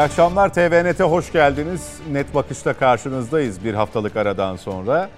İyi 0.00 0.02
akşamlar 0.02 0.54
TVNet'e 0.54 1.04
hoş 1.04 1.32
geldiniz. 1.32 1.80
Net 2.12 2.34
Bakış'ta 2.34 2.72
karşınızdayız 2.72 3.64
bir 3.64 3.74
haftalık 3.74 4.16
aradan 4.16 4.56
sonra. 4.56 5.10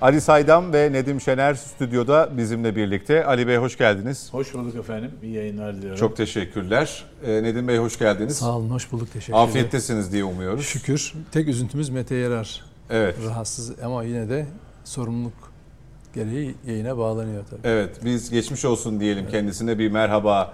Ali 0.00 0.20
Saydam 0.20 0.72
ve 0.72 0.92
Nedim 0.92 1.20
Şener 1.20 1.54
stüdyoda 1.54 2.28
bizimle 2.36 2.76
birlikte. 2.76 3.24
Ali 3.24 3.46
Bey 3.46 3.56
hoş 3.56 3.78
geldiniz. 3.78 4.28
Hoş 4.32 4.54
bulduk 4.54 4.74
efendim. 4.76 5.10
İyi 5.22 5.34
yayınlar 5.34 5.76
diliyorum. 5.76 5.98
Çok 5.98 6.16
teşekkürler. 6.16 7.04
Ee, 7.26 7.42
Nedim 7.42 7.68
Bey 7.68 7.78
hoş 7.78 7.98
geldiniz. 7.98 8.36
Sağ 8.36 8.56
olun, 8.56 8.70
hoş 8.70 8.92
bulduk. 8.92 9.12
Teşekkür 9.12 9.32
ederim. 9.32 9.48
Afiyettesiniz 9.48 10.12
diye 10.12 10.24
umuyoruz. 10.24 10.66
Şükür. 10.66 11.12
Tek 11.32 11.48
üzüntümüz 11.48 11.88
Mete 11.88 12.14
Yarar. 12.14 12.64
Evet. 12.90 13.16
Rahatsız 13.26 13.82
ama 13.82 14.04
yine 14.04 14.28
de 14.28 14.46
sorumluluk 14.84 15.52
gereği 16.14 16.54
yayına 16.66 16.98
bağlanıyor 16.98 17.44
tabii. 17.50 17.60
Evet 17.64 18.04
biz 18.04 18.30
geçmiş 18.30 18.64
olsun 18.64 19.00
diyelim 19.00 19.28
kendisine 19.28 19.78
bir 19.78 19.90
merhaba 19.90 20.52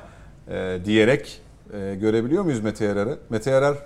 e, 0.48 0.78
diyerek 0.84 1.42
e, 1.72 1.94
görebiliyor 1.94 2.42
muyuz 2.44 2.60
Mete 2.60 2.84
Yarar'ı? 2.84 3.18
Mete 3.30 3.50
Yarar 3.50 3.76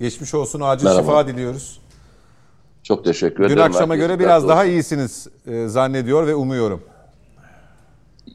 geçmiş 0.00 0.34
olsun 0.34 0.60
acil 0.64 0.84
Merhaba. 0.84 1.02
şifa 1.02 1.26
diliyoruz. 1.28 1.80
Çok 2.82 3.04
teşekkür 3.04 3.44
ederim. 3.44 3.56
Dün 3.56 3.62
akşama 3.62 3.96
göre 3.96 4.18
biraz 4.18 4.42
dikkat 4.42 4.56
daha 4.56 4.62
olsun. 4.64 4.70
iyisiniz 4.72 5.26
e, 5.46 5.68
zannediyor 5.68 6.26
ve 6.26 6.34
umuyorum. 6.34 6.82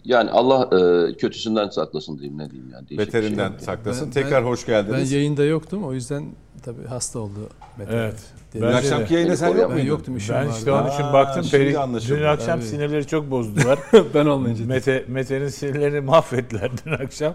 Yani 0.04 0.30
Allah 0.32 0.70
e, 0.80 1.14
kötüsünden 1.18 1.70
saklasın 1.70 2.18
diyeyim 2.20 2.38
ne 2.38 2.50
diyeyim 2.52 2.72
yani. 2.74 2.88
Şey 2.88 2.98
Beterinden 2.98 3.52
yok. 3.52 3.62
saklasın. 3.62 4.06
Ben- 4.06 4.12
Tekrar 4.12 4.44
ben- 4.44 4.50
hoş 4.50 4.68
Ben 4.68 4.74
geldiniz. 4.86 5.12
yayında 5.12 5.44
yoktum 5.44 5.84
o 5.86 5.94
yüzden 5.94 6.26
tabii 6.64 6.88
hasta 6.88 7.20
oldu 7.20 7.50
Mete. 7.78 7.92
Evet. 7.96 8.16
Dün 8.54 8.62
akşamki 8.62 9.14
yayında 9.14 9.38
sen 9.38 9.48
yok 9.48 9.56
Ben 9.58 9.64
Ben 9.64 9.72
muydun? 9.72 9.88
yoktum 9.88 10.18
işim 10.18 10.36
Ben 10.36 10.46
vardı. 10.46 10.56
işte 10.58 10.72
onun 10.72 10.90
için 10.92 11.04
Aa, 11.04 11.14
baktım. 11.14 11.44
şimdi 11.44 11.64
Peri, 11.64 11.74
dün 12.18 12.24
akşam 12.24 12.60
Tabii. 12.60 12.68
sinirleri 12.70 13.08
çok 13.08 13.32
bozdular. 13.32 13.80
ben 14.14 14.26
olmayınca. 14.26 14.66
Mete, 14.66 15.06
Mete'nin 15.08 15.48
sinirlerini 15.48 16.00
mahvettiler 16.02 16.72
dün 16.86 16.92
akşam. 16.92 17.34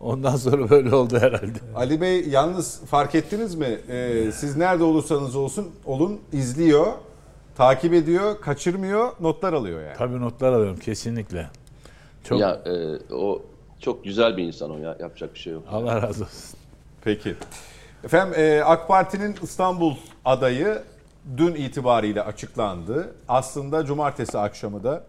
Ondan 0.00 0.36
sonra 0.36 0.70
böyle 0.70 0.94
oldu 0.94 1.18
herhalde. 1.18 1.58
Ali 1.74 2.00
Bey 2.00 2.28
yalnız 2.28 2.80
fark 2.80 3.14
ettiniz 3.14 3.54
mi? 3.54 3.78
Ee, 3.88 4.32
siz 4.32 4.56
nerede 4.56 4.84
olursanız 4.84 5.36
olsun 5.36 5.70
olun 5.84 6.20
izliyor, 6.32 6.86
takip 7.56 7.94
ediyor, 7.94 8.40
kaçırmıyor, 8.40 9.08
notlar 9.20 9.52
alıyor 9.52 9.82
yani. 9.82 9.96
Tabii 9.98 10.20
notlar 10.20 10.52
alıyorum 10.52 10.78
kesinlikle. 10.78 11.46
Çok 12.24 12.40
Ya 12.40 12.50
e, 12.66 12.98
o 13.14 13.42
çok 13.80 14.04
güzel 14.04 14.36
bir 14.36 14.44
insan 14.44 14.70
o 14.70 14.78
ya. 14.78 14.96
Yapacak 15.00 15.34
bir 15.34 15.38
şey 15.38 15.52
yok. 15.52 15.62
Allah 15.70 16.02
razı 16.02 16.24
olsun. 16.24 16.58
Peki. 17.04 17.34
Efendim 18.04 18.34
e, 18.36 18.62
AK 18.64 18.88
Parti'nin 18.88 19.36
İstanbul 19.42 19.94
adayı 20.24 20.82
dün 21.36 21.54
itibariyle 21.54 22.22
açıklandı. 22.22 23.14
Aslında 23.28 23.84
cumartesi 23.84 24.38
akşamı 24.38 24.84
da 24.84 25.04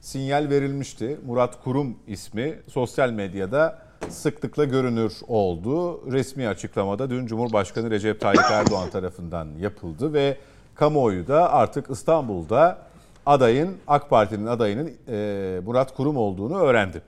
sinyal 0.00 0.50
verilmişti. 0.50 1.20
Murat 1.26 1.64
Kurum 1.64 1.96
ismi 2.06 2.58
sosyal 2.68 3.10
medyada 3.10 3.89
sıklıkla 4.08 4.64
görünür 4.64 5.12
oldu. 5.28 6.00
Resmi 6.12 6.48
açıklamada 6.48 7.10
dün 7.10 7.26
Cumhurbaşkanı 7.26 7.90
Recep 7.90 8.20
Tayyip 8.20 8.44
Erdoğan 8.50 8.90
tarafından 8.90 9.48
yapıldı 9.60 10.12
ve 10.12 10.36
kamuoyu 10.74 11.28
da 11.28 11.52
artık 11.52 11.90
İstanbul'da 11.90 12.78
adayın 13.26 13.76
AK 13.86 14.10
Parti'nin 14.10 14.46
adayının 14.46 14.92
e, 15.08 15.60
Murat 15.64 15.94
Kurum 15.94 16.16
olduğunu 16.16 16.58
öğrendi. 16.58 17.02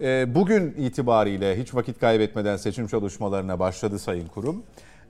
E, 0.00 0.34
Bugün 0.34 0.74
itibariyle 0.78 1.60
hiç 1.60 1.74
vakit 1.74 2.00
kaybetmeden 2.00 2.56
seçim 2.56 2.86
çalışmalarına 2.86 3.58
başladı 3.58 3.98
Sayın 3.98 4.26
Kurum. 4.26 4.62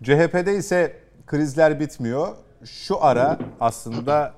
CHP'de 0.02 0.56
ise 0.56 0.96
krizler 1.26 1.80
bitmiyor. 1.80 2.28
Şu 2.64 3.04
ara 3.04 3.38
aslında 3.60 4.34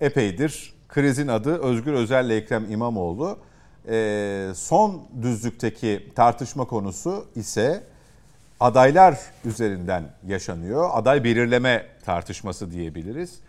epeydir 0.00 0.72
krizin 0.92 1.28
adı 1.28 1.62
Özgür 1.62 1.92
Özel 1.92 2.26
ile 2.26 2.36
Ekrem 2.36 2.70
İmamoğlu. 2.70 3.38
E, 3.88 4.48
Son 4.54 5.02
düzlükteki 5.22 6.08
tartışma 6.14 6.64
konusu 6.64 7.26
ise 7.34 7.82
adaylar 8.60 9.18
üzerinden 9.44 10.04
yaşanıyor. 10.26 10.90
Aday 10.92 11.24
belirleme 11.24 11.86
tartışması 12.04 12.70
diyebiliriz. 12.70 13.40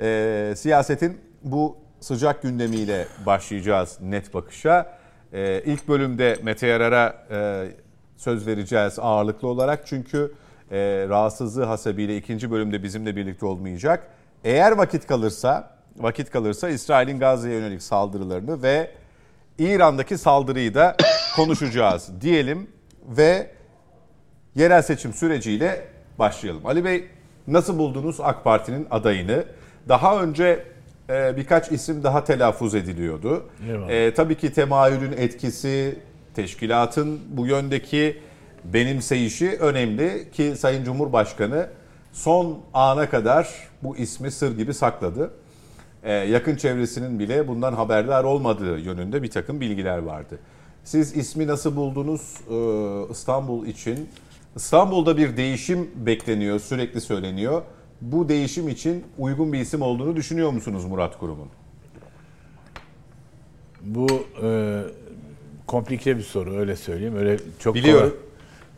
Ee, 0.00 0.54
siyasetin 0.56 1.20
bu 1.42 1.76
sıcak 2.00 2.42
gündemiyle 2.42 3.06
başlayacağız 3.26 3.98
net 4.00 4.34
bakışa. 4.34 4.98
Ee, 5.32 5.62
ilk 5.66 5.88
bölümde 5.88 6.38
Mete 6.42 6.66
Yarar'a 6.66 7.26
e, 7.30 7.68
söz 8.16 8.46
vereceğiz 8.46 8.98
ağırlıklı 8.98 9.48
olarak. 9.48 9.86
Çünkü 9.86 10.32
e, 10.70 11.06
rahatsızlığı 11.08 11.64
hasebiyle 11.64 12.16
ikinci 12.16 12.50
bölümde 12.50 12.82
bizimle 12.82 13.16
birlikte 13.16 13.46
olmayacak. 13.46 14.08
Eğer 14.44 14.72
vakit 14.72 15.06
kalırsa, 15.06 15.70
vakit 15.96 16.30
kalırsa 16.30 16.68
İsrail'in 16.68 17.18
Gazze'ye 17.18 17.54
yönelik 17.54 17.82
saldırılarını 17.82 18.62
ve 18.62 18.90
İran'daki 19.58 20.18
saldırıyı 20.18 20.74
da 20.74 20.96
konuşacağız 21.36 22.10
diyelim 22.20 22.70
ve 23.08 23.50
yerel 24.54 24.82
seçim 24.82 25.12
süreciyle 25.12 25.88
başlayalım. 26.18 26.66
Ali 26.66 26.84
Bey 26.84 27.04
nasıl 27.46 27.78
buldunuz 27.78 28.20
AK 28.20 28.44
Parti'nin 28.44 28.86
adayını? 28.90 29.44
Daha 29.88 30.22
önce 30.22 30.64
e, 31.10 31.36
birkaç 31.36 31.72
isim 31.72 32.02
daha 32.02 32.24
telaffuz 32.24 32.74
ediliyordu. 32.74 33.44
Eyvallah. 33.68 33.90
E, 33.90 34.14
tabii 34.14 34.34
ki 34.34 34.52
temayülün 34.52 35.12
etkisi, 35.12 35.98
teşkilatın 36.34 37.20
bu 37.28 37.46
yöndeki 37.46 38.22
benimseyişi 38.64 39.50
önemli 39.60 40.30
ki 40.32 40.54
Sayın 40.56 40.84
Cumhurbaşkanı 40.84 41.66
son 42.12 42.58
ana 42.74 43.10
kadar 43.10 43.48
bu 43.82 43.96
ismi 43.96 44.30
sır 44.30 44.56
gibi 44.56 44.74
sakladı. 44.74 45.30
E, 46.02 46.12
yakın 46.12 46.56
çevresinin 46.56 47.18
bile 47.18 47.48
bundan 47.48 47.72
haberdar 47.72 48.24
olmadığı 48.24 48.78
yönünde 48.78 49.22
bir 49.22 49.30
takım 49.30 49.60
bilgiler 49.60 49.98
vardı. 49.98 50.38
Siz 50.84 51.16
ismi 51.16 51.46
nasıl 51.46 51.76
buldunuz 51.76 52.36
e, 52.50 52.56
İstanbul 53.12 53.66
için? 53.66 54.08
İstanbul'da 54.56 55.16
bir 55.16 55.36
değişim 55.36 55.90
bekleniyor, 55.96 56.58
sürekli 56.60 57.00
söyleniyor. 57.00 57.62
Bu 58.00 58.28
değişim 58.28 58.68
için 58.68 59.04
uygun 59.18 59.52
bir 59.52 59.58
isim 59.60 59.82
olduğunu 59.82 60.16
düşünüyor 60.16 60.50
musunuz 60.50 60.84
Murat 60.84 61.18
Kurum'un? 61.18 61.48
Bu 63.82 64.06
e, 64.42 64.80
komplike 65.66 66.16
bir 66.16 66.22
soru 66.22 66.56
öyle 66.56 66.76
söyleyeyim. 66.76 67.16
Öyle 67.16 67.36
çok 67.58 67.74
Biliyorum. 67.74 68.10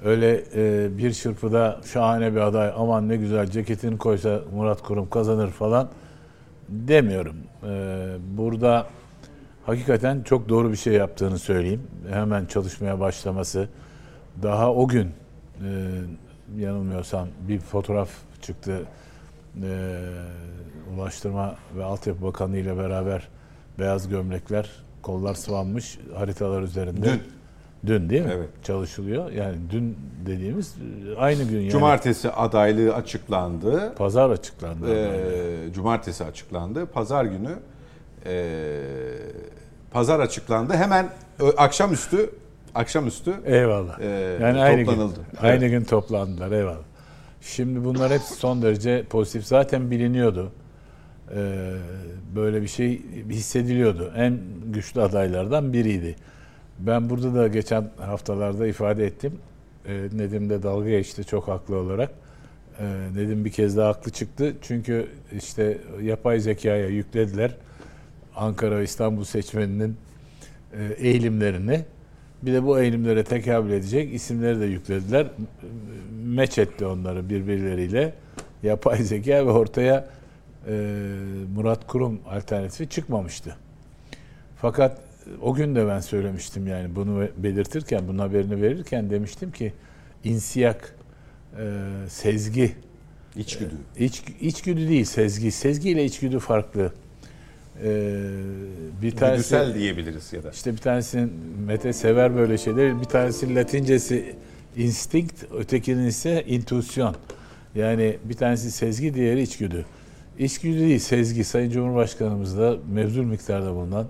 kolay- 0.03 0.13
öyle 0.13 0.45
e, 0.55 0.89
bir 0.99 1.13
çırpıda 1.13 1.81
şahane 1.93 2.33
bir 2.35 2.41
aday 2.41 2.73
aman 2.77 3.09
ne 3.09 3.17
güzel 3.17 3.47
ceketini 3.51 3.99
koysa 3.99 4.41
Murat 4.55 4.83
Kurum 4.83 5.11
kazanır 5.11 5.51
falan 5.51 5.89
demiyorum. 6.89 7.37
E, 7.63 8.17
burada 8.37 8.87
hakikaten 9.67 10.23
çok 10.23 10.49
doğru 10.49 10.73
bir 10.73 10.77
şey 10.77 10.93
yaptığını 10.93 11.39
söyleyeyim. 11.39 11.83
Hemen 12.11 12.47
çalışmaya 12.47 13.01
başlaması. 13.01 13.69
Daha 14.43 14.73
o 14.73 14.89
gün 14.89 15.07
e, 15.07 15.91
yanılmıyorsam 16.57 17.29
bir 17.49 17.59
fotoğraf 17.59 18.09
çıktı. 18.43 18.83
E, 19.63 19.99
Ulaştırma 20.97 21.55
ve 21.77 21.85
Altyapı 21.85 22.23
Bakanı 22.23 22.57
ile 22.57 22.77
beraber 22.77 23.29
beyaz 23.79 24.09
gömlekler, 24.09 24.71
kollar 25.03 25.35
sıvanmış 25.35 25.99
haritalar 26.15 26.63
üzerinde. 26.63 27.03
Dün. 27.03 27.23
Dün 27.87 28.11
değil 28.11 28.23
mi? 28.23 28.31
Evet. 28.37 28.49
Çalışılıyor. 28.63 29.31
Yani 29.33 29.57
dün 29.71 29.99
dediğimiz 30.27 30.75
e, 31.17 31.19
aynı 31.19 31.43
gün 31.45 31.59
yani. 31.61 31.71
Cumartesi 31.71 32.31
adaylığı 32.31 32.95
açıklandı. 32.95 33.95
Pazar 33.97 34.31
açıklandı. 34.31 34.95
Ee, 34.95 35.73
cumartesi 35.75 36.25
açıklandı. 36.25 36.87
Pazar 36.87 37.25
günü 37.25 37.51
e, 38.27 38.61
pazar 39.91 40.21
açıklandı. 40.21 40.73
Hemen 40.75 41.09
akşamüstü 41.57 42.31
akşamüstü 42.75 43.35
Eyvallah. 43.45 44.01
e, 44.01 44.07
yani 44.43 44.61
aynı 44.61 44.85
toplanıldı. 44.87 45.15
gün, 45.15 45.23
Evet. 45.33 45.43
aynı 45.45 45.67
gün 45.69 45.85
toplandılar. 45.85 46.53
Eyvallah. 46.53 46.77
Şimdi 47.41 47.85
bunlar 47.85 48.13
hepsi 48.13 48.35
son 48.35 48.63
derece 48.63 49.05
pozitif. 49.11 49.45
Zaten 49.47 49.91
biliniyordu. 49.91 50.53
Ee, 51.35 51.75
böyle 52.37 52.63
bir 52.63 52.67
şey 52.69 53.03
hissediliyordu. 53.31 54.13
En 54.17 54.39
güçlü 54.67 55.01
adaylardan 55.03 55.73
biriydi. 55.73 56.17
Ben 56.79 57.11
burada 57.11 57.35
da 57.35 57.49
geçen 57.49 57.91
haftalarda 58.01 58.67
ifade 58.67 59.07
ettim. 59.07 59.33
Ee, 59.87 60.09
Nedim 60.13 60.51
de 60.51 60.63
dalga 60.63 60.91
geçti 60.91 61.25
çok 61.25 61.49
haklı 61.49 61.77
olarak. 61.77 62.11
Ee, 62.81 62.85
Nedim 63.15 63.45
bir 63.45 63.51
kez 63.51 63.77
daha 63.77 63.89
haklı 63.89 64.13
çıktı. 64.13 64.55
Çünkü 64.63 65.09
işte 65.33 65.79
yapay 66.03 66.41
zekaya 66.41 66.89
yüklediler 66.89 67.57
Ankara 68.37 68.83
İstanbul 68.83 69.25
seçmeninin 69.25 69.97
e, 70.73 70.95
eğilimlerini. 71.09 71.85
Bir 72.43 72.53
de 72.53 72.65
bu 72.65 72.81
eğilimlere 72.81 73.25
tekabül 73.25 73.71
edecek 73.71 74.15
isimleri 74.15 74.61
de 74.61 74.65
yüklediler. 74.65 75.27
Meç 76.25 76.59
etti 76.59 76.87
onları 76.87 77.29
birbirleriyle. 77.29 78.15
Yapay 78.63 79.03
zeka 79.03 79.47
ve 79.47 79.51
ortaya 79.51 80.09
e, 80.69 80.73
Murat 81.55 81.87
Kurum 81.87 82.21
alternatifi 82.31 82.89
çıkmamıştı. 82.89 83.57
Fakat 84.57 85.01
o 85.43 85.55
gün 85.55 85.75
de 85.75 85.87
ben 85.89 86.01
söylemiştim 86.01 86.67
yani 86.67 86.97
bunu 86.97 87.29
belirtirken, 87.37 88.09
bunun 88.09 88.19
haberini 88.19 88.63
verirken 88.63 89.11
demiştim 89.11 89.51
ki 89.51 89.73
insiyak, 90.25 90.95
e, 91.59 91.65
sezgi, 92.09 92.73
İçgüdü. 93.37 93.75
iç, 93.99 94.23
içgüdü 94.41 94.89
değil 94.89 95.05
sezgi. 95.05 95.51
Sezgi 95.51 95.91
ile 95.91 96.05
içgüdü 96.05 96.39
farklı. 96.39 96.93
E, 97.85 98.21
bir 99.03 99.11
tanesi, 99.11 99.37
Güdüsel 99.37 99.75
diyebiliriz 99.75 100.33
ya 100.33 100.43
da. 100.43 100.51
işte 100.51 100.73
bir 100.73 100.79
tanesinin 100.79 101.33
Mete 101.67 101.93
sever 101.93 102.37
böyle 102.37 102.59
şeyleri. 102.59 103.01
Bir 103.01 103.05
tanesi 103.05 103.55
Latincesi 103.55 104.35
instinct, 104.77 105.45
ötekinin 105.59 106.07
ise 106.07 106.45
intuisyon. 106.47 107.17
Yani 107.75 108.17
bir 108.25 108.35
tanesi 108.35 108.71
sezgi, 108.71 109.15
diğeri 109.15 109.43
içgüdü. 109.43 109.85
İçgüdü 110.39 110.81
değil, 110.81 110.99
sezgi. 110.99 111.45
Sayın 111.45 111.71
Cumhurbaşkanımız 111.71 112.59
da 112.59 112.77
mevzul 112.93 113.25
miktarda 113.25 113.75
bulunan, 113.75 114.07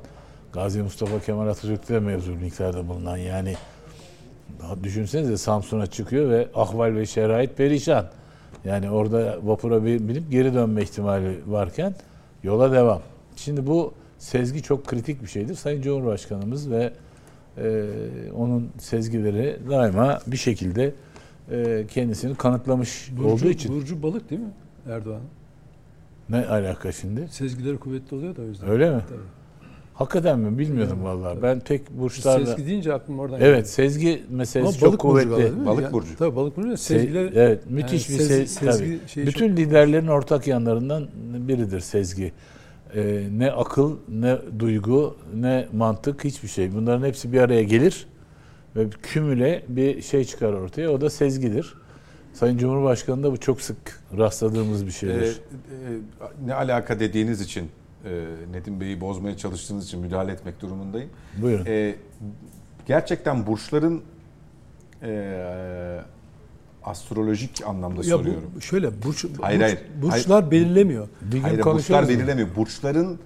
Gazi 0.55 0.83
Mustafa 0.83 1.21
Kemal 1.21 1.49
Atatürk'te 1.49 1.95
de 1.95 2.01
mevzul 2.01 2.35
miktarda 2.35 2.89
bulunan 2.89 3.17
yani 3.17 3.55
düşünsenize 4.83 5.37
Samsun'a 5.37 5.87
çıkıyor 5.87 6.31
ve 6.31 6.49
ahval 6.55 6.95
ve 6.95 7.07
şerait 7.07 7.57
perişan. 7.57 8.07
Yani 8.65 8.91
orada 8.91 9.39
vapura 9.43 9.85
bi- 9.85 10.09
binip 10.09 10.31
geri 10.31 10.55
dönme 10.55 10.83
ihtimali 10.83 11.41
varken 11.47 11.95
yola 12.43 12.73
devam. 12.73 13.03
Şimdi 13.37 13.67
bu 13.67 13.95
sezgi 14.19 14.63
çok 14.63 14.87
kritik 14.87 15.23
bir 15.23 15.29
şeydir. 15.29 15.55
Sayın 15.55 15.83
Cumhurbaşkanımız 15.83 16.71
ve 16.71 16.93
e, 17.59 17.85
onun 18.37 18.71
sezgileri 18.79 19.59
daima 19.71 20.19
bir 20.27 20.37
şekilde 20.37 20.93
e, 21.51 21.87
kendisini 21.91 22.35
kanıtlamış 22.35 23.11
Burcu, 23.17 23.29
olduğu 23.29 23.49
için. 23.49 23.75
Burcu 23.75 24.03
balık 24.03 24.31
değil 24.31 24.41
mi 24.41 24.53
Erdoğan? 24.89 25.21
Ne 26.29 26.47
alaka 26.47 26.93
şimdi? 26.93 27.29
Sezgileri 27.29 27.77
kuvvetli 27.79 28.17
oluyor 28.17 28.37
da 28.37 28.43
o 28.43 28.45
yüzden. 28.45 28.69
Öyle 28.69 28.91
mi? 28.91 29.03
Tabii. 29.09 29.44
Hakikaten 29.95 30.39
mi? 30.39 30.59
Bilmiyordum 30.59 31.05
vallahi. 31.05 31.43
Ben 31.43 31.61
tek 31.61 31.91
burçlarla... 31.91 32.47
Sezgi 32.47 32.67
deyince 32.67 32.93
aklım 32.95 33.19
oradan 33.19 33.41
Evet, 33.41 33.69
sezgi 33.69 34.23
meselesi 34.31 34.83
balık 34.83 34.93
çok 34.93 35.01
kuvvetli. 35.01 35.67
Balık 35.67 35.83
Yani- 35.83 35.93
burcu. 35.93 36.17
Tabii 36.19 36.37
balık 36.37 36.57
burcu. 36.57 36.69
Se- 36.69 36.77
Sezgiler 36.77 37.33
evet, 37.35 37.71
müthiş 37.71 38.11
yani 38.11 38.19
bir 38.19 38.25
sez- 38.25 38.43
se- 38.43 38.47
sezgi 38.47 38.99
tabii. 39.15 39.27
Bütün 39.27 39.57
liderlerin 39.57 40.07
ortak 40.07 40.47
yanlarından 40.47 41.09
biridir 41.49 41.81
sezgi. 41.81 42.33
Ee, 42.95 43.23
ne 43.33 43.51
akıl, 43.53 43.97
ne 44.09 44.39
duygu, 44.59 45.17
ne 45.35 45.69
mantık 45.73 46.25
hiçbir 46.25 46.49
şey. 46.49 46.75
Bunların 46.75 47.07
hepsi 47.07 47.33
bir 47.33 47.41
araya 47.41 47.63
gelir 47.63 48.07
ve 48.77 48.87
kümüle 49.03 49.63
bir 49.69 50.03
şey 50.03 50.25
çıkar 50.25 50.53
ortaya. 50.53 50.91
O 50.91 51.01
da 51.01 51.11
sezgidir. 51.11 51.75
Sayın 52.33 52.59
Cumhurbaşkanı 52.59 53.23
da 53.23 53.33
bu 53.33 53.37
çok 53.37 53.61
sık 53.61 53.77
rastladığımız 54.19 54.83
bir 54.83 54.89
Ee, 54.91 54.93
şeydir. 54.93 55.41
e, 55.71 56.47
ne 56.47 56.55
alaka 56.55 57.01
dediğiniz 57.01 57.41
için 57.41 57.69
Nedim 58.51 58.81
Bey'i 58.81 59.01
bozmaya 59.01 59.37
çalıştığınız 59.37 59.85
için 59.85 60.01
müdahale 60.01 60.33
etmek 60.33 60.61
durumundayım. 60.61 61.11
Buyurun. 61.43 61.67
E, 61.67 61.95
gerçekten 62.87 63.47
burçların 63.47 64.03
e, 65.03 66.01
astrolojik 66.85 67.63
anlamda 67.67 67.97
Ya 67.97 68.03
soruyorum. 68.19 68.51
bu 68.57 68.61
şöyle 68.61 69.03
burç, 69.03 69.25
Hayır, 69.41 69.61
burç- 69.61 69.63
hayır. 69.63 69.79
burçlar 70.03 70.51
belirlemiyor. 70.51 71.09
Bir 71.23 71.41
Hayır 71.41 71.65
burçlar 71.65 72.09
belirlemiyor. 72.09 72.49
Burçların 72.57 73.19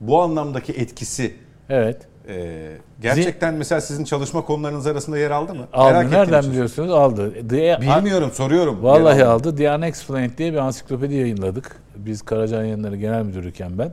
bu 0.00 0.22
anlamdaki 0.22 0.72
etkisi 0.72 1.34
Evet. 1.68 2.08
e, 2.28 2.76
gerçekten 3.02 3.54
mesela 3.54 3.80
sizin 3.80 4.04
çalışma 4.04 4.44
konularınız 4.44 4.86
arasında 4.86 5.18
yer 5.18 5.30
aldı 5.30 5.54
mı? 5.54 5.66
Aldı. 5.72 5.92
Merak 5.92 6.10
Nereden 6.10 6.50
biliyorsunuz? 6.50 6.90
Aldı. 6.90 7.48
The- 7.48 7.78
Bilmiyorum 7.80 8.30
soruyorum. 8.34 8.82
Vallahi 8.82 9.18
Yer 9.18 9.26
aldı. 9.26 9.56
The 9.56 9.70
Unexplained 9.74 10.38
diye 10.38 10.52
bir 10.52 10.58
ansiklopedi 10.58 11.14
yayınladık. 11.14 11.76
Biz 11.96 12.22
Karacan 12.22 12.62
Yayınları 12.64 12.96
Genel 12.96 13.22
Müdürüyken 13.24 13.78
ben. 13.78 13.92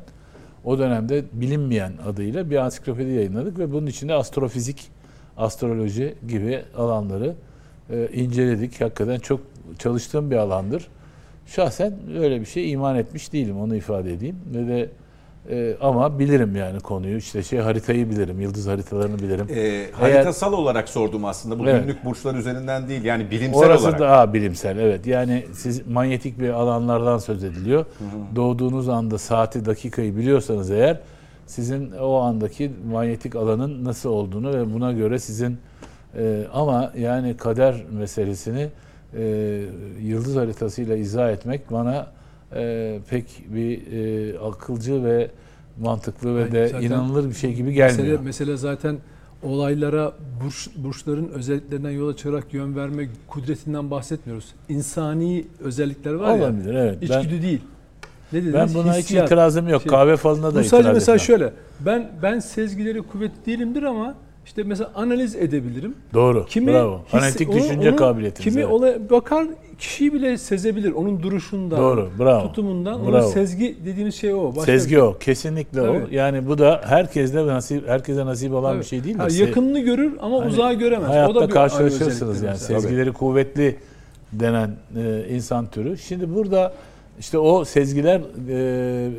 O 0.68 0.80
dönemde 0.80 1.24
bilinmeyen 1.34 1.94
adıyla 2.06 2.50
bir 2.50 2.56
ansiklopedi 2.56 3.10
yayınladık 3.10 3.60
ve 3.60 3.72
bunun 3.72 3.88
içinde 3.88 4.14
astrofizik, 4.14 4.88
astroloji 5.38 6.16
gibi 6.28 6.62
alanları 6.78 7.36
e, 7.90 8.08
inceledik. 8.14 8.82
Hakikaten 8.82 9.20
çok 9.20 9.40
çalıştığım 9.80 10.32
bir 10.32 10.36
alandır. 10.36 10.88
Şahsen 11.46 11.94
öyle 12.18 12.42
bir 12.42 12.46
şey 12.46 12.72
iman 12.72 12.96
etmiş 12.96 13.34
değilim 13.34 13.60
onu 13.60 13.76
ifade 13.76 14.14
edeyim. 14.14 14.36
Ve 14.54 14.68
de 14.68 14.90
e, 15.50 15.78
ama 15.82 16.20
bilirim 16.20 16.56
yani 16.56 16.80
konuyu. 16.80 17.18
İşte 17.18 17.44
şey 17.44 17.60
haritayı 17.60 18.10
bilirim, 18.10 18.42
yıldız 18.42 18.68
haritalarını 18.68 19.20
bilirim. 19.20 19.48
E, 19.56 19.92
haritasal 19.92 20.54
olarak 20.54 20.90
sordum 20.90 21.26
aslında. 21.26 21.60
Bu 21.60 21.70
Evet. 21.70 21.82
günlük 21.82 22.06
burçlar 22.06 22.36
üzerinden 22.36 22.88
değil. 22.88 23.04
Yani 23.04 23.32
bilimsel 23.32 23.60
Orası 23.66 23.84
olarak. 23.84 24.00
daha 24.00 24.34
bilimsel 24.34 24.78
evet. 24.78 25.08
Yani 25.08 25.46
siz 25.54 25.88
manyetik 25.88 26.40
bir 26.40 26.50
alanlardan 26.50 27.18
söz 27.18 27.44
ediliyor. 27.44 27.86
Doğduğunuz 28.36 28.90
anda 28.90 29.18
saati 29.18 29.66
dakikayı 29.66 30.16
biliyorsanız 30.18 30.72
eğer 30.72 31.00
sizin 31.46 31.92
o 31.92 32.16
andaki 32.20 32.72
manyetik 32.92 33.36
alanın 33.36 33.86
nasıl 33.86 34.10
olduğunu 34.10 34.54
ve 34.54 34.74
buna 34.74 34.92
göre 34.92 35.20
sizin 35.20 35.58
e, 36.18 36.44
ama 36.54 36.92
yani 36.98 37.38
kader 37.38 37.76
meselesini 37.92 38.68
e, 39.18 39.24
yıldız 40.02 40.36
haritasıyla 40.36 40.96
izah 40.96 41.32
etmek 41.32 41.72
bana 41.72 42.08
e, 42.56 43.00
pek 43.10 43.26
bir 43.50 43.80
e, 43.94 44.40
akılcı 44.40 45.04
ve 45.04 45.30
mantıklı 45.82 46.36
ve 46.36 46.50
Hayır, 46.50 46.74
de 46.74 46.86
inanılır 46.86 47.30
bir 47.30 47.34
şey 47.36 47.54
gibi 47.54 47.74
gelmiyor. 47.74 48.04
Mesele, 48.08 48.26
mesele 48.26 48.58
zaten 48.58 48.98
olaylara 49.44 50.14
burç, 50.44 50.70
burçların 50.76 51.30
özelliklerinden 51.30 51.90
yola 51.92 52.16
çıkarak 52.16 52.54
yön 52.54 52.76
verme 52.76 53.08
kudretinden 53.28 53.92
bahsetmiyoruz. 53.92 54.46
İnsani 54.70 55.46
özellikler 55.60 56.14
var 56.14 56.28
ya. 56.28 56.44
Olabilir 56.44 56.74
evet. 56.74 56.98
Ben, 57.10 57.20
İçgüdü 57.20 57.42
değil. 57.42 57.62
Ne 58.34 58.40
dediniz? 58.42 58.54
ben 58.54 58.74
buna 58.74 58.98
hiç 58.98 59.12
itirazım 59.12 59.68
yok. 59.70 59.82
Şey- 59.82 59.90
Kahve 59.90 60.18
falına 60.18 60.46
da 60.46 60.50
itiraz 60.50 60.68
sadece 60.68 60.94
mesela 60.94 61.16
etmem. 61.16 61.26
şöyle. 61.26 61.54
Ben 61.80 62.10
ben 62.24 62.40
sezgileri 62.40 63.02
kuvvetli 63.02 63.46
değilimdir 63.46 63.84
ama 63.84 64.16
işte 64.46 64.64
mesela 64.64 64.92
analiz 64.96 65.36
edebilirim. 65.36 65.96
Doğru. 66.14 66.46
Kimi 66.46 66.68
Bravo. 66.72 67.02
hisse- 67.06 67.18
Analitik 67.18 67.50
onu- 67.50 67.58
düşünce 67.58 67.90
onu- 67.90 67.96
kabiliyetiniz. 67.96 68.44
Kimi 68.44 68.62
evet. 68.62 68.72
olaya 68.74 69.10
bakar 69.10 69.48
kişiyi 69.80 70.14
bile 70.14 70.38
sezebilir. 70.38 70.92
Onun 70.92 71.24
duruşundan, 71.24 71.80
Doğru. 71.80 72.10
Bravo. 72.20 72.48
tutumundan. 72.48 73.02
Onun 73.02 73.12
Bravo. 73.14 73.28
sezgi 73.30 73.78
dediğimiz 73.86 74.16
şey 74.16 74.34
o. 74.34 74.48
Başka 74.50 74.62
Sezgi 74.62 75.02
o. 75.02 75.18
Kesinlikle 75.20 75.82
o. 75.82 75.86
Tabii. 75.86 76.16
Yani 76.16 76.48
bu 76.48 76.58
da 76.58 76.82
herkeste 76.86 77.48
nasip 77.48 77.88
herkese 77.88 78.26
nasip 78.26 78.54
olan 78.54 78.72
Tabii. 78.72 78.80
bir 78.82 78.86
şey 78.86 79.04
değil 79.04 79.16
mi? 79.16 79.22
Ha, 79.22 79.28
yakınını 79.32 79.80
görür 79.80 80.14
ama 80.22 80.40
Hani 80.42 80.48
uzağı 80.50 80.74
göremez. 80.74 81.10
Hayatta 81.10 81.32
o 81.32 81.36
da 81.36 81.48
bir 81.48 81.54
karşılaşırsınız 81.54 82.42
yani. 82.42 82.52
mesela. 82.52 82.80
Sezgileri 82.82 83.12
kuvvetli 83.14 83.76
denen 84.34 84.72
e, 84.98 85.26
insan 85.30 85.68
türü. 85.68 85.98
Şimdi 85.98 86.36
burada 86.36 86.74
işte 87.20 87.38
o 87.38 87.66
sezgiler 87.66 88.22
e, 88.50 89.12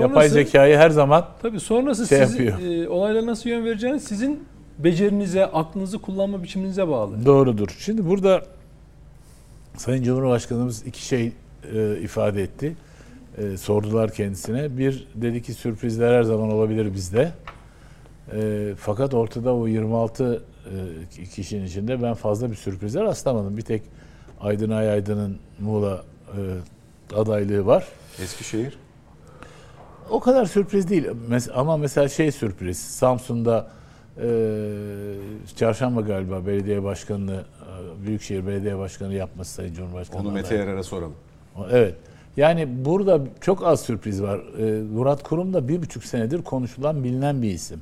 yapay 0.00 0.28
Sonrası- 0.28 0.34
zekayı 0.34 0.76
her 0.76 0.90
zaman 0.90 1.24
Tabii 1.42 1.60
sonrası 1.60 2.06
Şey 2.06 2.18
yapıyor. 2.18 2.58
e, 2.58 2.88
olaylara 2.88 3.26
nasıl 3.26 3.50
yön 3.50 3.64
vereceğiniz 3.64 4.04
sizin 4.04 4.40
becerinize, 4.78 5.46
aklınızı 5.46 5.98
kullanma 5.98 6.42
biçiminize 6.42 6.88
bağlı. 6.88 7.26
Doğrudur. 7.26 7.68
Şimdi 7.78 8.08
burada 8.08 8.42
Sayın 9.76 10.02
Cumhurbaşkanımız 10.02 10.86
iki 10.86 11.06
şey 11.06 11.32
e, 11.74 11.98
ifade 12.00 12.42
etti. 12.42 12.76
E, 13.38 13.56
sordular 13.56 14.12
kendisine. 14.12 14.78
Bir 14.78 15.08
dedi 15.14 15.42
ki 15.42 15.54
sürprizler 15.54 16.14
her 16.14 16.22
zaman 16.22 16.52
olabilir 16.52 16.94
bizde. 16.94 17.32
E, 18.32 18.72
fakat 18.78 19.14
ortada 19.14 19.54
o 19.54 19.66
26 19.66 20.44
e, 21.20 21.24
kişinin 21.24 21.66
içinde 21.66 22.02
ben 22.02 22.14
fazla 22.14 22.50
bir 22.50 22.56
sürprize 22.56 23.00
rastlamadım. 23.00 23.56
Bir 23.56 23.62
tek 23.62 23.82
Aydın 24.40 24.70
Ay 24.70 24.90
Aydın'ın 24.90 25.38
Muğla 25.60 26.04
e, 26.28 26.40
adaylığı 27.16 27.66
var. 27.66 27.88
Eskişehir. 28.22 28.78
O 30.10 30.20
kadar 30.20 30.46
sürpriz 30.46 30.88
değil. 30.88 31.06
Ama 31.54 31.76
mesela 31.76 32.08
şey 32.08 32.32
sürpriz. 32.32 32.78
Samsun'da 32.78 33.70
çarşamba 35.56 36.00
galiba 36.00 36.46
belediye 36.46 36.82
başkanlığı, 36.84 37.44
e, 38.02 38.06
Büyükşehir 38.06 38.46
Belediye 38.46 38.78
Başkanı 38.78 39.14
yapması 39.14 39.54
Sayın 39.54 39.74
Cumhurbaşkanı. 39.74 40.20
Onu 40.20 40.30
Mete. 40.30 40.54
Yarar'a 40.54 40.82
soralım. 40.82 41.14
Evet. 41.70 41.94
Yani 42.36 42.84
burada 42.84 43.20
çok 43.40 43.66
az 43.66 43.80
sürpriz 43.80 44.22
var. 44.22 44.40
E, 44.58 44.82
Murat 44.82 45.22
Kurum 45.22 45.52
da 45.52 45.68
bir 45.68 45.82
buçuk 45.82 46.04
senedir 46.04 46.42
konuşulan 46.42 47.04
bilinen 47.04 47.42
bir 47.42 47.50
isim. 47.50 47.80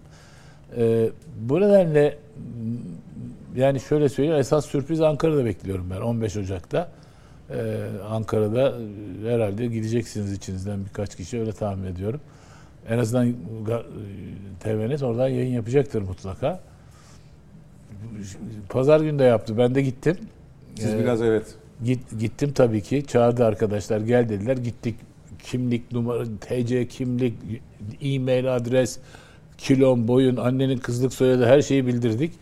E, 0.77 1.11
bu 1.41 1.61
nedenle 1.61 2.19
yani 3.57 3.81
şöyle 3.81 4.09
söyleyeyim 4.09 4.41
esas 4.41 4.67
sürpriz 4.67 5.01
Ankara'da 5.01 5.45
bekliyorum 5.45 5.87
ben 5.91 6.01
15 6.01 6.37
Ocak'ta. 6.37 6.89
Ankara'da 8.11 8.75
herhalde 9.27 9.67
gideceksiniz 9.67 10.33
içinizden 10.33 10.85
birkaç 10.85 11.17
kişi 11.17 11.41
öyle 11.41 11.53
tahmin 11.53 11.87
ediyorum. 11.87 12.21
En 12.91 12.99
azından 12.99 13.35
TVNet 14.61 15.03
oradan 15.03 15.29
yayın 15.29 15.53
yapacaktır 15.53 16.03
mutlaka. 16.03 16.61
Pazar 18.69 19.01
günü 19.01 19.19
de 19.19 19.25
yaptı. 19.25 19.59
Ben 19.59 19.75
de 19.75 19.83
gittim. 19.83 20.17
Siz 20.79 20.95
Ee, 20.95 20.99
biraz 20.99 21.23
evet. 21.23 21.55
Git, 21.85 22.01
gittim 22.19 22.53
tabii 22.53 22.81
ki. 22.81 23.07
Çağırdı 23.07 23.45
arkadaşlar 23.45 24.01
gel 24.01 24.29
dediler. 24.29 24.57
Gittik. 24.57 24.97
Kimlik 25.43 25.93
numara, 25.93 26.25
TC 26.41 26.89
kimlik, 26.89 27.35
e-mail 28.03 28.57
adres, 28.57 28.99
kilon, 29.59 30.09
boyun, 30.09 30.37
annenin 30.37 30.79
kızlık 30.79 31.13
soyadı 31.13 31.47
her 31.47 31.63
şeyi 31.63 31.87
bildirdik. 31.87 32.33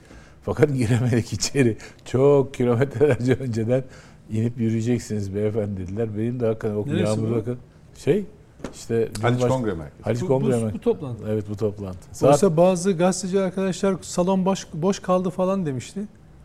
Fakat 0.42 0.72
giremedik 0.76 1.32
içeri. 1.32 1.76
Çok 2.04 2.54
kilometrelerce 2.54 3.34
önceden 3.40 3.84
inip 4.32 4.60
yürüyeceksiniz 4.60 5.34
beyefendi 5.34 5.80
dediler. 5.80 6.18
Benim 6.18 6.40
de 6.40 6.46
hakikaten 6.46 6.74
o 6.76 6.86
yağmur 6.96 7.36
bakın. 7.36 7.58
Şey 7.96 8.24
işte 8.74 9.08
Haliç 9.22 9.38
Cumhurbaş- 9.40 9.48
Kongre 9.48 9.74
Merkezi. 9.74 10.02
Haliç 10.02 10.20
Bu, 10.22 10.26
Kongre 10.26 10.60
bu, 10.62 10.64
mi? 10.66 10.72
bu 10.74 10.78
toplantı. 10.80 11.24
Evet 11.30 11.44
bu 11.50 11.56
toplantı. 11.56 11.98
Saat 12.12 12.30
Oysa 12.32 12.56
bazı 12.56 12.92
gazeteci 12.92 13.40
arkadaşlar 13.40 13.96
salon 14.02 14.44
boş, 14.44 14.66
boş 14.74 14.98
kaldı 14.98 15.30
falan 15.30 15.66
demişti. 15.66 16.00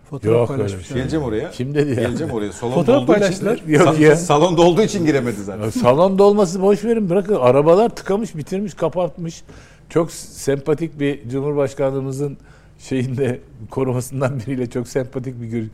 Fotoğraf 0.09 0.49
Yok 0.49 0.59
öyle 0.59 0.77
bir 0.77 0.83
şey. 0.83 0.97
Geleceğim 0.97 1.25
oraya. 1.25 1.51
kim 1.51 1.75
dedi 1.75 1.89
ya? 1.89 1.95
Geleceğim 1.95 2.33
oraya. 2.33 2.51
Salon 2.53 2.73
Fotoğraf 2.73 3.01
dolduğu 3.01 3.11
için- 3.11 3.19
paylaştılar. 3.21 3.61
Yok 3.67 3.83
Sal- 3.83 3.99
ya. 3.99 4.15
Salon 4.15 4.57
dolduğu 4.57 4.81
için 4.81 5.05
giremedi 5.05 5.43
zaten. 5.43 5.63
Ya 5.63 5.71
Salonda 5.71 6.23
olması 6.23 6.61
boş 6.61 6.83
verin 6.85 7.09
bırakın. 7.09 7.35
Arabalar 7.35 7.89
tıkamış, 7.89 8.35
bitirmiş, 8.35 8.73
kapatmış. 8.73 9.43
Çok 9.89 10.11
sempatik 10.11 10.99
bir 10.99 11.29
Cumhurbaşkanlığımızın 11.29 12.37
şeyinde 12.79 13.39
korumasından 13.69 14.39
biriyle 14.39 14.69
çok 14.69 14.87
sempatik 14.87 15.41
bir 15.41 15.45
gör- 15.47 15.67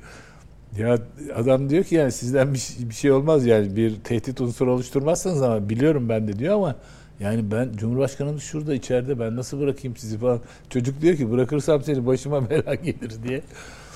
Ya 0.77 0.97
adam 1.35 1.69
diyor 1.69 1.83
ki 1.83 1.95
yani 1.95 2.11
sizden 2.11 2.53
bir, 2.53 2.61
bir 2.79 2.93
şey 2.95 3.11
olmaz 3.11 3.45
yani 3.45 3.75
bir 3.75 3.95
tehdit 3.95 4.41
unsuru 4.41 4.71
oluşturmazsanız 4.73 5.41
ama 5.41 5.69
biliyorum 5.69 6.09
ben 6.09 6.27
de 6.27 6.39
diyor 6.39 6.55
ama 6.55 6.75
yani 7.19 7.51
ben 7.51 7.69
Cumhurbaşkanımız 7.75 8.43
şurada 8.43 8.73
içeride 8.73 9.19
ben 9.19 9.35
nasıl 9.35 9.59
bırakayım 9.59 9.97
sizi 9.97 10.17
falan. 10.17 10.39
Çocuk 10.69 11.01
diyor 11.01 11.15
ki 11.17 11.31
bırakırsam 11.31 11.83
seni 11.83 12.05
başıma 12.05 12.49
bela 12.49 12.75
gelir 12.75 13.11
diye. 13.27 13.41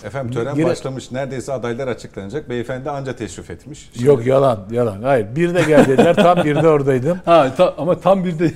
Efendim 0.04 0.32
tören 0.34 0.56
Gene- 0.56 0.66
başlamış. 0.68 1.12
Neredeyse 1.12 1.54
adaylar 1.54 1.88
açıklanacak. 1.88 2.50
Beyefendi 2.50 2.90
anca 2.90 3.16
teşrif 3.16 3.50
etmiş. 3.50 3.90
Şimdi- 3.94 4.08
Yok 4.08 4.26
yalan 4.26 4.60
yalan. 4.72 5.02
Hayır 5.02 5.28
bir 5.36 5.54
de 5.54 5.62
gel 5.68 5.86
dediler 5.88 6.16
tam 6.16 6.44
bir 6.44 6.56
de 6.56 6.68
oradaydım. 6.68 7.20
Ha 7.26 7.56
ta- 7.58 7.74
ama 7.78 8.00
tam 8.00 8.26
bir 8.26 8.40
de 8.40 8.52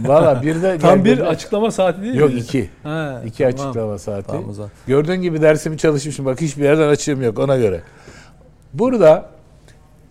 Valla 0.00 0.42
bir 0.42 0.62
de 0.62 0.78
tam 0.78 1.04
bir 1.04 1.18
açıklama 1.18 1.70
saati 1.70 2.02
değil 2.02 2.14
Yok 2.14 2.32
mi? 2.34 2.38
iki. 2.40 2.70
Ha, 2.82 3.22
İki 3.26 3.38
tamam. 3.38 3.54
açıklama 3.54 3.98
saati. 3.98 4.26
Tamam. 4.26 4.54
Gördüğün 4.86 5.22
gibi 5.22 5.42
dersimi 5.42 5.78
çalışmışım. 5.78 6.26
Bak 6.26 6.40
hiçbir 6.40 6.64
yerden 6.64 6.88
açığım 6.88 7.22
yok 7.22 7.38
ona 7.38 7.56
göre. 7.56 7.82
Burada 8.74 9.26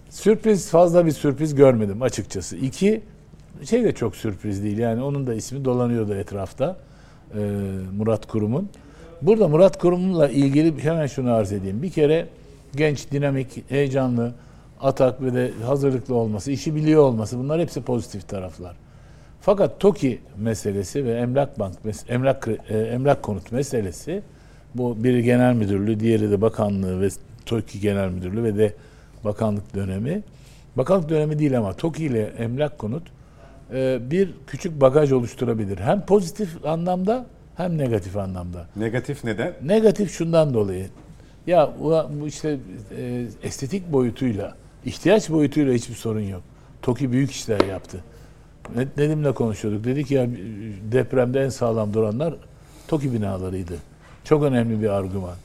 sürpriz 0.09 0.69
fazla 0.69 1.05
bir 1.05 1.11
sürpriz 1.11 1.55
görmedim 1.55 2.01
açıkçası. 2.01 2.57
İki 2.57 3.01
şey 3.69 3.83
de 3.83 3.91
çok 3.91 4.15
sürpriz 4.15 4.63
değil. 4.63 4.77
Yani 4.77 5.03
onun 5.03 5.27
da 5.27 5.33
ismi 5.33 5.65
dolanıyordu 5.65 6.13
etrafta. 6.15 6.77
Ee, 7.33 7.37
Murat 7.97 8.27
Kurum'un. 8.27 8.69
Burada 9.21 9.47
Murat 9.47 9.79
Kurum'la 9.79 10.29
ilgili 10.29 10.83
hemen 10.83 11.07
şunu 11.07 11.33
arz 11.33 11.51
edeyim. 11.51 11.81
Bir 11.81 11.89
kere 11.91 12.27
genç, 12.75 13.11
dinamik, 13.11 13.69
heyecanlı, 13.71 14.33
atak 14.81 15.21
ve 15.21 15.33
de 15.33 15.51
hazırlıklı 15.65 16.15
olması, 16.15 16.51
işi 16.51 16.75
biliyor 16.75 17.03
olması 17.03 17.37
bunlar 17.39 17.61
hepsi 17.61 17.81
pozitif 17.81 18.27
taraflar. 18.29 18.75
Fakat 19.41 19.79
TOKİ 19.79 20.19
meselesi 20.37 21.05
ve 21.05 21.13
Emlak 21.13 21.59
Bank, 21.59 21.75
Emlak, 22.09 22.47
e, 22.69 22.77
Emlak 22.77 23.23
Konut 23.23 23.51
meselesi 23.51 24.21
bu 24.75 25.03
biri 25.03 25.23
genel 25.23 25.53
müdürlüğü, 25.53 25.99
diğeri 25.99 26.31
de 26.31 26.41
bakanlığı 26.41 27.01
ve 27.01 27.09
TOKİ 27.45 27.79
genel 27.79 28.09
müdürlüğü 28.09 28.43
ve 28.43 28.57
de 28.57 28.73
bakanlık 29.23 29.75
dönemi. 29.75 30.23
Bakanlık 30.77 31.09
dönemi 31.09 31.39
değil 31.39 31.57
ama 31.57 31.73
TOKİ 31.73 32.05
ile 32.05 32.23
Emlak 32.23 32.79
Konut 32.79 33.03
e, 33.73 33.99
bir 34.11 34.33
küçük 34.47 34.81
bagaj 34.81 35.11
oluşturabilir. 35.11 35.77
Hem 35.77 36.01
pozitif 36.01 36.65
anlamda 36.65 37.25
hem 37.57 37.77
negatif 37.77 38.17
anlamda. 38.17 38.67
Negatif 38.75 39.23
neden? 39.23 39.53
Negatif 39.63 40.11
şundan 40.11 40.53
dolayı. 40.53 40.85
Ya 41.47 41.71
bu 41.79 42.03
bu 42.21 42.27
işte 42.27 42.57
e, 42.97 43.25
estetik 43.43 43.91
boyutuyla, 43.91 44.55
ihtiyaç 44.85 45.29
boyutuyla 45.29 45.73
hiçbir 45.73 45.95
sorun 45.95 46.21
yok. 46.21 46.41
TOKİ 46.81 47.11
büyük 47.11 47.31
işler 47.31 47.61
yaptı. 47.61 47.97
Ne- 48.75 48.87
Nedim'le 48.97 49.33
konuşuyorduk. 49.33 49.83
Dedik 49.83 50.11
ya 50.11 50.27
depremde 50.91 51.41
en 51.41 51.49
sağlam 51.49 51.93
duranlar 51.93 52.33
TOKİ 52.87 53.13
binalarıydı. 53.13 53.73
Çok 54.23 54.43
önemli 54.43 54.81
bir 54.81 54.89
argüman. 54.89 55.35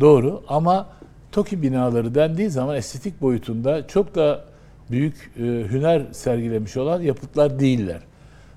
Doğru 0.00 0.42
ama 0.48 0.86
TOKİ 1.32 1.62
binaları 1.62 2.14
dendiği 2.14 2.50
zaman 2.50 2.76
estetik 2.76 3.20
boyutunda 3.20 3.86
çok 3.86 4.14
da 4.14 4.44
büyük 4.90 5.30
e, 5.36 5.42
hüner 5.42 6.02
sergilemiş 6.12 6.76
olan 6.76 7.02
yapıtlar 7.02 7.60
değiller. 7.60 8.00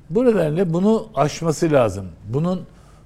Bu 0.09 0.25
nedenle 0.25 0.73
bunu 0.73 1.07
aşması 1.15 1.71
lazım. 1.71 2.05
Bunun 2.29 2.61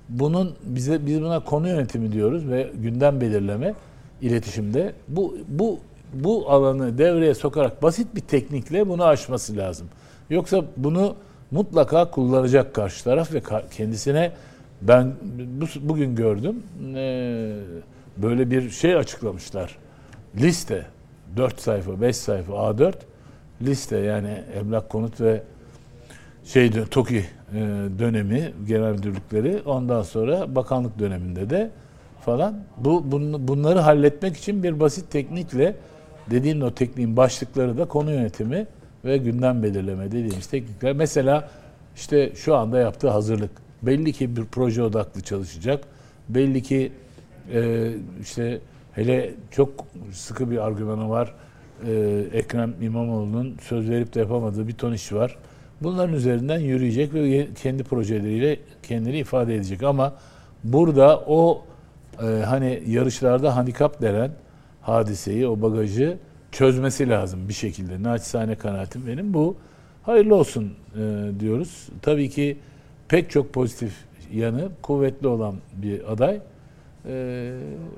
bunun 0.09 0.55
bize 0.63 1.05
biz 1.05 1.21
buna 1.21 1.39
konu 1.39 1.67
yönetimi 1.67 2.11
diyoruz 2.11 2.49
ve 2.49 2.71
gündem 2.75 3.21
belirleme 3.21 3.73
iletişimde 4.21 4.93
bu 5.07 5.37
bu 5.47 5.79
bu 6.13 6.51
alanı 6.51 6.97
devreye 6.97 7.35
sokarak 7.35 7.83
basit 7.83 8.15
bir 8.15 8.21
teknikle 8.21 8.89
bunu 8.89 9.03
aşması 9.03 9.57
lazım. 9.57 9.87
Yoksa 10.29 10.65
bunu 10.77 11.15
mutlaka 11.51 12.11
kullanacak 12.11 12.73
karşı 12.73 13.03
taraf 13.03 13.33
ve 13.33 13.41
kendisine 13.71 14.31
ben 14.81 15.13
bu, 15.61 15.65
bugün 15.81 16.15
gördüm 16.15 16.63
eee, 16.95 17.53
böyle 18.17 18.51
bir 18.51 18.69
şey 18.69 18.95
açıklamışlar. 18.95 19.77
Liste 20.35 20.85
4 21.37 21.61
sayfa 21.61 22.01
5 22.01 22.17
sayfa 22.17 22.53
A4 22.53 22.93
liste 23.61 23.97
yani 23.97 24.43
emlak 24.59 24.89
konut 24.89 25.21
ve 25.21 25.41
şey 26.45 26.71
TOKİ 26.71 27.17
e, 27.17 27.25
dönemi 27.99 28.53
genel 28.67 28.91
müdürlükleri 28.91 29.61
ondan 29.65 30.01
sonra 30.01 30.55
bakanlık 30.55 30.99
döneminde 30.99 31.49
de 31.49 31.69
falan 32.21 32.55
bu 32.77 33.05
bun- 33.11 33.47
bunları 33.47 33.79
halletmek 33.79 34.37
için 34.37 34.63
bir 34.63 34.79
basit 34.79 35.11
teknikle 35.11 35.75
dediğin 36.31 36.61
o 36.61 36.71
tekniğin 36.71 37.17
başlıkları 37.17 37.77
da 37.77 37.85
konu 37.85 38.11
yönetimi 38.11 38.67
ve 39.05 39.17
gündem 39.17 39.63
belirleme 39.63 40.05
dediğimiz 40.05 40.47
teknikler. 40.47 40.93
Mesela 40.93 41.49
işte 41.95 42.31
şu 42.35 42.55
anda 42.55 42.79
yaptığı 42.79 43.09
hazırlık. 43.09 43.51
Belli 43.81 44.13
ki 44.13 44.35
bir 44.35 44.45
proje 44.45 44.83
odaklı 44.83 45.21
çalışacak. 45.21 45.83
Belli 46.29 46.63
ki 46.63 46.91
e, 47.53 47.91
işte 48.21 48.59
hele 48.93 49.33
çok 49.51 49.85
sıkı 50.11 50.51
bir 50.51 50.65
argümanı 50.65 51.09
var. 51.09 51.33
E, 51.87 52.23
Ekrem 52.33 52.73
İmamoğlu'nun 52.81 53.57
söz 53.61 53.89
verip 53.89 54.15
de 54.15 54.19
yapamadığı 54.19 54.67
bir 54.67 54.73
ton 54.73 54.93
iş 54.93 55.13
var. 55.13 55.37
Bunların 55.81 56.15
üzerinden 56.15 56.59
yürüyecek 56.59 57.13
ve 57.13 57.47
kendi 57.61 57.83
projeleriyle 57.83 58.59
kendini 58.83 59.19
ifade 59.19 59.55
edecek. 59.55 59.83
Ama 59.83 60.13
burada 60.63 61.19
o 61.27 61.65
e, 62.21 62.25
hani 62.25 62.83
yarışlarda 62.87 63.55
handikap 63.55 64.01
denen 64.01 64.31
hadiseyi, 64.81 65.47
o 65.47 65.61
bagajı 65.61 66.17
çözmesi 66.57 67.09
lazım 67.09 67.49
bir 67.49 67.53
şekilde. 67.53 68.03
Naçizane 68.03 68.55
kanaatim 68.55 69.07
benim 69.07 69.33
bu. 69.33 69.55
Hayırlı 70.03 70.35
olsun 70.35 70.73
e, 70.95 71.31
diyoruz. 71.39 71.89
Tabii 72.01 72.29
ki 72.29 72.57
pek 73.07 73.29
çok 73.29 73.53
pozitif 73.53 73.93
yanı 74.33 74.69
kuvvetli 74.81 75.27
olan 75.27 75.55
bir 75.73 76.11
aday. 76.11 76.35
E, 76.35 77.11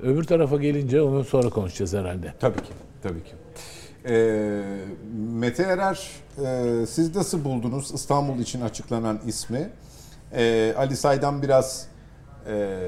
öbür 0.02 0.24
tarafa 0.24 0.56
gelince 0.56 1.02
onu 1.02 1.24
sonra 1.24 1.48
konuşacağız 1.50 1.94
herhalde. 1.94 2.34
Tabii 2.40 2.56
ki. 2.56 2.72
Tabii 3.02 3.24
ki. 3.24 3.32
Ee, 4.08 4.62
Mete 5.32 5.62
Erer, 5.62 6.08
e, 6.44 6.86
siz 6.86 7.16
nasıl 7.16 7.44
buldunuz 7.44 7.94
İstanbul 7.94 8.38
için 8.38 8.60
açıklanan 8.60 9.20
ismi? 9.26 9.70
Ee, 10.32 10.74
Ali 10.76 10.96
Say'dan 10.96 11.42
biraz 11.42 11.86
e, 12.46 12.78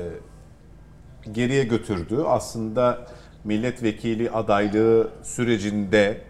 geriye 1.32 1.64
götürdü. 1.64 2.24
Aslında 2.26 3.06
milletvekili 3.44 4.30
adaylığı 4.30 5.10
sürecinde 5.22 6.20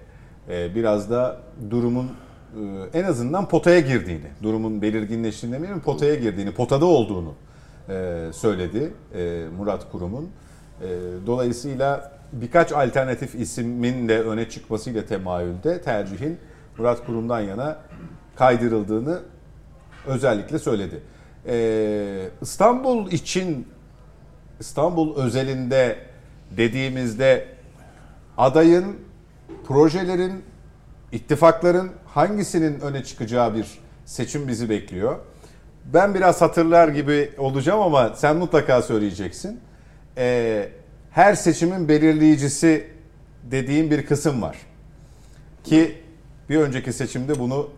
e, 0.49 0.75
biraz 0.75 1.11
da 1.11 1.41
durumun 1.71 2.07
e, 2.95 2.99
en 2.99 3.05
azından 3.05 3.49
potaya 3.49 3.81
girdiğini, 3.81 4.27
durumun 4.43 4.83
belirginleştiğini 4.83 5.55
demeyelim, 5.55 5.81
potaya 5.81 6.15
girdiğini, 6.15 6.53
potada 6.55 6.87
olduğunu 6.87 7.35
e, 7.89 8.29
söyledi 8.33 8.93
Murat 9.59 9.93
Kurum'un. 9.93 10.31
Dolayısıyla 11.27 12.13
birkaç 12.33 12.73
alternatif 12.73 13.35
ismin 13.35 14.09
de 14.09 14.23
öne 14.23 14.49
çıkmasıyla 14.49 15.07
temayülde 15.07 15.83
tercihin 15.83 16.39
Murat 16.79 17.07
Kurum'dan 17.07 17.41
yana 17.41 17.77
kaydırıldığını 18.37 19.21
özellikle 20.07 20.59
söyledi. 20.59 21.03
İstanbul 22.43 23.11
için 23.11 23.69
İstanbul 24.61 25.17
özelinde 25.17 25.97
dediğimizde 26.57 27.49
adayın, 28.39 28.97
projelerin, 29.67 30.45
ittifakların 31.13 31.91
hangisinin 32.07 32.81
öne 32.81 33.05
çıkacağı 33.05 33.55
bir 33.55 33.67
seçim 34.05 34.49
bizi 34.49 34.71
bekliyor. 34.71 35.19
Ben 35.85 36.15
biraz 36.15 36.41
hatırlar 36.41 36.89
gibi 36.89 37.31
olacağım 37.39 37.81
ama 37.81 38.15
sen 38.17 38.37
mutlaka 38.37 38.83
söyleyeceksin. 38.83 39.61
Ee, 40.19 40.69
her 41.11 41.35
seçimin 41.35 41.89
belirleyicisi 41.89 42.87
dediğim 43.51 43.91
bir 43.91 44.07
kısım 44.07 44.43
var. 44.43 44.57
Ki 45.65 45.99
bir 46.49 46.57
önceki 46.57 46.93
seçimde 46.93 47.39
bunu 47.39 47.71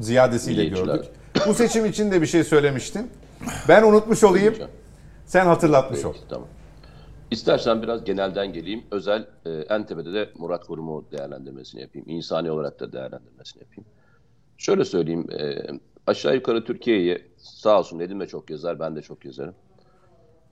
ziyadesiyle 0.00 0.64
gördük. 0.64 1.04
Bu 1.46 1.54
seçim 1.54 1.86
için 1.86 2.10
de 2.10 2.22
bir 2.22 2.26
şey 2.26 2.44
söylemiştin. 2.44 3.10
Ben 3.68 3.82
unutmuş 3.82 4.24
olayım. 4.24 4.54
Sen 5.26 5.46
hatırlatmış 5.46 6.04
ol. 6.04 6.12
Peki, 6.12 6.24
tamam. 6.28 6.48
İstersen 7.32 7.82
biraz 7.82 8.04
genelden 8.04 8.52
geleyim. 8.52 8.84
Özel 8.90 9.26
e, 9.46 9.50
en 9.50 9.86
tepede 9.86 10.12
de 10.12 10.30
Murat 10.38 10.66
Kurum'u 10.66 11.04
değerlendirmesini 11.12 11.80
yapayım. 11.80 12.08
İnsani 12.08 12.50
olarak 12.50 12.80
da 12.80 12.92
değerlendirmesini 12.92 13.62
yapayım. 13.62 13.84
Şöyle 14.58 14.84
söyleyeyim. 14.84 15.26
e, 15.30 15.66
aşağı 16.06 16.34
yukarı 16.34 16.64
Türkiye'yi 16.64 17.24
sağ 17.36 17.78
olsun 17.78 17.98
Nedim 17.98 18.20
de 18.20 18.26
çok 18.26 18.48
gezer, 18.48 18.80
ben 18.80 18.96
de 18.96 19.02
çok 19.02 19.20
gezerim. 19.20 19.54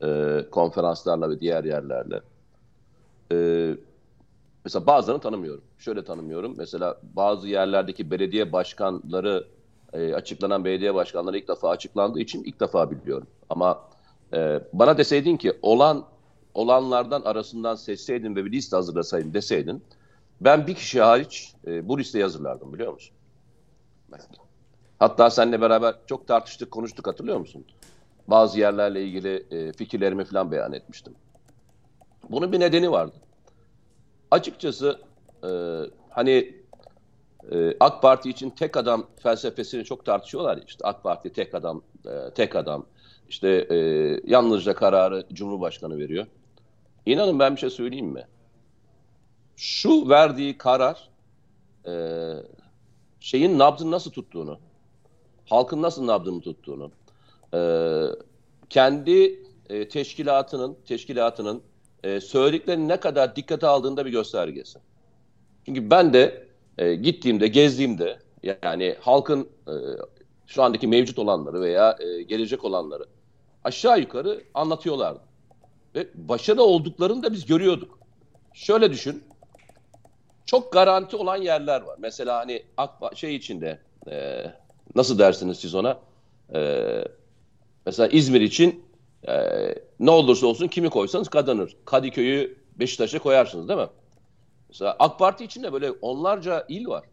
E, 0.03 0.41
konferanslarla 0.51 1.31
ve 1.31 1.41
diğer 1.41 1.65
yerlerle. 1.65 2.21
E, 3.33 3.37
mesela 4.65 4.87
bazılarını 4.87 5.21
tanımıyorum. 5.21 5.65
Şöyle 5.79 6.05
tanımıyorum. 6.05 6.55
Mesela 6.57 6.97
bazı 7.03 7.49
yerlerdeki 7.49 8.11
belediye 8.11 8.53
başkanları 8.53 9.45
e, 9.93 10.15
açıklanan 10.15 10.65
belediye 10.65 10.95
başkanları 10.95 11.39
ilk 11.39 11.49
defa 11.49 11.71
açıklandığı 11.71 12.21
için 12.21 12.45
ilk 12.45 12.61
defa 12.61 12.91
biliyorum. 12.91 13.27
Ama 13.51 13.81
e, 14.35 14.61
bana 14.73 14.99
deseydin 14.99 15.37
ki 15.37 15.53
olan 15.63 16.05
olanlardan 16.61 17.23
arasından 17.23 17.75
seçseydin 17.75 18.37
ve 18.37 18.45
bir 18.45 18.53
liste 18.53 18.77
hazırlasaydın 18.77 19.35
deseydin 19.35 19.83
ben 20.41 20.67
bir 20.67 20.75
kişi 20.75 21.01
hariç 21.01 21.55
e, 21.67 21.89
bu 21.89 21.99
listeyi 21.99 22.25
hazırlardım 22.25 22.73
biliyor 22.73 22.93
musun? 22.93 23.17
Hatta 24.99 25.31
seninle 25.31 25.61
beraber 25.61 25.95
çok 26.07 26.27
tartıştık, 26.27 26.71
konuştuk 26.71 27.07
hatırlıyor 27.07 27.39
musun? 27.39 27.65
Bazı 28.29 28.61
yerlerle 28.61 29.05
ilgili 29.05 29.47
e, 29.51 29.73
fikirlerimi 29.73 30.25
falan 30.25 30.53
beyan 30.53 30.73
etmiştim. 30.73 31.15
Bunun 32.31 32.53
bir 32.53 32.61
nedeni 32.61 32.91
vardı. 32.91 33.17
açıkçası 34.31 35.01
e, 35.45 35.51
hani 36.11 36.55
e, 37.53 37.77
AK 37.81 38.03
Parti 38.03 38.31
için 38.31 38.51
tek 38.51 38.77
adam 38.77 39.07
felsefesini 39.17 39.85
çok 39.85 40.05
tartışıyorlar 40.05 40.57
ya 40.57 40.63
işte 40.67 40.87
AK 40.87 41.03
Parti 41.03 41.33
tek 41.33 41.55
adam, 41.55 41.83
e, 42.07 42.35
tek 42.35 42.57
adam. 42.57 42.87
İşte 43.29 43.49
e, 43.49 43.77
yalnızca 44.25 44.75
kararı 44.75 45.27
Cumhurbaşkanı 45.33 45.99
veriyor. 45.99 46.27
İnanın 47.07 47.39
ben 47.39 47.55
bir 47.55 47.61
şey 47.61 47.71
söyleyeyim 47.71 48.07
mi? 48.07 48.27
Şu 49.57 50.09
verdiği 50.09 50.59
karar 50.59 51.09
e, 51.87 51.93
şeyin 53.21 53.59
nabzını 53.59 53.91
nasıl 53.91 54.11
tuttuğunu, 54.11 54.59
halkın 55.47 55.83
nasıl 55.83 56.07
nabzını 56.07 56.41
tuttuğunu, 56.41 56.91
e, 57.55 57.61
kendi 58.71 59.45
e, 59.69 59.89
teşkilatının 59.89 60.77
teşkilatının 60.87 61.63
e, 62.05 62.21
söylediklerini 62.21 62.89
ne 62.89 63.01
kadar 63.01 63.37
dikkate 63.37 63.67
aldığında 63.67 64.07
bir 64.07 64.11
göstergesi. 64.11 64.79
Çünkü 65.67 65.91
ben 65.91 66.13
de 66.13 66.47
e, 66.79 66.95
gittiğimde, 66.95 67.49
gezdiğimde 67.49 68.19
yani 68.63 68.97
halkın 69.01 69.49
e, 69.69 69.73
şu 70.47 70.63
andaki 70.63 70.87
mevcut 70.89 71.19
olanları 71.19 71.61
veya 71.61 71.97
e, 72.01 72.23
gelecek 72.23 72.65
olanları 72.65 73.05
aşağı 73.65 74.01
yukarı 74.01 74.45
anlatıyorlardı. 74.55 75.30
Ve 75.95 76.09
başarılı 76.15 76.65
olduklarını 76.65 77.23
da 77.23 77.33
biz 77.33 77.47
görüyorduk. 77.47 77.99
Şöyle 78.55 78.93
düşün. 78.93 79.25
Çok 80.47 80.73
garanti 80.73 81.17
olan 81.17 81.37
yerler 81.37 81.81
var. 81.81 81.97
Mesela 81.99 82.39
hani 82.39 82.63
Akba 82.77 83.11
şey 83.15 83.37
içinde 83.37 83.79
e, 84.11 84.45
nasıl 84.95 85.19
dersiniz 85.19 85.59
siz 85.59 85.75
ona? 85.75 85.99
E, 86.55 87.05
mesela 87.87 88.09
İzmir 88.09 88.41
için 88.41 88.85
e, 89.29 89.35
ne 90.01 90.11
olursa 90.11 90.47
olsun 90.47 90.69
kimi 90.69 90.91
koysanız 90.91 91.29
kazanır. 91.29 91.77
Kadıköy'ü 91.85 92.59
Beşiktaş'a 92.79 93.19
koyarsınız 93.19 93.69
değil 93.69 93.81
mi? 93.81 93.89
Mesela 94.69 94.97
AK 94.99 95.19
Parti 95.19 95.45
içinde 95.45 95.73
böyle 95.73 95.91
onlarca 95.91 96.67
il 96.69 96.87
var. 96.87 97.05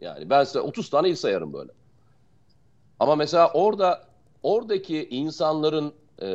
Yani 0.00 0.30
ben 0.30 0.44
size 0.44 0.60
30 0.60 0.90
tane 0.90 1.08
il 1.08 1.14
sayarım 1.14 1.52
böyle. 1.52 1.72
Ama 3.00 3.16
mesela 3.16 3.50
orada 3.52 4.04
oradaki 4.42 5.08
insanların 5.08 5.92
e, 6.22 6.28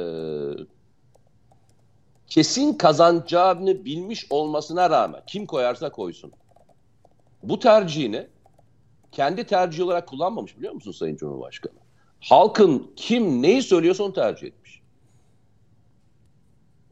kesin 2.28 2.74
kazanacağını 2.74 3.86
bilmiş 3.86 4.28
olmasına 4.30 4.90
rağmen 4.90 5.22
kim 5.28 5.46
koyarsa 5.46 5.90
koysun. 5.90 6.32
Bu 7.44 7.60
tercihini 7.60 8.28
kendi 9.12 9.44
tercih 9.44 9.84
olarak 9.84 10.08
kullanmamış 10.08 10.58
biliyor 10.58 10.74
musun 10.74 10.92
Sayın 10.92 11.16
Cumhurbaşkanı? 11.16 11.74
Halkın 12.20 12.92
kim 12.96 13.42
neyi 13.42 13.64
söylüyorsa 13.64 14.04
onu 14.04 14.14
tercih 14.14 14.48
etmiş. 14.48 14.82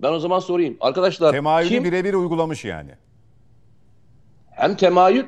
Ben 0.02 0.12
o 0.12 0.20
zaman 0.20 0.40
sorayım. 0.40 0.78
Arkadaşlar 0.82 1.32
Temayülü 1.32 1.70
kim 1.70 1.84
birebir 1.84 2.14
uygulamış 2.14 2.66
yani. 2.66 2.92
hem 4.52 4.76
temayül 4.76 5.26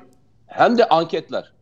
hem 0.48 0.78
de 0.78 0.88
anketler. 0.88 1.54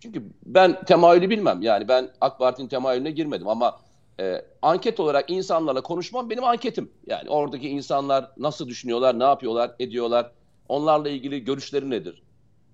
Çünkü 0.00 0.22
ben 0.46 0.84
temayülü 0.84 1.30
bilmem. 1.30 1.62
Yani 1.62 1.88
ben 1.88 2.10
AK 2.20 2.38
Parti'nin 2.38 2.68
temayülüne 2.68 3.10
girmedim 3.10 3.48
ama 3.48 3.80
e, 4.20 4.44
anket 4.62 5.00
olarak 5.00 5.30
insanlarla 5.30 5.80
konuşmam 5.80 6.30
benim 6.30 6.44
anketim. 6.44 6.90
Yani 7.06 7.30
oradaki 7.30 7.68
insanlar 7.68 8.30
nasıl 8.36 8.68
düşünüyorlar, 8.68 9.18
ne 9.18 9.24
yapıyorlar, 9.24 9.74
ediyorlar. 9.78 10.32
Onlarla 10.68 11.08
ilgili 11.08 11.44
görüşleri 11.44 11.90
nedir? 11.90 12.22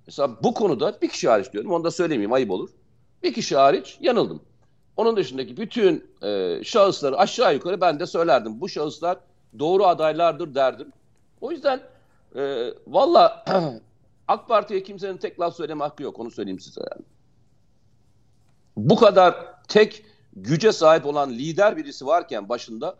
Mesela 0.07 0.31
bu 0.43 0.55
konuda 0.55 0.99
bir 1.03 1.09
kişi 1.09 1.29
hariç 1.29 1.53
diyorum. 1.53 1.73
Onu 1.73 1.85
da 1.85 1.91
söylemeyeyim 1.91 2.33
ayıp 2.33 2.51
olur. 2.51 2.71
Bir 3.23 3.35
kişi 3.35 3.57
hariç 3.57 3.99
yanıldım. 4.01 4.43
Onun 4.97 5.17
dışındaki 5.17 5.57
bütün 5.57 6.11
e, 6.23 6.61
şahısları 6.65 7.19
aşağı 7.19 7.55
yukarı 7.55 7.81
ben 7.81 8.01
de 8.01 8.07
söylerdim. 8.07 8.61
Bu 8.61 8.69
şahıslar 8.69 9.19
doğru 9.59 9.87
adaylardır 9.87 10.55
derdim. 10.55 10.93
O 11.41 11.51
yüzden 11.51 11.81
e, 12.37 12.75
valla 12.87 13.45
AK 14.29 14.49
Parti'ye 14.49 14.83
kimsenin 14.83 15.17
tek 15.17 15.41
laf 15.41 15.57
söyleme 15.57 15.85
hakkı 15.85 16.03
yok. 16.03 16.19
Onu 16.19 16.31
söyleyeyim 16.31 16.61
size 16.61 16.81
yani. 16.81 17.05
Bu 18.77 18.97
kadar 18.97 19.35
tek 19.69 20.05
güce 20.37 20.73
sahip 20.73 21.07
olan 21.07 21.31
lider 21.31 21.77
birisi 21.77 22.07
varken 22.07 22.49
başında 22.49 22.97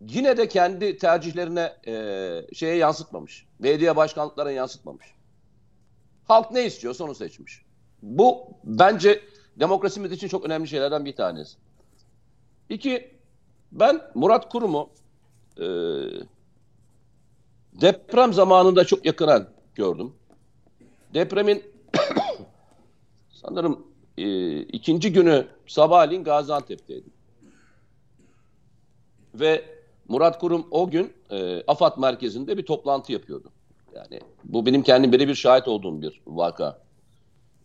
yine 0.00 0.36
de 0.36 0.48
kendi 0.48 0.98
tercihlerine 0.98 1.76
e, 1.86 2.54
şeye 2.54 2.76
yansıtmamış. 2.76 3.46
Belediye 3.60 3.96
başkanlıklarına 3.96 4.50
yansıtmamış. 4.50 5.06
Halk 6.28 6.50
ne 6.50 6.66
istiyorsa 6.66 7.04
onu 7.04 7.14
seçmiş. 7.14 7.62
Bu 8.02 8.46
bence 8.64 9.22
demokrasimiz 9.56 10.12
için 10.12 10.28
çok 10.28 10.44
önemli 10.44 10.68
şeylerden 10.68 11.04
bir 11.04 11.16
tanesi. 11.16 11.56
İki, 12.68 13.14
ben 13.72 14.00
Murat 14.14 14.48
Kurum'u 14.48 14.90
e, 15.56 15.66
deprem 17.80 18.32
zamanında 18.32 18.84
çok 18.84 19.06
yakından 19.06 19.48
gördüm. 19.74 20.12
Depremin 21.14 21.62
sanırım 23.30 23.87
e, 24.18 24.60
ikinci 24.62 25.12
günü 25.12 25.46
sabahleyin 25.66 26.24
Gaziantep'teydim. 26.24 27.12
Ve 29.34 29.64
Murat 30.08 30.38
Kurum 30.38 30.66
o 30.70 30.90
gün 30.90 31.12
e, 31.30 31.62
AFAD 31.66 31.98
merkezinde 31.98 32.58
bir 32.58 32.66
toplantı 32.66 33.12
yapıyordu. 33.12 33.52
Yani 33.94 34.20
bu 34.44 34.66
benim 34.66 34.82
kendim 34.82 35.12
birebir 35.12 35.34
şahit 35.34 35.68
olduğum 35.68 36.02
bir 36.02 36.20
vaka. 36.26 36.78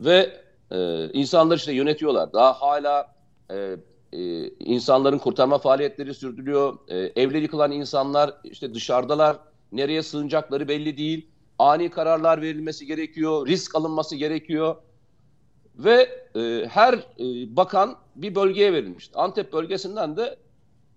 Ve 0.02 0.44
e, 0.72 1.10
insanlar 1.14 1.58
işte 1.58 1.74
yönetiyorlar. 1.74 2.34
Daha 2.34 2.54
hala 2.54 3.16
e, 3.52 3.76
e, 4.14 4.50
insanların 4.50 5.18
kurtarma 5.18 5.58
faaliyetleri 5.58 6.14
sürdürüyor. 6.14 6.78
E, 6.88 6.98
evleri 6.98 7.42
yıkılan 7.42 7.72
insanlar 7.72 8.34
işte 8.44 8.74
dışarıdalar. 8.74 9.38
Nereye 9.72 10.04
sığınacakları 10.04 10.68
belli 10.68 10.98
değil. 10.98 11.28
Ani 11.60 11.90
kararlar 11.90 12.42
verilmesi 12.42 12.86
gerekiyor. 12.86 13.48
Risk 13.48 13.76
alınması 13.76 14.16
gerekiyor. 14.16 14.76
Ve 15.76 16.26
e, 16.36 16.66
her 16.70 16.94
e, 16.94 17.56
bakan 17.56 17.96
bir 18.16 18.36
bölgeye 18.36 18.74
verilmişti. 18.74 19.18
Antep 19.18 19.54
bölgesinden 19.54 20.18
de 20.18 20.38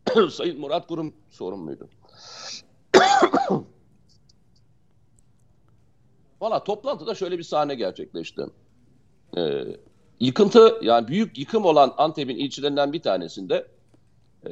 Sayın 0.31 0.61
Murat 0.61 0.87
Kurum 0.87 1.15
sorumluydu. 1.31 1.89
Valla 6.41 6.65
toplantıda 6.65 7.15
şöyle 7.15 7.39
bir 7.39 7.43
sahne 7.43 7.75
gerçekleşti. 7.75 8.43
Ee, 9.37 9.65
yıkıntı 10.21 10.79
yani 10.83 11.09
büyük 11.09 11.39
yıkım 11.39 11.65
olan 11.65 11.95
Antep'in 11.97 12.37
ilçelerinden 12.37 12.93
bir 12.93 13.03
tanesinde 13.03 13.67
e, 14.47 14.51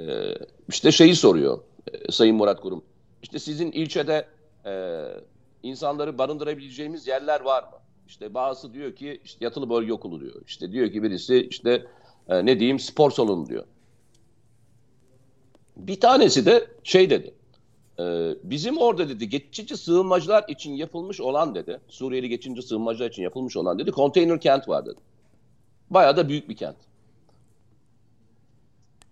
işte 0.69 0.93
şeyi 0.93 1.17
soruyor 1.17 1.59
e, 1.93 2.13
Sayın 2.13 2.37
Murat 2.37 2.61
Kurum. 2.61 2.85
İşte 3.23 3.39
sizin 3.39 3.73
ilçede 3.73 4.29
e, 4.67 5.05
insanları 5.63 6.19
barındırabileceğimiz 6.19 7.07
yerler 7.07 7.41
var 7.41 7.63
mı? 7.63 7.79
İşte 8.07 8.35
bazısı 8.35 8.75
diyor 8.75 8.97
ki 8.97 9.21
işte 9.25 9.45
yatılı 9.45 9.71
bölge 9.71 9.93
okulu 9.93 10.21
diyor. 10.21 10.43
İşte 10.47 10.73
diyor 10.73 10.93
ki 10.93 11.03
birisi 11.03 11.49
işte 11.51 11.87
e, 12.29 12.47
ne 12.47 12.59
diyeyim 12.59 12.79
spor 12.79 13.11
salonu 13.11 13.47
diyor. 13.49 13.65
Bir 15.77 16.01
tanesi 16.01 16.47
de 16.47 16.69
şey 16.83 17.11
dedi. 17.11 17.35
e, 17.99 18.35
bizim 18.43 18.79
orada 18.79 19.09
dedi 19.09 19.29
geçici 19.29 19.77
sığınmacılar 19.77 20.45
için 20.49 20.73
yapılmış 20.73 21.21
olan 21.21 21.55
dedi. 21.55 21.81
Suriyeli 21.89 22.29
geçici 22.29 22.63
sığınmacılar 22.63 23.11
için 23.11 23.23
yapılmış 23.23 23.57
olan 23.57 23.79
dedi. 23.79 23.91
Konteyner 23.91 24.41
kent 24.41 24.69
var 24.69 24.87
dedi. 24.87 25.01
Bayağı 25.91 26.17
da 26.17 26.29
büyük 26.29 26.49
bir 26.49 26.57
kent. 26.57 26.77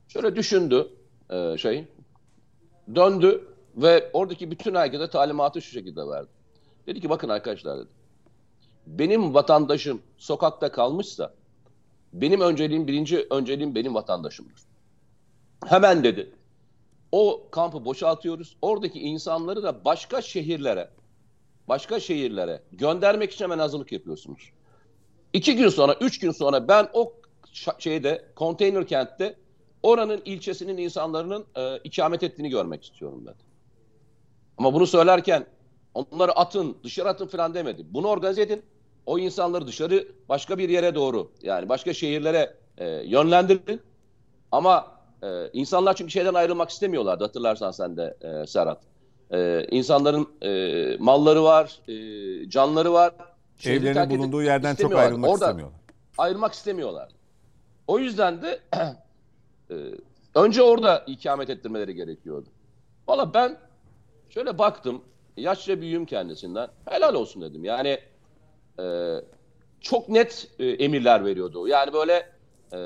Şöyle 0.09 0.37
düşündü 0.37 0.89
e, 1.31 1.59
şey. 1.59 1.85
Döndü 2.95 3.49
ve 3.77 4.11
oradaki 4.13 4.51
bütün 4.51 4.75
herkese 4.75 5.11
talimatı 5.11 5.63
şu 5.63 5.71
şekilde 5.71 6.09
verdi. 6.09 6.29
Dedi 6.87 7.01
ki 7.01 7.11
bakın 7.11 7.29
arkadaşlar 7.29 7.79
dedi. 7.79 7.89
Benim 8.87 9.35
vatandaşım 9.35 10.03
sokakta 10.19 10.73
kalmışsa 10.73 11.35
benim 12.13 12.41
önceliğim 12.41 12.87
birinci 12.87 13.27
önceliğim 13.31 13.75
benim 13.75 13.95
vatandaşımdır. 13.95 14.61
Hemen 15.67 16.05
dedi. 16.05 16.33
O 17.13 17.49
kampı 17.51 17.85
boşaltıyoruz. 17.85 18.57
Oradaki 18.63 19.01
insanları 19.01 19.63
da 19.63 19.85
başka 19.85 20.23
şehirlere 20.23 20.91
başka 21.69 22.01
şehirlere 22.01 22.63
göndermek 22.73 23.33
için 23.33 23.45
hemen 23.45 23.59
hazırlık 23.59 23.93
yapıyorsunuz. 23.93 24.51
İki 25.33 25.57
gün 25.57 25.69
sonra, 25.69 25.97
üç 26.01 26.19
gün 26.19 26.31
sonra 26.31 26.69
ben 26.69 26.89
o 26.93 27.13
şeyde, 27.79 28.25
konteyner 28.37 28.87
kentte 28.87 29.37
oranın 29.83 30.23
ilçesinin 30.25 30.77
insanların 30.77 31.47
e, 31.57 31.79
ikamet 31.85 32.23
ettiğini 32.23 32.49
görmek 32.49 32.85
istiyorum 32.85 33.25
ben. 33.27 33.35
Ama 34.59 34.75
bunu 34.75 34.87
söylerken 34.87 35.47
onları 35.95 36.33
atın, 36.33 36.77
dışarı 36.85 37.09
atın 37.09 37.27
falan 37.27 37.55
demedi. 37.55 37.87
Bunu 37.91 38.09
organize 38.09 38.43
edin. 38.43 38.63
O 39.07 39.19
insanları 39.19 39.67
dışarı 39.67 40.09
başka 40.29 40.59
bir 40.59 40.69
yere 40.69 40.95
doğru 40.95 41.33
yani 41.43 41.69
başka 41.69 41.93
şehirlere 41.95 42.55
e, 42.79 42.89
yönlendirin. 42.89 43.81
Ama 44.53 44.93
e, 45.23 45.51
insanlar 45.53 45.95
çünkü 45.97 46.11
şeyden 46.11 46.35
ayrılmak 46.35 46.71
istemiyorlardı 46.71 47.25
hatırlarsan 47.25 47.71
sen 47.71 47.97
de 47.97 48.17
e, 48.21 48.47
Serhat. 48.47 48.83
E, 49.31 49.67
insanların 49.71 50.29
e, 50.43 50.97
malları 50.99 51.45
var, 51.45 51.79
e, 51.89 52.51
canları 52.51 52.93
var. 52.93 53.15
Evlerinin 53.65 54.11
bulunduğu 54.19 54.43
yerden 54.43 54.75
çok 54.75 54.95
ayrılmak 54.95 55.31
Orada 55.31 55.45
istemiyorlar. 55.45 55.79
ayrılmak 56.19 56.53
istemiyorlar. 56.53 57.09
O 57.87 57.99
yüzden 57.99 58.43
de 58.43 58.61
e, 59.71 59.75
önce 60.35 60.63
orada 60.63 61.05
ikamet 61.07 61.51
ettirmeleri 61.51 61.95
gerekiyordu. 61.95 62.49
Valla 63.09 63.35
ben 63.35 63.57
şöyle 64.31 64.59
baktım. 64.59 65.03
yaşça 65.37 65.81
büyüğüm 65.81 66.07
kendisinden. 66.07 66.69
Helal 66.85 67.15
olsun 67.15 67.43
dedim. 67.43 67.65
Yani 67.65 67.99
e, 68.79 69.17
çok 69.81 70.09
net 70.09 70.51
e, 70.59 70.67
emirler 70.67 71.25
veriyordu. 71.25 71.69
Yani 71.69 71.93
böyle 71.93 72.33
e, 72.73 72.79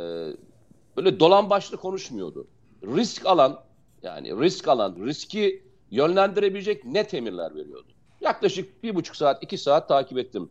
böyle 0.97 1.21
dolan 1.21 1.51
başlı 1.51 1.77
konuşmuyordu. 1.77 2.47
Risk 2.83 3.27
alan 3.27 3.61
yani 4.03 4.41
risk 4.41 4.69
alan, 4.69 4.97
riski 5.07 5.63
yönlendirebilecek 5.91 6.85
net 6.85 7.15
emirler 7.15 7.55
veriyordu. 7.55 7.93
Yaklaşık 8.21 8.83
bir 8.83 8.95
buçuk 8.95 9.17
saat, 9.17 9.43
iki 9.43 9.59
saat 9.59 9.89
takip 9.89 10.19
ettim. 10.19 10.49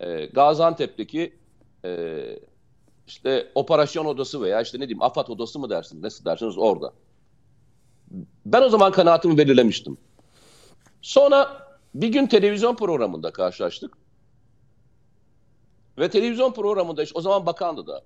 E, 0.00 0.26
Gaziantep'teki 0.26 1.32
e, 1.84 2.20
işte 3.06 3.52
operasyon 3.54 4.04
odası 4.04 4.42
veya 4.42 4.60
işte 4.60 4.78
ne 4.78 4.88
diyeyim 4.88 5.02
AFAD 5.02 5.28
odası 5.28 5.58
mı 5.58 5.70
dersiniz, 5.70 6.02
nasıl 6.02 6.24
dersiniz 6.24 6.58
orada. 6.58 6.92
Ben 8.46 8.62
o 8.62 8.68
zaman 8.68 8.92
kanaatimi 8.92 9.38
belirlemiştim. 9.38 9.98
Sonra 11.02 11.66
bir 11.94 12.08
gün 12.08 12.26
televizyon 12.26 12.76
programında 12.76 13.30
karşılaştık. 13.30 13.98
Ve 15.98 16.10
televizyon 16.10 16.52
programında 16.52 17.02
işte 17.02 17.18
o 17.18 17.20
zaman 17.20 17.46
bakandı 17.46 17.86
da 17.86 18.02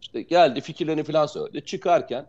işte 0.00 0.22
geldi 0.22 0.60
fikirlerini 0.60 1.04
falan 1.04 1.26
söyledi. 1.26 1.64
Çıkarken 1.64 2.26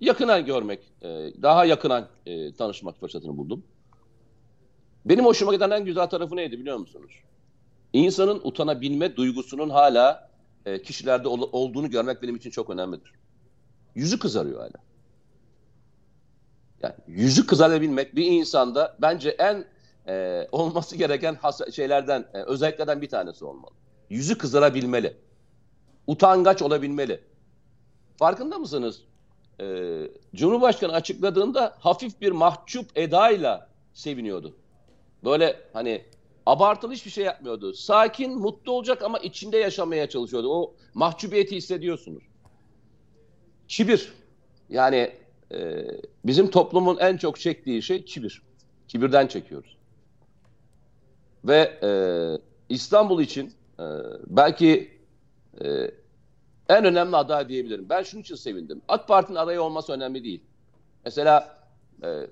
yakından 0.00 0.44
görmek, 0.44 0.80
e, 1.02 1.08
daha 1.42 1.64
yakından 1.64 2.08
e, 2.26 2.52
tanışmak 2.52 3.00
fırsatını 3.00 3.36
buldum. 3.36 3.64
Benim 5.04 5.24
hoşuma 5.24 5.54
giden 5.54 5.70
en 5.70 5.84
güzel 5.84 6.06
tarafı 6.06 6.36
neydi 6.36 6.58
biliyor 6.58 6.76
musunuz? 6.76 7.12
İnsanın 7.92 8.40
utanabilme 8.44 9.16
duygusunun 9.16 9.70
hala 9.70 10.30
e, 10.66 10.82
kişilerde 10.82 11.28
ol, 11.28 11.48
olduğunu 11.52 11.90
görmek 11.90 12.22
benim 12.22 12.36
için 12.36 12.50
çok 12.50 12.70
önemlidir. 12.70 13.12
Yüzü 13.94 14.18
kızarıyor 14.18 14.60
hala. 14.60 14.86
Yani 16.82 16.94
yüzü 17.06 17.46
kızarabilmek 17.46 18.16
bir 18.16 18.26
insanda 18.26 18.96
bence 19.00 19.30
en 19.30 19.64
e, 20.08 20.46
olması 20.52 20.96
gereken 20.96 21.38
şeylerden, 21.72 22.26
e, 22.34 22.38
özelliklerden 22.42 23.02
bir 23.02 23.08
tanesi 23.08 23.44
olmalı. 23.44 23.72
Yüzü 24.10 24.38
kızarabilmeli. 24.38 25.16
Utangaç 26.06 26.62
olabilmeli. 26.62 27.20
Farkında 28.18 28.58
mısınız? 28.58 29.02
E, 29.60 29.64
Cumhurbaşkanı 30.34 30.92
açıkladığında 30.92 31.76
hafif 31.78 32.20
bir 32.20 32.32
mahcup 32.32 32.98
edayla 32.98 33.68
seviniyordu. 33.94 34.56
Böyle 35.24 35.60
hani 35.72 36.04
abartılı 36.46 36.92
hiçbir 36.92 37.10
şey 37.10 37.24
yapmıyordu. 37.24 37.74
Sakin, 37.74 38.38
mutlu 38.38 38.72
olacak 38.72 39.02
ama 39.02 39.18
içinde 39.18 39.56
yaşamaya 39.56 40.08
çalışıyordu. 40.08 40.48
O 40.52 40.74
mahcubiyeti 40.94 41.56
hissediyorsunuz. 41.56 42.22
Kibir. 43.68 44.12
Yani 44.68 45.12
e, 45.52 45.84
bizim 46.24 46.50
toplumun 46.50 46.98
en 46.98 47.16
çok 47.16 47.40
çektiği 47.40 47.82
şey 47.82 48.04
kibir. 48.04 48.42
Kibirden 48.88 49.26
çekiyoruz. 49.26 49.76
Ve 51.46 51.78
e, 51.82 51.90
İstanbul 52.68 53.22
için 53.22 53.52
e, 53.78 53.84
belki 54.26 54.98
e, 55.64 55.90
en 56.68 56.84
önemli 56.84 57.16
aday 57.16 57.48
diyebilirim. 57.48 57.88
Ben 57.88 58.02
şunun 58.02 58.22
için 58.22 58.34
sevindim. 58.34 58.82
AK 58.88 59.08
Parti'nin 59.08 59.36
adayı 59.36 59.62
olması 59.62 59.92
önemli 59.92 60.24
değil. 60.24 60.42
Mesela 61.04 61.58
e, 62.02 62.26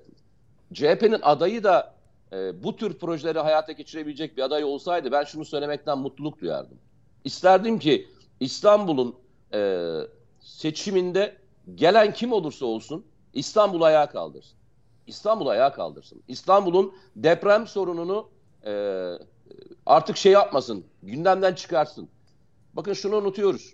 CHP'nin 0.73 1.19
adayı 1.21 1.63
da 1.63 1.95
e, 2.33 2.63
bu 2.63 2.75
tür 2.75 2.93
projeleri 2.93 3.39
hayata 3.39 3.71
geçirebilecek 3.71 4.37
bir 4.37 4.41
aday 4.41 4.63
olsaydı 4.63 5.11
ben 5.11 5.23
şunu 5.23 5.45
söylemekten 5.45 5.97
mutluluk 5.97 6.41
duyardım. 6.41 6.77
İsterdim 7.23 7.79
ki 7.79 8.07
İstanbul'un 8.39 9.15
e, 9.53 9.81
seçiminde 10.39 11.37
gelen 11.75 12.13
kim 12.13 12.31
olursa 12.31 12.65
olsun 12.65 13.05
İstanbul 13.33 13.81
ayağa 13.81 14.09
kaldırsın. 14.09 14.57
İstanbul 15.07 15.47
ayağa 15.47 15.73
kaldırsın. 15.73 16.23
İstanbul'un 16.27 16.93
deprem 17.15 17.67
sorununu 17.67 18.29
e, 18.65 18.71
artık 19.85 20.17
şey 20.17 20.31
yapmasın, 20.31 20.85
gündemden 21.03 21.53
çıkarsın. 21.53 22.09
Bakın 22.73 22.93
şunu 22.93 23.15
unutuyoruz. 23.15 23.73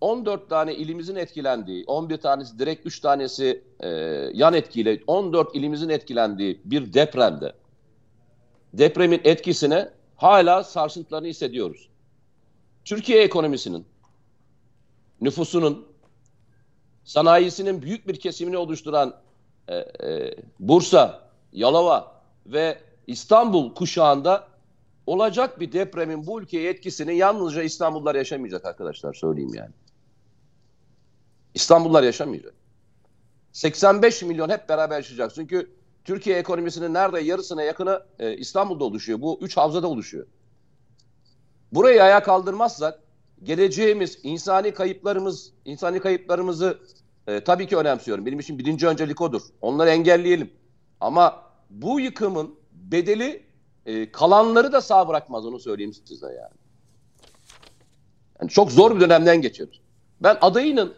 14 0.00 0.50
tane 0.50 0.74
ilimizin 0.74 1.16
etkilendiği, 1.16 1.84
11 1.86 2.16
tanesi 2.16 2.58
direkt 2.58 2.86
3 2.86 3.00
tanesi 3.00 3.64
e, 3.80 3.88
yan 4.34 4.54
etkiyle 4.54 5.00
14 5.06 5.54
ilimizin 5.54 5.88
etkilendiği 5.88 6.60
bir 6.64 6.92
depremde 6.92 7.52
depremin 8.74 9.20
etkisine 9.24 9.90
hala 10.16 10.64
sarsıntılarını 10.64 11.26
hissediyoruz. 11.26 11.88
Türkiye 12.84 13.22
ekonomisinin, 13.22 13.86
nüfusunun, 15.20 15.86
sanayisinin 17.04 17.82
büyük 17.82 18.08
bir 18.08 18.20
kesimini 18.20 18.56
oluşturan 18.56 19.14
e, 19.68 19.74
e, 19.76 20.34
Bursa, 20.60 21.28
Yalova 21.52 22.22
ve 22.46 22.78
İstanbul 23.06 23.74
kuşağında 23.74 24.48
olacak 25.06 25.60
bir 25.60 25.72
depremin 25.72 26.26
bu 26.26 26.40
ülkeye 26.40 26.70
etkisini 26.70 27.16
yalnızca 27.16 27.62
İstanbullular 27.62 28.14
yaşamayacak 28.14 28.64
arkadaşlar 28.64 29.14
söyleyeyim 29.14 29.54
yani. 29.54 29.72
İstanbullular 31.54 32.02
yaşamayacak. 32.02 32.54
85 33.52 34.22
milyon 34.22 34.48
hep 34.48 34.68
beraber 34.68 34.96
yaşayacak. 34.96 35.34
Çünkü 35.34 35.70
Türkiye 36.04 36.38
ekonomisinin 36.38 36.94
nerede 36.94 37.20
yarısına 37.20 37.62
yakını 37.62 38.02
e, 38.18 38.36
İstanbul'da 38.36 38.84
oluşuyor. 38.84 39.20
Bu 39.20 39.38
üç 39.42 39.56
havzada 39.56 39.86
oluşuyor. 39.86 40.26
Burayı 41.72 42.02
ayağa 42.02 42.22
kaldırmazsak 42.22 43.00
geleceğimiz, 43.42 44.18
insani 44.22 44.74
kayıplarımız, 44.74 45.52
insani 45.64 46.00
kayıplarımızı 46.00 46.78
e, 47.26 47.44
tabii 47.44 47.66
ki 47.66 47.76
önemsiyorum. 47.76 48.26
Benim 48.26 48.40
için 48.40 48.58
birinci 48.58 48.86
öncelik 48.86 49.20
odur. 49.20 49.42
Onları 49.60 49.90
engelleyelim. 49.90 50.50
Ama 51.00 51.42
bu 51.70 52.00
yıkımın 52.00 52.54
bedeli 52.72 53.42
e, 53.86 54.12
kalanları 54.12 54.72
da 54.72 54.80
sağ 54.80 55.08
bırakmaz 55.08 55.46
onu 55.46 55.58
söyleyeyim 55.58 55.92
size 56.04 56.26
yani. 56.26 56.54
yani 58.40 58.50
çok 58.50 58.72
zor 58.72 58.96
bir 58.96 59.00
dönemden 59.00 59.42
geçiyoruz. 59.42 59.80
Ben 60.20 60.38
adayının 60.40 60.94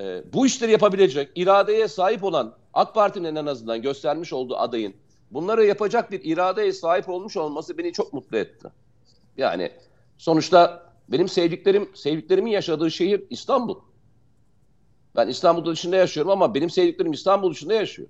e, 0.00 0.22
bu 0.32 0.46
işleri 0.46 0.72
yapabilecek, 0.72 1.30
iradeye 1.34 1.88
sahip 1.88 2.24
olan 2.24 2.54
AK 2.74 2.94
Parti'nin 2.94 3.36
en 3.36 3.46
azından 3.46 3.82
göstermiş 3.82 4.32
olduğu 4.32 4.56
adayın 4.56 4.94
bunları 5.30 5.66
yapacak 5.66 6.12
bir 6.12 6.20
iradeye 6.24 6.72
sahip 6.72 7.08
olmuş 7.08 7.36
olması 7.36 7.78
beni 7.78 7.92
çok 7.92 8.12
mutlu 8.12 8.36
etti. 8.36 8.68
Yani 9.36 9.70
sonuçta 10.18 10.92
benim 11.08 11.28
sevdiklerim, 11.28 11.90
sevdiklerimin 11.94 12.50
yaşadığı 12.50 12.90
şehir 12.90 13.24
İstanbul. 13.30 13.78
Ben 15.16 15.28
İstanbul 15.28 15.64
dışında 15.70 15.96
yaşıyorum 15.96 16.32
ama 16.32 16.54
benim 16.54 16.70
sevdiklerim 16.70 17.12
İstanbul 17.12 17.50
dışında 17.50 17.74
yaşıyor. 17.74 18.08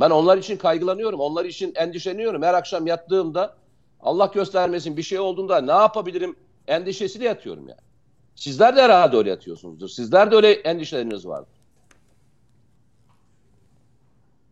Ben 0.00 0.10
onlar 0.10 0.38
için 0.38 0.56
kaygılanıyorum, 0.56 1.20
onlar 1.20 1.44
için 1.44 1.72
endişeleniyorum. 1.74 2.42
Her 2.42 2.54
akşam 2.54 2.86
yattığımda 2.86 3.56
Allah 4.00 4.30
göstermesin 4.34 4.96
bir 4.96 5.02
şey 5.02 5.18
olduğunda 5.18 5.60
ne 5.60 5.72
yapabilirim 5.72 6.36
endişesiyle 6.66 7.24
yatıyorum 7.24 7.68
yani. 7.68 7.80
Sizler 8.34 8.76
de 8.76 8.82
herhalde 8.82 9.16
öyle 9.16 9.30
yatıyorsunuzdur. 9.30 9.88
Sizler 9.88 10.30
de 10.30 10.36
öyle 10.36 10.52
endişeleriniz 10.52 11.26
vardır. 11.26 11.52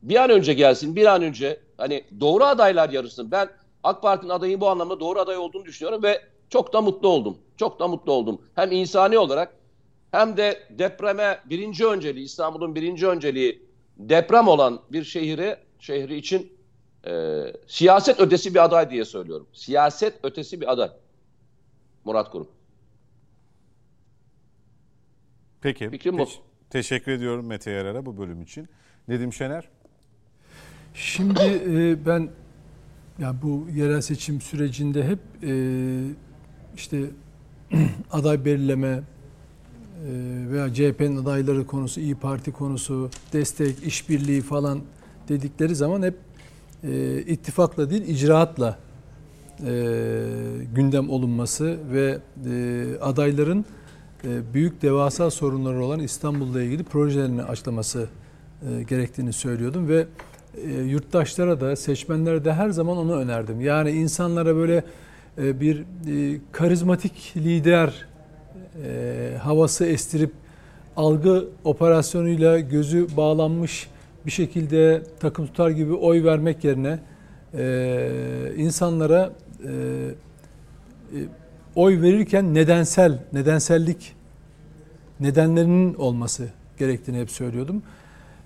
Bir 0.02 0.16
an 0.16 0.30
önce 0.30 0.54
gelsin, 0.54 0.96
bir 0.96 1.06
an 1.06 1.22
önce 1.22 1.60
hani 1.76 2.04
doğru 2.20 2.44
adaylar 2.44 2.90
yarışsın. 2.90 3.30
Ben 3.30 3.48
AK 3.82 4.02
Parti'nin 4.02 4.30
adayı 4.30 4.60
bu 4.60 4.68
anlamda 4.68 5.00
doğru 5.00 5.20
aday 5.20 5.36
olduğunu 5.36 5.64
düşünüyorum 5.64 6.02
ve 6.02 6.22
çok 6.50 6.72
da 6.72 6.80
mutlu 6.80 7.08
oldum. 7.08 7.38
Çok 7.56 7.80
da 7.80 7.88
mutlu 7.88 8.12
oldum. 8.12 8.42
Hem 8.54 8.72
insani 8.72 9.18
olarak 9.18 9.56
hem 10.14 10.36
de 10.36 10.62
depreme 10.70 11.40
birinci 11.50 11.86
önceliği, 11.86 12.24
İstanbul'un 12.24 12.74
birinci 12.74 13.06
önceliği 13.06 13.62
deprem 13.96 14.48
olan 14.48 14.80
bir 14.92 15.04
şehri, 15.04 15.56
şehri 15.78 16.16
için 16.16 16.52
e, 17.06 17.42
siyaset 17.66 18.20
ötesi 18.20 18.54
bir 18.54 18.64
aday 18.64 18.90
diye 18.90 19.04
söylüyorum. 19.04 19.46
Siyaset 19.52 20.14
ötesi 20.22 20.60
bir 20.60 20.72
aday. 20.72 20.90
Murat 22.04 22.30
Kurum. 22.30 22.48
Peki. 25.60 25.90
Fikrim 25.90 26.18
bu. 26.18 26.22
teş- 26.22 26.38
teşekkür 26.70 27.12
ediyorum 27.12 27.46
Mete 27.46 27.70
Yarar'a 27.70 28.06
bu 28.06 28.18
bölüm 28.18 28.42
için. 28.42 28.68
Nedim 29.08 29.32
Şener. 29.32 29.68
Şimdi 30.94 31.40
e, 31.68 32.06
ben 32.06 32.30
ya 33.18 33.34
bu 33.42 33.66
yerel 33.74 34.00
seçim 34.00 34.40
sürecinde 34.40 35.04
hep 35.04 35.18
e, 35.42 35.52
işte 36.76 36.98
aday 38.10 38.44
belirleme 38.44 39.02
veya 40.50 40.74
CHP'nin 40.74 41.16
adayları 41.16 41.66
konusu, 41.66 42.00
İyi 42.00 42.14
Parti 42.14 42.52
konusu, 42.52 43.10
destek, 43.32 43.86
işbirliği 43.86 44.42
falan 44.42 44.80
dedikleri 45.28 45.74
zaman 45.74 46.02
hep 46.02 46.14
e, 46.84 47.22
ittifakla 47.26 47.90
değil 47.90 48.08
icraatla 48.08 48.78
e, 49.60 49.72
gündem 50.74 51.10
olunması 51.10 51.78
ve 51.92 52.18
e, 52.50 52.84
adayların 53.00 53.64
büyük 54.54 54.82
devasa 54.82 55.30
sorunları 55.30 55.84
olan 55.84 56.00
İstanbul'la 56.00 56.62
ilgili 56.62 56.84
projelerini 56.84 57.42
açıklaması 57.42 58.08
gerektiğini 58.88 59.32
söylüyordum 59.32 59.88
ve 59.88 60.06
yurttaşlara 60.84 61.60
da 61.60 61.76
seçmenlere 61.76 62.44
de 62.44 62.52
her 62.52 62.70
zaman 62.70 62.96
onu 62.96 63.16
önerdim. 63.16 63.60
Yani 63.60 63.90
insanlara 63.90 64.56
böyle 64.56 64.84
bir 65.38 65.84
karizmatik 66.52 67.32
lider 67.36 68.06
e, 68.84 69.36
havası 69.42 69.86
estirip 69.86 70.32
algı 70.96 71.48
operasyonuyla 71.64 72.60
gözü 72.60 73.06
bağlanmış 73.16 73.88
bir 74.26 74.30
şekilde 74.30 75.02
takım 75.20 75.46
tutar 75.46 75.70
gibi 75.70 75.92
oy 75.92 76.24
vermek 76.24 76.64
yerine 76.64 76.98
e, 77.54 78.52
insanlara 78.56 79.32
e, 79.64 79.68
e, 79.68 81.18
oy 81.74 82.02
verirken 82.02 82.54
nedensel, 82.54 83.18
nedensellik 83.32 84.14
nedenlerinin 85.20 85.94
olması 85.94 86.48
gerektiğini 86.78 87.20
hep 87.20 87.30
söylüyordum. 87.30 87.82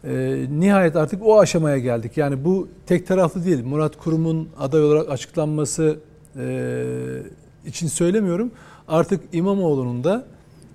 E, 0.05 0.47
nihayet 0.51 0.97
artık 0.97 1.23
o 1.27 1.41
aşamaya 1.41 1.79
geldik. 1.79 2.17
Yani 2.17 2.45
bu 2.45 2.69
tek 2.87 3.07
taraflı 3.07 3.45
değil. 3.45 3.65
Murat 3.65 3.97
Kurum'un 3.99 4.49
aday 4.59 4.85
olarak 4.85 5.11
açıklanması 5.11 5.99
e, 6.37 6.75
için 7.67 7.89
söylemiyorum. 7.89 8.51
Artık 8.89 9.21
İmamoğlu'nun 9.33 10.05
da 10.05 10.27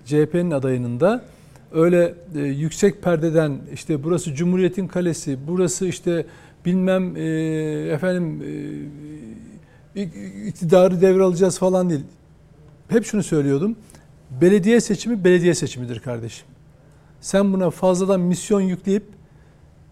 CHP'nin 0.06 0.52
adayının 0.52 1.00
da 1.00 1.24
öyle 1.72 2.16
e, 2.36 2.40
yüksek 2.40 3.02
perdeden 3.02 3.58
işte 3.74 4.04
burası 4.04 4.34
Cumhuriyet'in 4.34 4.88
kalesi, 4.88 5.38
burası 5.48 5.88
işte 5.88 6.26
bilmem 6.66 7.16
e, 7.18 7.22
efendim 7.94 8.44
e, 9.96 10.04
iktidarı 10.48 11.02
devralacağız 11.02 11.60
falan 11.60 11.90
değil. 11.90 12.04
Hep 12.88 13.06
şunu 13.06 13.24
söylüyordum. 13.24 13.76
Belediye 14.42 14.82
seçimi 14.82 15.24
belediye 15.24 15.54
seçimidir 15.54 16.00
kardeşim. 16.00 16.48
Sen 17.22 17.54
buna 17.54 17.70
fazladan 17.70 18.20
misyon 18.20 18.62
yükleyip 18.62 19.04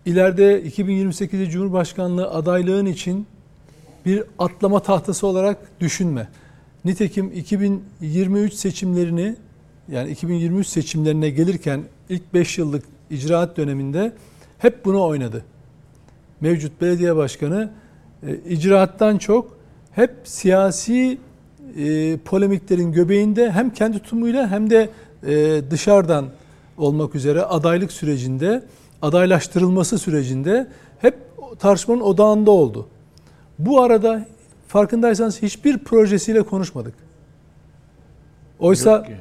ileride 0.05 0.61
2028'de 0.63 1.49
Cumhurbaşkanlığı 1.49 2.29
adaylığın 2.29 2.85
için 2.85 3.27
bir 4.05 4.23
atlama 4.39 4.79
tahtası 4.79 5.27
olarak 5.27 5.57
düşünme. 5.79 6.27
Nitekim 6.85 7.31
2023 7.31 8.53
seçimlerini 8.53 9.35
yani 9.91 10.11
2023 10.11 10.67
seçimlerine 10.67 11.29
gelirken 11.29 11.83
ilk 12.09 12.33
5 12.33 12.57
yıllık 12.57 12.83
icraat 13.09 13.57
döneminde 13.57 14.13
hep 14.57 14.85
bunu 14.85 15.05
oynadı. 15.05 15.45
Mevcut 16.41 16.81
belediye 16.81 17.15
başkanı 17.15 17.71
e, 18.27 18.35
icraattan 18.35 19.17
çok 19.17 19.57
hep 19.91 20.11
siyasi 20.23 21.17
e, 21.77 22.17
polemiklerin 22.17 22.91
göbeğinde 22.91 23.51
hem 23.51 23.69
kendi 23.69 23.99
tutumuyla 23.99 24.51
hem 24.51 24.69
de 24.69 24.89
e, 25.27 25.61
dışarıdan 25.71 26.25
olmak 26.77 27.15
üzere 27.15 27.41
adaylık 27.41 27.91
sürecinde, 27.91 28.63
adaylaştırılması 29.01 29.99
sürecinde 29.99 30.67
hep 30.99 31.15
tartışmanın 31.59 32.01
odağında 32.01 32.51
oldu. 32.51 32.87
Bu 33.59 33.81
arada 33.81 34.27
farkındaysanız 34.71 35.41
hiçbir 35.41 35.77
projesiyle 35.77 36.41
konuşmadık. 36.43 36.93
Oysa 38.59 38.91
Yok 38.91 39.05
ki. 39.05 39.15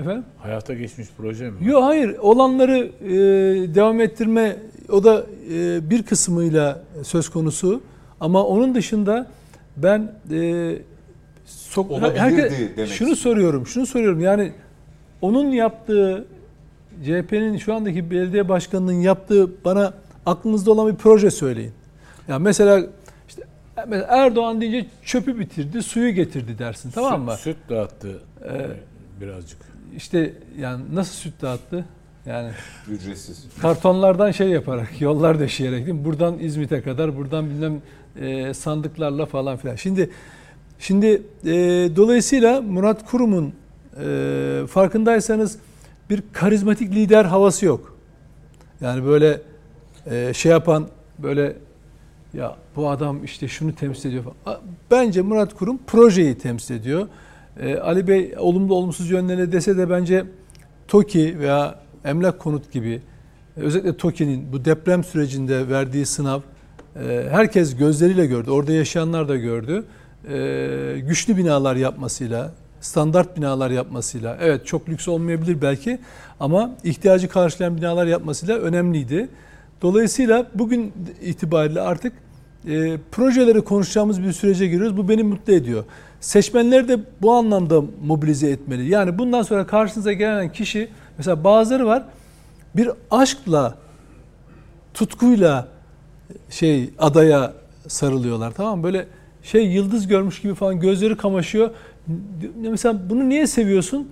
efendim 0.00 0.24
Hayata 0.38 0.74
geçmiş 0.74 1.08
proje 1.16 1.50
mi? 1.50 1.56
Yok 1.68 1.82
hayır 1.82 2.16
olanları 2.18 2.78
e, 3.04 3.10
devam 3.74 4.00
ettirme 4.00 4.56
o 4.92 5.04
da 5.04 5.26
e, 5.52 5.90
bir 5.90 6.02
kısmıyla 6.02 6.82
söz 7.02 7.28
konusu 7.28 7.80
ama 8.20 8.44
onun 8.44 8.74
dışında 8.74 9.26
ben 9.76 10.12
e, 10.30 10.36
sok- 11.46 11.88
Olabilirdi 11.90 12.72
demek 12.76 12.90
şunu 12.90 13.16
soruyorum 13.16 13.66
şunu 13.66 13.86
soruyorum 13.86 14.20
yani 14.20 14.52
onun 15.20 15.50
yaptığı 15.52 16.24
CHP'nin 17.04 17.56
şu 17.58 17.74
andaki 17.74 18.10
belediye 18.10 18.48
başkanının 18.48 18.92
yaptığı 18.92 19.64
bana 19.64 19.94
aklınızda 20.26 20.70
olan 20.70 20.92
bir 20.92 20.96
proje 20.96 21.30
söyleyin. 21.30 21.72
Ya 22.28 22.38
mesela 22.38 22.78
işte 22.78 22.90
mesela 23.88 24.06
Erdoğan 24.10 24.60
deyince 24.60 24.86
çöpü 25.04 25.38
bitirdi, 25.38 25.82
suyu 25.82 26.10
getirdi 26.10 26.58
dersin 26.58 26.90
tamam 26.90 27.22
mı? 27.22 27.32
Süt, 27.32 27.42
süt 27.42 27.56
dağıttı 27.70 28.22
Ee, 28.44 28.66
birazcık. 29.20 29.58
İşte 29.96 30.34
yani 30.58 30.84
nasıl 30.94 31.14
süt 31.14 31.42
dağıttı? 31.42 31.84
Yani 32.26 32.50
Ücretsiz. 32.90 33.46
kartonlardan 33.62 34.30
şey 34.30 34.48
yaparak, 34.48 35.00
yollar 35.00 35.40
döşeyerek 35.40 35.86
değil 35.86 35.98
mi? 35.98 36.04
Buradan 36.04 36.38
İzmit'e 36.38 36.82
kadar, 36.82 37.16
buradan 37.16 37.50
bilmem 37.50 37.82
e, 38.20 38.54
sandıklarla 38.54 39.26
falan 39.26 39.56
filan. 39.56 39.76
Şimdi 39.76 40.10
şimdi 40.78 41.22
e, 41.44 41.52
dolayısıyla 41.96 42.60
Murat 42.60 43.06
Kurum'un 43.10 43.54
e, 44.04 44.66
farkındaysanız 44.68 45.58
bir 46.10 46.22
karizmatik 46.32 46.94
lider 46.94 47.24
havası 47.24 47.66
yok. 47.66 47.96
Yani 48.80 49.04
böyle 49.06 49.40
e, 50.10 50.34
şey 50.34 50.52
yapan 50.52 50.88
böyle 51.18 51.56
ya 52.34 52.56
bu 52.76 52.88
adam 52.88 53.24
işte 53.24 53.48
şunu 53.48 53.74
temsil 53.74 54.08
ediyor 54.08 54.24
falan. 54.44 54.60
Bence 54.90 55.22
Murat 55.22 55.54
Kurum 55.54 55.78
projeyi 55.86 56.38
temsil 56.38 56.74
ediyor. 56.74 57.08
E, 57.60 57.76
Ali 57.76 58.08
Bey 58.08 58.34
olumlu 58.38 58.74
olumsuz 58.74 59.10
yönlerine 59.10 59.52
dese 59.52 59.76
de 59.76 59.90
bence 59.90 60.26
TOKİ 60.88 61.38
veya 61.38 61.78
Emlak 62.04 62.38
Konut 62.38 62.72
gibi 62.72 63.02
e, 63.56 63.60
özellikle 63.60 63.96
TOKİ'nin 63.96 64.52
bu 64.52 64.64
deprem 64.64 65.04
sürecinde 65.04 65.68
verdiği 65.68 66.06
sınav 66.06 66.40
e, 66.96 67.26
herkes 67.30 67.76
gözleriyle 67.76 68.26
gördü. 68.26 68.50
Orada 68.50 68.72
yaşayanlar 68.72 69.28
da 69.28 69.36
gördü. 69.36 69.84
E, 70.28 71.00
güçlü 71.06 71.36
binalar 71.36 71.76
yapmasıyla, 71.76 72.52
standart 72.80 73.36
binalar 73.36 73.70
yapmasıyla, 73.70 74.38
evet 74.40 74.66
çok 74.66 74.88
lüks 74.88 75.08
olmayabilir 75.08 75.62
belki 75.62 75.98
ama 76.40 76.70
ihtiyacı 76.84 77.28
karşılayan 77.28 77.76
binalar 77.76 78.06
yapmasıyla 78.06 78.58
önemliydi. 78.58 79.28
Dolayısıyla 79.82 80.46
bugün 80.54 80.92
itibariyle 81.22 81.80
artık 81.80 82.12
e, 82.68 82.98
projeleri 83.12 83.60
konuşacağımız 83.64 84.22
bir 84.22 84.32
sürece 84.32 84.66
giriyoruz. 84.66 84.96
Bu 84.96 85.08
beni 85.08 85.22
mutlu 85.22 85.52
ediyor. 85.52 85.84
Seçmenleri 86.20 86.88
de 86.88 86.98
bu 87.22 87.32
anlamda 87.32 87.82
mobilize 88.04 88.50
etmeli. 88.50 88.88
Yani 88.88 89.18
bundan 89.18 89.42
sonra 89.42 89.66
karşınıza 89.66 90.12
gelen 90.12 90.52
kişi 90.52 90.88
mesela 91.18 91.44
bazıları 91.44 91.86
var 91.86 92.04
bir 92.76 92.90
aşkla 93.10 93.74
tutkuyla 94.94 95.68
şey 96.50 96.90
adaya 96.98 97.52
sarılıyorlar 97.88 98.50
tamam 98.50 98.78
mı? 98.78 98.84
Böyle 98.84 99.06
şey 99.42 99.66
yıldız 99.66 100.06
görmüş 100.06 100.40
gibi 100.40 100.54
falan 100.54 100.80
gözleri 100.80 101.16
kamaşıyor. 101.16 101.70
Mesela 102.56 103.10
bunu 103.10 103.28
niye 103.28 103.46
seviyorsun? 103.46 104.08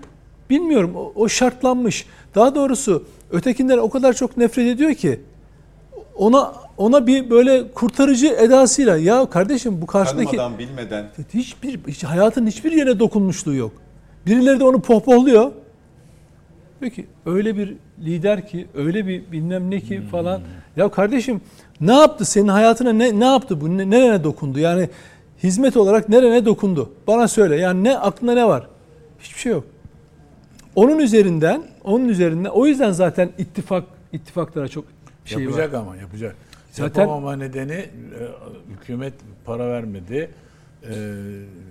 Bilmiyorum. 0.51 0.93
O, 0.97 1.13
o 1.15 1.29
şartlanmış. 1.29 2.07
Daha 2.35 2.55
doğrusu 2.55 3.05
ötekinden 3.31 3.79
o 3.79 3.91
kadar 3.91 4.13
çok 4.13 4.37
nefret 4.37 4.67
ediyor 4.67 4.95
ki 4.95 5.21
ona 6.17 6.55
ona 6.77 7.07
bir 7.07 7.31
böyle 7.31 7.73
kurtarıcı 7.73 8.27
edasıyla 8.27 8.97
ya 8.97 9.27
kardeşim 9.31 9.83
bu 9.83 9.87
karşıdaki 9.87 10.37
Tanımadan, 10.37 10.59
bilmeden. 10.59 11.07
hiçbir 11.35 11.81
hiç, 11.89 12.05
hayatın 12.05 12.47
hiçbir 12.47 12.73
yerine 12.73 12.99
dokunmuşluğu 12.99 13.55
yok. 13.55 13.73
Birileri 14.27 14.61
de 14.61 14.65
onu 14.65 14.81
pohpohluyor. 14.81 15.53
Peki 16.81 17.07
öyle 17.27 17.57
bir 17.57 17.77
lider 18.01 18.49
ki, 18.49 18.67
öyle 18.75 19.07
bir 19.07 19.33
bilmem 19.33 19.71
ne 19.71 19.81
ki 19.81 20.03
falan. 20.11 20.41
Ya 20.77 20.89
kardeşim 20.89 21.41
ne 21.81 21.93
yaptı 21.93 22.25
senin 22.25 22.49
hayatına 22.49 22.93
ne 22.93 23.21
ne 23.21 23.25
yaptı 23.25 23.61
bu? 23.61 23.79
Ne, 23.79 23.91
nerene 23.91 24.25
dokundu? 24.25 24.59
Yani 24.59 24.89
hizmet 25.43 25.77
olarak 25.77 26.09
nerene 26.09 26.45
dokundu? 26.45 26.93
Bana 27.07 27.29
söyle. 27.29 27.57
Yani 27.57 27.85
ne 27.85 27.99
aklında 27.99 28.35
ne 28.35 28.49
var? 28.49 28.67
Hiçbir 29.21 29.39
şey 29.39 29.53
yok. 29.53 29.65
Onun 30.75 30.99
üzerinden, 30.99 31.63
onun 31.85 32.09
üzerinden 32.09 32.51
o 32.51 32.67
yüzden 32.67 32.93
zaten 32.93 33.31
ittifak 33.39 33.85
ittifaklara 34.13 34.69
çok 34.69 34.85
şey 35.25 35.43
yapacak 35.43 35.73
var. 35.73 35.79
ama 35.79 35.97
yapacak. 35.97 36.37
Zaten- 36.73 37.01
Yapamama 37.03 37.37
nedeni 37.37 37.73
e, 37.73 37.89
hükümet 38.73 39.15
para 39.45 39.69
vermedi. 39.69 40.31
E, 40.83 40.89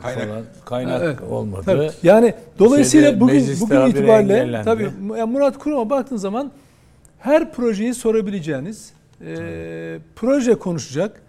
Kaynak. 0.01 0.27
Falan, 0.27 0.43
kaynak 0.65 1.01
Evet. 1.03 1.21
olmadı. 1.21 1.61
Tabii. 1.65 1.89
Yani 2.03 2.33
dolayısıyla 2.59 3.07
Şeyde, 3.09 3.19
bugün 3.19 3.47
bugün 3.61 3.85
itibariyle 3.87 4.33
engellendi. 4.37 4.65
tabii 4.65 4.89
yani 5.17 5.31
Murat 5.31 5.57
Kurum'a 5.59 5.89
baktığın 5.89 6.17
zaman 6.17 6.51
her 7.19 7.53
projeyi 7.53 7.93
sorabileceğiniz 7.93 8.93
e, 9.25 9.99
proje 10.15 10.55
konuşacak, 10.55 11.21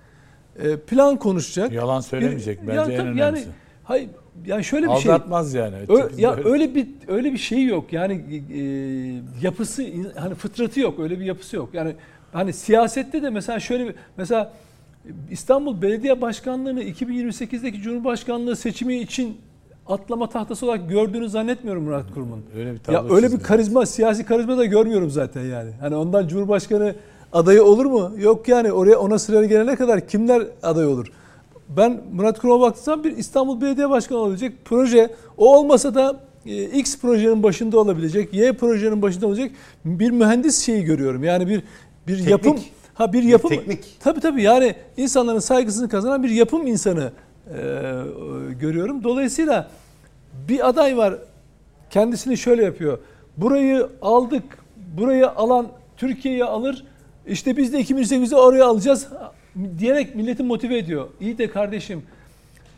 e, 0.62 0.76
plan 0.76 1.16
konuşacak. 1.16 1.72
Yalan 1.72 2.00
söylemeyecek 2.00 2.62
Bir- 2.62 2.66
bence 2.68 2.80
yani 2.80 2.94
en 2.94 3.00
önemlisi. 3.00 3.20
Yani 3.20 3.54
hayır 3.84 4.08
yani 4.46 4.64
şöyle 4.64 4.86
bir 4.88 4.96
şey. 4.96 5.12
Aldatmaz 5.12 5.54
yani. 5.54 5.76
Ö- 5.88 6.08
ya 6.16 6.34
öyle. 6.36 6.48
öyle 6.48 6.74
bir 6.74 6.88
öyle 7.08 7.32
bir 7.32 7.38
şey 7.38 7.64
yok. 7.64 7.92
Yani 7.92 8.14
e, 8.54 8.60
yapısı 9.42 9.86
hani 10.16 10.34
fıtratı 10.34 10.80
yok. 10.80 10.98
Öyle 11.00 11.20
bir 11.20 11.24
yapısı 11.24 11.56
yok. 11.56 11.68
Yani 11.72 11.94
hani 12.32 12.52
siyasette 12.52 13.22
de 13.22 13.30
mesela 13.30 13.60
şöyle 13.60 13.86
bir 13.86 13.94
mesela 14.16 14.52
İstanbul 15.30 15.82
Belediye 15.82 16.20
Başkanlığı'nı 16.20 16.82
2028'deki 16.82 17.82
Cumhurbaşkanlığı 17.82 18.56
seçimi 18.56 18.96
için 18.98 19.36
atlama 19.86 20.28
tahtası 20.28 20.66
olarak 20.66 20.88
gördüğünü 20.88 21.28
zannetmiyorum 21.28 21.84
Murat 21.84 22.14
Kurum'un. 22.14 22.44
Öyle 22.56 22.74
bir 22.74 22.92
Ya 22.92 23.04
öyle 23.10 23.32
bir 23.32 23.40
karizma, 23.40 23.86
siyasi 23.86 24.24
karizma 24.24 24.58
da 24.58 24.64
görmüyorum 24.64 25.10
zaten 25.10 25.42
yani. 25.42 25.70
Hani 25.80 25.96
ondan 25.96 26.28
Cumhurbaşkanı 26.28 26.94
adayı 27.32 27.64
olur 27.64 27.86
mu? 27.86 28.12
Yok 28.18 28.48
yani 28.48 28.72
oraya 28.72 28.96
ona 28.96 29.18
sıraya 29.18 29.44
gelene 29.44 29.76
kadar 29.76 30.08
kimler 30.08 30.42
aday 30.62 30.86
olur? 30.86 31.12
Ben 31.68 32.00
Murat 32.12 32.38
Kurum'a 32.38 32.60
baktığım 32.60 32.84
zaman 32.84 33.04
bir 33.04 33.16
İstanbul 33.16 33.60
Belediye 33.60 33.90
Başkanı 33.90 34.18
olabilecek 34.18 34.52
proje. 34.64 35.14
O 35.38 35.56
olmasa 35.56 35.94
da 35.94 36.20
e, 36.46 36.64
X 36.64 36.98
projenin 36.98 37.42
başında 37.42 37.78
olabilecek, 37.78 38.34
Y 38.34 38.52
projenin 38.52 39.02
başında 39.02 39.26
olacak 39.26 39.50
bir 39.84 40.10
mühendis 40.10 40.64
şeyi 40.64 40.84
görüyorum. 40.84 41.24
Yani 41.24 41.48
bir 41.48 41.62
bir 42.06 42.16
Teknik. 42.16 42.30
yapım 42.30 42.60
ha 42.94 43.12
bir 43.12 43.22
Bir 43.22 43.28
yapım 43.28 43.50
teknik. 43.50 43.96
Tabii 44.00 44.20
tabii 44.20 44.42
yani 44.42 44.74
insanların 44.96 45.38
saygısını 45.38 45.88
kazanan 45.88 46.22
bir 46.22 46.30
yapım 46.30 46.66
insanı 46.66 47.12
e, 47.54 47.58
e, 47.58 47.62
görüyorum. 48.60 49.04
Dolayısıyla 49.04 49.70
bir 50.48 50.68
aday 50.68 50.96
var 50.96 51.14
kendisini 51.90 52.38
şöyle 52.38 52.64
yapıyor. 52.64 52.98
Burayı 53.36 53.88
aldık, 54.02 54.44
burayı 54.96 55.30
alan 55.30 55.68
Türkiye'yi 55.96 56.44
alır, 56.44 56.84
İşte 57.26 57.56
biz 57.56 57.72
de 57.72 57.80
2008'de 57.80 58.36
oraya 58.36 58.64
alacağız 58.66 59.08
diyerek 59.78 60.14
milleti 60.14 60.42
motive 60.42 60.78
ediyor. 60.78 61.08
İyi 61.20 61.38
de 61.38 61.50
kardeşim 61.50 62.02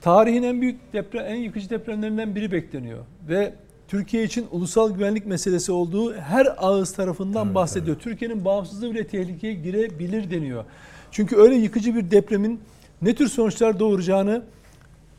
tarihin 0.03 0.43
en 0.43 0.61
büyük 0.61 0.93
deprem, 0.93 1.25
en 1.27 1.35
yıkıcı 1.37 1.71
depremlerinden 1.71 2.35
biri 2.35 2.53
bekleniyor. 2.53 2.99
Ve 3.29 3.53
Türkiye 3.95 4.25
için 4.25 4.47
ulusal 4.51 4.91
güvenlik 4.91 5.27
meselesi 5.27 5.73
olduğu 5.73 6.15
her 6.15 6.55
ağız 6.59 6.93
tarafından 6.93 7.47
evet, 7.47 7.55
bahsediyor. 7.55 7.97
Evet. 7.97 8.05
Türkiye'nin 8.05 8.45
bağımsızlığı 8.45 8.91
bile 8.91 9.07
tehlikeye 9.07 9.55
girebilir 9.55 10.31
deniyor. 10.31 10.65
Çünkü 11.11 11.37
öyle 11.37 11.55
yıkıcı 11.55 11.95
bir 11.95 12.11
depremin 12.11 12.61
ne 13.03 13.15
tür 13.15 13.29
sonuçlar 13.29 13.81
doğuracağını 13.81 14.43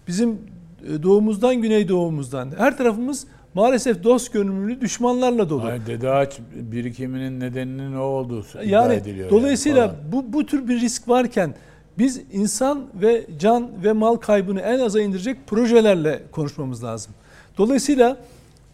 bizim 0.07 0.31
e, 0.31 1.03
doğumuzdan 1.03 1.55
güneydoğumuzdan 1.55 2.51
her 2.57 2.77
tarafımız 2.77 3.27
maalesef 3.53 4.03
dost 4.03 4.33
görünümlü 4.33 4.81
düşmanlarla 4.81 5.49
dolu. 5.49 5.63
Hayır, 5.63 5.85
Dede 5.87 6.09
Ağaç 6.09 6.39
birikiminin 6.55 7.39
nedeninin 7.39 7.95
o 7.95 8.01
olduğu 8.01 8.45
yani, 8.65 8.93
ediliyor. 8.93 9.29
Dolayısıyla 9.29 9.81
yani 9.81 9.93
bu, 10.11 10.33
bu 10.33 10.45
tür 10.45 10.67
bir 10.67 10.81
risk 10.81 11.09
varken 11.09 11.55
biz 11.97 12.21
insan 12.31 12.85
ve 12.95 13.25
can 13.39 13.69
ve 13.83 13.93
mal 13.93 14.15
kaybını 14.15 14.61
en 14.61 14.79
aza 14.79 15.01
indirecek 15.01 15.47
projelerle 15.47 16.23
konuşmamız 16.31 16.83
lazım. 16.83 17.13
Dolayısıyla 17.57 18.17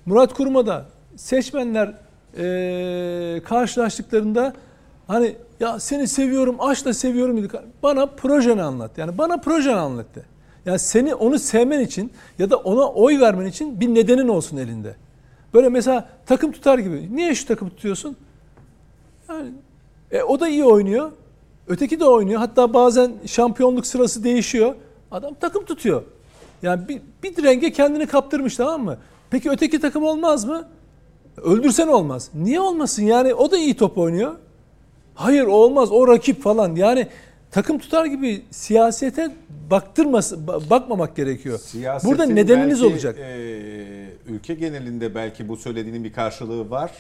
Murat 0.06 0.34
Kuruma'da 0.34 0.86
seçmenler 1.16 1.94
e, 2.38 3.42
karşılaştıklarında 3.44 4.54
hani 5.08 5.36
ya 5.60 5.80
seni 5.80 6.08
seviyorum, 6.08 6.56
aşkla 6.60 6.94
seviyorum 6.94 7.38
dedi. 7.38 7.60
Bana 7.84 8.06
projeni 8.06 8.62
anlat. 8.62 8.98
Yani 8.98 9.18
bana 9.18 9.38
projeni 9.38 9.76
anlattı. 9.76 10.26
Yani 10.66 10.80
seni 10.80 11.16
onu 11.16 11.40
sevmen 11.40 11.80
için 11.80 12.12
ya 12.40 12.50
da 12.50 12.58
ona 12.58 12.90
oy 12.90 13.20
vermen 13.20 13.46
için 13.46 13.80
bir 13.80 13.88
nedenin 13.88 14.28
olsun 14.28 14.58
elinde. 14.58 14.96
Böyle 15.54 15.70
mesela 15.70 16.10
takım 16.26 16.52
tutar 16.52 16.80
gibi. 16.80 17.16
Niye 17.16 17.36
şu 17.36 17.48
takım 17.48 17.70
tutuyorsun? 17.70 18.18
Yani 19.30 19.52
e, 20.12 20.24
o 20.24 20.40
da 20.40 20.48
iyi 20.48 20.66
oynuyor. 20.66 21.12
Öteki 21.68 22.00
de 22.00 22.06
oynuyor. 22.06 22.40
Hatta 22.40 22.74
bazen 22.74 23.12
şampiyonluk 23.26 23.88
sırası 23.88 24.24
değişiyor. 24.24 24.76
Adam 25.12 25.34
takım 25.34 25.66
tutuyor. 25.66 26.04
Yani 26.62 26.88
bir, 26.88 27.02
bir 27.24 27.44
renge 27.44 27.72
kendini 27.72 28.08
kaptırmış 28.08 28.56
tamam 28.56 28.84
mı? 28.84 28.98
Peki 29.32 29.50
öteki 29.50 29.80
takım 29.80 30.04
olmaz 30.04 30.46
mı? 30.46 30.68
Öldürsen 31.38 31.88
olmaz. 31.88 32.30
Niye 32.34 32.60
olmasın? 32.60 33.04
Yani 33.04 33.34
o 33.34 33.52
da 33.52 33.58
iyi 33.58 33.74
top 33.74 33.98
oynuyor. 33.98 34.36
Hayır 35.16 35.44
olmaz. 35.44 35.92
O 35.92 36.08
rakip 36.08 36.42
falan. 36.42 36.76
Yani 36.76 37.08
takım 37.52 37.80
tutar 37.80 38.06
gibi 38.06 38.42
siyasete 38.52 39.32
baktırması 39.72 40.48
bakmamak 40.48 41.16
gerekiyor. 41.16 41.60
Siyasetin 41.60 42.12
Burada 42.12 42.26
nedeniniz 42.26 42.82
belki, 42.82 42.94
olacak. 42.94 43.18
E, 43.20 44.10
ülke 44.28 44.54
genelinde 44.54 45.16
belki 45.16 45.48
bu 45.50 45.58
söylediğinin 45.58 46.04
bir 46.04 46.14
karşılığı 46.14 46.70
var. 46.70 46.92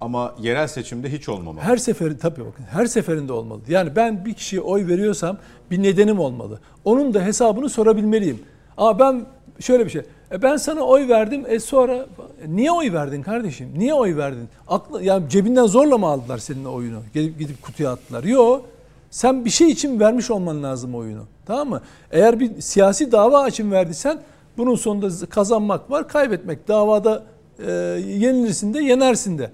Ama 0.00 0.34
yerel 0.40 0.66
seçimde 0.66 1.12
hiç 1.12 1.28
olmamalı. 1.28 1.64
Her 1.64 1.76
seferi 1.76 2.18
tabii 2.18 2.40
bakın 2.40 2.64
her 2.64 2.86
seferinde 2.86 3.32
olmalı. 3.32 3.60
Yani 3.68 3.96
ben 3.96 4.24
bir 4.24 4.34
kişiye 4.34 4.62
oy 4.62 4.86
veriyorsam 4.86 5.38
bir 5.70 5.82
nedenim 5.82 6.18
olmalı. 6.18 6.60
Onun 6.84 7.14
da 7.14 7.24
hesabını 7.24 7.68
sorabilmeliyim. 7.68 8.38
Ama 8.76 8.98
ben 8.98 9.26
şöyle 9.60 9.84
bir 9.84 9.90
şey. 9.90 10.02
E 10.32 10.42
ben 10.42 10.56
sana 10.56 10.80
oy 10.80 11.08
verdim. 11.08 11.44
E 11.48 11.60
sonra 11.60 12.06
niye 12.48 12.72
oy 12.72 12.92
verdin 12.92 13.22
kardeşim? 13.22 13.68
Niye 13.76 13.94
oy 13.94 14.16
verdin? 14.16 14.48
Aklı 14.68 15.04
yani 15.04 15.28
cebinden 15.28 15.66
zorla 15.66 15.98
mı 15.98 16.06
aldılar 16.06 16.38
senin 16.38 16.64
oyunu? 16.64 17.00
Gelip 17.14 17.38
gidip 17.38 17.62
kutuya 17.62 17.92
attılar. 17.92 18.24
Yok. 18.24 18.64
Sen 19.10 19.44
bir 19.44 19.50
şey 19.50 19.70
için 19.70 20.00
vermiş 20.00 20.30
olman 20.30 20.62
lazım 20.62 20.94
oyunu. 20.94 21.24
Tamam 21.46 21.68
mı? 21.68 21.80
Eğer 22.10 22.40
bir 22.40 22.60
siyasi 22.60 23.12
dava 23.12 23.48
için 23.48 23.70
verdiysen 23.70 24.18
bunun 24.56 24.74
sonunda 24.74 25.26
kazanmak 25.26 25.90
var, 25.90 26.08
kaybetmek. 26.08 26.68
Davada 26.68 27.24
e, 27.66 27.70
yenilirsin 28.06 28.74
de, 28.74 28.82
yenersin 28.82 29.38
de. 29.38 29.50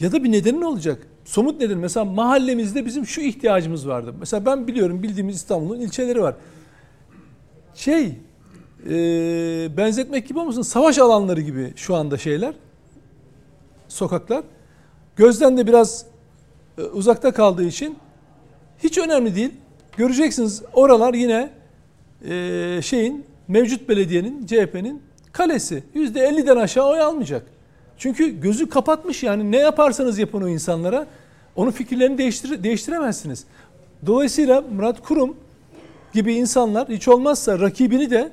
Ya 0.00 0.12
da 0.12 0.24
bir 0.24 0.32
nedenin 0.32 0.62
olacak. 0.62 0.98
Somut 1.24 1.60
neden. 1.60 1.78
Mesela 1.78 2.04
mahallemizde 2.04 2.86
bizim 2.86 3.06
şu 3.06 3.20
ihtiyacımız 3.20 3.88
vardı. 3.88 4.14
Mesela 4.18 4.46
ben 4.46 4.66
biliyorum 4.66 5.02
bildiğimiz 5.02 5.36
İstanbul'un 5.36 5.80
ilçeleri 5.80 6.22
var. 6.22 6.34
Şey 7.74 8.18
e, 8.86 8.90
benzetmek 9.76 10.28
gibi 10.28 10.38
olmasın 10.38 10.62
savaş 10.62 10.98
alanları 10.98 11.40
gibi 11.40 11.72
şu 11.76 11.94
anda 11.94 12.18
şeyler. 12.18 12.54
Sokaklar. 13.88 14.44
Gözden 15.16 15.56
de 15.56 15.66
biraz 15.66 16.06
e, 16.78 16.82
uzakta 16.82 17.32
kaldığı 17.32 17.64
için 17.64 17.96
hiç 18.82 18.98
önemli 18.98 19.34
değil. 19.34 19.50
Göreceksiniz 19.96 20.62
oralar 20.72 21.14
yine 21.14 21.50
e, 22.28 22.80
şeyin 22.82 23.26
mevcut 23.48 23.88
belediyenin 23.88 24.46
CHP'nin 24.46 25.02
kalesi. 25.32 25.82
%50'den 25.94 26.56
aşağı 26.56 26.88
oy 26.88 27.00
almayacak. 27.00 27.46
Çünkü 27.98 28.40
gözü 28.40 28.68
kapatmış 28.68 29.22
yani 29.22 29.52
ne 29.52 29.58
yaparsanız 29.58 30.18
yapın 30.18 30.42
o 30.42 30.48
insanlara 30.48 31.06
onun 31.56 31.70
fikirlerini 31.70 32.18
değiştir 32.18 32.64
değiştiremezsiniz. 32.64 33.44
Dolayısıyla 34.06 34.60
Murat 34.60 35.02
Kurum 35.02 35.36
gibi 36.12 36.34
insanlar 36.34 36.88
hiç 36.88 37.08
olmazsa 37.08 37.60
rakibini 37.60 38.10
de 38.10 38.32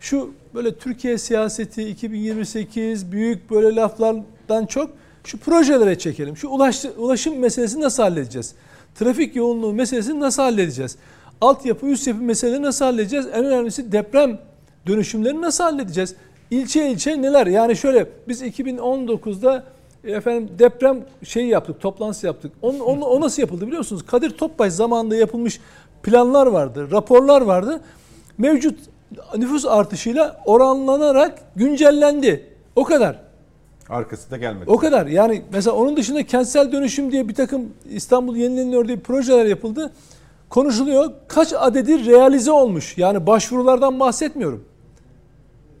şu 0.00 0.30
böyle 0.54 0.74
Türkiye 0.74 1.18
siyaseti 1.18 1.88
2028 1.88 3.12
büyük 3.12 3.50
böyle 3.50 3.76
laflardan 3.76 4.66
çok 4.66 4.90
şu 5.24 5.38
projelere 5.38 5.98
çekelim. 5.98 6.36
Şu 6.36 6.48
ulaşım, 6.48 6.92
ulaşım 6.98 7.38
meselesini 7.38 7.82
nasıl 7.82 8.02
halledeceğiz? 8.02 8.54
Trafik 8.94 9.36
yoğunluğu 9.36 9.72
meselesini 9.72 10.20
nasıl 10.20 10.42
halledeceğiz? 10.42 10.96
Altyapı, 11.40 11.86
üst 11.86 12.06
yapı 12.06 12.22
meseleleri 12.22 12.62
nasıl 12.62 12.84
halledeceğiz? 12.84 13.26
En 13.26 13.44
önemlisi 13.44 13.92
deprem 13.92 14.38
dönüşümlerini 14.86 15.42
nasıl 15.42 15.64
halledeceğiz? 15.64 16.14
İlçe 16.50 16.90
ilçe 16.90 17.22
neler? 17.22 17.46
Yani 17.46 17.76
şöyle 17.76 18.06
biz 18.28 18.42
2019'da 18.42 19.64
e, 20.04 20.12
efendim 20.12 20.48
deprem 20.58 21.04
şeyi 21.24 21.48
yaptık, 21.48 21.80
toplantısı 21.80 22.26
yaptık. 22.26 22.52
Onun, 22.62 22.80
onu, 22.80 23.04
o 23.04 23.20
nasıl 23.20 23.42
yapıldı 23.42 23.66
biliyor 23.66 23.78
musunuz? 23.78 24.02
Kadir 24.06 24.30
Topbaş 24.30 24.72
zamanında 24.72 25.16
yapılmış 25.16 25.60
planlar 26.02 26.46
vardı, 26.46 26.88
raporlar 26.90 27.40
vardı. 27.40 27.80
Mevcut 28.38 28.78
nüfus 29.36 29.66
artışıyla 29.66 30.40
oranlanarak 30.44 31.38
güncellendi. 31.56 32.46
O 32.76 32.84
kadar. 32.84 33.20
Arkası 33.88 34.30
da 34.30 34.36
gelmedi. 34.36 34.70
O 34.70 34.76
kadar. 34.76 35.06
Yani 35.06 35.42
mesela 35.52 35.76
onun 35.76 35.96
dışında 35.96 36.26
kentsel 36.26 36.72
dönüşüm 36.72 37.12
diye 37.12 37.28
bir 37.28 37.34
takım 37.34 37.68
İstanbul 37.90 38.36
yenileniyor 38.36 38.88
diye 38.88 38.98
projeler 38.98 39.44
yapıldı. 39.44 39.92
Konuşuluyor. 40.48 41.12
Kaç 41.28 41.52
adedi 41.58 42.06
realize 42.06 42.50
olmuş? 42.50 42.98
Yani 42.98 43.26
başvurulardan 43.26 44.00
bahsetmiyorum. 44.00 44.64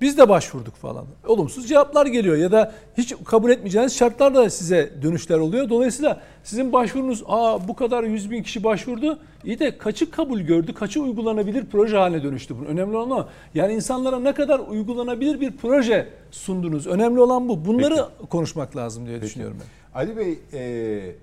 Biz 0.00 0.18
de 0.18 0.28
başvurduk 0.28 0.74
falan. 0.74 1.04
Olumsuz 1.26 1.68
cevaplar 1.68 2.06
geliyor 2.06 2.36
ya 2.36 2.52
da 2.52 2.72
hiç 2.98 3.14
kabul 3.24 3.50
etmeyeceğiniz 3.50 3.96
şartlar 3.96 4.34
da 4.34 4.50
size 4.50 4.92
dönüşler 5.02 5.38
oluyor. 5.38 5.68
Dolayısıyla 5.68 6.20
sizin 6.44 6.72
başvurunuz 6.72 7.22
aa 7.26 7.68
bu 7.68 7.76
kadar 7.76 8.02
100 8.04 8.30
bin 8.30 8.42
kişi 8.42 8.64
başvurdu. 8.64 9.18
İyi 9.44 9.58
de 9.58 9.78
kaçı 9.78 10.10
kabul 10.10 10.40
gördü, 10.40 10.74
kaçı 10.74 11.02
uygulanabilir 11.02 11.64
proje 11.72 11.96
haline 11.96 12.22
dönüştü. 12.22 12.54
Bu 12.60 12.64
önemli 12.64 12.96
olan 12.96 13.10
o. 13.10 13.26
Yani 13.54 13.72
insanlara 13.72 14.18
ne 14.20 14.34
kadar 14.34 14.58
uygulanabilir 14.58 15.40
bir 15.40 15.56
proje 15.56 16.08
sundunuz. 16.30 16.86
Önemli 16.86 17.20
olan 17.20 17.48
bu. 17.48 17.64
Bunları 17.64 17.94
Peki. 18.18 18.28
konuşmak 18.30 18.76
lazım 18.76 19.06
diye 19.06 19.16
Peki. 19.16 19.26
düşünüyorum 19.26 19.56
ben. 19.60 20.00
Ali 20.00 20.16
Bey. 20.16 20.38
Ee, 20.52 21.14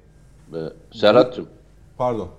Serhat'cığım. 0.94 1.48
Pardon. 1.98 2.30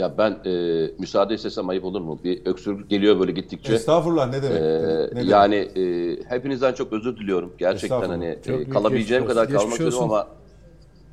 Ya 0.00 0.18
ben 0.18 0.38
e, 0.46 0.52
müsaade 0.98 1.34
istesem 1.34 1.68
ayıp 1.68 1.84
olur 1.84 2.00
mu? 2.00 2.18
Bir 2.24 2.46
öksürük 2.46 2.90
geliyor 2.90 3.20
böyle 3.20 3.32
gittikçe. 3.32 3.74
Estağfurullah 3.74 4.30
ne 4.30 4.42
demek? 4.42 4.60
Ee, 4.62 5.10
ne 5.14 5.22
yani 5.22 5.54
e, 5.54 6.16
hepinizden 6.28 6.72
çok 6.72 6.92
özür 6.92 7.16
diliyorum. 7.16 7.52
Gerçekten 7.58 8.08
hani 8.08 8.38
e, 8.46 8.70
kalabileceğim 8.70 9.26
kadar 9.26 9.48
kalmak 9.48 9.72
istiyorum 9.72 9.98
ama 10.02 10.26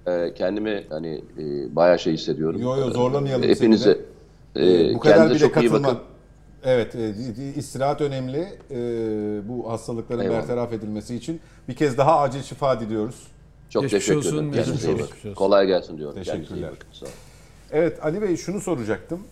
e, 0.07 0.33
kendimi 0.33 0.83
hani 0.89 1.21
e, 1.38 1.75
bayağı 1.75 1.99
şey 1.99 2.13
hissediyorum. 2.13 2.61
Yo 2.61 2.77
yo 2.77 2.91
zorlamayalım 2.91 3.49
Hepinize 3.49 3.99
e, 4.55 4.93
bu 4.93 4.99
kadar 4.99 5.29
bile 5.29 5.39
çok 5.39 5.53
katılma. 5.53 5.77
iyi 5.77 5.83
bakın. 5.83 5.99
Evet, 6.63 6.95
e, 6.95 7.13
istirahat 7.55 8.01
önemli. 8.01 8.47
E, 8.71 8.77
bu 9.49 9.71
hastalıkların 9.71 10.21
Eyvallah. 10.21 10.38
bertaraf 10.41 10.73
edilmesi 10.73 11.15
için 11.15 11.39
bir 11.69 11.75
kez 11.75 11.97
daha 11.97 12.19
acil 12.19 12.41
şifa 12.41 12.79
diliyoruz. 12.79 13.27
Çok 13.69 13.83
geçmiş 13.83 14.05
teşekkür 14.05 14.17
olsun, 14.27 14.49
ederim. 14.49 14.73
İyi 14.88 14.99
bakın. 14.99 15.33
Kolay 15.33 15.67
gelsin 15.67 15.97
diyorum. 15.97 16.15
Teşekkürler. 16.15 16.71
Sağ 16.91 17.05
olun. 17.05 17.13
Evet 17.72 18.05
Ali 18.05 18.22
Bey 18.22 18.38
şunu 18.38 18.61
soracaktım. 18.61 19.24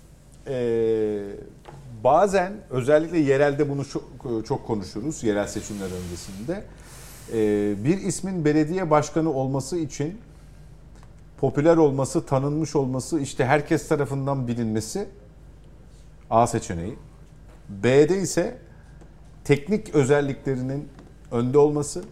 Ee, 0.48 1.22
bazen 2.04 2.54
özellikle 2.70 3.20
yerelde 3.20 3.70
bunu 3.70 3.86
çok, 3.86 4.04
çok 4.48 4.68
konuşuruz 4.68 5.24
yerel 5.24 5.48
seçimler 5.48 5.86
öncesinde. 5.86 6.64
Ee, 7.34 7.84
bir 7.84 7.98
ismin 7.98 8.46
belediye 8.46 8.90
başkanı 8.90 9.34
olması 9.34 9.78
için 9.78 10.18
popüler 11.38 11.78
olması, 11.78 12.26
tanınmış 12.26 12.76
olması, 12.76 13.20
işte 13.20 13.46
herkes 13.46 13.88
tarafından 13.88 14.48
bilinmesi 14.48 15.08
A 16.30 16.48
seçeneği. 16.48 16.96
B'de 17.70 18.22
ise 18.22 18.58
teknik 19.44 19.96
özelliklerinin 19.96 20.88
önde 21.32 21.58
olması. 21.58 22.04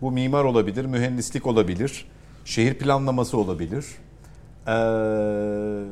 Bu 0.00 0.12
mimar 0.12 0.44
olabilir, 0.44 0.84
mühendislik 0.84 1.46
olabilir, 1.46 2.08
şehir 2.44 2.74
planlaması 2.74 3.38
olabilir 3.38 3.86
ee, 4.68 5.84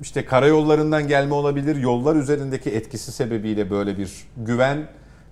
işte 0.00 0.24
karayollarından 0.24 1.08
gelme 1.08 1.34
olabilir. 1.34 1.76
Yollar 1.76 2.16
üzerindeki 2.16 2.70
etkisi 2.70 3.12
sebebiyle 3.12 3.70
böyle 3.70 3.98
bir 3.98 4.26
güven 4.36 4.88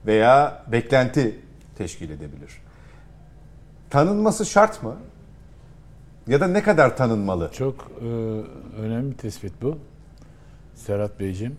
veya 0.07 0.64
beklenti 0.72 1.41
teşkil 1.78 2.11
edebilir. 2.11 2.51
Tanınması 3.91 4.47
şart 4.47 4.83
mı? 4.83 4.97
Ya 6.26 6.41
da 6.41 6.47
ne 6.47 6.62
kadar 6.62 6.97
tanınmalı? 6.97 7.51
Çok 7.53 7.91
e, 8.01 8.05
önemli 8.80 9.11
bir 9.11 9.16
tespit 9.16 9.53
bu. 9.62 9.78
Serhat 10.74 11.20
Beyciğim. 11.20 11.57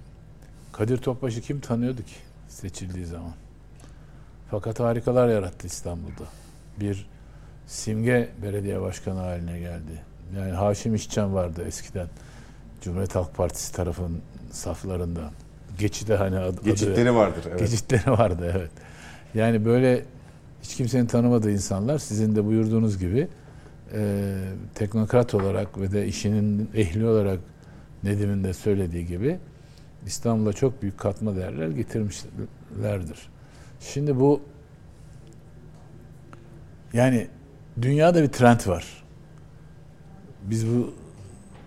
Kadir 0.71 0.97
Topbaş'ı 0.97 1.41
kim 1.41 1.59
tanıyordu 1.59 2.01
ki 2.01 2.15
seçildiği 2.47 3.05
zaman? 3.05 3.33
Fakat 4.51 4.79
harikalar 4.79 5.29
yarattı 5.29 5.67
İstanbul'da. 5.67 6.23
Bir 6.79 7.09
simge 7.67 8.29
belediye 8.41 8.81
başkanı 8.81 9.19
haline 9.19 9.59
geldi. 9.59 10.03
Yani 10.37 10.51
Haşim 10.51 10.95
İşcan 10.95 11.33
vardı 11.33 11.63
eskiden. 11.67 12.07
Cumhuriyet 12.81 13.15
Halk 13.15 13.35
Partisi 13.35 13.73
tarafın 13.73 14.21
saflarında. 14.51 15.31
Geçide 15.79 16.15
hani 16.15 16.37
adı, 16.39 16.59
adı- 16.61 16.69
Geçitleri 16.69 17.15
vardır. 17.15 17.43
Evet. 17.49 17.59
Geçitleri 17.59 18.11
vardı 18.11 18.53
evet. 18.57 18.71
Yani 19.35 19.65
böyle 19.65 20.05
hiç 20.63 20.75
kimsenin 20.75 21.05
tanımadığı 21.05 21.51
insanlar 21.51 21.97
sizin 21.99 22.35
de 22.35 22.45
buyurduğunuz 22.45 22.99
gibi 22.99 23.27
e, 23.93 24.33
teknokrat 24.75 25.33
olarak 25.33 25.79
ve 25.79 25.91
de 25.91 26.07
işinin 26.07 26.69
ehli 26.75 27.05
olarak 27.05 27.39
Nedim'in 28.03 28.43
de 28.43 28.53
söylediği 28.53 29.05
gibi 29.07 29.39
İstanbul'a 30.05 30.53
çok 30.53 30.81
büyük 30.81 30.97
katma 30.97 31.35
değerler 31.35 31.67
getirmişlerdir. 31.67 33.29
Şimdi 33.79 34.19
bu 34.19 34.41
yani 36.93 37.27
dünyada 37.81 38.23
bir 38.23 38.27
trend 38.27 38.67
var. 38.67 39.02
Biz 40.43 40.67
bu 40.67 40.93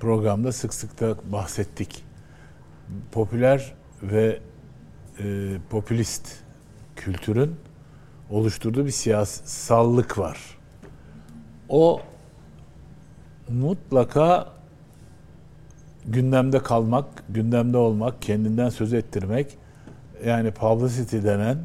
programda 0.00 0.52
sık 0.52 0.74
sık 0.74 1.00
da 1.00 1.16
bahsettik. 1.32 2.04
Popüler 3.12 3.74
ve 4.02 4.40
e, 5.18 5.56
popülist 5.70 6.32
kültürün 6.96 7.54
oluşturduğu 8.30 8.86
bir 8.86 8.90
siyasallık 8.90 10.18
var. 10.18 10.38
O 11.68 12.00
mutlaka 13.48 14.52
gündemde 16.06 16.58
kalmak, 16.58 17.06
gündemde 17.28 17.76
olmak, 17.76 18.22
kendinden 18.22 18.68
söz 18.68 18.92
ettirmek 18.92 19.58
yani 20.24 20.50
publicity 20.50 21.16
denen 21.16 21.58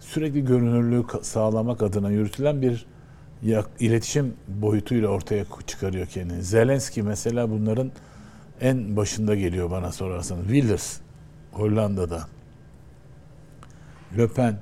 sürekli 0.00 0.44
görünürlüğü 0.44 1.04
sağlamak 1.22 1.82
adına 1.82 2.10
yürütülen 2.10 2.62
bir 2.62 2.86
iletişim 3.80 4.34
boyutuyla 4.48 5.08
ortaya 5.08 5.44
çıkarıyor 5.66 6.06
kendini. 6.06 6.42
Zelenski 6.42 7.02
mesela 7.02 7.50
bunların 7.50 7.90
en 8.60 8.96
başında 8.96 9.34
geliyor 9.34 9.70
bana 9.70 9.92
sorarsanız. 9.92 10.42
Wilders 10.46 10.98
Hollanda'da. 11.52 12.22
Le 14.18 14.28
Pen, 14.28 14.58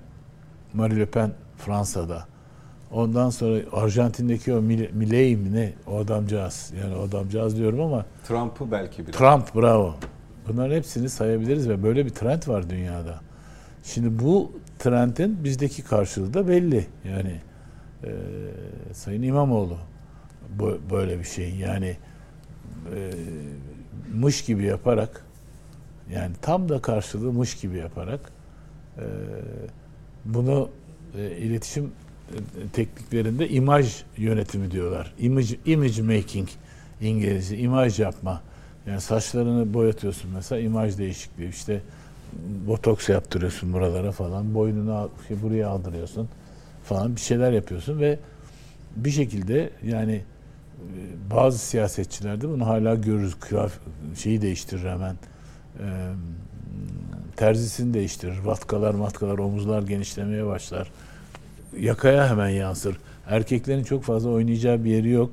Marie 0.74 0.96
Le 0.96 1.06
Pen 1.06 1.32
Fransa'da. 1.58 2.26
Ondan 2.90 3.30
sonra 3.30 3.60
Arjantin'deki 3.72 4.52
o 4.54 4.56
Mil- 4.58 4.92
Milei 4.92 5.36
mi 5.36 5.54
ne? 5.54 5.72
O 5.86 5.98
adamcağız. 5.98 6.72
Yani 6.82 6.96
o 6.96 7.02
adamcağız 7.02 7.56
diyorum 7.56 7.80
ama 7.80 8.04
Trump'ı 8.28 8.70
belki 8.70 9.06
biraz. 9.06 9.16
Trump 9.16 9.54
bravo. 9.54 9.94
Bunların 10.48 10.74
hepsini 10.76 11.08
sayabiliriz 11.08 11.68
ve 11.68 11.82
böyle 11.82 12.04
bir 12.04 12.10
trend 12.10 12.42
var 12.48 12.70
dünyada. 12.70 13.20
Şimdi 13.84 14.24
bu 14.24 14.52
trendin 14.78 15.44
bizdeki 15.44 15.82
karşılığı 15.82 16.34
da 16.34 16.48
belli. 16.48 16.86
Yani 17.04 17.40
e, 18.06 18.12
Sayın 18.94 19.22
İmamoğlu 19.22 19.78
bu, 20.58 20.78
böyle 20.90 21.18
bir 21.18 21.24
şey. 21.24 21.54
Yani 21.54 21.96
e, 22.94 23.10
mış 24.14 24.44
gibi 24.44 24.64
yaparak 24.64 25.24
yani 26.12 26.32
tam 26.42 26.68
da 26.68 26.82
karşılığı 26.82 27.32
mış 27.32 27.54
gibi 27.54 27.76
yaparak 27.76 28.20
e, 28.98 29.04
bunu 30.24 30.68
e, 31.18 31.30
iletişim 31.30 31.84
e, 31.84 32.38
tekniklerinde 32.72 33.48
imaj 33.48 34.02
yönetimi 34.16 34.70
diyorlar. 34.70 35.14
Image, 35.18 35.56
image 35.66 36.02
making 36.02 36.48
İngilizce 37.00 37.58
imaj 37.58 38.00
yapma. 38.00 38.42
Yani 38.86 39.00
saçlarını 39.00 39.74
boyatıyorsun 39.74 40.30
mesela 40.34 40.60
imaj 40.60 40.98
değişikliği 40.98 41.48
işte 41.48 41.80
botoks 42.66 43.08
yaptırıyorsun 43.08 43.72
buralara 43.72 44.12
falan 44.12 44.54
boynunu 44.54 45.10
şey, 45.28 45.42
buraya 45.42 45.68
aldırıyorsun 45.68 46.28
falan 46.86 47.16
bir 47.16 47.20
şeyler 47.20 47.52
yapıyorsun 47.52 48.00
ve 48.00 48.18
bir 48.96 49.10
şekilde 49.10 49.70
yani 49.84 50.14
e, 50.14 50.20
bazı 51.30 51.58
siyasetçilerde 51.58 52.48
bunu 52.48 52.66
hala 52.66 52.94
görürüz. 52.94 53.34
Kıyaf 53.40 53.72
şeyi 54.16 54.42
değiştirir 54.42 54.88
hemen. 54.90 55.14
E, 55.78 55.86
terzisini 57.36 57.94
değiştirir. 57.94 58.38
Vatkalar 58.44 58.94
matkalar 58.94 59.38
omuzlar 59.38 59.82
genişlemeye 59.82 60.46
başlar. 60.46 60.90
Yakaya 61.78 62.30
hemen 62.30 62.48
yansır. 62.48 62.96
Erkeklerin 63.26 63.84
çok 63.84 64.02
fazla 64.04 64.30
oynayacağı 64.30 64.84
bir 64.84 64.90
yeri 64.90 65.10
yok. 65.10 65.30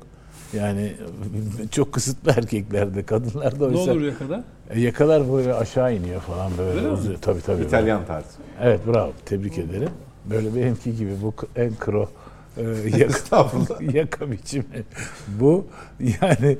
Yani 0.53 0.93
çok 1.71 1.93
kısıtlı 1.93 2.31
erkeklerde. 2.37 3.03
Kadınlarda 3.05 3.69
Ne 3.69 3.77
oysa 3.77 3.91
olur 3.91 4.01
ya 4.01 4.17
kadar? 4.17 4.41
e, 4.69 4.79
yakalar 4.79 5.31
böyle 5.33 5.53
aşağı 5.53 5.95
iniyor 5.95 6.21
falan 6.21 6.51
böyle. 6.57 6.79
Öyle 6.79 6.89
mi? 6.89 6.97
Tabii 7.21 7.41
tabii. 7.41 7.63
İtalyan 7.63 8.05
tarzı. 8.05 8.27
Evet 8.61 8.79
bravo. 8.87 9.11
Tebrik 9.25 9.57
ederim. 9.57 9.89
Böyle 10.29 10.55
benimki 10.55 10.95
gibi 10.95 11.11
bu 11.21 11.33
en 11.55 11.75
kro 11.75 12.09
e, 12.57 12.63
yaka, 12.97 13.49
yaka 13.93 14.31
biçimi. 14.31 14.83
Bu 15.27 15.65
yani 15.99 16.57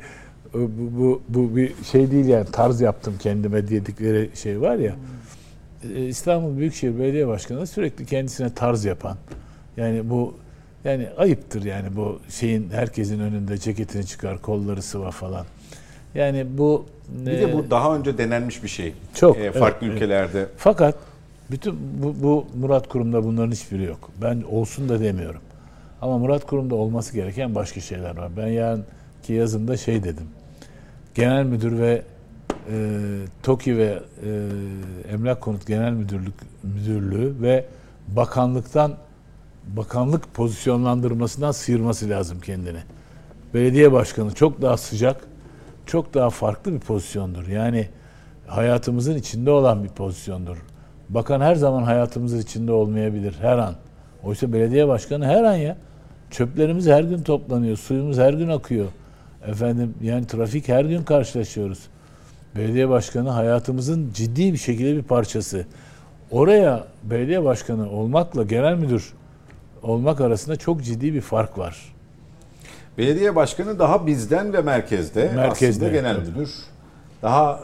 e, 0.55 0.59
bu, 0.59 0.99
bu, 0.99 1.21
bu 1.29 1.55
bir 1.55 1.73
şey 1.91 2.11
değil 2.11 2.25
yani 2.25 2.45
tarz 2.51 2.81
yaptım 2.81 3.13
kendime 3.19 3.67
dedikleri 3.67 4.29
şey 4.35 4.61
var 4.61 4.75
ya. 4.75 4.95
E, 5.95 6.05
İstanbul 6.05 6.57
Büyükşehir 6.57 6.99
Belediye 6.99 7.27
Başkanı 7.27 7.67
sürekli 7.67 8.05
kendisine 8.05 8.53
tarz 8.53 8.85
yapan. 8.85 9.17
Yani 9.77 10.09
bu 10.09 10.33
yani 10.83 11.07
ayıptır 11.17 11.63
yani 11.63 11.95
bu 11.95 12.19
şeyin 12.29 12.69
herkesin 12.69 13.19
önünde 13.19 13.57
ceketini 13.57 14.05
çıkar, 14.05 14.41
kolları 14.41 14.81
sıva 14.81 15.11
falan. 15.11 15.45
Yani 16.15 16.45
bu 16.49 16.85
Bir 17.09 17.31
e, 17.31 17.41
de 17.41 17.53
bu 17.53 17.69
daha 17.71 17.95
önce 17.95 18.17
denenmiş 18.17 18.63
bir 18.63 18.67
şey. 18.67 18.93
Çok, 19.15 19.37
Ee, 19.37 19.51
farklı 19.51 19.87
evet, 19.87 19.95
ülkelerde. 19.95 20.45
fakat 20.57 20.95
bütün 21.53 21.79
bu, 22.03 22.15
bu 22.23 22.45
Murat 22.59 22.89
Kurum'da 22.89 23.23
bunların 23.23 23.51
hiçbiri 23.51 23.83
yok. 23.83 24.11
Ben 24.21 24.43
olsun 24.51 24.89
da 24.89 24.99
demiyorum. 24.99 25.41
Ama 26.01 26.17
Murat 26.17 26.45
Kurum'da 26.45 26.75
olması 26.75 27.13
gereken 27.13 27.55
başka 27.55 27.81
şeyler 27.81 28.17
var. 28.17 28.31
Ben 28.37 28.47
yarınki 28.47 29.33
yazımda 29.33 29.77
şey 29.77 30.03
dedim. 30.03 30.27
Genel 31.15 31.43
Müdür 31.43 31.79
ve 31.79 32.01
e, 32.71 32.99
TOKİ 33.43 33.77
ve 33.77 33.99
e, 34.23 35.13
Emlak 35.13 35.41
Konut 35.41 35.67
Genel 35.67 35.91
Müdürlük 35.91 36.33
Müdürlüğü 36.63 37.41
ve 37.41 37.65
bakanlıktan 38.07 38.93
bakanlık 39.67 40.33
pozisyonlandırmasından 40.33 41.51
sıyırması 41.51 42.09
lazım 42.09 42.39
kendini. 42.39 42.79
Belediye 43.53 43.91
başkanı 43.91 44.33
çok 44.33 44.61
daha 44.61 44.77
sıcak, 44.77 45.27
çok 45.85 46.13
daha 46.13 46.29
farklı 46.29 46.73
bir 46.73 46.79
pozisyondur. 46.79 47.47
Yani 47.47 47.89
hayatımızın 48.47 49.15
içinde 49.15 49.51
olan 49.51 49.83
bir 49.83 49.89
pozisyondur. 49.89 50.57
Bakan 51.13 51.41
her 51.41 51.55
zaman 51.55 51.83
hayatımızın 51.83 52.39
içinde 52.41 52.71
olmayabilir 52.71 53.35
her 53.41 53.57
an. 53.57 53.75
Oysa 54.23 54.53
belediye 54.53 54.87
başkanı 54.87 55.25
her 55.25 55.43
an 55.43 55.55
ya. 55.55 55.77
Çöplerimiz 56.31 56.87
her 56.87 57.03
gün 57.03 57.23
toplanıyor, 57.23 57.77
suyumuz 57.77 58.17
her 58.17 58.33
gün 58.33 58.49
akıyor. 58.49 58.87
Efendim 59.47 59.93
yani 60.01 60.27
trafik 60.27 60.67
her 60.67 60.85
gün 60.85 61.03
karşılaşıyoruz. 61.03 61.79
Belediye 62.55 62.89
başkanı 62.89 63.29
hayatımızın 63.29 64.11
ciddi 64.13 64.53
bir 64.53 64.57
şekilde 64.57 64.97
bir 64.97 65.03
parçası. 65.03 65.65
Oraya 66.31 66.83
belediye 67.03 67.43
başkanı 67.43 67.89
olmakla 67.89 68.43
genel 68.43 68.75
müdür 68.75 69.13
olmak 69.83 70.21
arasında 70.21 70.55
çok 70.55 70.83
ciddi 70.83 71.13
bir 71.13 71.21
fark 71.21 71.57
var. 71.57 71.93
Belediye 72.97 73.35
başkanı 73.35 73.79
daha 73.79 74.07
bizden 74.07 74.53
ve 74.53 74.61
merkezde. 74.61 75.31
Merkezde, 75.35 75.85
Aslında 75.85 75.99
genel 75.99 76.15
evet. 76.15 76.27
müdür. 76.27 76.49
Daha 77.21 77.59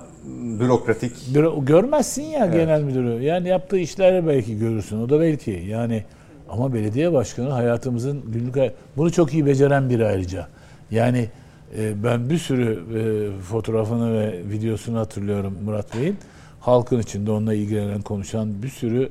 bürokratik. 0.59 1.11
Bir- 1.35 1.65
görmezsin 1.65 2.23
ya 2.23 2.45
Evet. 2.45 2.53
genel 2.53 2.81
müdürü. 2.83 3.23
Yani 3.23 3.47
yaptığı 3.47 3.77
işleri 3.77 4.27
belki 4.27 4.59
görürsün. 4.59 5.01
O 5.01 5.09
da 5.09 5.19
belki. 5.19 5.51
Yani 5.67 6.03
ama 6.49 6.73
belediye 6.73 7.13
başkanı 7.13 7.49
hayatımızın 7.49 8.21
günlük 8.31 8.55
hay- 8.57 8.71
bunu 8.97 9.11
çok 9.11 9.33
iyi 9.33 9.45
beceren 9.45 9.89
biri 9.89 10.05
ayrıca. 10.05 10.47
Yani 10.91 11.29
e, 11.77 12.03
ben 12.03 12.29
bir 12.29 12.37
sürü 12.37 12.71
e, 12.73 13.41
fotoğrafını 13.41 14.13
ve 14.13 14.39
videosunu 14.49 14.99
hatırlıyorum 14.99 15.57
Murat 15.65 15.97
Bey'in. 15.97 16.17
Halkın 16.59 16.99
içinde 16.99 17.31
onunla 17.31 17.53
ilgilenen 17.53 18.01
konuşan 18.01 18.63
bir 18.63 18.69
sürü 18.69 19.09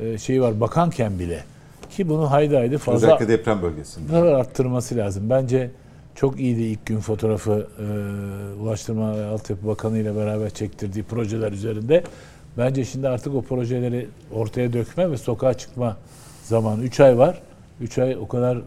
e, 0.00 0.18
şey 0.18 0.42
var 0.42 0.60
bakanken 0.60 1.18
bile. 1.18 1.40
Ki 1.90 2.08
bunu 2.08 2.30
haydi 2.30 2.56
haydi 2.56 2.78
fazla 2.78 3.06
Özellikle 3.06 3.28
deprem 3.28 3.62
bölgesinde. 3.62 4.16
arttırması 4.16 4.96
lazım. 4.96 5.30
Bence 5.30 5.70
çok 6.14 6.40
iyiydi 6.40 6.62
ilk 6.62 6.86
gün 6.86 6.98
fotoğrafı 7.00 7.68
e, 7.78 7.84
Ulaştırma 8.62 9.16
ve 9.18 9.24
Altyapı 9.24 9.66
Bakanı 9.66 9.98
ile 9.98 10.16
beraber 10.16 10.50
çektirdiği 10.50 11.04
projeler 11.04 11.52
üzerinde. 11.52 12.04
Bence 12.58 12.84
şimdi 12.84 13.08
artık 13.08 13.34
o 13.34 13.42
projeleri 13.42 14.08
ortaya 14.32 14.72
dökme 14.72 15.10
ve 15.10 15.16
sokağa 15.16 15.54
çıkma 15.54 15.96
zamanı. 16.44 16.82
3 16.82 17.00
ay 17.00 17.18
var. 17.18 17.42
3 17.80 17.98
ay 17.98 18.16
o 18.16 18.28
kadar 18.28 18.58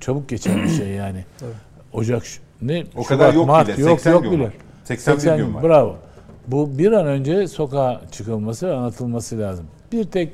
çabuk 0.00 0.28
geçen 0.28 0.62
bir 0.64 0.68
şey 0.68 0.88
yani. 0.88 1.24
Ocak 1.92 2.24
şu- 2.26 2.40
ne? 2.62 2.84
O 2.96 3.02
kadar 3.04 3.34
yok 3.34 3.48
bile. 3.48 3.80
Yok 3.80 3.90
80 3.90 4.12
yok 4.12 4.22
gün 4.22 4.32
bile. 4.32 4.44
var. 4.44 4.52
81 4.84 5.36
gün 5.36 5.54
var. 5.54 5.62
Bravo. 5.62 5.96
Bu 6.46 6.78
bir 6.78 6.92
an 6.92 7.06
önce 7.06 7.48
sokağa 7.48 8.00
çıkılması 8.12 8.68
ve 8.68 8.74
anlatılması 8.74 9.38
lazım. 9.38 9.66
Bir 9.92 10.04
tek 10.04 10.32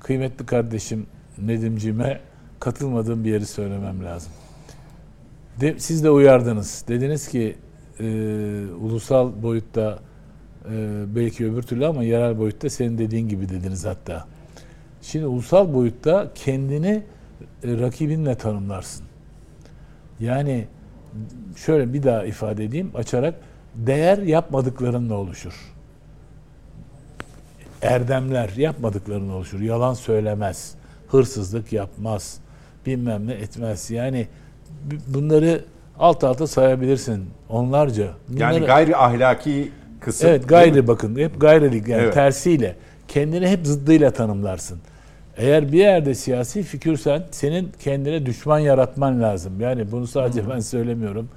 kıymetli 0.00 0.46
kardeşim 0.46 1.06
Nedimciğime 1.38 2.20
katılmadığım 2.60 3.24
bir 3.24 3.30
yeri 3.30 3.46
söylemem 3.46 4.04
lazım. 4.04 4.32
De, 5.60 5.74
siz 5.78 6.04
de 6.04 6.10
uyardınız. 6.10 6.84
Dediniz 6.88 7.28
ki 7.28 7.56
e, 8.00 8.04
ulusal 8.80 9.42
boyutta 9.42 9.98
e, 10.70 11.04
belki 11.16 11.46
öbür 11.46 11.62
türlü 11.62 11.86
ama 11.86 12.02
yerel 12.02 12.38
boyutta 12.38 12.70
senin 12.70 12.98
dediğin 12.98 13.28
gibi 13.28 13.48
dediniz 13.48 13.84
hatta. 13.84 14.26
Şimdi 15.02 15.26
ulusal 15.26 15.74
boyutta 15.74 16.30
kendini 16.34 17.02
e, 17.64 17.78
rakibinle 17.78 18.34
tanımlarsın. 18.34 19.06
Yani 20.20 20.66
şöyle 21.56 21.92
bir 21.92 22.02
daha 22.02 22.24
ifade 22.24 22.64
edeyim 22.64 22.90
açarak 22.94 23.34
değer 23.74 24.18
yapmadıklarınla 24.18 25.14
oluşur. 25.14 25.74
Erdemler 27.82 28.50
yapmadıklarınla 28.56 29.32
oluşur. 29.32 29.60
Yalan 29.60 29.94
söylemez. 29.94 30.74
Hırsızlık 31.08 31.72
yapmaz. 31.72 32.38
Bilmem 32.86 33.26
ne 33.26 33.32
etmez. 33.32 33.90
Yani 33.90 34.28
bunları 35.06 35.64
alt 35.98 36.24
alta 36.24 36.46
sayabilirsin. 36.46 37.24
Onlarca. 37.48 38.02
Yani 38.36 38.56
Bunları- 38.56 38.66
gayri 38.66 38.96
ahlaki 38.96 39.72
kısım. 40.00 40.28
Evet 40.28 40.48
gayri 40.48 40.86
bakın 40.88 41.16
hep 41.16 41.40
gayrilik 41.40 41.88
yani 41.88 42.02
Evet. 42.02 42.14
tersiyle 42.14 42.76
kendini 43.08 43.48
hep 43.48 43.66
zıddıyla 43.66 44.10
tanımlarsın. 44.10 44.78
Eğer 45.36 45.72
bir 45.72 45.78
yerde 45.78 46.14
siyasi 46.14 46.62
fikirsen 46.62 47.22
senin 47.30 47.72
kendine 47.80 48.26
düşman 48.26 48.58
yaratman 48.58 49.22
lazım. 49.22 49.60
Yani 49.60 49.92
bunu 49.92 50.06
sadece 50.06 50.48
ben 50.50 50.60
söylemiyorum. 50.60 51.28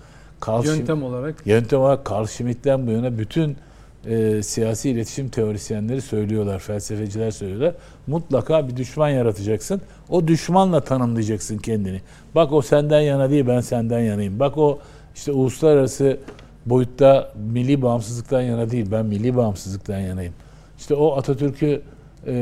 Carl 0.47 0.63
Schmitt- 0.63 0.77
Yöntem 0.77 1.03
olarak 1.03 1.36
Yöntem 1.47 1.79
olarak 1.79 2.11
Carl 2.11 2.25
Schmitt'ten 2.25 2.88
bu 2.88 2.91
yana 2.91 3.17
bütün 3.17 3.57
e, 4.06 4.43
siyasi 4.43 4.89
iletişim 4.89 5.30
teorisyenleri 5.30 6.02
söylüyorlar, 6.02 6.60
felsefeciler 6.60 7.32
söylüyorlar. 7.32 7.74
Mutlaka 8.08 8.68
bir 8.68 8.78
düşman 8.78 9.10
yaratacaksın. 9.10 9.82
O 10.10 10.28
düşmanla 10.28 10.82
tanımlayacaksın 10.82 11.58
kendini. 11.58 12.02
Bak 12.36 12.54
o 12.54 12.62
senden 12.62 13.02
yana 13.02 13.30
değil, 13.30 13.47
ben 13.47 13.62
senden 13.62 13.99
yanayım. 13.99 14.39
Bak 14.39 14.58
o 14.58 14.80
işte 15.16 15.32
uluslararası 15.32 16.18
boyutta 16.66 17.34
milli 17.54 17.82
bağımsızlıktan 17.82 18.41
yana 18.41 18.72
değil, 18.72 18.86
ben 18.91 19.06
milli 19.06 19.36
bağımsızlıktan 19.36 19.99
yanayım. 19.99 20.34
İşte 20.80 20.95
o 20.95 21.18
Atatürk'ü 21.18 21.82
e, 22.28 22.34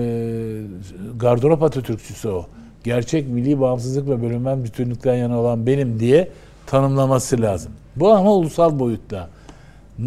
gardırop 1.20 1.64
Atatürkçüsü 1.64 2.30
o. 2.30 2.46
Gerçek 2.84 3.28
milli 3.28 3.60
bağımsızlık 3.60 4.10
ve 4.10 4.22
bölünmez 4.22 4.64
bütünlükten 4.64 5.16
yana 5.16 5.40
olan 5.40 5.68
benim 5.68 6.00
diye 6.00 6.30
tanımlaması 6.66 7.42
lazım. 7.42 7.72
Bu 7.96 8.14
ama 8.14 8.34
ulusal 8.34 8.80
boyutta 8.80 9.30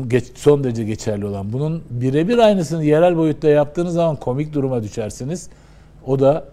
geç, 0.08 0.24
son 0.34 0.64
derece 0.64 0.84
geçerli 0.84 1.26
olan. 1.26 1.52
Bunun 1.52 1.82
birebir 1.90 2.38
aynısını 2.38 2.84
yerel 2.84 3.16
boyutta 3.16 3.48
yaptığınız 3.48 3.94
zaman 3.94 4.16
komik 4.16 4.54
duruma 4.54 4.82
düşersiniz. 4.82 5.48
O 6.06 6.20
da 6.20 6.44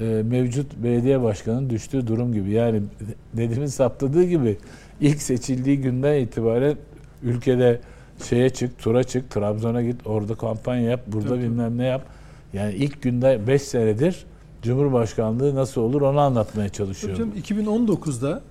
e, 0.00 0.04
mevcut 0.04 0.76
belediye 0.76 1.22
başkanının 1.22 1.70
düştüğü 1.70 2.06
durum 2.06 2.32
gibi. 2.32 2.50
Yani 2.50 2.82
dediğimiz 3.34 3.74
saptadığı 3.74 4.24
gibi 4.24 4.58
ilk 5.00 5.22
seçildiği 5.22 5.80
günden 5.80 6.20
itibaren 6.20 6.76
ülkede 7.22 7.80
şeye 8.28 8.50
çık, 8.50 8.78
tura 8.78 9.04
çık, 9.04 9.30
Trabzon'a 9.30 9.82
git, 9.82 10.06
orada 10.06 10.34
kampanya 10.34 10.90
yap, 10.90 11.00
burada 11.06 11.28
Tabii, 11.28 11.38
tabii. 11.38 11.50
bilmem 11.50 11.78
ne 11.78 11.86
yap. 11.86 12.02
Yani 12.52 12.74
ilk 12.74 13.02
günde 13.02 13.46
5 13.46 13.62
senedir 13.62 14.26
Cumhurbaşkanlığı 14.62 15.54
nasıl 15.54 15.80
olur 15.80 16.02
onu 16.02 16.20
anlatmaya 16.20 16.68
çalışıyorum. 16.68 17.18
canım, 17.18 17.66
2019'da 17.66 18.42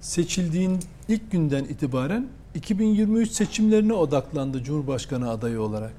seçildiğin 0.00 0.78
ilk 1.08 1.30
günden 1.30 1.64
itibaren 1.64 2.26
2023 2.54 3.30
seçimlerine 3.30 3.92
odaklandı 3.92 4.62
Cumhurbaşkanı 4.62 5.30
adayı 5.30 5.60
olarak. 5.60 5.92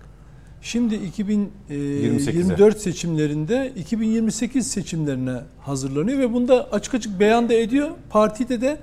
Şimdi 0.62 0.96
2024 0.96 2.80
seçimlerinde 2.80 3.74
2028 3.76 4.68
seçimlerine 4.68 5.40
hazırlanıyor 5.60 6.20
ve 6.20 6.34
bunda 6.34 6.72
açık 6.72 6.94
açık 6.94 7.20
beyan 7.20 7.50
da 7.50 7.54
ediyor. 7.54 7.90
Partide 8.10 8.62
de 8.62 8.78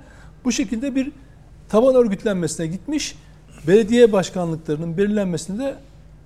bu 0.45 0.51
şekilde 0.51 0.95
bir 0.95 1.11
taban 1.69 1.95
örgütlenmesine 1.95 2.67
gitmiş. 2.67 3.15
Belediye 3.67 4.11
başkanlıklarının 4.11 4.97
belirlenmesinde 4.97 5.75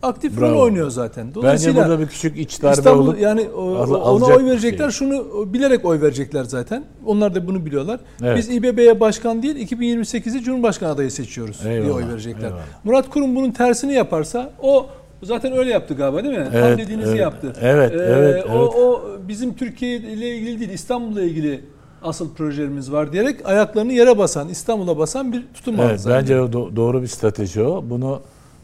aktif 0.01 0.39
Bravo. 0.41 0.51
rol 0.55 0.61
oynuyor 0.61 0.89
zaten. 0.89 1.23
Bence 1.27 1.35
Dolayısıyla 1.35 1.83
burada 1.87 1.99
bir 1.99 2.07
küçük 2.07 2.37
iç 2.37 2.61
darbe 2.63 2.73
İstanbul 2.77 3.07
olup 3.07 3.19
yani 3.21 3.47
al- 3.57 3.93
ona 4.15 4.25
oy 4.25 4.39
bir 4.45 4.49
verecekler. 4.49 4.89
şey. 4.91 5.07
Şunu 5.07 5.53
bilerek 5.53 5.85
oy 5.85 6.01
verecekler 6.01 6.43
zaten. 6.43 6.83
Onlar 7.05 7.35
da 7.35 7.47
bunu 7.47 7.65
biliyorlar. 7.65 7.99
Evet. 8.23 8.37
Biz 8.37 8.49
İBB'ye 8.49 8.99
başkan 8.99 9.43
değil 9.43 9.55
2028'i 9.55 10.41
Cumhurbaşkanı 10.43 10.89
adayı 10.91 11.11
seçiyoruz 11.11 11.59
diye 11.63 11.73
Eyvallah, 11.73 11.95
oy 11.95 12.07
verecekler. 12.09 12.47
eyvallah. 12.47 12.61
Murat 12.83 13.09
Kurum 13.09 13.35
bunun 13.35 13.51
tersini 13.51 13.93
yaparsa 13.93 14.49
o 14.61 14.85
zaten 15.23 15.57
öyle 15.57 15.69
yaptı 15.71 15.93
galiba 15.93 16.23
değil 16.23 16.37
mi? 16.37 16.47
Tam 16.51 16.61
Evet, 16.63 16.77
dediğinizi 16.79 17.09
evet. 17.09 17.19
yaptı. 17.21 17.53
Evet, 17.61 17.91
Ee, 17.91 17.95
evet, 17.95 18.45
O, 18.45 18.49
evet. 18.49 18.75
o 18.75 19.01
bizim 19.27 19.53
Türkiye 19.55 19.97
ile 19.97 20.29
ilgili 20.37 20.59
değil 20.59 20.69
İstanbul'la 20.71 21.21
ilgili 21.21 21.61
asıl 22.03 22.33
projelerimiz 22.33 22.91
var 22.91 23.13
diyerek 23.13 23.45
ayaklarını 23.45 23.93
yere 23.93 24.17
basan, 24.17 24.49
İstanbul'a 24.49 24.97
basan 24.97 25.33
bir 25.33 25.43
tutum 25.53 25.79
aldı. 25.79 25.87
Evet, 25.89 25.99
zaten. 26.01 26.21
bence 26.21 26.33
do- 26.33 26.75
doğru 26.75 27.01
bir 27.01 27.07
strateji 27.07 27.61
o. 27.63 27.83
Bunu 27.89 28.21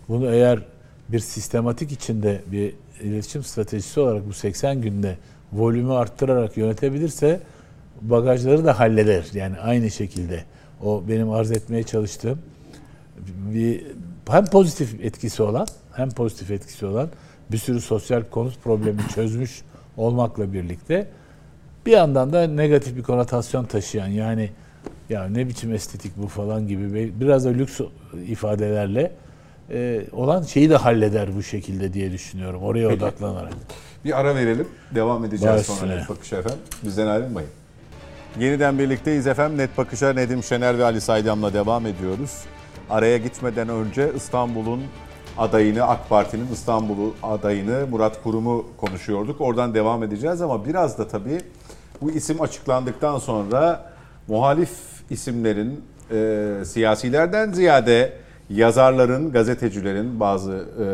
bunu 0.09 0.31
eğer 0.31 0.59
bir 1.11 1.19
sistematik 1.19 1.91
içinde 1.91 2.41
bir 2.51 2.73
iletişim 3.01 3.43
stratejisi 3.43 3.99
olarak 3.99 4.27
bu 4.27 4.33
80 4.33 4.81
günde 4.81 5.17
volümü 5.53 5.93
arttırarak 5.93 6.57
yönetebilirse 6.57 7.41
bagajları 8.01 8.65
da 8.65 8.79
halleder. 8.79 9.25
Yani 9.33 9.59
aynı 9.59 9.91
şekilde 9.91 10.43
o 10.83 11.03
benim 11.09 11.31
arz 11.31 11.51
etmeye 11.51 11.83
çalıştığım 11.83 12.39
bir 13.53 13.83
hem 14.29 14.45
pozitif 14.45 15.01
etkisi 15.01 15.43
olan 15.43 15.67
hem 15.93 16.09
pozitif 16.09 16.51
etkisi 16.51 16.85
olan 16.85 17.09
bir 17.51 17.57
sürü 17.57 17.81
sosyal 17.81 18.23
konut 18.23 18.63
problemi 18.63 19.01
çözmüş 19.15 19.61
olmakla 19.97 20.53
birlikte 20.53 21.07
bir 21.85 21.91
yandan 21.91 22.33
da 22.33 22.47
negatif 22.47 22.97
bir 22.97 23.03
konotasyon 23.03 23.65
taşıyan 23.65 24.07
yani 24.07 24.49
ya 25.09 25.25
ne 25.25 25.47
biçim 25.47 25.73
estetik 25.73 26.17
bu 26.17 26.27
falan 26.27 26.67
gibi 26.67 27.13
biraz 27.19 27.45
da 27.45 27.49
lüks 27.49 27.81
ifadelerle 28.27 29.11
e, 29.69 30.01
olan 30.11 30.43
şeyi 30.43 30.69
de 30.69 30.75
halleder 30.75 31.35
bu 31.35 31.43
şekilde 31.43 31.93
diye 31.93 32.11
düşünüyorum 32.11 32.63
oraya 32.63 32.89
Peki. 32.89 33.03
odaklanarak. 33.03 33.53
Bir 34.05 34.19
ara 34.19 34.35
verelim. 34.35 34.67
Devam 34.95 35.25
edeceğiz 35.25 35.55
Baş 35.55 35.65
sonra. 35.65 35.95
Net 35.95 36.09
Bakış 36.09 36.33
efendim. 36.33 36.59
Bizden 36.83 37.07
ayrılmayın. 37.07 37.49
Yeniden 38.39 38.79
birlikteyiz 38.79 39.27
efendim. 39.27 39.57
Net 39.57 39.77
Bakış'a 39.77 40.13
Nedim 40.13 40.43
Şener 40.43 40.77
ve 40.77 40.83
Ali 40.83 41.01
Saydam'la 41.01 41.53
devam 41.53 41.85
ediyoruz. 41.85 42.31
Araya 42.89 43.17
gitmeden 43.17 43.69
önce 43.69 44.11
İstanbul'un 44.15 44.81
adayını, 45.37 45.83
AK 45.83 46.09
Parti'nin 46.09 46.47
İstanbul'u 46.53 47.13
adayını 47.23 47.87
Murat 47.87 48.23
Kurum'u 48.23 48.65
konuşuyorduk. 48.77 49.41
Oradan 49.41 49.73
devam 49.73 50.03
edeceğiz 50.03 50.41
ama 50.41 50.65
biraz 50.65 50.97
da 50.97 51.07
tabii 51.07 51.41
bu 52.01 52.11
isim 52.11 52.41
açıklandıktan 52.41 53.17
sonra 53.17 53.91
muhalif 54.27 54.71
isimlerin 55.09 55.83
e, 56.11 56.65
siyasilerden 56.65 57.51
ziyade 57.51 58.13
yazarların, 58.53 59.31
gazetecilerin, 59.31 60.19
bazı 60.19 60.51
e, 60.79 60.85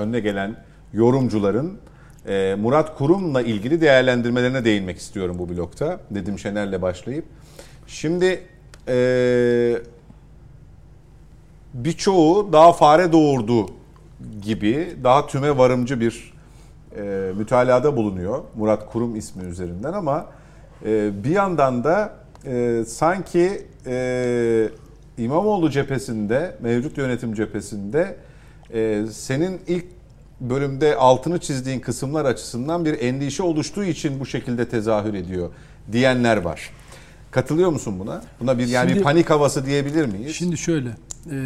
önüne 0.00 0.20
gelen 0.20 0.56
yorumcuların 0.92 1.78
e, 2.28 2.56
Murat 2.58 2.98
Kurum'la 2.98 3.42
ilgili 3.42 3.80
değerlendirmelerine 3.80 4.64
değinmek 4.64 4.98
istiyorum 4.98 5.36
bu 5.38 5.48
blokta. 5.48 6.00
Nedim 6.10 6.38
Şener'le 6.38 6.82
başlayıp. 6.82 7.24
Şimdi 7.86 8.44
e, 8.88 9.78
birçoğu 11.74 12.52
daha 12.52 12.72
fare 12.72 13.12
doğurdu 13.12 13.66
gibi 14.42 14.96
daha 15.04 15.26
tüme 15.26 15.58
varımcı 15.58 16.00
bir 16.00 16.32
e, 16.96 17.32
mütalada 17.36 17.96
bulunuyor 17.96 18.38
Murat 18.56 18.92
Kurum 18.92 19.16
ismi 19.16 19.44
üzerinden 19.44 19.92
ama 19.92 20.26
e, 20.84 21.24
bir 21.24 21.30
yandan 21.30 21.84
da 21.84 22.12
e, 22.46 22.84
sanki 22.86 23.66
e, 23.86 24.68
İmamoğlu 25.18 25.70
cephesinde, 25.70 26.56
mevcut 26.60 26.98
yönetim 26.98 27.34
cephesinde 27.34 28.16
e, 28.74 29.04
senin 29.10 29.60
ilk 29.68 29.84
bölümde 30.40 30.96
altını 30.96 31.38
çizdiğin 31.38 31.80
kısımlar 31.80 32.24
açısından 32.24 32.84
bir 32.84 33.00
endişe 33.00 33.42
oluştuğu 33.42 33.84
için 33.84 34.20
bu 34.20 34.26
şekilde 34.26 34.68
tezahür 34.68 35.14
ediyor 35.14 35.50
diyenler 35.92 36.36
var. 36.36 36.70
Katılıyor 37.30 37.70
musun 37.70 37.98
buna? 37.98 38.22
Buna 38.40 38.58
bir 38.58 38.66
yani 38.68 38.86
bir 38.88 38.92
Şimdi- 38.92 39.04
panik 39.04 39.30
havası 39.30 39.66
diyebilir 39.66 40.06
miyiz? 40.06 40.36
Şimdi 40.36 40.58
şöyle, 40.58 40.88
e, 41.30 41.36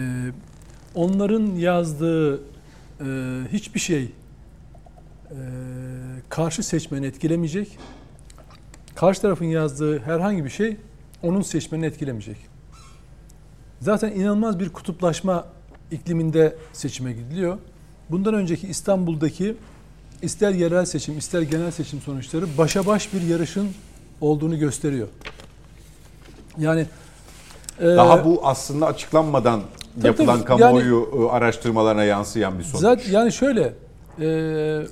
onların 0.95 1.47
yazdığı 1.47 2.35
e, 2.37 2.41
hiçbir 3.53 3.81
şey 3.81 4.03
e, 4.03 4.11
karşı 6.29 6.63
seçmeni 6.63 7.07
etkilemeyecek. 7.07 7.79
Karşı 8.95 9.23
tarafın 9.23 9.45
yazdığı 9.45 9.99
herhangi 9.99 10.45
bir 10.45 10.51
şey 10.51 10.77
onun 11.23 11.43
seçmenini 11.43 11.87
etkilemeyecek. 11.87 12.37
Zaten 13.81 14.11
inanılmaz 14.11 14.61
bir 14.61 14.69
kutuplaşma 14.69 15.45
ikliminde 15.91 16.57
seçime 16.73 17.13
gidiliyor. 17.13 17.59
Bundan 18.11 18.35
önceki 18.35 18.67
İstanbul'daki 18.69 19.57
ister 20.23 20.51
yerel 20.51 20.85
seçim 20.85 21.19
ister 21.19 21.43
genel 21.43 21.71
seçim 21.71 22.01
sonuçları 22.01 22.45
başa 22.59 22.87
baş 22.87 23.13
bir 23.15 23.23
yarışın 23.23 23.69
olduğunu 24.21 24.59
gösteriyor. 24.59 25.09
Yani 26.59 26.87
e, 27.81 27.87
Daha 27.87 28.25
bu 28.25 28.41
aslında 28.45 28.87
açıklanmadan 28.87 29.63
Tabii 29.97 30.07
yapılan 30.07 30.37
tabii. 30.37 30.47
kamuoyu 30.47 31.29
e, 31.31 31.33
araştırmalarına 31.33 32.05
yansıyan 32.05 32.59
bir 32.59 32.65
sonuç. 32.65 32.81
Zaten 32.81 33.13
yani 33.13 33.33
şöyle 33.33 33.75
e, 34.21 34.87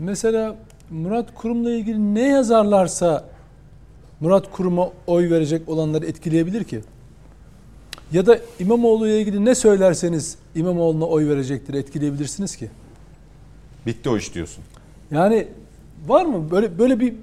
mesela 0.00 0.56
Murat 0.90 1.34
Kurum'la 1.34 1.70
ilgili 1.70 2.14
ne 2.14 2.28
yazarlarsa 2.28 3.24
Murat 4.20 4.50
Kurum'a 4.50 4.90
oy 5.06 5.30
verecek 5.30 5.68
olanları 5.68 6.06
etkileyebilir 6.06 6.64
ki? 6.64 6.80
Ya 8.12 8.26
da 8.26 8.38
İmamoğlu 8.60 9.06
ile 9.08 9.20
ilgili 9.20 9.44
ne 9.44 9.54
söylerseniz 9.54 10.36
İmamoğlu'na 10.54 11.04
oy 11.04 11.28
verecektir, 11.28 11.74
etkileyebilirsiniz 11.74 12.56
ki? 12.56 12.70
Bitti 13.86 14.08
o 14.10 14.16
iş 14.16 14.34
diyorsun. 14.34 14.64
Yani 15.10 15.48
var 16.06 16.24
mı 16.24 16.50
böyle 16.50 16.78
böyle 16.78 17.00
bir 17.00 17.14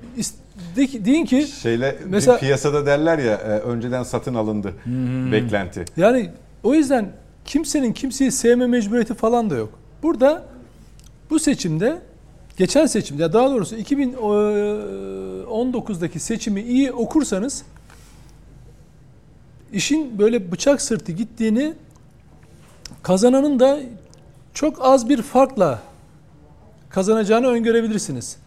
de- 0.75 1.05
deyin 1.05 1.25
ki 1.25 1.47
Şeyle 1.61 1.97
Mesela- 2.05 2.37
piyasada 2.37 2.85
derler 2.85 3.19
ya 3.19 3.33
e, 3.35 3.59
önceden 3.59 4.03
satın 4.03 4.35
alındı 4.35 4.73
beklenti. 5.31 5.85
Yani 5.97 6.29
o 6.63 6.73
yüzden 6.73 7.11
kimsenin 7.45 7.93
kimseyi 7.93 8.31
sevme 8.31 8.67
mecburiyeti 8.67 9.13
falan 9.13 9.49
da 9.49 9.55
yok. 9.55 9.69
Burada 10.03 10.43
bu 11.29 11.39
seçimde 11.39 11.99
geçen 12.57 12.85
seçimde 12.85 13.21
ya 13.21 13.33
daha 13.33 13.51
doğrusu 13.51 13.75
2019'daki 13.75 16.19
seçimi 16.19 16.61
iyi 16.61 16.91
okursanız 16.91 17.63
işin 19.73 20.19
böyle 20.19 20.51
bıçak 20.51 20.81
sırtı 20.81 21.11
gittiğini 21.11 21.73
kazananın 23.03 23.59
da 23.59 23.79
çok 24.53 24.77
az 24.81 25.09
bir 25.09 25.21
farkla 25.21 25.79
kazanacağını 26.89 27.47
öngörebilirsiniz. 27.47 28.37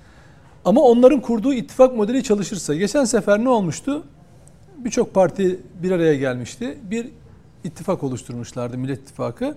Ama 0.65 0.81
onların 0.81 1.21
kurduğu 1.21 1.53
ittifak 1.53 1.97
modeli 1.97 2.23
çalışırsa 2.23 2.75
geçen 2.75 3.05
sefer 3.05 3.39
ne 3.39 3.49
olmuştu? 3.49 4.05
Birçok 4.79 5.15
parti 5.15 5.61
bir 5.83 5.91
araya 5.91 6.15
gelmişti. 6.15 6.79
Bir 6.91 7.09
ittifak 7.65 8.03
oluşturmuşlardı 8.03 8.79
Millet 8.79 8.99
İttifakı. 8.99 9.55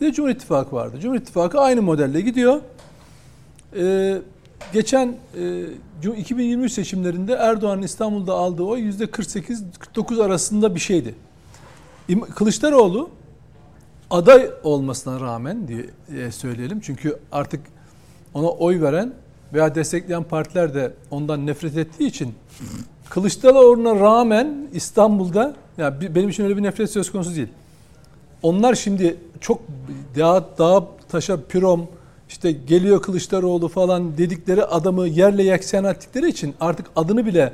Bir 0.00 0.06
de 0.06 0.12
Cumhur 0.12 0.30
İttifakı 0.30 0.76
vardı. 0.76 1.00
Cumhur 1.00 1.16
İttifakı 1.16 1.60
aynı 1.60 1.82
modelle 1.82 2.20
gidiyor. 2.20 2.60
Ee, 3.76 4.18
geçen 4.72 5.16
e, 6.04 6.12
2023 6.16 6.72
seçimlerinde 6.72 7.32
Erdoğan'ın 7.32 7.82
İstanbul'da 7.82 8.34
aldığı 8.34 8.62
oy 8.62 8.80
%48-49 8.80 10.24
arasında 10.24 10.74
bir 10.74 10.80
şeydi. 10.80 11.14
Kılıçdaroğlu 12.34 13.10
aday 14.10 14.50
olmasına 14.62 15.20
rağmen 15.20 15.68
diye 15.68 15.86
e, 16.16 16.30
söyleyelim. 16.30 16.80
Çünkü 16.80 17.18
artık 17.32 17.60
ona 18.34 18.48
oy 18.48 18.80
veren 18.80 19.12
veya 19.52 19.74
destekleyen 19.74 20.24
partiler 20.24 20.74
de 20.74 20.92
ondan 21.10 21.46
nefret 21.46 21.76
ettiği 21.76 22.06
için 22.06 22.34
Kılıçdaroğlu'na 23.10 24.00
rağmen 24.00 24.68
İstanbul'da 24.72 25.54
ya 25.78 26.00
bi- 26.00 26.14
benim 26.14 26.28
için 26.28 26.44
öyle 26.44 26.56
bir 26.56 26.62
nefret 26.62 26.90
söz 26.90 27.12
konusu 27.12 27.34
değil. 27.34 27.48
Onlar 28.42 28.74
şimdi 28.74 29.16
çok 29.40 29.60
daha, 30.18 30.44
daha 30.58 30.86
taşa 31.08 31.40
pürom 31.44 31.88
işte 32.30 32.52
geliyor 32.52 33.02
Kılıçdaroğlu 33.02 33.68
falan 33.68 34.18
dedikleri 34.18 34.64
adamı 34.64 35.06
yerle 35.08 35.42
yeksen 35.42 35.84
ettikleri 35.84 36.28
için 36.28 36.54
artık 36.60 36.86
adını 36.96 37.26
bile 37.26 37.52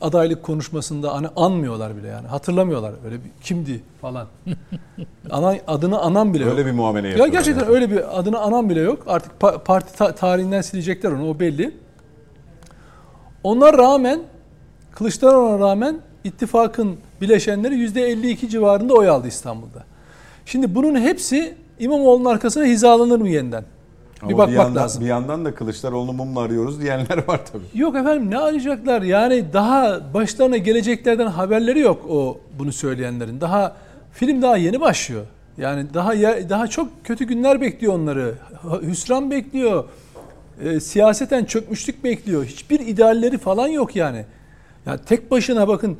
adaylık 0.00 0.42
konuşmasında 0.42 1.14
hani 1.14 1.28
anmıyorlar 1.36 1.96
bile 1.96 2.08
yani 2.08 2.26
hatırlamıyorlar 2.28 2.92
öyle 3.04 3.14
bir 3.14 3.30
kimdi 3.42 3.80
falan. 4.00 4.26
Ana, 5.30 5.56
adını 5.66 5.98
anan 6.00 6.34
bile 6.34 6.44
yok. 6.44 6.52
Öyle 6.52 6.66
bir 6.66 6.72
muamele 6.72 7.06
Ya 7.06 7.10
yapıyorlar. 7.10 7.32
gerçekten 7.32 7.64
yani. 7.64 7.74
öyle 7.74 7.90
bir 7.90 8.18
adını 8.20 8.38
anan 8.40 8.70
bile 8.70 8.80
yok. 8.80 9.02
Artık 9.06 9.32
pa- 9.40 9.58
parti 9.64 9.96
ta- 9.98 10.14
tarihinden 10.14 10.60
silecekler 10.60 11.10
onu 11.12 11.30
o 11.30 11.40
belli. 11.40 11.74
Ona 13.44 13.72
rağmen 13.72 14.20
Kılıçdaroğlu'na 14.92 15.58
rağmen 15.68 16.00
ittifakın 16.24 16.96
bileşenleri 17.20 17.74
%52 17.74 18.48
civarında 18.48 18.94
oy 18.94 19.08
aldı 19.08 19.28
İstanbul'da. 19.28 19.84
Şimdi 20.46 20.74
bunun 20.74 21.00
hepsi 21.00 21.54
İmamoğlu'nun 21.78 22.24
arkasına 22.24 22.64
hizalanır 22.64 23.20
mı 23.20 23.28
yeniden? 23.28 23.64
Ama 24.22 24.30
bir 24.30 24.38
bakmak 24.38 24.56
yandan, 24.56 24.82
lazım. 24.82 25.02
Bir 25.02 25.06
yandan 25.06 25.44
da 25.44 25.54
Kılıçdaroğlu 25.54 26.12
mumla 26.12 26.40
arıyoruz 26.40 26.80
diyenler 26.80 27.28
var 27.28 27.40
tabii. 27.52 27.64
Yok 27.74 27.96
efendim 27.96 28.30
ne 28.30 28.38
arayacaklar? 28.38 29.02
Yani 29.02 29.44
daha 29.52 30.00
başlarına 30.14 30.56
geleceklerden 30.56 31.26
haberleri 31.26 31.78
yok 31.78 32.06
o 32.10 32.38
bunu 32.58 32.72
söyleyenlerin. 32.72 33.40
Daha 33.40 33.76
film 34.12 34.42
daha 34.42 34.56
yeni 34.56 34.80
başlıyor. 34.80 35.24
Yani 35.58 35.94
daha 35.94 36.14
daha 36.48 36.66
çok 36.66 37.04
kötü 37.04 37.24
günler 37.24 37.60
bekliyor 37.60 37.94
onları. 37.94 38.34
Hüsran 38.82 39.30
bekliyor. 39.30 39.84
E, 40.64 40.80
siyaseten 40.80 41.44
çökmüşlük 41.44 42.04
bekliyor. 42.04 42.44
Hiçbir 42.44 42.80
idealleri 42.80 43.38
falan 43.38 43.68
yok 43.68 43.96
yani. 43.96 44.24
Ya 44.86 44.96
tek 44.96 45.30
başına 45.30 45.68
bakın 45.68 45.96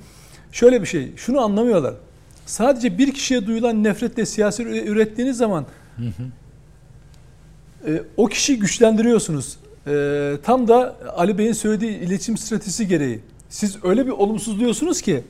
şöyle 0.53 0.83
bir 0.83 0.87
şey. 0.87 1.13
Şunu 1.17 1.41
anlamıyorlar. 1.41 1.95
Sadece 2.47 2.99
bir 2.99 3.15
kişiye 3.15 3.47
duyulan 3.47 3.85
nefretle 3.85 4.27
siyaset 4.27 4.67
ürettiğiniz 4.67 5.37
zaman 5.37 5.67
e, 7.87 8.03
o 8.17 8.27
kişiyi 8.27 8.59
güçlendiriyorsunuz. 8.59 9.57
E, 9.87 10.33
tam 10.43 10.69
da 10.69 10.97
Ali 11.17 11.39
Bey'in 11.39 11.53
söylediği 11.53 11.99
iletişim 11.99 12.37
stratejisi 12.37 12.89
gereği. 12.89 13.21
Siz 13.49 13.85
öyle 13.85 14.07
bir 14.07 14.11
olumsuzluyorsunuz 14.11 15.03
ki 15.03 15.23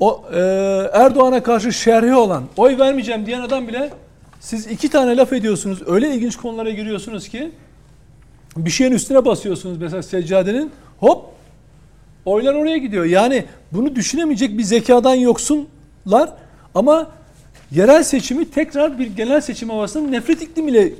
o 0.00 0.24
e, 0.32 0.38
Erdoğan'a 0.92 1.42
karşı 1.42 1.72
şerhi 1.72 2.14
olan, 2.14 2.44
oy 2.56 2.78
vermeyeceğim 2.78 3.26
diyen 3.26 3.40
adam 3.40 3.68
bile 3.68 3.90
siz 4.40 4.66
iki 4.66 4.88
tane 4.88 5.16
laf 5.16 5.32
ediyorsunuz. 5.32 5.78
Öyle 5.86 6.14
ilginç 6.14 6.36
konulara 6.36 6.70
giriyorsunuz 6.70 7.28
ki 7.28 7.50
bir 8.56 8.70
şeyin 8.70 8.92
üstüne 8.92 9.24
basıyorsunuz 9.24 9.78
mesela 9.78 10.02
seccadenin. 10.02 10.70
Hop 10.98 11.24
oylar 12.24 12.54
oraya 12.54 12.78
gidiyor. 12.78 13.04
Yani 13.04 13.44
bunu 13.72 13.96
düşünemeyecek 13.96 14.58
bir 14.58 14.62
zekadan 14.62 15.14
yoksunlar 15.14 16.32
ama 16.74 17.10
yerel 17.70 18.02
seçimi 18.02 18.50
tekrar 18.50 18.98
bir 18.98 19.06
genel 19.06 19.40
seçim 19.40 19.70
havasının 19.70 20.12
nefret 20.12 20.42
iklimiyle 20.42 20.92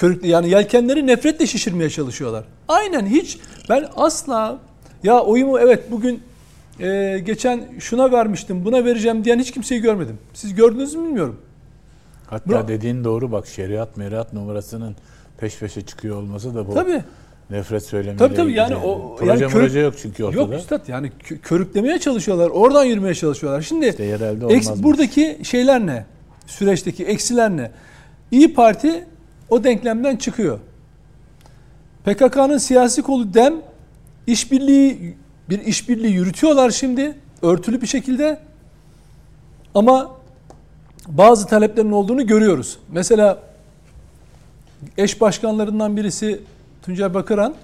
körüklü 0.00 0.26
yani 0.28 0.50
yelkenleri 0.50 1.06
nefretle 1.06 1.46
şişirmeye 1.46 1.90
çalışıyorlar. 1.90 2.44
Aynen 2.68 3.06
hiç 3.06 3.38
ben 3.68 3.88
asla 3.96 4.58
ya 5.02 5.20
oyumu 5.20 5.58
evet 5.58 5.90
bugün 5.90 6.22
e, 6.80 7.18
geçen 7.26 7.64
şuna 7.78 8.12
vermiştim 8.12 8.64
buna 8.64 8.84
vereceğim 8.84 9.24
diyen 9.24 9.38
hiç 9.38 9.50
kimseyi 9.50 9.80
görmedim. 9.80 10.18
Siz 10.34 10.54
gördünüz 10.54 10.94
mü 10.94 11.04
bilmiyorum. 11.04 11.36
Hatta 12.26 12.50
Bura- 12.50 12.68
dediğin 12.68 13.04
doğru 13.04 13.32
bak 13.32 13.46
şeriat 13.46 13.96
meriat 13.96 14.32
numarasının 14.32 14.96
peş 15.38 15.58
peşe 15.58 15.82
çıkıyor 15.82 16.16
olması 16.16 16.54
da 16.54 16.66
bu 16.68 16.74
Tabii. 16.74 17.02
nefret 17.50 17.82
söylemiyle 17.84 18.18
Tabii 18.18 18.34
tabii 18.34 18.52
yani 18.52 18.76
o 18.76 19.16
Proje 19.18 19.44
yani 19.44 19.52
körük- 19.52 19.82
yok 19.82 19.94
çünkü 20.02 20.24
ortada. 20.24 20.40
Yok 20.40 20.52
üstad 20.54 20.88
yani 20.88 21.12
kö- 21.24 21.38
körüklemeye 21.38 21.98
çalışıyorlar. 21.98 22.48
Oradan 22.50 22.84
yürümeye 22.84 23.14
çalışıyorlar. 23.14 23.62
Şimdi 23.62 23.86
İşte 23.86 24.04
yerelde 24.04 24.44
eks- 24.44 24.82
buradaki 24.82 25.38
şeyler 25.42 25.86
ne? 25.86 26.04
Süreçteki 26.46 27.04
eksiler 27.04 27.50
ne? 27.56 27.70
İyi 28.30 28.54
Parti 28.54 29.04
o 29.50 29.64
denklemden 29.64 30.16
çıkıyor. 30.16 30.58
PKK'nın 32.04 32.58
siyasi 32.58 33.02
kolu 33.02 33.34
DEM 33.34 33.54
işbirliği 34.26 35.16
bir 35.50 35.58
işbirliği 35.58 36.12
yürütüyorlar 36.12 36.70
şimdi 36.70 37.18
örtülü 37.42 37.82
bir 37.82 37.86
şekilde. 37.86 38.40
Ama 39.74 40.10
bazı 41.08 41.46
taleplerin 41.46 41.92
olduğunu 41.92 42.26
görüyoruz. 42.26 42.78
Mesela 42.88 43.42
eş 44.98 45.20
başkanlarından 45.20 45.96
birisi 45.96 46.40
Tuncay 46.82 47.14
Bakıran 47.14 47.54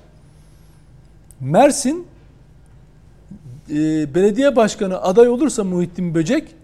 Mersin 1.41 2.07
e, 3.70 3.74
belediye 4.14 4.57
başkanı 4.57 5.03
aday 5.03 5.28
olursa 5.28 5.64
Muhittin 5.64 6.14
Böcek 6.14 6.55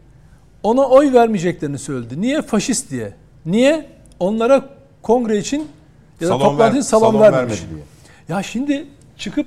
ona 0.62 0.88
oy 0.88 1.12
vermeyeceklerini 1.12 1.78
söyledi. 1.78 2.20
Niye? 2.20 2.42
Faşist 2.42 2.90
diye. 2.90 3.14
Niye? 3.46 3.86
Onlara 4.20 4.68
kongre 5.02 5.38
için 5.38 5.58
ya 6.20 6.28
da 6.28 6.32
Salon 6.32 6.38
toplantı 6.40 6.62
ver- 6.64 6.70
için 6.70 6.80
salon, 6.80 7.10
salon 7.10 7.20
vermemiş. 7.22 7.60
vermedi 7.62 7.74
diye. 7.74 7.84
Ya 8.36 8.42
şimdi 8.42 8.86
çıkıp 9.18 9.46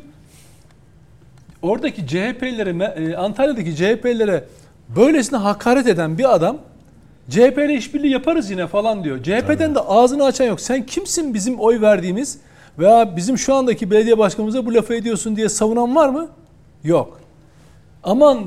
oradaki 1.61 2.07
CHP'lilere, 2.07 2.83
e, 3.11 3.15
Antalya'daki 3.15 3.75
CHP'lilere 3.75 4.43
böylesine 4.95 5.37
hakaret 5.37 5.87
eden 5.87 6.17
bir 6.17 6.33
adam 6.35 6.57
CHP 7.29 7.57
ile 7.65 7.73
işbirliği 7.73 8.11
yaparız 8.11 8.51
yine 8.51 8.67
falan 8.67 9.03
diyor. 9.03 9.23
CHP'den 9.23 9.75
de 9.75 9.79
ağzını 9.79 10.23
açan 10.23 10.45
yok. 10.45 10.61
Sen 10.61 10.85
kimsin 10.85 11.33
bizim 11.33 11.59
oy 11.59 11.81
verdiğimiz 11.81 12.37
veya 12.79 13.15
bizim 13.17 13.37
şu 13.37 13.55
andaki 13.55 13.91
belediye 13.91 14.17
başkanımıza 14.17 14.65
bu 14.65 14.73
lafı 14.73 14.93
ediyorsun 14.95 15.35
diye 15.35 15.49
savunan 15.49 15.95
var 15.95 16.09
mı? 16.09 16.27
Yok. 16.83 17.19
Aman 18.03 18.43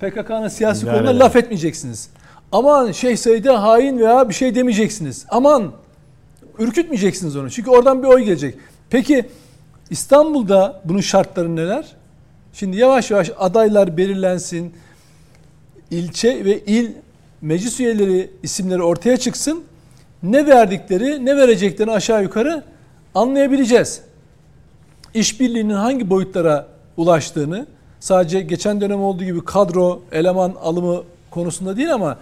PKK'nın 0.00 0.48
siyasi 0.48 0.84
koluna 0.86 1.10
eder. 1.10 1.14
laf 1.14 1.36
etmeyeceksiniz. 1.36 2.10
Aman 2.52 2.92
Şeyh 2.92 3.16
Said'e 3.16 3.50
hain 3.50 3.98
veya 3.98 4.28
bir 4.28 4.34
şey 4.34 4.54
demeyeceksiniz. 4.54 5.26
Aman 5.28 5.72
ürkütmeyeceksiniz 6.58 7.36
onu. 7.36 7.50
Çünkü 7.50 7.70
oradan 7.70 8.02
bir 8.02 8.08
oy 8.08 8.22
gelecek. 8.22 8.54
Peki 8.90 9.28
İstanbul'da 9.90 10.80
bunun 10.84 11.00
şartları 11.00 11.56
neler? 11.56 11.96
Şimdi 12.52 12.76
yavaş 12.76 13.10
yavaş 13.10 13.30
adaylar 13.38 13.96
belirlensin. 13.96 14.72
İlçe 15.90 16.44
ve 16.44 16.58
il 16.58 16.90
meclis 17.42 17.80
üyeleri 17.80 18.30
isimleri 18.42 18.82
ortaya 18.82 19.16
çıksın. 19.16 19.64
Ne 20.22 20.46
verdikleri, 20.46 21.24
ne 21.26 21.36
vereceklerini 21.36 21.92
aşağı 21.92 22.22
yukarı 22.22 22.62
anlayabileceğiz. 23.14 24.00
İşbirliğinin 25.14 25.74
hangi 25.74 26.10
boyutlara 26.10 26.66
ulaştığını 26.96 27.66
sadece 28.00 28.40
geçen 28.40 28.80
dönem 28.80 29.00
olduğu 29.00 29.24
gibi 29.24 29.44
kadro, 29.44 30.02
eleman 30.12 30.54
alımı 30.62 31.02
konusunda 31.30 31.76
değil 31.76 31.94
ama 31.94 32.18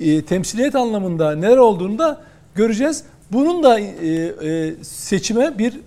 e, 0.00 0.22
temsiliyet 0.24 0.74
anlamında 0.74 1.34
neler 1.34 1.56
olduğunu 1.56 1.98
da 1.98 2.20
göreceğiz. 2.54 3.04
Bunun 3.32 3.62
da 3.62 3.80
e, 3.80 3.86
e, 3.86 4.74
seçime 4.84 5.58
bir 5.58 5.80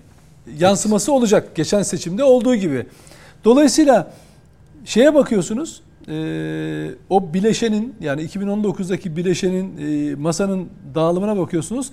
yansıması 0.58 1.12
olacak 1.12 1.54
geçen 1.54 1.82
seçimde 1.82 2.24
olduğu 2.24 2.54
gibi. 2.54 2.86
Dolayısıyla 3.44 4.10
şeye 4.84 5.14
bakıyorsunuz. 5.14 5.82
e, 6.08 6.90
o 7.10 7.34
bileşenin 7.34 7.94
yani 8.00 8.22
2019'daki 8.22 9.16
bileşenin 9.16 10.20
masanın 10.20 10.68
dağılımına 10.94 11.38
bakıyorsunuz. 11.38 11.90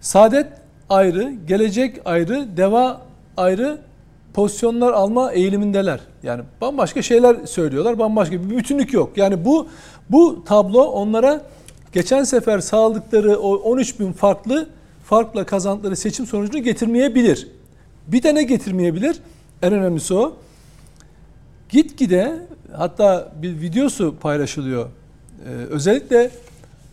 Saadet 0.00 0.46
ayrı, 0.88 1.32
gelecek 1.48 2.00
ayrı, 2.04 2.56
deva 2.56 3.00
ayrı 3.36 3.78
pozisyonlar 4.34 4.92
alma 4.92 5.32
eğilimindeler. 5.32 6.00
Yani 6.22 6.42
bambaşka 6.60 7.02
şeyler 7.02 7.46
söylüyorlar, 7.46 7.98
bambaşka 7.98 8.44
bir 8.44 8.56
bütünlük 8.56 8.92
yok. 8.92 9.12
Yani 9.16 9.44
bu 9.44 9.68
bu 10.10 10.44
tablo 10.44 10.82
onlara 10.82 11.42
geçen 11.92 12.24
sefer 12.24 12.58
sağladıkları 12.58 13.38
o 13.38 13.56
13 13.56 14.00
bin 14.00 14.12
farklı 14.12 14.68
farkla 15.10 15.46
kazandıkları 15.46 15.96
seçim 15.96 16.26
sonucunu 16.26 16.62
getirmeyebilir. 16.62 17.48
Bir 18.06 18.22
de 18.22 18.34
ne 18.34 18.42
getirmeyebilir? 18.42 19.16
En 19.62 19.72
önemlisi 19.72 20.14
o. 20.14 20.36
Gitgide 21.68 22.36
hatta 22.72 23.32
bir 23.42 23.60
videosu 23.60 24.16
paylaşılıyor. 24.20 24.86
Ee, 24.86 25.48
özellikle 25.48 26.30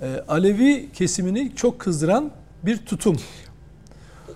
e, 0.01 0.05
Alevi 0.27 0.89
kesimini 0.93 1.55
çok 1.55 1.79
kızdıran 1.79 2.31
bir 2.63 2.77
tutum. 2.77 3.17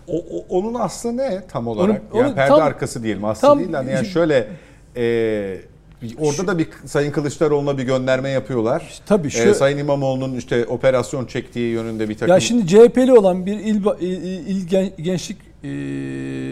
O, 0.07 0.17
o- 0.17 0.45
onun 0.49 0.73
aslı 0.73 1.17
ne 1.17 1.47
tam 1.47 1.67
olarak? 1.67 2.01
Onu- 2.11 2.17
yani 2.19 2.27
onu 2.27 2.35
perde 2.35 2.49
tam- 2.49 2.61
arkası 2.61 3.03
diyelim 3.03 3.25
aslı 3.25 3.41
tam- 3.41 3.59
değil. 3.59 3.73
Hani 3.73 3.91
yani 3.91 4.07
şöyle 4.07 4.47
e, 4.97 5.61
orada 6.19 6.47
da 6.47 6.57
bir 6.57 6.67
Sayın 6.85 7.11
Kılıçdaroğlu'na 7.11 7.77
bir 7.77 7.83
gönderme 7.83 8.29
yapıyorlar. 8.29 8.99
Tabii 9.05 9.29
şu 9.29 9.49
E, 9.49 9.53
Sayın 9.53 9.77
İmamoğlu'nun 9.77 10.35
işte 10.35 10.65
operasyon 10.65 11.25
çektiği 11.25 11.71
yönünde 11.73 12.09
bir 12.09 12.13
takım 12.17 12.33
Ya 12.33 12.39
şimdi 12.39 12.67
CHP'li 12.67 13.13
olan 13.13 13.45
bir 13.45 13.53
il, 13.59 13.75
il, 13.99 14.21
il- 14.23 14.47
il 14.47 14.67
gen- 14.67 14.91
gençlik 14.97 15.37
e, 15.63 15.69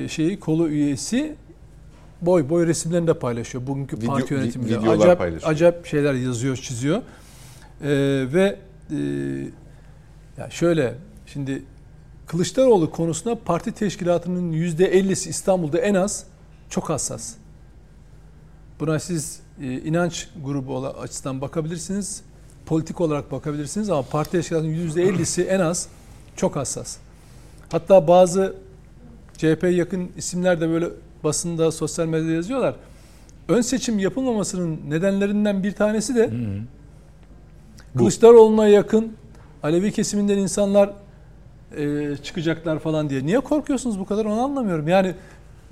şeyi 0.10 0.39
kolu 0.39 0.68
üyesi 0.70 1.36
boy 2.22 2.50
boy 2.50 2.68
resimlerini 2.68 3.08
de 3.08 3.14
paylaşıyor. 3.14 3.68
Bugünkü 3.68 3.95
Video- 3.95 4.08
parti 4.08 4.34
yönetiminde 4.34 4.78
acayip 4.89 5.18
paylaşıyor. 5.20 5.52
acayip 5.52 5.86
şeyler 5.86 6.14
yazıyor, 6.14 6.58
çiziyor. 6.58 6.97
E, 6.97 7.04
ve 8.34 8.56
e, 8.91 8.95
ya 10.38 10.50
şöyle 10.50 10.93
şimdi 11.26 11.64
Kılıçdaroğlu 12.28 12.91
konusunda 12.91 13.36
parti 13.45 13.72
teşkilatının 13.72 14.54
%50'si 14.54 15.30
İstanbul'da 15.30 15.78
en 15.78 15.93
az 15.93 16.24
çok 16.70 16.89
hassas. 16.89 17.34
Buna 18.80 18.99
siz 18.99 19.39
e, 19.61 19.73
inanç 19.73 20.27
grubu 20.45 20.88
açısından 20.88 21.41
bakabilirsiniz. 21.41 22.21
Politik 22.65 23.01
olarak 23.01 23.32
bakabilirsiniz 23.32 23.89
ama 23.89 24.01
parti 24.01 24.32
teşkilatının 24.32 24.73
%50'si 24.73 25.43
en 25.43 25.59
az 25.59 25.88
çok 26.36 26.55
hassas. 26.55 26.97
Hatta 27.71 28.07
bazı 28.07 28.55
CHP'ye 29.38 29.71
yakın 29.71 30.11
isimler 30.17 30.61
de 30.61 30.69
böyle 30.69 30.89
basında, 31.23 31.71
sosyal 31.71 32.05
medyada 32.07 32.32
yazıyorlar. 32.32 32.75
Ön 33.47 33.61
seçim 33.61 33.99
yapılmamasının 33.99 34.80
nedenlerinden 34.89 35.63
bir 35.63 35.71
tanesi 35.71 36.15
de 36.15 36.30
Kılıçdaroğlu'na 37.97 38.67
yakın 38.67 39.13
Alevi 39.63 39.91
kesiminden 39.91 40.38
insanlar 40.38 40.93
e, 41.77 42.15
çıkacaklar 42.23 42.80
falan 42.80 43.09
diye. 43.09 43.25
Niye 43.25 43.39
korkuyorsunuz 43.39 43.99
bu 43.99 44.05
kadar 44.05 44.25
onu 44.25 44.41
anlamıyorum. 44.41 44.88
Yani 44.88 45.15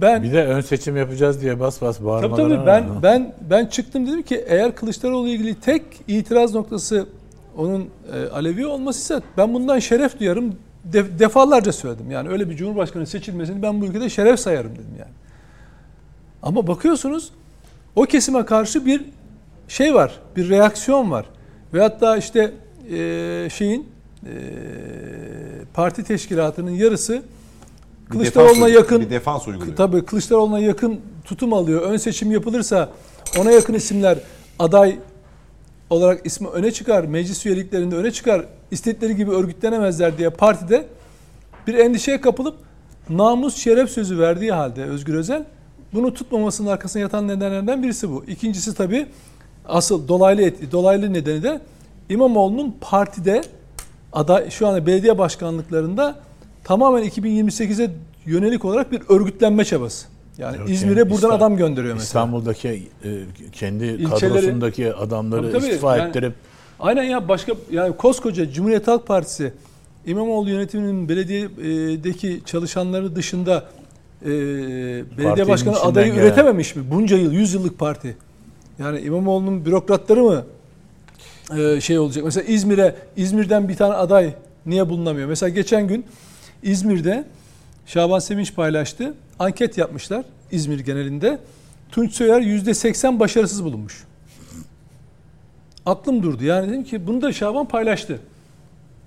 ben 0.01 0.23
Bir 0.23 0.33
de 0.33 0.45
ön 0.45 0.61
seçim 0.61 0.97
yapacağız 0.97 1.41
diye 1.41 1.59
bas 1.59 1.81
bas 1.81 1.97
Tabii 1.97 2.07
bağırmalar. 2.07 2.37
tabii 2.37 2.65
ben 2.65 2.85
ben 3.03 3.33
ben 3.49 3.65
çıktım 3.65 4.07
dedim 4.07 4.21
ki 4.21 4.43
eğer 4.47 4.75
Kılıçdaroğlu 4.75 5.27
ilgili 5.27 5.55
tek 5.55 5.83
itiraz 6.07 6.55
noktası 6.55 7.07
onun 7.57 7.89
e, 8.13 8.29
Alevi 8.29 8.65
olmasıysa 8.65 9.21
ben 9.37 9.53
bundan 9.53 9.79
şeref 9.79 10.19
duyarım. 10.19 10.55
De- 10.83 11.19
defalarca 11.19 11.71
söyledim. 11.71 12.11
Yani 12.11 12.29
öyle 12.29 12.49
bir 12.49 12.55
cumhurbaşkanı 12.55 13.05
seçilmesini 13.07 13.61
ben 13.61 13.81
bu 13.81 13.85
ülkede 13.85 14.09
şeref 14.09 14.39
sayarım 14.39 14.71
dedim 14.71 14.95
yani. 14.99 15.11
Ama 16.43 16.67
bakıyorsunuz 16.67 17.31
o 17.95 18.03
kesime 18.03 18.45
karşı 18.45 18.85
bir 18.85 19.01
şey 19.67 19.93
var, 19.93 20.19
bir 20.35 20.49
reaksiyon 20.49 21.11
var. 21.11 21.25
Ve 21.73 21.81
hatta 21.81 22.17
işte 22.17 22.51
e, 22.91 23.47
şeyin 23.53 23.89
e, 24.25 24.29
parti 25.73 26.03
teşkilatının 26.03 26.71
yarısı 26.71 27.21
Kılıçdaroğlu'na 28.09 28.69
yakın 28.69 29.01
bir 29.01 29.09
defans 29.09 29.47
uyguluyor. 29.47 29.75
Tabii 29.75 30.05
Kılıçdaroğlu'na 30.05 30.59
yakın 30.59 31.01
tutum 31.25 31.53
alıyor. 31.53 31.81
Ön 31.81 31.97
seçim 31.97 32.31
yapılırsa 32.31 32.89
ona 33.39 33.51
yakın 33.51 33.73
isimler 33.73 34.17
aday 34.59 34.99
olarak 35.89 36.25
ismi 36.25 36.47
öne 36.47 36.71
çıkar. 36.71 37.03
Meclis 37.03 37.45
üyeliklerinde 37.45 37.95
öne 37.95 38.11
çıkar. 38.11 38.45
İstedikleri 38.71 39.15
gibi 39.15 39.31
örgütlenemezler 39.31 40.17
diye 40.17 40.29
partide 40.29 40.87
bir 41.67 41.73
endişeye 41.73 42.21
kapılıp 42.21 42.55
namus 43.09 43.55
şeref 43.55 43.89
sözü 43.89 44.19
verdiği 44.19 44.51
halde 44.51 44.83
Özgür 44.83 45.13
Özel 45.13 45.45
bunu 45.93 46.13
tutmamasının 46.13 46.69
arkasında 46.69 47.03
yatan 47.03 47.27
nedenlerden 47.27 47.83
birisi 47.83 48.09
bu. 48.09 48.23
İkincisi 48.27 48.73
tabii 48.73 49.07
asıl 49.67 50.07
dolaylı 50.07 50.41
et, 50.41 50.71
dolaylı 50.71 51.13
nedeni 51.13 51.43
de 51.43 51.61
İmamoğlu'nun 52.09 52.75
partide 52.81 53.41
aday 54.13 54.49
şu 54.49 54.67
anda 54.67 54.85
belediye 54.85 55.17
başkanlıklarında 55.17 56.15
tamamen 56.67 57.03
2028'e 57.03 57.89
yönelik 58.25 58.65
olarak 58.65 58.91
bir 58.91 59.01
örgütlenme 59.09 59.65
çabası. 59.65 60.07
Yani 60.37 60.57
Yok, 60.57 60.69
İzmir'e 60.69 61.09
buradan 61.09 61.15
İsta- 61.15 61.33
adam 61.33 61.57
gönderiyor 61.57 61.93
mesela. 61.93 62.03
İstanbul'daki 62.05 62.67
e, 62.69 63.09
kendi 63.51 63.83
İlçeleri- 63.85 64.09
kadrosundaki 64.09 64.93
adamları 64.93 65.41
Tabii, 65.41 65.51
tabii. 65.51 65.65
istifa 65.65 65.97
Yani- 65.97 66.09
ettirip 66.09 66.33
Aynen 66.79 67.03
ya 67.03 67.27
başka 67.27 67.53
yani 67.71 67.95
koskoca 67.97 68.51
Cumhuriyet 68.51 68.87
Halk 68.87 69.07
Partisi 69.07 69.53
İmamoğlu 70.05 70.49
yönetiminin 70.49 71.09
belediyedeki 71.09 72.41
çalışanları 72.45 73.15
dışında 73.15 73.65
e, 74.21 74.27
belediye 74.27 75.03
Partinin 75.25 75.47
başkanı 75.47 75.79
adayı 75.79 76.13
gelen- 76.13 76.25
üretememiş 76.25 76.75
mi? 76.75 76.83
Bunca 76.91 77.17
yıl, 77.17 77.31
100 77.33 77.53
yıllık 77.53 77.79
parti. 77.79 78.17
Yani 78.79 78.99
İmamoğlu'nun 78.99 79.65
bürokratları 79.65 80.23
mı 80.23 80.45
e, 81.57 81.81
şey 81.81 81.99
olacak? 81.99 82.23
Mesela 82.25 82.43
İzmir'e 82.47 82.95
İzmir'den 83.15 83.69
bir 83.69 83.75
tane 83.75 83.93
aday 83.93 84.33
niye 84.65 84.89
bulunamıyor? 84.89 85.27
Mesela 85.29 85.49
geçen 85.49 85.87
gün 85.87 86.05
İzmir'de 86.63 87.25
Şaban 87.85 88.19
Sevinç 88.19 88.55
paylaştı. 88.55 89.13
Anket 89.39 89.77
yapmışlar 89.77 90.25
İzmir 90.51 90.79
genelinde. 90.79 91.39
Tunç 91.91 92.13
Soyer 92.13 92.41
%80 92.41 93.19
başarısız 93.19 93.63
bulunmuş. 93.63 94.03
Aklım 95.85 96.23
durdu. 96.23 96.43
Yani 96.43 96.69
dedim 96.69 96.83
ki 96.83 97.07
bunu 97.07 97.21
da 97.21 97.33
Şaban 97.33 97.67
paylaştı. 97.67 98.19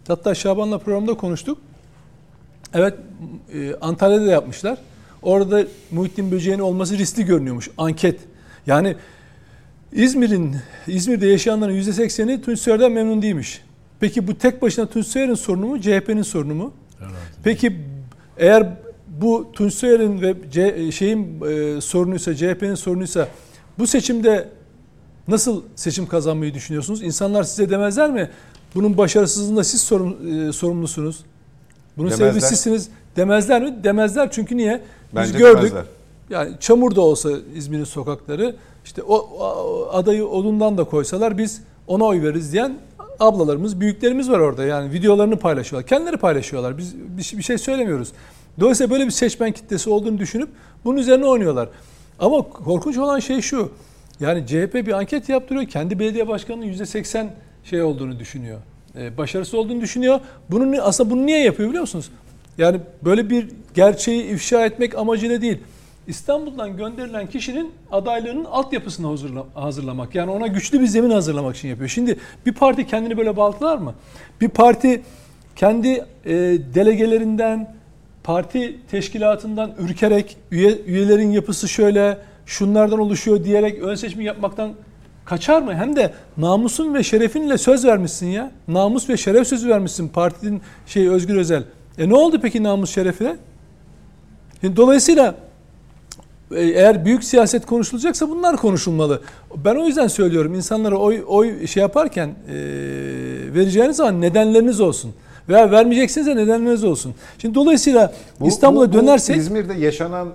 Hatta 0.09 0.35
Şaban'la 0.35 0.79
programda 0.79 1.15
konuştuk. 1.15 1.59
Evet 2.75 2.95
e, 3.55 3.75
Antalya'da 3.81 4.27
da 4.27 4.31
yapmışlar. 4.31 4.79
Orada 5.23 5.65
Muhittin 5.91 6.31
Böceği'nin 6.31 6.63
olması 6.63 6.99
riskli 6.99 7.25
görünüyormuş. 7.25 7.71
Anket. 7.79 8.21
Yani 8.67 8.97
İzmir'in 9.93 10.57
İzmir'de 10.87 11.27
yaşayanların 11.27 11.75
%80'i 11.75 12.43
Tunç 12.43 12.59
Soyer'den 12.59 12.93
memnun 12.93 13.23
değilmiş. 13.23 13.63
Peki 14.01 14.27
bu 14.27 14.39
tek 14.39 14.63
başına 14.63 14.87
Tunç 14.87 15.07
Soyer'in 15.07 15.35
sorunu 15.35 15.67
mu, 15.67 15.81
CHP'nin 15.81 16.23
sorunu 16.23 16.55
mu? 16.55 16.73
Peki 17.45 17.77
eğer 18.39 18.67
bu 19.21 19.47
Tunç 19.53 19.75
Soyer'in 19.75 20.21
ve 20.23 20.35
C- 20.51 20.93
şeyin 20.93 21.41
e, 21.43 21.81
sorunuysa, 21.81 22.35
CHP'nin 22.37 22.75
sorunuysa 22.75 23.29
bu 23.79 23.87
seçimde 23.87 24.49
nasıl 25.29 25.63
seçim 25.77 26.07
kazanmayı 26.07 26.55
düşünüyorsunuz? 26.55 27.03
İnsanlar 27.03 27.43
size 27.43 27.71
demezler 27.71 28.11
mi? 28.11 28.31
Bunun 28.75 28.99
başarısızlığında 28.99 29.65
siz 29.65 29.81
sorun, 29.81 30.49
e, 30.49 30.53
sorumlusunuz. 30.53 31.25
Bunun 31.97 32.09
sebebi 32.09 32.41
sizsiniz 32.41 32.89
demezler 33.17 33.63
mi? 33.63 33.85
Demezler 33.85 34.31
çünkü 34.31 34.57
niye? 34.57 34.83
Bence 35.15 35.33
Biz 35.33 35.39
gördük. 35.41 35.59
demezler. 35.59 35.85
Yani 36.31 36.51
çamur 36.61 36.95
da 36.97 37.01
olsa 37.01 37.31
İzmir'in 37.55 37.85
sokakları 37.85 38.57
işte 38.85 39.03
o, 39.03 39.15
o 39.17 39.89
adayı 39.93 40.27
odundan 40.27 40.79
da 40.79 40.85
koysalar 40.85 41.39
biz 41.39 41.63
ona 41.87 42.05
oy 42.05 42.23
veririz 42.23 42.53
diyen 42.53 42.79
ablalarımız, 43.21 43.81
büyüklerimiz 43.81 44.31
var 44.31 44.39
orada. 44.39 44.65
Yani 44.65 44.93
videolarını 44.93 45.37
paylaşıyorlar. 45.39 45.89
Kendileri 45.89 46.17
paylaşıyorlar. 46.17 46.79
Biz 46.79 46.95
bir 47.19 47.23
şey- 47.23 47.39
bir 47.39 47.45
şey 47.45 47.59
söylemiyoruz. 47.59 48.13
Dolayısıyla 48.61 48.91
böyle 48.91 49.07
bir 49.07 49.11
seçmen 49.11 49.53
kitlesi 49.53 49.91
olduğunu 49.91 50.19
düşünüp 50.19 50.49
bunun 50.85 50.97
üzerine 50.97 51.27
oynuyorlar. 51.27 51.69
Ama 52.19 52.43
korkunç 52.43 52.99
olan 52.99 53.19
şey 53.19 53.41
şu. 53.41 53.73
Yani 54.21 54.47
CHP 54.47 54.75
bir 54.87 54.93
anket 54.93 55.29
yaptırıyor. 55.29 55.67
Kendi 55.67 55.99
belediye 55.99 56.29
başkanının 56.29 56.67
%80 56.67 57.27
şey 57.65 57.83
olduğunu 57.83 58.19
düşünüyor. 58.19 58.59
Ee, 58.97 59.17
başarısı 59.17 59.59
olduğunu 59.59 59.81
düşünüyor. 59.81 60.21
Bunun 60.51 60.79
aslında 60.83 61.11
bunu 61.11 61.27
niye 61.27 61.45
yapıyor 61.45 61.69
biliyor 61.69 61.81
musunuz? 61.81 62.11
Yani 62.59 62.81
böyle 63.05 63.31
bir 63.31 63.49
gerçeği 63.75 64.25
ifşa 64.25 64.67
etmek 64.67 64.99
amacıyla 64.99 65.43
değil. 65.43 65.59
İstanbul'dan 66.11 66.77
gönderilen 66.77 67.27
kişinin 67.27 67.73
adaylığının 67.93 68.45
altyapısını 68.45 69.07
hazırla- 69.07 69.47
hazırlamak. 69.55 70.15
Yani 70.15 70.31
ona 70.31 70.47
güçlü 70.47 70.81
bir 70.81 70.87
zemin 70.87 71.11
hazırlamak 71.11 71.57
için 71.57 71.69
yapıyor. 71.69 71.89
Şimdi 71.89 72.17
bir 72.47 72.53
parti 72.53 72.87
kendini 72.87 73.17
böyle 73.19 73.37
baltalar 73.37 73.79
mı? 73.79 73.95
Bir 74.41 74.49
parti 74.49 75.03
kendi 75.57 75.89
e, 76.25 76.33
delegelerinden, 76.75 77.75
parti 78.25 78.77
teşkilatından 78.91 79.73
ürkerek 79.79 80.37
üye, 80.51 80.79
üyelerin 80.87 81.31
yapısı 81.31 81.69
şöyle, 81.69 82.19
şunlardan 82.47 82.99
oluşuyor 82.99 83.45
diyerek 83.45 83.83
ön 83.83 83.95
seçimi 83.95 84.25
yapmaktan 84.25 84.73
kaçar 85.25 85.63
mı? 85.63 85.75
Hem 85.75 85.97
de 85.97 86.13
namusun 86.37 86.95
ve 86.95 87.03
şerefinle 87.03 87.59
söz 87.59 87.85
vermişsin 87.85 88.27
ya. 88.27 88.51
Namus 88.69 89.09
ve 89.09 89.17
şeref 89.17 89.47
sözü 89.49 89.69
vermişsin 89.69 90.09
partinin 90.09 90.63
şey 90.87 91.09
Özgür 91.09 91.37
Özel. 91.37 91.63
E 91.99 92.09
ne 92.09 92.15
oldu 92.15 92.39
peki 92.43 92.63
namus 92.63 92.95
şerefine? 92.95 93.37
Şimdi 94.61 94.77
dolayısıyla 94.77 95.35
Eğer 96.57 97.05
büyük 97.05 97.25
siyaset 97.25 97.67
konuşulacaksa 97.67 98.29
bunlar 98.29 98.57
konuşulmalı. 98.57 99.23
Ben 99.65 99.75
o 99.77 99.87
yüzden 99.87 100.07
söylüyorum 100.09 100.55
insanlara 100.55 100.97
oy 100.97 101.25
oy 101.27 101.67
şey 101.67 101.81
yaparken 101.81 102.29
e, 102.29 102.55
vereceğiniz 103.55 103.97
zaman 103.97 104.21
nedenleriniz 104.21 104.81
olsun. 104.81 105.15
Veya 105.49 105.71
vermeyeceksiniz 105.71 106.27
de 106.27 106.37
nedenleriniz 106.37 106.85
olsun. 106.85 107.15
Şimdi 107.39 107.55
dolayısıyla 107.55 108.15
Bu- 108.41 108.49
İstanbul'a 108.49 108.89
bu- 108.89 108.93
bu 108.93 108.99
dönersek 109.03 109.37
İzmir'de 109.37 109.75
yaşanan 109.75 110.29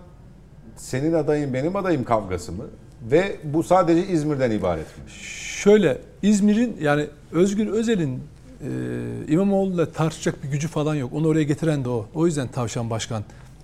senin 0.77 1.13
adayın 1.13 1.53
benim 1.53 1.75
adayım 1.75 2.03
kavgası 2.03 2.51
mı? 2.51 2.63
Ve 3.11 3.35
bu 3.43 3.63
sadece 3.63 4.07
İzmir'den 4.07 4.51
ibaret 4.51 4.85
mi? 4.97 5.03
şöyle 5.57 5.97
İzmir'in 6.21 6.77
yani 6.81 7.05
Özgür 7.31 7.67
Özel'in 7.67 8.19
e, 8.61 8.67
İmamoğlu'yla 9.27 9.85
tartışacak 9.91 10.43
bir 10.43 10.47
gücü 10.49 10.67
falan 10.67 10.95
yok. 10.95 11.13
Onu 11.13 11.27
oraya 11.27 11.43
getiren 11.43 11.85
de 11.85 11.89
o. 11.89 12.05
O 12.15 12.25
yüzden 12.25 12.47
tavşan 12.47 12.89
başkan 12.89 13.23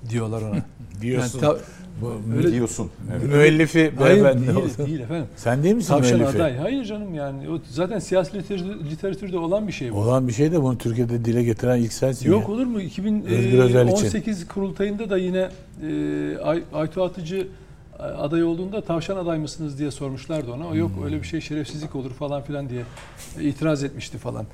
diyorlar 0.10 0.42
ona. 0.42 0.56
Diyorsun. 1.02 1.40
ta- 1.40 1.58
Bu 2.02 2.14
Öyle- 2.38 2.52
Diyorsun. 2.52 2.90
Evet. 3.12 3.24
müellifi 3.30 3.92
Hayır 4.00 4.16
beyefendi 4.24 4.48
değil, 4.48 4.58
olsun. 4.58 4.86
değil 4.86 5.00
efendim. 5.00 5.26
Sen 5.36 5.64
değil 5.64 5.76
misin 5.76 5.90
Tavşan 5.90 6.18
müellifi? 6.20 6.38
aday. 6.38 6.58
Hayır 6.58 6.86
canım 6.86 7.14
yani 7.14 7.50
o 7.50 7.60
zaten 7.70 8.00
siyasi 8.00 8.38
literatür- 8.38 8.90
literatürde 8.92 9.38
olan 9.38 9.68
bir 9.68 9.72
şey 9.74 9.94
bu. 9.94 9.98
Olan 9.98 10.28
bir 10.28 10.34
şey 10.34 10.52
de 10.52 10.62
bunu 10.62 10.78
Türkiye'de 10.78 11.26
dile 11.26 11.44
getiren 11.44 11.78
ilk 11.78 11.94
sensin 11.94 12.30
Yok 12.32 12.42
ya. 12.42 12.48
olur 12.56 12.66
mu? 12.66 12.78
Özgür 12.78 13.60
Özel 13.60 13.88
için. 13.88 13.96
2018 13.96 14.48
kurultayında 14.48 15.10
da 15.10 15.18
yine 15.18 15.50
e, 15.88 16.38
Ay, 16.44 16.64
Aytu 16.74 17.04
Atıcı 17.04 17.48
aday 18.00 18.44
olduğunda 18.44 18.82
tavşan 18.82 19.18
aday 19.18 19.40
mısınız 19.40 19.80
diye 19.80 19.92
sormuşlardı 19.92 20.52
ona. 20.52 20.68
O 20.68 20.76
yok 20.76 20.92
Hmm. 20.96 21.04
öyle 21.06 21.22
bir 21.22 21.28
şey 21.28 21.42
şerefsizlik 21.42 21.96
olur 21.96 22.12
falan 22.12 22.42
filan 22.42 22.70
diye 22.70 22.82
e, 23.40 23.44
itiraz 23.44 23.84
etmişti 23.84 24.18
falan. 24.18 24.46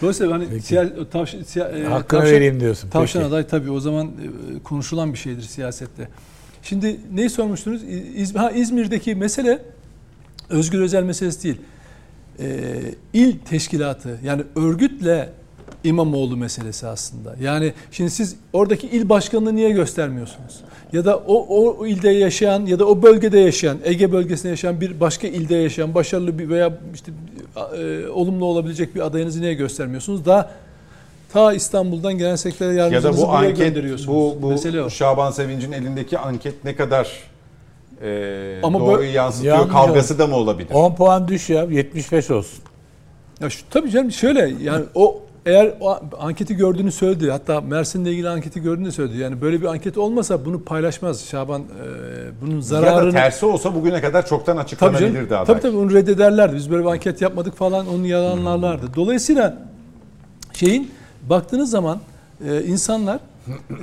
Dolayısıyla 0.00 0.32
hani 0.34 0.60
siya, 0.62 1.08
tavşan, 1.10 1.42
siya, 1.42 1.68
e, 1.68 1.84
Hakkını 1.84 2.20
tavşan- 2.20 2.34
vereyim 2.34 2.60
diyorsun. 2.60 2.90
Tavşan 2.90 3.22
Peki. 3.22 3.34
aday 3.34 3.46
tabii 3.46 3.70
o 3.70 3.80
zaman 3.80 4.06
e, 4.06 4.62
konuşulan 4.62 5.12
bir 5.12 5.18
şeydir 5.18 5.42
siyasette. 5.42 6.08
Şimdi 6.64 6.96
neyi 7.14 7.30
sormuştunuz? 7.30 7.82
İz, 8.16 8.36
ha, 8.36 8.50
İzmir'deki 8.50 9.14
mesele 9.14 9.62
Özgür 10.50 10.80
Özel 10.80 11.02
meselesi 11.02 11.42
değil. 11.42 11.56
E, 12.40 12.70
il 13.12 13.38
teşkilatı 13.38 14.18
yani 14.24 14.42
örgütle 14.56 15.32
İmamoğlu 15.84 16.36
meselesi 16.36 16.86
aslında. 16.86 17.36
Yani 17.40 17.72
şimdi 17.90 18.10
siz 18.10 18.36
oradaki 18.52 18.86
il 18.86 19.08
başkanını 19.08 19.56
niye 19.56 19.70
göstermiyorsunuz? 19.70 20.60
Ya 20.92 21.04
da 21.04 21.16
o, 21.16 21.46
o 21.78 21.86
ilde 21.86 22.10
yaşayan 22.10 22.66
ya 22.66 22.78
da 22.78 22.86
o 22.86 23.02
bölgede 23.02 23.38
yaşayan, 23.38 23.78
Ege 23.84 24.12
bölgesinde 24.12 24.48
yaşayan 24.48 24.80
bir 24.80 25.00
başka 25.00 25.28
ilde 25.28 25.54
yaşayan 25.54 25.94
başarılı 25.94 26.38
bir 26.38 26.48
veya 26.48 26.78
işte 26.94 27.12
e, 27.78 28.08
olumlu 28.08 28.44
olabilecek 28.44 28.94
bir 28.94 29.00
adayınızı 29.00 29.40
niye 29.40 29.54
göstermiyorsunuz? 29.54 30.24
Daha 30.24 30.50
ta 31.34 31.52
İstanbul'dan 31.52 32.18
genel 32.18 32.36
sekreter 32.36 32.66
Ya 32.66 32.72
yardımcınızı 32.72 33.22
da 33.22 33.26
bu 33.26 33.28
buraya 33.32 33.36
anket, 33.38 33.56
gönderiyorsunuz. 33.58 34.08
bu, 34.08 34.42
bu 34.42 34.48
Mesele 34.50 34.82
o. 34.82 34.90
Şaban 34.90 35.30
Sevinç'in 35.30 35.72
elindeki 35.72 36.18
anket 36.18 36.64
ne 36.64 36.76
kadar 36.76 37.08
e, 38.02 38.60
Ama 38.62 38.80
doğruyu 38.80 38.98
böyle- 38.98 39.10
yansıtıyor 39.10 39.56
Yanlış 39.56 39.72
kavgası 39.72 40.18
da 40.18 40.26
mı 40.26 40.36
olabilir? 40.36 40.70
10 40.74 40.94
puan 40.94 41.28
düş 41.28 41.50
ya 41.50 41.62
75 41.64 42.30
olsun. 42.30 42.58
Ya 43.40 43.50
şu, 43.50 43.62
tabii 43.70 43.90
canım 43.90 44.12
şöyle 44.12 44.54
yani 44.62 44.84
o 44.94 45.20
eğer 45.46 45.74
o 45.80 45.98
anketi 46.18 46.56
gördüğünü 46.56 46.92
söyledi 46.92 47.30
hatta 47.30 47.60
Mersin'le 47.60 48.04
ilgili 48.06 48.28
anketi 48.28 48.62
gördüğünü 48.62 48.92
söyledi. 48.92 49.18
Yani 49.18 49.40
böyle 49.40 49.60
bir 49.60 49.66
anket 49.66 49.98
olmasa 49.98 50.44
bunu 50.44 50.62
paylaşmaz 50.64 51.24
Şaban 51.24 51.60
e, 51.60 51.64
bunun 52.42 52.50
Ya 52.52 52.58
da 52.58 52.62
zararını 52.62 53.12
tersi 53.12 53.46
olsa 53.46 53.74
bugüne 53.74 54.00
kadar 54.00 54.26
çoktan 54.26 54.54
Tabii 54.56 54.64
açıklanabilirdi 54.64 55.14
canım. 55.14 55.26
aday. 55.28 55.44
Tabii 55.44 55.60
tabii 55.60 55.76
onu 55.76 55.92
reddederlerdi. 55.94 56.56
Biz 56.56 56.70
böyle 56.70 56.84
bir 56.84 56.88
anket 56.90 57.22
yapmadık 57.22 57.56
falan 57.56 57.88
onu 57.88 58.06
yalanlarlardı. 58.06 58.86
Dolayısıyla 58.96 59.56
şeyin 60.52 60.90
baktığınız 61.30 61.70
zaman 61.70 62.00
e, 62.48 62.64
insanlar 62.64 63.20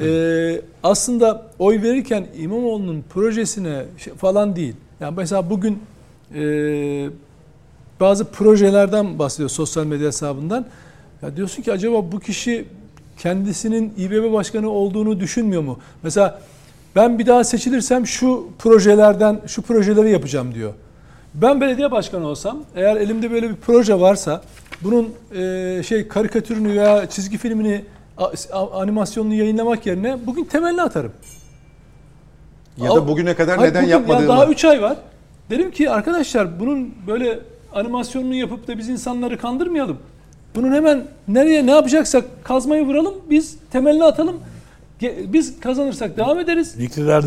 e, 0.01 0.61
aslında 0.83 1.45
oy 1.59 1.81
verirken 1.81 2.27
İmamoğlu'nun 2.37 3.03
projesine 3.09 3.83
şey 3.97 4.13
falan 4.13 4.55
değil. 4.55 4.75
Yani 4.99 5.13
mesela 5.17 5.49
bugün 5.49 5.79
e, 6.35 7.09
bazı 7.99 8.25
projelerden 8.25 9.19
bahsediyor 9.19 9.49
sosyal 9.49 9.85
medya 9.85 10.07
hesabından. 10.07 10.65
Ya 11.21 11.37
diyorsun 11.37 11.63
ki 11.63 11.71
acaba 11.71 12.11
bu 12.11 12.19
kişi 12.19 12.65
kendisinin 13.17 13.93
İBB 13.97 14.33
başkanı 14.33 14.69
olduğunu 14.69 15.19
düşünmüyor 15.19 15.61
mu? 15.61 15.79
Mesela 16.03 16.41
ben 16.95 17.19
bir 17.19 17.25
daha 17.25 17.43
seçilirsem 17.43 18.07
şu 18.07 18.47
projelerden 18.59 19.41
şu 19.47 19.61
projeleri 19.61 20.11
yapacağım 20.11 20.53
diyor. 20.53 20.73
Ben 21.33 21.61
belediye 21.61 21.91
başkanı 21.91 22.27
olsam 22.27 22.63
eğer 22.75 22.95
elimde 22.95 23.31
böyle 23.31 23.49
bir 23.49 23.55
proje 23.55 23.99
varsa 23.99 24.41
bunun 24.83 25.09
e, 25.35 25.83
şey 25.83 26.07
karikatürünü 26.07 26.69
veya 26.69 27.09
çizgi 27.09 27.37
filmini 27.37 27.85
animasyonunu 28.73 29.33
yayınlamak 29.33 29.85
yerine 29.85 30.17
bugün 30.25 30.43
temelini 30.43 30.81
atarım. 30.81 31.11
Ya 32.77 32.95
da 32.95 33.07
bugüne 33.07 33.35
kadar 33.35 33.57
Hayır, 33.57 33.71
neden 33.71 33.83
bugün- 33.83 34.13
ya 34.13 34.27
daha 34.27 34.45
3 34.45 34.65
ay 34.65 34.81
var. 34.81 34.97
Dedim 35.49 35.71
ki 35.71 35.89
arkadaşlar 35.89 36.59
bunun 36.59 36.93
böyle 37.07 37.39
animasyonunu 37.73 38.35
yapıp 38.35 38.67
da 38.67 38.77
biz 38.77 38.89
insanları 38.89 39.37
kandırmayalım. 39.37 39.97
Bunun 40.55 40.73
hemen 40.73 41.03
nereye 41.27 41.65
ne 41.65 41.71
yapacaksak 41.71 42.25
kazmayı 42.43 42.85
vuralım. 42.85 43.13
Biz 43.29 43.57
temelini 43.71 44.03
atalım. 44.03 44.39
Biz 45.01 45.59
kazanırsak 45.59 46.17
devam 46.17 46.39
ederiz. 46.39 46.75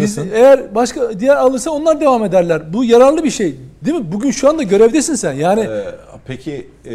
Biz 0.01 0.18
eğer 0.33 0.75
başka 0.75 1.20
diğer 1.20 1.37
alırsa 1.37 1.70
onlar 1.70 2.01
devam 2.01 2.25
ederler. 2.25 2.72
Bu 2.72 2.85
yararlı 2.85 3.25
bir 3.25 3.31
şey. 3.31 3.57
Değil 3.85 3.97
mi? 3.97 4.12
Bugün 4.12 4.31
şu 4.31 4.49
anda 4.49 4.62
görevdesin 4.62 5.14
sen. 5.14 5.33
Yani 5.33 5.61
Ee, 5.61 5.85
peki 6.27 6.66
e, 6.87 6.91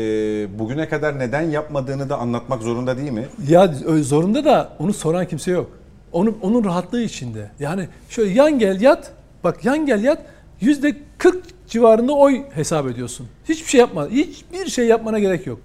bugüne 0.59 0.89
kadar 0.89 1.19
neden 1.19 1.41
yapmadığını 1.41 2.09
da 2.09 2.17
anlatmak 2.17 2.61
zorunda 2.61 2.97
değil 2.97 3.11
mi? 3.11 3.27
ya 3.47 3.73
zorunda 4.01 4.45
da 4.45 4.69
onu 4.80 4.93
soran 4.93 5.27
kimse 5.27 5.51
yok. 5.51 5.69
Onun 6.11 6.38
onun 6.41 6.63
rahatlığı 6.63 7.01
içinde. 7.01 7.51
Yani 7.59 7.88
şöyle 8.09 8.32
yan 8.32 8.59
gel 8.59 8.82
yat. 8.82 9.11
Bak 9.43 9.65
yan 9.65 9.86
gel 9.86 10.03
yat. 10.03 10.19
Yüzde 10.61 10.95
40 11.17 11.43
civarında 11.67 12.13
oy 12.13 12.41
hesap 12.53 12.88
ediyorsun. 12.88 13.27
Hiçbir 13.49 13.69
şey 13.69 13.80
yapma. 13.80 14.07
Hiçbir 14.09 14.69
şey 14.69 14.86
yapmana 14.88 15.19
gerek 15.19 15.47
yok. 15.47 15.59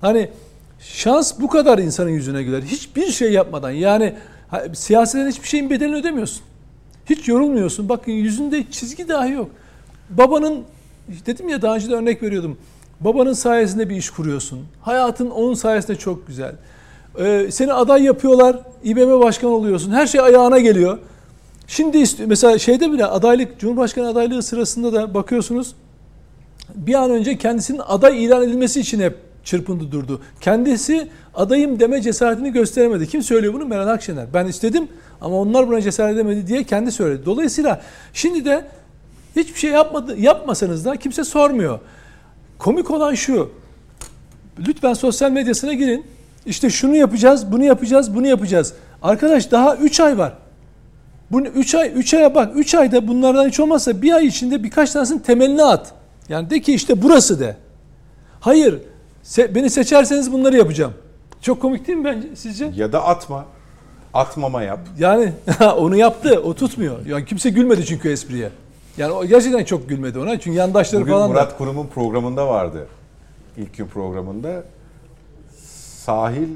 Hani 0.00 0.30
şans 0.82 1.40
bu 1.40 1.48
kadar 1.48 1.78
insanın 1.78 2.10
yüzüne 2.10 2.42
güler. 2.42 2.62
Hiçbir 2.62 3.06
şey 3.06 3.32
yapmadan. 3.32 3.70
Yani 3.70 4.14
siyaseten 4.72 5.28
hiçbir 5.28 5.48
şeyin 5.48 5.70
bedelini 5.70 5.96
ödemiyorsun. 5.96 6.42
Hiç 7.10 7.28
yorulmuyorsun. 7.28 7.88
Bakın 7.88 8.12
yüzünde 8.12 8.64
çizgi 8.70 9.08
dahi 9.08 9.32
yok. 9.32 9.50
Babanın 10.10 10.64
dedim 11.26 11.48
ya 11.48 11.62
daha 11.62 11.74
önce 11.74 11.90
de 11.90 11.94
örnek 11.94 12.22
veriyordum. 12.22 12.58
Babanın 13.00 13.32
sayesinde 13.32 13.90
bir 13.90 13.96
iş 13.96 14.10
kuruyorsun. 14.10 14.60
Hayatın 14.82 15.30
onun 15.30 15.54
sayesinde 15.54 15.96
çok 15.96 16.26
güzel. 16.26 16.54
Ee, 17.18 17.48
seni 17.50 17.72
aday 17.72 18.02
yapıyorlar. 18.02 18.58
İBB 18.84 19.20
başkanı 19.20 19.50
oluyorsun. 19.50 19.90
Her 19.90 20.06
şey 20.06 20.20
ayağına 20.20 20.58
geliyor. 20.58 20.98
Şimdi 21.66 22.04
mesela 22.26 22.58
şeyde 22.58 22.92
bile 22.92 23.06
adaylık 23.06 23.58
Cumhurbaşkanı 23.60 24.08
adaylığı 24.08 24.42
sırasında 24.42 24.92
da 24.92 25.14
bakıyorsunuz 25.14 25.74
bir 26.74 26.94
an 26.94 27.10
önce 27.10 27.38
kendisinin 27.38 27.80
aday 27.86 28.24
ilan 28.24 28.42
edilmesi 28.42 28.80
için 28.80 29.00
hep 29.00 29.31
çırpındı 29.44 29.92
durdu. 29.92 30.20
Kendisi 30.40 31.08
adayım 31.34 31.80
deme 31.80 32.02
cesaretini 32.02 32.52
gösteremedi. 32.52 33.08
Kim 33.08 33.22
söylüyor 33.22 33.54
bunu? 33.54 33.66
Meral 33.66 33.88
Akşener. 33.88 34.26
Ben 34.34 34.46
istedim 34.46 34.88
ama 35.20 35.36
onlar 35.36 35.68
buna 35.68 35.80
cesaret 35.80 36.14
edemedi 36.14 36.46
diye 36.46 36.64
kendi 36.64 36.92
söyledi. 36.92 37.26
Dolayısıyla 37.26 37.82
şimdi 38.12 38.44
de 38.44 38.64
hiçbir 39.36 39.58
şey 39.58 39.70
yapmadı, 39.70 40.18
yapmasanız 40.18 40.84
da 40.84 40.96
kimse 40.96 41.24
sormuyor. 41.24 41.78
Komik 42.58 42.90
olan 42.90 43.14
şu. 43.14 43.50
Lütfen 44.68 44.94
sosyal 44.94 45.30
medyasına 45.30 45.72
girin. 45.72 46.04
İşte 46.46 46.70
şunu 46.70 46.96
yapacağız, 46.96 47.52
bunu 47.52 47.64
yapacağız, 47.64 48.14
bunu 48.14 48.26
yapacağız. 48.26 48.74
Arkadaş 49.02 49.50
daha 49.50 49.76
3 49.76 50.00
ay 50.00 50.18
var. 50.18 50.32
Bunu 51.30 51.46
3 51.46 51.74
ay 51.74 51.92
3 51.94 52.14
aya 52.14 52.34
bak 52.34 52.52
3 52.54 52.74
ayda 52.74 53.08
bunlardan 53.08 53.48
hiç 53.48 53.60
olmazsa 53.60 54.02
bir 54.02 54.12
ay 54.12 54.26
içinde 54.26 54.64
birkaç 54.64 54.90
tanesinin 54.90 55.18
temelini 55.18 55.62
at. 55.62 55.92
Yani 56.28 56.50
de 56.50 56.60
ki 56.60 56.74
işte 56.74 57.02
burası 57.02 57.40
de. 57.40 57.56
Hayır. 58.40 58.78
Se- 59.24 59.54
beni 59.54 59.70
seçerseniz 59.70 60.32
bunları 60.32 60.56
yapacağım. 60.56 60.92
Çok 61.40 61.62
komik 61.62 61.86
değil 61.86 61.98
mi 61.98 62.04
bence 62.04 62.28
sizce? 62.36 62.70
Ya 62.76 62.92
da 62.92 63.04
atma. 63.04 63.44
Atmama 64.14 64.62
yap. 64.62 64.80
Yani 64.98 65.32
onu 65.76 65.96
yaptı. 65.96 66.40
O 66.40 66.54
tutmuyor. 66.54 67.06
Yani 67.06 67.24
kimse 67.24 67.50
gülmedi 67.50 67.86
çünkü 67.86 68.10
espriye. 68.10 68.50
Yani 68.96 69.12
o 69.12 69.24
gerçekten 69.24 69.64
çok 69.64 69.88
gülmedi 69.88 70.18
ona. 70.18 70.40
Çünkü 70.40 70.58
yandaşları 70.58 71.02
Bugün 71.02 71.12
falan 71.12 71.30
Murat 71.30 71.50
da. 71.52 71.56
Kurum'un 71.56 71.86
programında 71.86 72.48
vardı. 72.48 72.86
İlk 73.56 73.76
gün 73.76 73.86
programında. 73.86 74.64
Sahil 76.04 76.48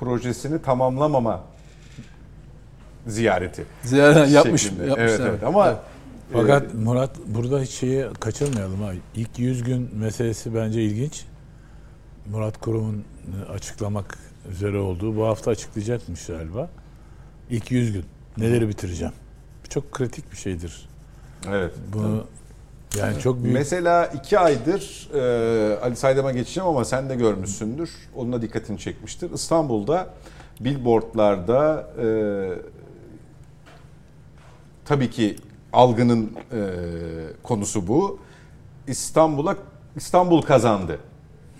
projesini 0.00 0.62
tamamlamama 0.62 1.40
ziyareti. 3.06 3.64
Ziyaret 3.82 4.30
yapmış, 4.30 4.62
şeklinde. 4.62 4.86
yapmış. 4.86 5.10
Evet, 5.10 5.20
evet. 5.28 5.44
Ama 5.44 5.68
e, 5.70 5.74
Fakat 6.32 6.74
Murat 6.74 7.10
burada 7.26 7.60
hiç 7.60 7.70
şeyi 7.70 8.06
kaçırmayalım 8.20 8.82
ha. 8.82 8.92
İlk 9.14 9.38
100 9.38 9.62
gün 9.62 9.90
meselesi 9.94 10.54
bence 10.54 10.82
ilginç. 10.82 11.24
Murat 12.30 12.60
Kurum'un 12.60 13.04
e, 13.48 13.52
açıklamak 13.52 14.18
üzere 14.50 14.78
olduğu 14.78 15.16
bu 15.16 15.26
hafta 15.26 15.50
açıklayacakmış 15.50 16.26
galiba. 16.26 16.68
İlk 17.50 17.70
100 17.70 17.92
gün 17.92 18.04
neleri 18.36 18.68
bitireceğim. 18.68 19.14
Çok 19.68 19.92
kritik 19.92 20.32
bir 20.32 20.36
şeydir. 20.36 20.88
evet. 21.48 21.72
Bunu 21.92 22.26
yani 22.98 23.20
çok 23.20 23.42
büyük 23.42 23.54
Mesela 23.54 24.06
iki 24.06 24.38
aydır 24.38 25.10
e, 25.14 25.78
Ali 25.78 25.96
Saydam'a 25.96 26.32
geçeceğim 26.32 26.68
ama 26.68 26.84
sen 26.84 27.08
de 27.08 27.14
görmüşsündür. 27.14 27.90
Onun 28.14 28.32
da 28.32 28.42
dikkatini 28.42 28.78
çekmiştir. 28.78 29.30
İstanbul'da 29.30 30.08
billboardlarda 30.60 31.90
e, 32.02 32.06
tabii 34.84 35.10
ki 35.10 35.36
algının 35.72 36.32
e, 36.52 36.60
konusu 37.42 37.88
bu. 37.88 38.18
İstanbul'a 38.86 39.56
İstanbul 39.96 40.42
kazandı. 40.42 40.98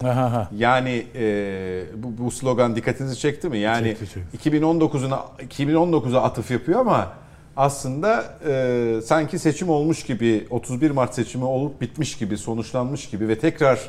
Ha, 0.04 0.16
ha, 0.16 0.32
ha. 0.32 0.48
Yani 0.56 1.06
e, 1.14 1.82
bu, 1.96 2.24
bu 2.24 2.30
slogan 2.30 2.76
dikkatinizi 2.76 3.18
çekti 3.18 3.48
mi? 3.48 3.58
Yani 3.58 3.84
Çekti, 3.84 4.06
çekti. 4.14 4.50
2019'una 4.50 5.18
2019'a 5.50 6.22
atıf 6.22 6.50
yapıyor 6.50 6.80
ama 6.80 7.12
aslında 7.56 8.24
e, 8.48 9.00
sanki 9.04 9.38
seçim 9.38 9.68
olmuş 9.68 10.02
gibi 10.02 10.46
31 10.50 10.90
Mart 10.90 11.14
seçimi 11.14 11.44
olup 11.44 11.80
bitmiş 11.80 12.18
gibi 12.18 12.36
sonuçlanmış 12.38 13.10
gibi 13.10 13.28
ve 13.28 13.38
tekrar 13.38 13.80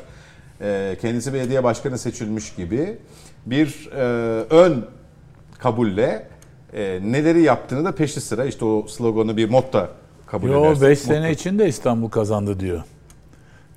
e, 0.60 0.96
kendisi 1.00 1.32
belediye 1.34 1.64
başkanı 1.64 1.98
seçilmiş 1.98 2.54
gibi 2.54 2.98
bir 3.46 3.88
e, 3.92 4.00
ön 4.50 4.84
kabulle 5.58 6.28
e, 6.72 7.00
neleri 7.04 7.42
yaptığını 7.42 7.84
da 7.84 7.92
peşi 7.94 8.20
sıra 8.20 8.44
işte 8.44 8.64
o 8.64 8.86
sloganı 8.88 9.36
bir 9.36 9.50
motto 9.50 9.88
kabul 10.26 10.48
Yo 10.48 10.64
edersek. 10.66 10.82
5 10.88 10.98
motto. 10.98 11.12
sene 11.14 11.30
içinde 11.32 11.68
İstanbul 11.68 12.08
kazandı 12.08 12.60
diyor. 12.60 12.82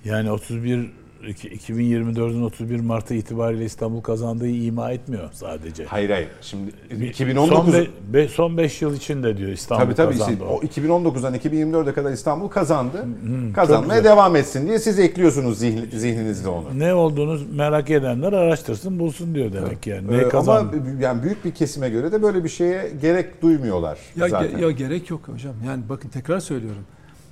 Yani 0.05 0.31
31 0.31 0.77
iki- 0.79 0.91
2024'ün 1.23 2.41
31 2.43 2.79
Mart'ı 2.79 3.13
itibariyle 3.13 3.65
İstanbul 3.65 4.01
kazandığı 4.01 4.47
ima 4.47 4.91
etmiyor 4.91 5.29
sadece. 5.33 5.85
Hayır 5.85 6.09
hayır. 6.09 6.27
Şimdi 6.41 6.71
Son 6.91 7.01
2019 7.01 7.73
be- 7.73 7.87
be- 8.13 8.27
son 8.27 8.57
5 8.57 8.81
yıl 8.81 8.95
içinde 8.95 9.37
diyor 9.37 9.49
İstanbul 9.49 9.83
Tabii 9.85 9.95
tabii 9.95 10.11
kazandı. 10.17 10.31
işte 10.33 10.43
o. 10.43 10.47
o 10.57 10.61
2019'dan 10.61 11.35
2024'e 11.35 11.93
kadar 11.93 12.11
İstanbul 12.11 12.47
kazandı. 12.47 13.05
çok 13.45 13.55
Kazanmaya 13.55 14.03
devam 14.03 14.35
etsin 14.35 14.67
diye 14.67 14.79
siz 14.79 14.99
ekliyorsunuz 14.99 15.61
zihni- 15.63 15.97
zihninizde 15.99 16.49
onu. 16.49 16.79
Ne 16.79 16.93
olduğunu 16.93 17.39
merak 17.55 17.89
edenler 17.89 18.33
araştırsın 18.33 18.99
bulsun 18.99 19.35
diyor 19.35 19.53
demek 19.53 19.87
yani. 19.87 20.11
Ne 20.11 20.17
Ee, 20.17 20.29
kazandı? 20.29 20.77
ama 20.89 21.01
yani 21.01 21.23
büyük 21.23 21.45
bir 21.45 21.51
kesime 21.51 21.89
göre 21.89 22.11
de 22.11 22.21
böyle 22.21 22.43
bir 22.43 22.49
şeye 22.49 22.91
gerek 23.01 23.41
duymuyorlar 23.41 23.97
Ya, 24.15 24.25
ge- 24.27 24.29
zaten. 24.29 24.57
ya 24.57 24.71
gerek 24.71 25.09
yok 25.09 25.21
hocam. 25.27 25.53
Yani 25.67 25.83
bakın 25.89 26.09
tekrar 26.09 26.39
söylüyorum. 26.39 26.83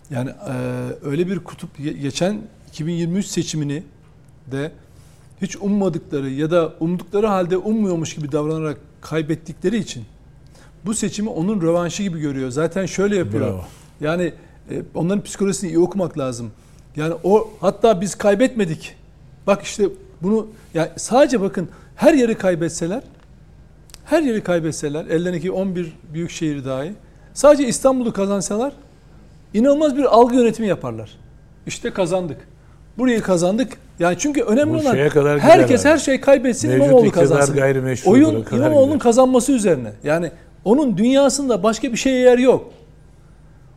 Yani 0.10 0.30
e, 0.30 0.54
öyle 1.06 1.28
bir 1.28 1.40
kutup 1.40 1.80
ge- 1.80 1.98
geçen 2.02 2.38
2023 2.68 3.26
seçimini 3.26 3.84
de 4.52 4.72
hiç 5.42 5.56
ummadıkları 5.56 6.30
ya 6.30 6.52
da 6.52 6.74
umdukları 6.80 7.28
halde 7.28 7.58
ummuyormuş 7.58 8.16
gibi 8.16 8.32
davranarak 8.32 8.78
kaybettikleri 9.02 9.78
için 9.78 10.06
bu 10.86 10.94
seçimi 10.94 11.30
onun 11.30 11.62
rövanşı 11.62 12.04
gibi 12.04 12.20
görüyor. 12.20 12.50
Zaten 12.52 12.86
şöyle 12.86 13.16
yapıyor. 13.16 13.48
Bravo. 13.48 13.66
Yani 14.02 14.34
e, 14.72 14.82
onların 14.96 15.24
psikolojisini 15.24 15.70
iyi 15.70 15.80
okumak 15.80 16.18
lazım. 16.18 16.52
Yani 16.96 17.14
o 17.24 17.50
hatta 17.62 18.02
biz 18.02 18.16
kaybetmedik. 18.16 18.96
Bak 19.48 19.64
işte 19.64 19.90
bunu 20.22 20.48
yani 20.74 20.90
sadece 20.96 21.42
bakın 21.42 21.70
her 21.96 22.14
yeri 22.14 22.36
kaybetseler 22.36 23.04
her 24.06 24.22
yeri 24.22 24.44
kaybetseler 24.44 25.06
ellerindeki 25.06 25.52
11 25.52 25.94
büyük 26.14 26.32
şehir 26.32 26.66
dahi 26.66 26.94
sadece 27.34 27.68
İstanbul'u 27.68 28.14
kazansalar 28.14 28.74
inanılmaz 29.54 29.98
bir 29.98 30.04
algı 30.04 30.36
yönetimi 30.36 30.68
yaparlar. 30.68 31.18
İşte 31.68 31.90
kazandık. 31.94 32.48
Burayı 32.98 33.22
kazandık. 33.22 33.78
Yani 34.00 34.16
çünkü 34.20 34.42
önemli 34.42 34.74
Bu 34.74 34.82
olan 34.82 35.10
kadar 35.10 35.40
herkes 35.40 35.86
her 35.86 35.98
şey 35.98 36.22
kaybetsin 36.22 36.70
Mevcut 36.70 36.86
İmamoğlu 36.88 37.12
kazansın. 37.12 37.58
Oyun 38.06 38.46
İmamoğlu'nun 38.52 39.00
kazanması 39.00 39.52
üzerine. 39.52 39.92
Yani 40.04 40.32
onun 40.66 40.98
dünyasında 40.98 41.64
başka 41.64 41.92
bir 41.92 41.98
şeye 41.98 42.20
yer 42.20 42.38
yok. 42.38 42.72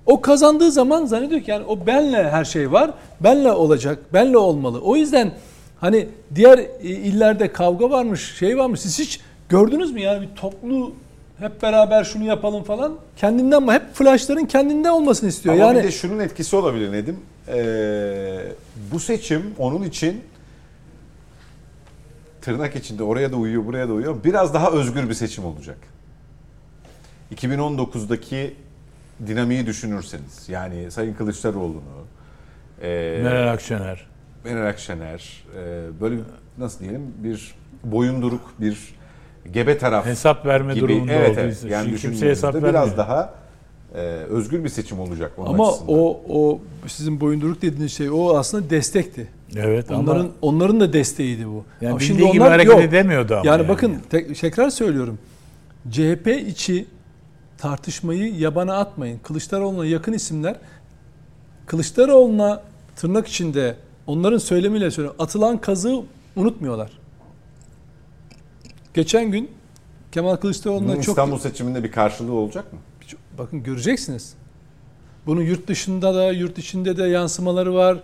O 0.07 0.21
kazandığı 0.21 0.71
zaman 0.71 1.07
zannediyor 1.07 1.41
ki 1.41 1.51
yani 1.51 1.65
o 1.65 1.87
benle 1.87 2.31
her 2.31 2.45
şey 2.45 2.73
var. 2.73 2.91
Benle 3.21 3.53
olacak. 3.53 3.99
Benle 4.13 4.39
olmalı. 4.39 4.81
O 4.81 4.97
yüzden 4.97 5.33
hani 5.81 6.09
diğer 6.35 6.59
illerde 6.83 7.53
kavga 7.53 7.91
varmış, 7.91 8.35
şey 8.39 8.59
varmış. 8.59 8.81
Siz 8.81 8.99
hiç 8.99 9.21
gördünüz 9.49 9.93
mü 9.93 10.01
yani 10.01 10.23
bir 10.23 10.37
toplu 10.37 10.93
hep 11.41 11.63
beraber 11.63 12.05
şunu 12.05 12.25
yapalım 12.25 12.65
falan. 12.65 12.97
Kendinden 13.17 13.63
mi? 13.63 13.73
Hep 13.73 13.95
flashların 13.95 14.47
kendinde 14.47 14.91
olmasını 14.91 15.29
istiyor. 15.29 15.55
Ama 15.55 15.65
yani 15.65 15.79
bir 15.79 15.85
de 15.85 15.93
şunun 15.93 16.19
etkisi 16.19 16.57
olabilir 16.57 16.93
Nedim. 16.93 17.17
Ee, 17.49 18.39
bu 18.93 19.01
seçim 19.01 19.55
onun 19.59 19.83
için 19.83 20.25
tırnak 22.41 22.77
içinde 22.77 23.03
oraya 23.03 23.33
da 23.33 23.37
uyuyor 23.37 23.67
buraya 23.67 23.89
da 23.89 23.93
uyuyor. 23.93 24.25
Biraz 24.25 24.55
daha 24.55 24.71
özgür 24.71 25.09
bir 25.09 25.15
seçim 25.15 25.45
olacak. 25.45 25.79
2019'daki 27.35 28.55
dinamiği 29.27 29.67
düşünürseniz 29.67 30.49
yani 30.49 30.91
Sayın 30.91 31.15
Kılıçdaroğlu'nu 31.15 32.05
e, 32.83 33.21
Meral 33.23 33.53
Akşener. 33.53 34.07
Meral 34.45 34.69
Akşener 34.69 35.45
e, 35.57 36.01
böyle 36.01 36.17
nasıl 36.59 36.81
diyelim 36.81 37.15
bir 37.19 37.55
boyunduruk 37.85 38.55
bir 38.61 38.95
gebe 39.53 39.79
taraf 39.79 40.07
Hesap 40.07 40.47
verme 40.47 40.75
gibi. 40.75 40.89
durumunda 40.89 41.13
evet, 41.13 41.31
olduğu 41.31 41.41
evet. 41.41 41.65
Yani 41.69 41.85
Şimdi 41.85 42.01
kimse 42.01 42.29
hesap 42.29 42.53
düşündüğünüzde 42.55 42.75
vermiyor. 42.79 42.97
biraz 42.97 42.99
daha 43.09 43.35
e, 43.95 43.99
özgür 44.31 44.65
bir 44.65 44.69
seçim 44.69 45.01
olacak 45.01 45.33
onun 45.39 45.47
ama 45.55 45.69
açısından. 45.69 45.95
o 45.95 46.21
o 46.29 46.61
sizin 46.87 47.21
boyunduruk 47.21 47.63
dediğiniz 47.63 47.93
şey 47.93 48.11
o 48.11 48.37
aslında 48.37 48.71
destekti. 48.71 49.29
Evet 49.57 49.91
Onların 49.91 50.21
ama 50.21 50.31
onların 50.43 50.81
da 50.81 50.93
desteğiydi 50.93 51.47
bu. 51.47 51.65
yani 51.81 51.91
Ama 51.91 52.01
bildiği 52.01 52.33
gibi 52.33 52.45
hareket 52.45 52.79
edemiyordu 52.81 53.35
ama. 53.35 53.47
Yani, 53.47 53.69
bakın 53.69 53.97
tek- 54.11 54.37
tekrar 54.41 54.71
söylüyorum. 54.71 55.19
CHP 55.91 56.27
içi 56.49 56.87
tartışmayı 57.59 58.35
yabana 58.35 58.77
atmayın. 58.79 59.19
Kılıçdaroğlu'na 59.19 59.87
yakın 59.87 60.13
isimler 60.13 60.57
Kılıçdaroğlu'na 61.67 62.63
tırnak 62.97 63.29
içinde 63.29 63.77
onların 64.07 64.39
söylemiyle 64.39 64.91
söylüyorum. 64.91 65.17
Atılan 65.23 65.59
kazığı 65.61 66.03
unutmuyorlar. 66.37 66.91
Geçen 68.95 69.31
gün 69.31 69.51
Kemal 70.13 70.37
Kılıçdaroğlu'na 70.37 70.95
çok 70.95 71.09
İstanbul 71.09 71.39
seçiminde 71.39 71.85
bir 71.85 71.93
karşılığı 71.93 72.33
olacak 72.33 72.73
mı? 72.73 72.79
bakın 73.39 73.63
göreceksiniz. 73.63 74.35
Bunun 75.27 75.43
yurt 75.43 75.69
dışında 75.69 76.15
da 76.15 76.33
yurt 76.33 76.59
içinde 76.59 76.97
de 76.97 77.03
yansımaları 77.05 77.75
var. 77.75 77.99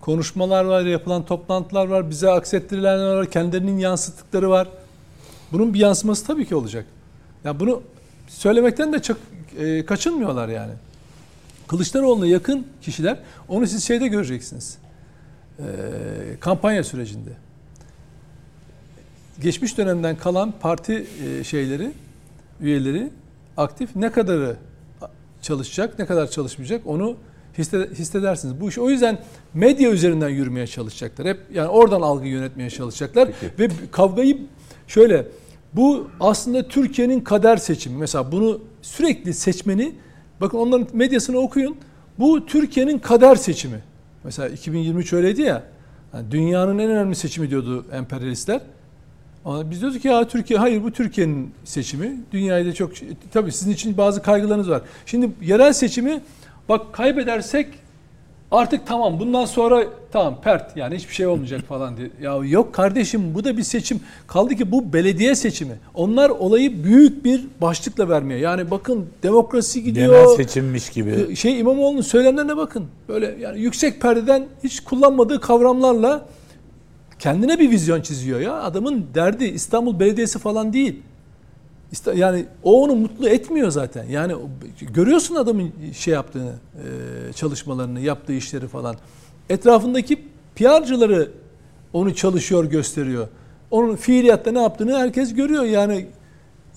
Konuşmalar 0.00 0.64
var, 0.64 0.82
yapılan 0.84 1.24
toplantılar 1.24 1.86
var, 1.86 2.10
bize 2.10 2.30
aksettirilenler 2.30 3.14
var, 3.14 3.30
kendilerinin 3.30 3.78
yansıttıkları 3.78 4.50
var. 4.50 4.68
Bunun 5.52 5.74
bir 5.74 5.78
yansıması 5.78 6.26
tabii 6.26 6.46
ki 6.46 6.54
olacak. 6.54 6.86
Ya 7.44 7.60
bunu 7.60 7.82
söylemekten 8.28 8.92
de 8.92 9.02
çok 9.02 9.16
e, 9.58 9.86
kaçınmıyorlar 9.86 10.48
yani. 10.48 10.72
Kılıçdaroğlu'na 11.68 12.26
yakın 12.26 12.66
kişiler 12.82 13.18
onu 13.48 13.66
siz 13.66 13.84
şeyde 13.84 14.08
göreceksiniz. 14.08 14.78
E, 15.58 15.64
kampanya 16.40 16.84
sürecinde. 16.84 17.30
Geçmiş 19.42 19.78
dönemden 19.78 20.16
kalan 20.16 20.52
parti 20.60 21.06
e, 21.26 21.44
şeyleri, 21.44 21.92
üyeleri 22.60 23.10
aktif 23.56 23.96
ne 23.96 24.12
kadarı 24.12 24.56
çalışacak, 25.42 25.98
ne 25.98 26.06
kadar 26.06 26.30
çalışmayacak 26.30 26.86
onu 26.86 27.16
hisse- 27.58 27.90
hissedersiniz. 27.94 28.60
Bu 28.60 28.68
iş 28.68 28.78
o 28.78 28.90
yüzden 28.90 29.18
medya 29.54 29.90
üzerinden 29.90 30.28
yürümeye 30.28 30.66
çalışacaklar. 30.66 31.26
Hep 31.26 31.40
yani 31.54 31.68
oradan 31.68 32.00
algı 32.00 32.28
yönetmeye 32.28 32.70
çalışacaklar 32.70 33.28
Peki. 33.56 33.58
ve 33.58 33.68
kavgayı 33.90 34.38
şöyle 34.86 35.26
bu 35.72 36.08
aslında 36.20 36.68
Türkiye'nin 36.68 37.20
kader 37.20 37.56
seçimi. 37.56 37.98
Mesela 37.98 38.32
bunu 38.32 38.60
sürekli 38.82 39.34
seçmeni 39.34 39.94
bakın 40.40 40.58
onların 40.58 40.86
medyasını 40.92 41.38
okuyun. 41.38 41.76
Bu 42.18 42.46
Türkiye'nin 42.46 42.98
kader 42.98 43.36
seçimi. 43.36 43.78
Mesela 44.24 44.48
2023 44.48 45.12
öyleydi 45.12 45.42
ya. 45.42 45.62
yani 46.14 46.30
dünyanın 46.30 46.78
en 46.78 46.90
önemli 46.90 47.14
seçimi 47.14 47.50
diyordu 47.50 47.84
emperyalistler. 47.92 48.60
Biz 49.46 49.80
diyorduk 49.80 50.02
ki 50.02 50.08
ya 50.08 50.28
Türkiye 50.28 50.58
hayır 50.58 50.82
bu 50.82 50.90
Türkiye'nin 50.90 51.50
seçimi. 51.64 52.20
Dünyayı 52.32 52.66
da 52.66 52.72
çok 52.72 52.92
tabii 53.32 53.52
sizin 53.52 53.72
için 53.72 53.96
bazı 53.96 54.22
kaygılarınız 54.22 54.70
var. 54.70 54.82
Şimdi 55.06 55.30
yerel 55.42 55.72
seçimi 55.72 56.20
bak 56.68 56.92
kaybedersek 56.92 57.66
artık 58.50 58.86
tamam 58.86 59.20
bundan 59.20 59.44
sonra 59.44 59.84
tamam 60.12 60.40
pert 60.40 60.76
yani 60.76 60.96
hiçbir 60.96 61.14
şey 61.14 61.26
olmayacak 61.26 61.60
falan 61.60 61.96
diye. 61.96 62.10
Ya 62.22 62.34
yok 62.44 62.74
kardeşim 62.74 63.34
bu 63.34 63.44
da 63.44 63.56
bir 63.56 63.62
seçim. 63.62 64.00
Kaldı 64.26 64.54
ki 64.54 64.72
bu 64.72 64.92
belediye 64.92 65.34
seçimi. 65.34 65.74
Onlar 65.94 66.30
olayı 66.30 66.84
büyük 66.84 67.24
bir 67.24 67.46
başlıkla 67.60 68.08
vermeye. 68.08 68.40
Yani 68.40 68.70
bakın 68.70 69.06
demokrasi 69.22 69.82
gidiyor. 69.82 70.24
genel 70.24 70.36
seçimmiş 70.36 70.90
gibi. 70.90 71.36
Şey 71.36 71.60
İmamoğlu'nun 71.60 72.00
söylemlerine 72.00 72.56
bakın. 72.56 72.86
Böyle 73.08 73.36
yani 73.40 73.60
yüksek 73.60 74.00
perdeden 74.00 74.46
hiç 74.64 74.80
kullanmadığı 74.80 75.40
kavramlarla 75.40 76.26
kendine 77.20 77.58
bir 77.58 77.70
vizyon 77.70 78.00
çiziyor 78.00 78.40
ya. 78.40 78.54
Adamın 78.54 79.06
derdi 79.14 79.44
İstanbul 79.44 80.00
Belediyesi 80.00 80.38
falan 80.38 80.72
değil. 80.72 81.02
Yani 82.14 82.44
o 82.62 82.82
onu 82.82 82.94
mutlu 82.96 83.28
etmiyor 83.28 83.70
zaten. 83.70 84.04
Yani 84.04 84.34
görüyorsun 84.80 85.34
adamın 85.34 85.72
şey 85.92 86.14
yaptığını, 86.14 86.52
e, 86.74 87.32
çalışmalarını, 87.32 88.00
yaptığı 88.00 88.32
işleri 88.32 88.68
falan. 88.68 88.96
Etrafındaki 89.48 90.24
PR'cıları 90.56 91.30
onu 91.92 92.14
çalışıyor, 92.14 92.64
gösteriyor. 92.64 93.28
Onun 93.70 93.96
fiiliyatta 93.96 94.52
ne 94.52 94.62
yaptığını 94.62 94.98
herkes 94.98 95.34
görüyor. 95.34 95.64
Yani 95.64 96.06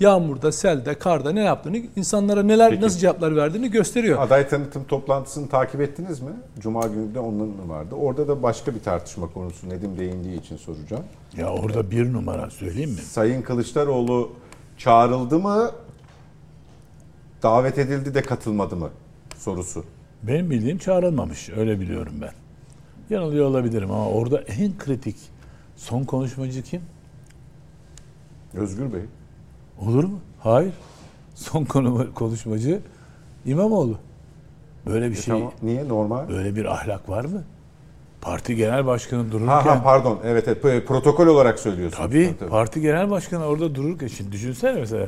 yağmurda, 0.04 0.52
selde, 0.52 0.94
karda 0.94 1.32
ne 1.32 1.42
yaptığını, 1.44 1.78
insanlara 1.96 2.44
neler 2.44 2.70
Peki. 2.70 2.82
nasıl 2.82 3.00
cevaplar 3.00 3.36
verdiğini 3.36 3.72
gösteriyor. 3.72 4.22
Aday 4.22 4.48
tanıtım 4.50 4.84
toplantısını 4.84 5.50
takip 5.50 5.82
ettiniz 5.82 6.20
mi? 6.20 6.32
Cuma 6.60 6.88
günü 6.88 7.16
de 7.16 7.20
onun 7.20 7.70
vardı. 7.70 7.96
Orada 7.96 8.28
da 8.28 8.44
başka 8.44 8.76
bir 8.76 8.80
tartışma 8.80 9.28
konusu 9.28 9.70
Nedim 9.70 9.98
değindiği 10.00 10.40
için 10.40 10.58
soracağım. 10.58 11.04
Ya 11.38 11.50
orada 11.50 11.92
bir 11.92 12.14
numara 12.14 12.50
söyleyeyim 12.50 12.90
mi? 12.90 12.98
Sayın 12.98 13.42
Kılıçdaroğlu 13.42 14.32
çağrıldı 14.78 15.40
mı? 15.40 15.72
Davet 17.44 17.78
edildi 17.78 18.14
de 18.14 18.22
katılmadı 18.22 18.76
mı? 18.76 18.90
sorusu. 19.38 19.84
Benim 20.24 20.50
bildiğim 20.50 20.78
çağrılmamış. 20.78 21.50
Öyle 21.50 21.80
biliyorum 21.80 22.14
ben. 22.22 22.32
Yanılıyor 23.10 23.46
olabilirim 23.46 23.92
ama 23.92 24.10
orada 24.10 24.42
en 24.42 24.78
kritik 24.78 25.16
son 25.76 26.04
konuşmacı 26.04 26.64
kim? 26.64 26.82
Özgür 28.54 28.94
Bey. 28.94 29.02
Olur 29.82 30.04
mu? 30.04 30.20
Hayır. 30.40 30.74
Son 31.36 31.66
konu 31.66 32.14
konuşmacı 32.14 32.80
İmamoğlu. 33.46 33.98
Böyle 34.86 35.12
bir 35.12 35.18
E 35.18 35.22
şey, 35.22 35.34
tamam. 35.34 35.52
Niye 35.64 35.88
normal? 35.88 36.30
böyle 36.30 36.56
bir 36.56 36.66
ahlak 36.66 37.10
var 37.10 37.26
mı? 37.26 37.44
Parti 38.22 38.56
genel 38.56 38.86
başkanı 38.86 39.32
dururken 39.32 39.48
Ha 39.48 39.66
ha 39.66 39.84
pardon. 39.84 40.20
Evet 40.24 40.48
evet 40.48 40.88
protokol 40.88 41.28
olarak 41.28 41.60
söylüyorsun. 41.60 41.98
Tabii, 41.98 42.34
parti 42.50 42.82
genel 42.82 43.10
başkanı 43.10 43.46
orada 43.46 43.76
dururken 43.76 44.08
şimdi 44.08 44.32
düşünsene 44.32 44.80
mesela. 44.80 45.08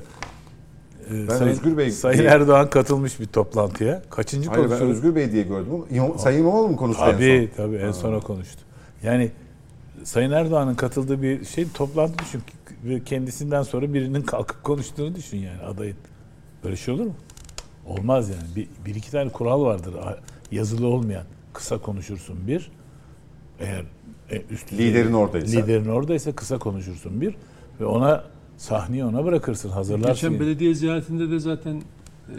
e, 1.09 1.25
Sayın, 1.29 1.51
Özgür 1.51 1.77
Bey- 1.77 1.91
Sayın 1.91 2.25
Erdoğan 2.25 2.69
katılmış 2.69 3.19
bir 3.19 3.25
toplantıya. 3.25 4.01
Kaçıncı 4.09 4.49
Hayır 4.49 4.71
ben? 4.71 4.81
Özgür 4.81 5.15
Bey 5.15 5.31
diye 5.31 5.43
gördüm 5.43 5.71
İmam, 5.91 6.19
Sayın 6.19 6.39
İmamoğlu 6.39 6.67
mu 6.69 6.75
konuştu 6.77 7.03
en 7.05 7.11
Tabii 7.11 7.49
son? 7.55 7.63
tabii 7.65 7.75
en 7.75 7.91
sona 7.91 8.19
konuştu. 8.19 8.61
Yani 9.03 9.31
Sayın 10.03 10.31
Erdoğan'ın 10.31 10.75
katıldığı 10.75 11.21
bir 11.21 11.45
şey 11.45 11.67
toplantı 11.73 12.19
düşün. 12.19 12.41
Ve 12.85 13.03
kendisinden 13.03 13.63
sonra 13.63 13.93
birinin 13.93 14.21
kalkıp 14.21 14.63
konuştuğunu 14.63 15.15
düşün 15.15 15.37
yani 15.37 15.61
adayın. 15.61 15.97
Böyle 16.63 16.75
şey 16.75 16.93
olur 16.93 17.05
mu? 17.05 17.13
Olmaz 17.85 18.29
yani. 18.29 18.55
Bir, 18.55 18.67
bir 18.85 18.95
iki 18.95 19.11
tane 19.11 19.29
kural 19.29 19.61
vardır 19.61 19.93
a- 19.93 20.19
yazılı 20.51 20.87
olmayan. 20.87 21.23
Kısa 21.53 21.77
konuşursun 21.77 22.47
bir. 22.47 22.71
Eğer 23.59 23.83
e, 24.31 24.41
üst 24.49 24.73
Liderin 24.73 25.13
oradaysa. 25.13 25.59
Liderin 25.59 25.89
oradaysa 25.89 26.35
kısa 26.35 26.57
konuşursun 26.59 27.21
bir. 27.21 27.35
Ve 27.79 27.85
ona 27.85 28.23
sahneyi 28.57 29.05
ona 29.05 29.25
bırakırsın. 29.25 29.69
Hazırlarsın. 29.69 30.13
Geçen 30.13 30.31
yani. 30.31 30.39
belediye 30.39 30.73
ziyaretinde 30.73 31.29
de 31.31 31.39
zaten 31.39 31.75
e, 32.29 32.35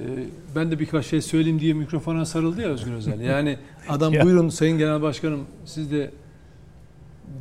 ben 0.57 0.71
de 0.71 0.79
birkaç 0.79 1.07
şey 1.07 1.21
söyleyeyim 1.23 1.61
diye 1.61 1.75
mikrofona 1.75 2.25
sarıldı 2.25 2.61
ya 2.63 2.69
Özgür 2.69 2.93
Özel. 2.93 3.21
Yani 3.21 3.59
adam 3.89 4.13
Ya. 4.13 4.25
buyurun 4.25 4.49
Sayın 4.49 4.79
Genel 4.79 5.03
Başkanım 5.03 5.41
siz 5.65 5.91
de 5.93 6.11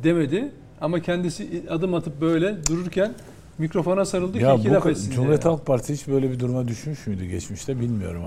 demedi 0.02 0.52
ama 0.80 1.00
kendisi 1.00 1.62
adım 1.70 1.94
atıp 1.94 2.20
böyle 2.20 2.66
dururken 2.66 3.12
mikrofona 3.58 4.04
sarıldı 4.04 4.38
Ya 4.38 4.54
ki 4.54 4.60
iki 4.60 4.70
bu 4.70 4.74
laf 4.74 4.86
etsin. 4.86 5.10
Cumhuriyet 5.10 5.44
Halk 5.44 5.66
Partisi 5.66 5.92
hiç 5.94 6.08
böyle 6.08 6.30
bir 6.30 6.40
duruma 6.40 6.68
düşmüş 6.68 7.06
müydü 7.06 7.26
geçmişte 7.26 7.80
bilmiyorum. 7.80 8.22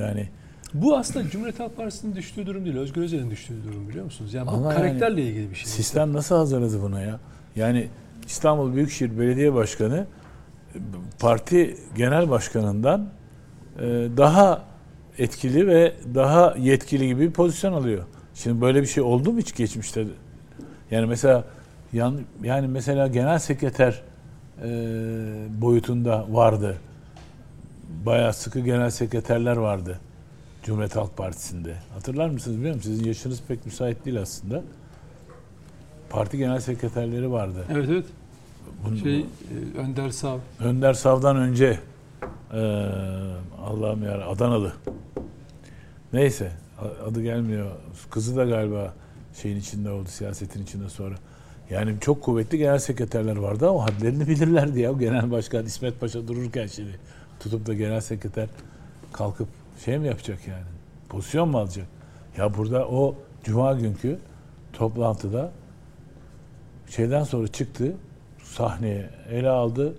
Yani 0.00 0.28
Bu 0.74 0.96
aslında 0.96 1.30
Cumhuriyet 1.30 1.60
Halk 1.60 1.76
Partisi'nin 1.76 2.16
düştüğü 2.16 2.46
durum 2.46 2.64
değil. 2.64 2.76
Özgür 2.76 3.02
Özel'in 3.02 3.30
düştüğü 3.30 3.64
durum 3.64 3.88
biliyor 3.88 4.04
musunuz? 4.04 4.34
Yani 4.34 4.46
bu 4.46 4.50
Ama 4.50 4.74
karakterle 4.74 5.22
ilgili 5.22 5.50
bir 5.50 5.54
şey. 5.54 5.66
Sistem 5.66 6.12
nasıl 6.12 6.34
hazırladı 6.36 6.82
buna 6.82 7.00
ya? 7.00 7.20
Yani 7.56 7.88
İstanbul 8.26 8.74
Büyükşehir 8.74 9.18
Belediye 9.18 9.54
Başkanı 9.54 10.06
parti 11.20 11.76
genel 11.96 12.30
başkanından 12.30 13.08
e, 13.78 13.82
daha 14.16 14.64
etkili 15.18 15.66
ve 15.66 15.92
daha 16.14 16.54
yetkili 16.58 17.06
gibi 17.06 17.20
bir 17.20 17.30
pozisyon 17.30 17.72
alıyor. 17.72 18.04
Şimdi 18.34 18.60
böyle 18.60 18.82
bir 18.82 18.86
şey 18.86 19.02
oldu 19.02 19.32
mu 19.32 19.38
hiç 19.38 19.54
geçmişte? 19.56 20.04
Yani 20.90 21.06
mesela 21.06 21.44
yan, 21.92 22.20
yani 22.42 22.68
mesela 22.68 23.06
genel 23.06 23.38
sekreter 23.38 24.02
e, 24.64 24.68
boyutunda 25.62 26.26
vardı. 26.30 26.76
Bayağı 28.06 28.32
sıkı 28.32 28.60
genel 28.60 28.90
sekreterler 28.90 29.56
vardı. 29.56 30.00
Cumhuriyet 30.64 30.96
Halk 30.96 31.16
Partisi'nde. 31.16 31.74
Hatırlar 31.94 32.28
mısınız 32.30 32.56
bilmiyorum. 32.56 32.80
Sizin 32.82 33.04
yaşınız 33.04 33.42
pek 33.48 33.66
müsait 33.66 34.04
değil 34.04 34.20
aslında. 34.20 34.62
Parti 36.10 36.38
genel 36.38 36.60
sekreterleri 36.60 37.30
vardı. 37.30 37.64
Evet 37.72 37.88
evet. 37.90 38.06
Bunun- 38.86 38.96
Şey 38.96 39.20
e, 39.20 39.26
Önder 39.78 40.10
Sav. 40.10 40.38
Önder 40.60 40.92
Sav'dan 40.94 41.36
önce 41.36 41.78
eee 42.54 42.58
Allah'ım 43.66 44.02
ya 44.04 44.26
Adanalı. 44.26 44.72
Neyse 46.12 46.52
adı 47.06 47.22
gelmiyor. 47.22 47.70
Kızı 48.10 48.36
da 48.36 48.44
galiba 48.44 48.94
şeyin 49.42 49.56
içinde 49.56 49.90
oldu 49.90 50.08
siyasetin 50.08 50.62
içinde 50.62 50.88
sonra. 50.88 51.14
Yani 51.72 51.94
çok 52.00 52.22
kuvvetli 52.22 52.58
genel 52.58 52.78
sekreterler 52.78 53.36
vardı 53.36 53.68
ama 53.68 53.84
hadlerini 53.84 54.26
bilirlerdi 54.28 54.80
ya. 54.80 54.92
Genel 54.92 55.30
başkan 55.30 55.66
İsmet 55.66 56.00
Paşa 56.00 56.28
dururken 56.28 56.66
şimdi 56.66 56.98
tutup 57.40 57.66
da 57.66 57.74
genel 57.74 58.00
sekreter 58.00 58.48
kalkıp 59.12 59.48
şey 59.84 59.98
mi 59.98 60.06
yapacak 60.06 60.48
yani? 60.48 60.64
Pozisyon 61.08 61.48
mu 61.48 61.58
alacak? 61.58 61.86
Ya 62.36 62.56
burada 62.56 62.88
o 62.88 63.14
cuma 63.44 63.72
günkü 63.72 64.18
toplantıda 64.72 65.52
şeyden 66.90 67.24
sonra 67.24 67.48
çıktı 67.48 67.96
sahneye 68.44 69.10
ele 69.30 69.48
aldı 69.48 69.94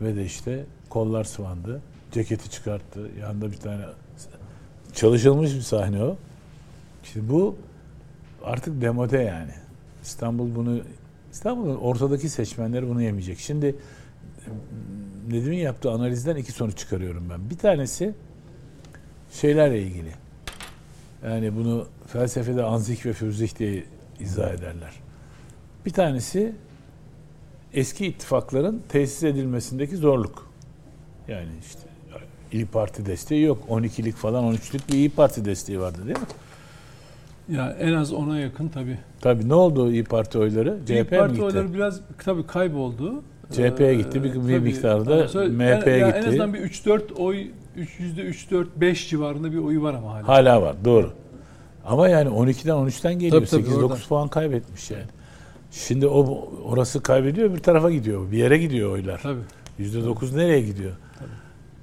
ve 0.00 0.16
de 0.16 0.24
işte 0.24 0.64
kollar 0.88 1.24
sıvandı. 1.24 1.80
Ceketi 2.12 2.50
çıkarttı. 2.50 3.10
Yanında 3.20 3.52
bir 3.52 3.56
tane 3.56 3.84
çalışılmış 4.92 5.54
bir 5.54 5.60
sahne 5.60 6.02
o. 6.04 6.16
Şimdi 7.02 7.28
bu 7.28 7.56
artık 8.44 8.80
demode 8.80 9.18
yani. 9.18 9.63
İstanbul 10.04 10.54
bunu 10.54 10.80
İstanbul'un 11.32 11.76
ortadaki 11.76 12.28
seçmenleri 12.28 12.88
bunu 12.88 13.02
yemeyecek. 13.02 13.38
Şimdi 13.38 13.76
Nedim'in 15.30 15.56
yaptığı 15.56 15.90
analizden 15.90 16.36
iki 16.36 16.52
sonuç 16.52 16.78
çıkarıyorum 16.78 17.30
ben. 17.30 17.50
Bir 17.50 17.58
tanesi 17.58 18.14
şeylerle 19.32 19.82
ilgili. 19.82 20.12
Yani 21.24 21.56
bunu 21.56 21.86
felsefede 22.06 22.62
anzik 22.62 23.06
ve 23.06 23.12
fürzih 23.12 23.58
diye 23.58 23.84
izah 24.20 24.54
ederler. 24.54 24.92
Bir 25.86 25.90
tanesi 25.90 26.54
eski 27.72 28.06
ittifakların 28.06 28.82
tesis 28.88 29.22
edilmesindeki 29.22 29.96
zorluk. 29.96 30.50
Yani 31.28 31.48
işte 31.60 31.80
İyi 32.52 32.66
Parti 32.66 33.06
desteği 33.06 33.42
yok. 33.42 33.58
12'lik 33.68 34.14
falan 34.14 34.44
13'lük 34.44 34.88
bir 34.88 34.92
İyi 34.92 35.10
Parti 35.10 35.44
desteği 35.44 35.80
vardı 35.80 35.98
değil 36.06 36.18
mi? 36.18 36.26
Ya 37.52 37.76
en 37.80 37.92
az 37.92 38.12
ona 38.12 38.38
yakın 38.38 38.68
tabii. 38.68 38.98
Tabii 39.20 39.48
ne 39.48 39.54
oldu 39.54 39.90
İyi 39.92 40.04
Parti 40.04 40.38
oyları? 40.38 40.78
CHP 40.86 40.90
İYİ 40.90 41.04
Parti 41.04 41.32
gitti? 41.32 41.44
oyları 41.44 41.74
biraz 41.74 42.00
tabii 42.24 42.46
kayboldu. 42.46 43.22
CHP'ye 43.52 43.88
Ee, 43.90 43.94
gitti, 43.94 44.24
bir- 44.24 44.34
bir 44.34 44.40
tabii. 44.40 44.58
miktarda 44.60 45.14
Ama 45.14 45.28
sonra- 45.28 45.48
MHP'ye 45.48 45.96
yani 45.96 46.10
En 46.12 46.16
gitti. 46.16 46.28
azından 46.28 46.54
bir 46.54 46.58
3-4 46.60 47.12
oy, 47.18 47.46
3 47.76 48.00
yüzde 48.00 48.22
3-4-5 48.22 49.08
civarında 49.10 49.52
bir 49.52 49.58
oyu 49.58 49.82
var 49.82 49.94
ama 49.94 50.12
hala. 50.14 50.28
Hala 50.28 50.62
var 50.62 50.76
doğru. 50.84 51.12
Ama 51.86 52.08
yani 52.08 52.28
12'den 52.28 52.74
13'ten 52.74 53.14
geliyor. 53.14 53.32
Tabii, 53.46 53.50
tabii, 53.50 53.62
8-9 53.62 53.82
oradan. 53.84 53.98
puan 54.08 54.28
kaybetmiş 54.28 54.90
yani. 54.90 55.02
Şimdi 55.70 56.06
o 56.06 56.48
orası 56.64 57.02
kaybediyor 57.02 57.54
bir 57.54 57.58
tarafa 57.58 57.90
gidiyor. 57.90 58.30
Bir 58.32 58.38
yere 58.38 58.58
gidiyor 58.58 58.90
oylar. 58.90 59.20
Tabii. 59.22 59.40
%9 59.78 60.36
nereye 60.36 60.60
gidiyor? 60.60 60.92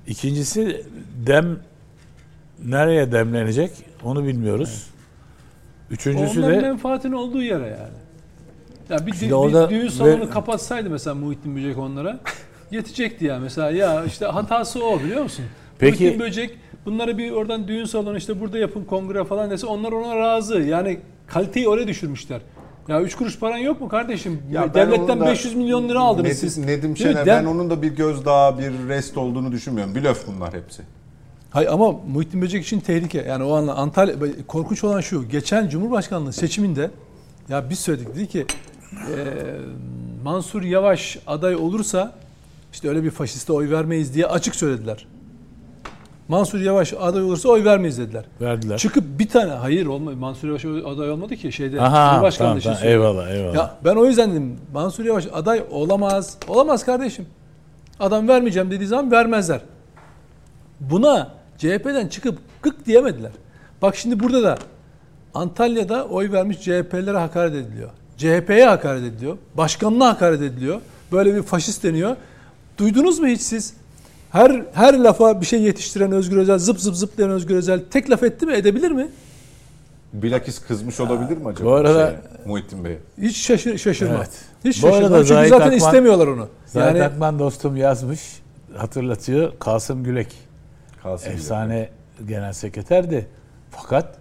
İkincisi 0.08 0.86
dem 1.28 1.58
nereye 2.66 3.12
demlenecek 3.12 3.72
onu 4.04 4.24
bilmiyoruz. 4.28 4.88
Üçüncüsü 5.92 6.40
Onların 6.40 6.58
de 6.64 6.68
menfaatin 6.68 7.12
olduğu 7.12 7.44
yere 7.44 7.68
yani. 7.68 8.02
Ya 8.90 9.06
bir, 9.08 9.12
dü- 9.12 9.70
bir 9.70 9.76
düğün 9.76 9.88
salonu 9.88 10.22
ve- 10.26 10.30
kapatsaydı 10.30 10.90
mesela 10.90 11.16
Muhittin 11.16 11.56
Böcek 11.56 11.78
onlara 11.78 12.20
yetecekti 12.72 13.26
ya 13.26 13.40
mesela 13.40 13.72
ya 13.72 14.06
işte 14.06 14.26
hatası 14.26 14.86
o 14.86 15.00
biliyor 15.00 15.24
musun? 15.24 15.46
Peki- 15.80 16.04
Muhittin 16.04 16.20
Böcek 16.20 16.58
bunlara 16.86 17.18
bir 17.18 17.32
oradan 17.32 17.68
düğün 17.68 17.86
salonu 17.86 18.18
işte 18.18 18.42
burada 18.42 18.58
yapın 18.58 18.84
kongre 18.84 19.24
falan 19.24 19.50
dese 19.50 19.68
onlar 19.68 19.92
ona 19.92 20.16
razı. 20.16 20.60
Yani 20.60 21.00
kaliteyi 21.28 21.68
oraya 21.68 21.88
düşürmüşler. 21.88 22.42
Ya 22.88 23.02
3 23.02 23.16
kuruş 23.16 23.40
paran 23.40 23.58
yok 23.58 23.82
mu 23.82 23.90
kardeşim? 23.90 24.42
Ya 24.52 24.62
ben 24.62 24.74
Devletten 24.88 25.04
onun 25.14 25.20
da 25.20 25.26
500 25.26 25.56
milyon 25.56 25.90
lira 25.90 26.00
aldınız 26.00 26.26
Nedim, 26.26 26.38
siz. 26.38 26.58
Nedim 26.58 26.82
Değil 26.82 26.90
mi? 26.92 26.98
Şener 26.98 27.26
Dem- 27.26 27.44
ben 27.46 27.50
onun 27.50 27.70
da 27.70 27.82
bir 27.82 27.96
gözdağı 27.96 28.60
bir 28.60 28.72
rest 28.90 29.18
olduğunu 29.18 29.52
düşünmüyorum. 29.52 29.96
Blöf 29.96 30.28
bunlar 30.28 30.54
hepsi. 30.54 30.82
Hayır 31.52 31.70
ama 31.70 31.92
Muhittin 31.92 32.42
Böcek 32.42 32.64
için 32.64 32.80
tehlike. 32.80 33.26
Yani 33.30 33.44
o 33.44 33.56
anla 33.56 33.76
Antalya 33.76 34.16
korkunç 34.48 34.84
olan 34.84 35.02
şu. 35.02 35.30
Geçen 35.30 35.70
Cumhurbaşkanlığı 35.70 36.34
seçiminde 36.34 36.92
ya 37.50 37.70
biz 37.70 37.80
söyledik 37.80 38.16
dedi 38.16 38.28
ki 38.28 38.46
e, 38.92 39.16
Mansur 40.24 40.62
Yavaş 40.62 41.18
aday 41.28 41.56
olursa 41.56 42.14
işte 42.74 42.90
öyle 42.90 43.04
bir 43.04 43.12
faşiste 43.12 43.54
oy 43.54 43.70
vermeyiz 43.70 44.14
diye 44.14 44.26
açık 44.26 44.56
söylediler. 44.56 45.08
Mansur 46.28 46.60
Yavaş 46.60 46.94
aday 46.94 47.24
olursa 47.24 47.50
oy 47.50 47.64
vermeyiz 47.64 47.98
dediler. 47.98 48.26
verdiler. 48.42 48.78
Çıkıp 48.78 49.04
bir 49.20 49.30
tane 49.30 49.52
hayır 49.52 49.86
olmadı. 49.86 50.16
Mansur 50.16 50.48
Yavaş 50.48 50.66
aday 50.66 51.12
olmadı 51.12 51.36
ki 51.36 51.52
şeyde 51.52 51.82
Aha 51.82 52.10
Cumhurbaşkanlığı 52.10 52.48
tamam, 52.48 52.58
için 52.60 52.74
tamam, 52.74 52.88
eyvallah 52.88 53.30
eyvallah. 53.30 53.56
Ya 53.56 53.78
ben 53.86 53.96
o 53.96 54.06
yüzden 54.06 54.32
dedim 54.32 54.58
Mansur 54.74 55.06
Yavaş 55.06 55.28
aday 55.34 55.64
olamaz. 55.72 56.38
Olamaz 56.48 56.86
kardeşim. 56.86 57.26
Adam 58.00 58.28
vermeyeceğim 58.28 58.72
dediği 58.72 58.88
zaman 58.88 59.12
vermezler. 59.12 59.62
Buna 60.80 61.41
CHP'den 61.62 62.08
çıkıp 62.08 62.38
gık 62.62 62.86
diyemediler. 62.86 63.32
Bak 63.82 63.96
şimdi 63.96 64.20
burada 64.20 64.44
da 64.44 64.58
Antalya'da 65.34 66.06
oy 66.06 66.32
vermiş 66.32 66.60
CHP'lere 66.62 67.18
hakaret 67.18 67.56
ediliyor. 67.56 67.90
CHP'ye 68.18 68.66
hakaret 68.66 69.04
ediliyor. 69.04 69.38
Başkanına 69.58 70.08
hakaret 70.08 70.42
ediliyor. 70.42 70.82
Böyle 71.12 71.36
bir 71.36 71.44
faşist 71.44 71.84
deniyor. 71.84 72.16
Duydunuz 72.78 73.20
mu 73.20 73.28
hiç 73.28 73.42
siz? 73.42 73.74
Her 74.32 74.64
her 74.74 74.94
lafa 75.00 75.42
bir 75.42 75.46
şey 75.46 75.62
yetiştiren 75.62 76.12
Özgür 76.12 76.38
Özel, 76.38 76.58
zıp 76.58 76.80
zıp 76.80 76.96
zıplayan 76.96 77.32
Özgür 77.32 77.56
Özel 77.56 77.82
tek 77.92 78.10
laf 78.10 78.24
etti 78.24 78.46
mi? 78.46 78.54
Edebilir 78.54 78.92
mi? 78.92 79.08
Bilakis 80.14 80.60
kızmış 80.60 81.00
olabilir 81.00 81.38
mi 81.38 81.48
acaba? 81.48 81.70
Bu 81.70 81.74
arada- 81.74 82.08
şeye, 82.08 82.20
Muhittin 82.46 82.86
Bey. 82.86 82.98
Hiç 83.22 83.38
şaşır, 83.38 83.78
şaşırma. 83.78 84.16
Evet. 84.16 84.30
Hiç 84.66 84.84
Bu 84.84 84.88
arada 84.88 85.00
şaşırma. 85.00 85.18
Çünkü 85.18 85.34
Zahit 85.34 85.50
zaten 85.50 85.66
Akman- 85.66 85.78
istemiyorlar 85.78 86.28
onu. 86.28 86.48
Zahit 86.66 86.96
Yani 86.98 87.04
Akman 87.04 87.40
dostum 87.40 87.78
yazmış, 87.78 88.22
hatırlatıyor. 88.78 89.54
Kasım 89.60 90.04
Gülek, 90.04 90.28
Kalsın 91.04 91.32
efsane 91.32 91.90
genel 92.28 92.54
sekreterdi. 92.54 93.28
Fakat 93.70 94.18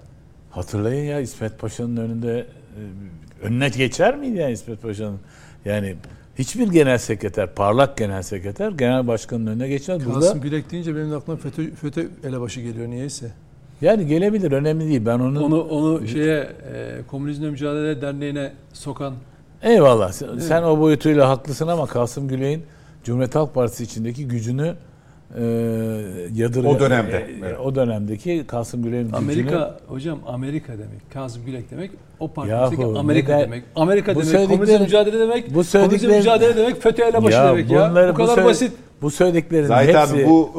hatırlayın 0.50 1.04
ya 1.04 1.20
İsmet 1.20 1.58
Paşa'nın 1.58 1.96
önünde 1.96 2.38
e, 2.40 3.46
önüne 3.46 3.68
geçer 3.68 4.16
miydi 4.16 4.38
yani 4.38 4.52
İsmet 4.52 4.82
Paşa'nın? 4.82 5.20
Yani 5.64 5.96
hiçbir 6.38 6.68
genel 6.68 6.98
sekreter, 6.98 7.54
parlak 7.54 7.96
genel 7.96 8.22
sekreter 8.22 8.70
genel 8.70 9.06
başkanın 9.06 9.46
önüne 9.46 9.68
geçmez. 9.68 10.06
Burada 10.06 10.20
Kasım 10.20 10.40
Gülek 10.40 10.70
deyince 10.70 10.96
benim 10.96 11.16
aklıma 11.16 11.38
FETÖ, 11.38 11.74
FETÖ 11.74 12.08
elebaşı 12.24 12.60
geliyor 12.60 12.88
niyeyse. 12.88 13.32
yani 13.80 14.06
gelebilir 14.06 14.52
önemli 14.52 14.88
değil. 14.88 15.06
Ben 15.06 15.18
onu, 15.18 15.44
Onu 15.44 15.60
onu 15.62 16.08
şeye 16.08 16.38
e, 16.72 17.00
Komünizmle 17.06 17.50
Mücadele 17.50 18.02
Derneği'ne 18.02 18.52
sokan 18.72 19.14
eyvallah 19.62 20.12
sen, 20.12 20.38
sen 20.38 20.62
o 20.62 20.78
boyutuyla 20.80 21.28
haklısın 21.28 21.68
ama 21.68 21.86
Kasım 21.86 22.28
Güley'in 22.28 22.62
Cumhuriyet 23.04 23.34
Halk 23.34 23.54
Partisi 23.54 23.84
içindeki 23.84 24.28
gücünü 24.28 24.74
e, 25.38 25.42
yadırı 26.34 26.68
O 26.68 26.80
dönemde, 26.80 27.16
e, 27.16 27.26
evet. 27.40 27.56
o 27.64 27.74
dönemdeki 27.74 28.44
Kasım 28.46 28.82
gücünü 28.82 29.06
Amerika 29.16 29.78
hocam 29.88 30.18
Amerika 30.26 30.72
demek. 30.72 31.12
Kazım 31.14 31.42
Gülek 31.46 31.70
demek. 31.70 31.90
O 32.20 32.28
partideki 32.28 32.98
Amerika 32.98 33.32
neden- 33.36 33.44
demek. 33.46 33.62
Amerika 33.76 34.14
Bu 34.14 34.20
demek. 34.22 34.34
Söylediklerin- 34.34 34.82
mücadele 34.82 35.18
demek. 35.20 35.54
bu 35.54 35.60
söylediklerin- 35.64 36.16
mücadele 36.18 36.56
demek. 36.56 36.82
FETÖ 36.82 37.02
elebaşı 37.02 37.36
demek 37.38 37.70
ya. 37.70 37.90
bunları- 37.90 38.12
Bu 38.12 38.14
kadar 38.16 38.34
söyle- 38.34 38.48
basit. 38.48 38.72
Bu 39.02 39.10
söylediklerin 39.10 39.66
Zahit 39.66 39.88
hepsi 39.94 40.14
abi 40.14 40.26
bu 40.28 40.50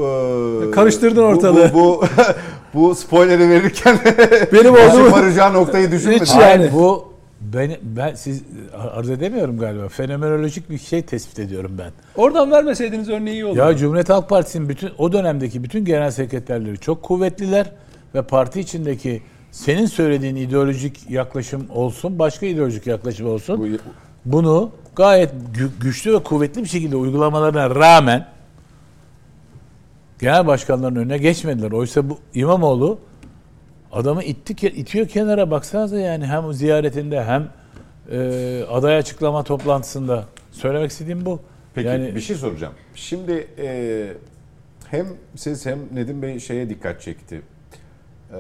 e, 0.68 0.72
Karıştırdın 0.72 1.24
bu- 1.24 1.28
ortalığı. 1.28 1.72
Bu, 1.74 1.78
bu, 1.78 2.04
bu 2.90 2.96
spoiler'i 2.96 3.50
verirken 3.50 3.98
Benim 4.54 4.74
başım 4.74 5.02
olduğum 5.02 5.12
varacağı 5.12 5.54
noktayı 5.54 5.92
düşünmedim. 5.92 6.22
Hiç 6.26 6.32
Hayır, 6.32 6.60
yani. 6.60 6.74
bu 6.74 7.11
ben 7.42 7.72
ben 7.82 8.16
siz 8.16 8.44
arz 8.96 9.10
edemiyorum 9.10 9.58
galiba. 9.58 9.88
Fenomenolojik 9.90 10.70
bir 10.70 10.78
şey 10.78 11.02
tespit 11.02 11.40
ediyorum 11.40 11.72
ben. 11.80 11.92
oradan 12.16 12.52
vermeseydiniz 12.52 13.10
örneği 13.10 13.34
iyi 13.34 13.46
olur. 13.46 13.58
Ya 13.58 13.78
Cumhuriyet 13.78 14.10
Halk 14.10 14.30
Partisi'nin 14.30 14.70
bütün 14.70 14.90
o 14.98 15.12
dönemdeki 15.14 15.64
bütün 15.64 15.86
genel 15.86 16.12
sekreterleri 16.12 16.78
çok 16.80 17.04
kuvvetliler 17.04 17.72
ve 18.16 18.22
parti 18.22 18.60
içindeki 18.60 19.22
senin 19.52 19.86
söylediğin 19.86 20.36
ideolojik 20.36 21.10
yaklaşım 21.10 21.66
olsun, 21.70 22.20
başka 22.20 22.46
ideolojik 22.46 22.88
yaklaşım 22.88 23.28
olsun. 23.28 23.60
Bu- 23.60 23.92
Bunu 24.26 24.72
gayet 24.96 25.32
gü- 25.56 25.80
güçlü 25.82 26.14
ve 26.14 26.24
kuvvetli 26.24 26.64
bir 26.64 26.68
şekilde 26.70 26.96
uygulamalarına 26.96 27.70
rağmen 27.76 28.28
genel 30.20 30.48
başkanların 30.48 30.96
önüne 30.96 31.18
geçmediler. 31.18 31.72
Oysa 31.72 32.10
bu 32.10 32.18
İmamoğlu 32.34 33.00
adamı 33.92 34.24
itti, 34.24 34.68
itiyor 34.68 35.08
kenara 35.08 35.52
baksanıza 35.52 36.00
yani 36.00 36.26
hem 36.26 36.54
ziyaretinde 36.54 37.24
hem 37.24 37.50
e, 38.12 38.64
aday 38.70 38.98
açıklama 38.98 39.44
toplantısında 39.44 40.26
söylemek 40.52 40.92
istediğim 40.92 41.26
bu. 41.26 41.40
Peki 41.76 41.88
yani 41.88 42.16
bir 42.16 42.22
şey 42.22 42.36
soracağım. 42.36 42.74
Şimdi 42.96 43.48
e, 43.58 44.08
hem 44.88 45.08
siz 45.36 45.66
hem 45.66 45.80
Nedim 45.94 46.22
Bey 46.22 46.40
şeye 46.40 46.70
dikkat 46.70 47.02
çekti. 47.02 47.42
E, 48.34 48.40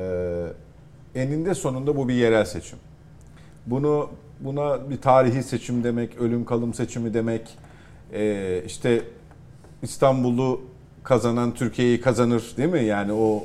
eninde 1.15 1.53
sonunda 1.53 1.97
bu 1.97 2.07
bir 2.07 2.13
yerel 2.13 2.45
seçim. 2.45 2.79
Bunu 3.65 4.09
buna 4.39 4.89
bir 4.89 5.01
tarihi 5.01 5.43
seçim 5.43 5.83
demek, 5.83 6.17
ölüm 6.17 6.45
kalım 6.45 6.73
seçimi 6.73 7.13
demek. 7.13 7.41
E, 8.13 8.63
işte 8.65 9.01
İstanbul'u 9.81 10.61
kazanan 11.03 11.53
Türkiye'yi 11.53 12.01
kazanır 12.01 12.53
değil 12.57 12.69
mi? 12.69 12.83
Yani 12.83 13.13
o 13.13 13.43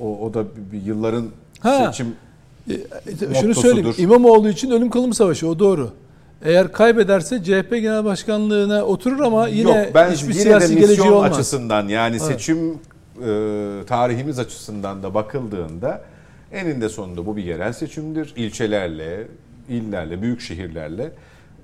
o, 0.00 0.18
o 0.26 0.34
da 0.34 0.44
bir, 0.44 0.72
bir 0.78 0.82
yılların 0.86 1.26
Ha. 1.60 1.86
seçim 1.86 2.06
E, 2.70 2.74
Şunu 3.18 3.28
Mottosudur. 3.28 3.54
söyleyeyim. 3.54 3.94
İmamoğlu 3.98 4.48
için 4.48 4.70
ölüm 4.70 4.90
kalım 4.90 5.12
savaşı 5.12 5.48
o 5.48 5.58
doğru. 5.58 5.90
Eğer 6.44 6.72
kaybederse 6.72 7.42
CHP 7.44 7.70
Genel 7.70 8.04
Başkanlığına 8.04 8.82
oturur 8.84 9.20
ama 9.20 9.48
yine 9.48 9.78
Yok 9.84 9.94
ben 9.94 10.10
hiçbir 10.10 10.28
yine 10.32 10.42
siyasi 10.42 10.76
de 10.76 10.80
geleceği 10.80 11.10
olmaz. 11.10 11.32
açısından 11.32 11.88
yani 11.88 12.16
Evet. 12.16 12.22
seçim 12.22 12.70
e, 12.70 13.80
tarihimiz 13.86 14.38
açısından 14.38 15.02
da 15.02 15.14
bakıldığında 15.14 16.02
eninde 16.52 16.88
sonunda 16.88 17.26
bu 17.26 17.36
bir 17.36 17.44
yerel 17.44 17.72
seçimdir. 17.72 18.32
İlçelerle, 18.36 19.26
illerle, 19.68 20.22
büyük 20.22 20.40
şehirlerle 20.40 21.12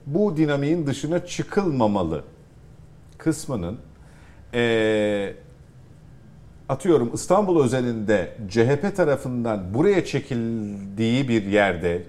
bu 0.06 0.36
dinamiğin 0.36 0.86
dışına 0.86 1.26
çıkılmamalı 1.26 2.22
kısmının 3.18 3.76
e, 4.54 5.32
atıyorum 6.70 7.10
İstanbul 7.14 7.64
özelinde 7.64 8.32
CHP 8.48 8.96
tarafından 8.96 9.74
buraya 9.74 10.04
çekildiği 10.04 11.28
bir 11.28 11.46
yerde 11.46 12.02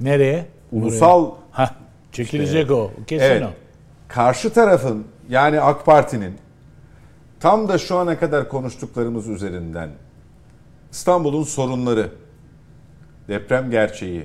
nereye? 0.00 0.46
ulusal 0.72 1.30
Ha, 1.50 1.74
çekilecek 2.12 2.70
o. 2.70 2.90
Kesin 3.06 3.24
Evet. 3.24 3.42
o. 3.42 3.50
Karşı 4.08 4.52
tarafın 4.52 5.04
yani 5.28 5.60
AK 5.60 5.86
Parti'nin 5.86 6.34
tam 7.40 7.68
da 7.68 7.78
şu 7.78 7.96
ana 7.96 8.18
kadar 8.18 8.48
konuştuklarımız 8.48 9.28
üzerinden 9.28 9.90
İstanbul'un 10.92 11.42
sorunları, 11.42 12.08
deprem 13.28 13.70
gerçeği, 13.70 14.24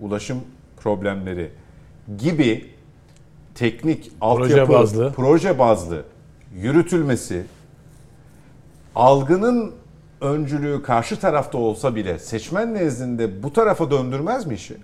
ulaşım 0.00 0.38
problemleri 0.76 1.50
gibi 2.18 2.70
teknik 3.54 4.12
altyapı, 4.20 4.72
bazlı. 4.72 5.12
proje 5.16 5.58
bazlı 5.58 6.02
yürütülmesi 6.54 7.44
algının 8.96 9.72
öncülüğü 10.20 10.82
karşı 10.82 11.20
tarafta 11.20 11.58
olsa 11.58 11.94
bile 11.94 12.18
seçmen 12.18 12.74
nezdinde 12.74 13.42
bu 13.42 13.52
tarafa 13.52 13.90
döndürmez 13.90 14.46
mi 14.46 14.54
işi? 14.54 14.76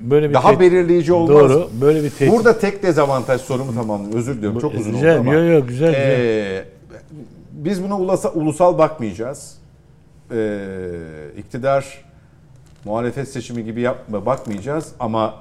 Böyle 0.00 0.28
bir 0.28 0.34
Daha 0.34 0.60
belirleyici 0.60 1.12
olmaz 1.12 1.50
Doğru. 1.50 1.70
Böyle 1.80 2.02
bir 2.02 2.10
tehdit. 2.10 2.32
Burada 2.32 2.58
tek 2.58 2.82
dezavantaj 2.82 3.40
sorumu 3.40 3.74
tamamlayayım. 3.74 4.18
Özür 4.18 4.36
diliyorum. 4.36 4.60
Çok 4.60 4.74
uzun 4.74 4.92
güzel, 4.92 5.18
oldu 5.18 5.20
ama. 5.20 5.34
Yok 5.34 5.52
yok 5.52 5.68
güzel 5.68 5.88
güzel. 5.88 6.20
Ee, 6.20 6.64
biz 7.52 7.84
buna 7.84 7.98
ulusal, 7.98 8.30
ulusal 8.34 8.78
bakmayacağız. 8.78 9.58
Ee, 10.32 10.98
iktidar 11.36 12.04
muhalefet 12.84 13.28
seçimi 13.28 13.64
gibi 13.64 13.80
yapma 13.80 14.26
bakmayacağız 14.26 14.92
ama 15.00 15.34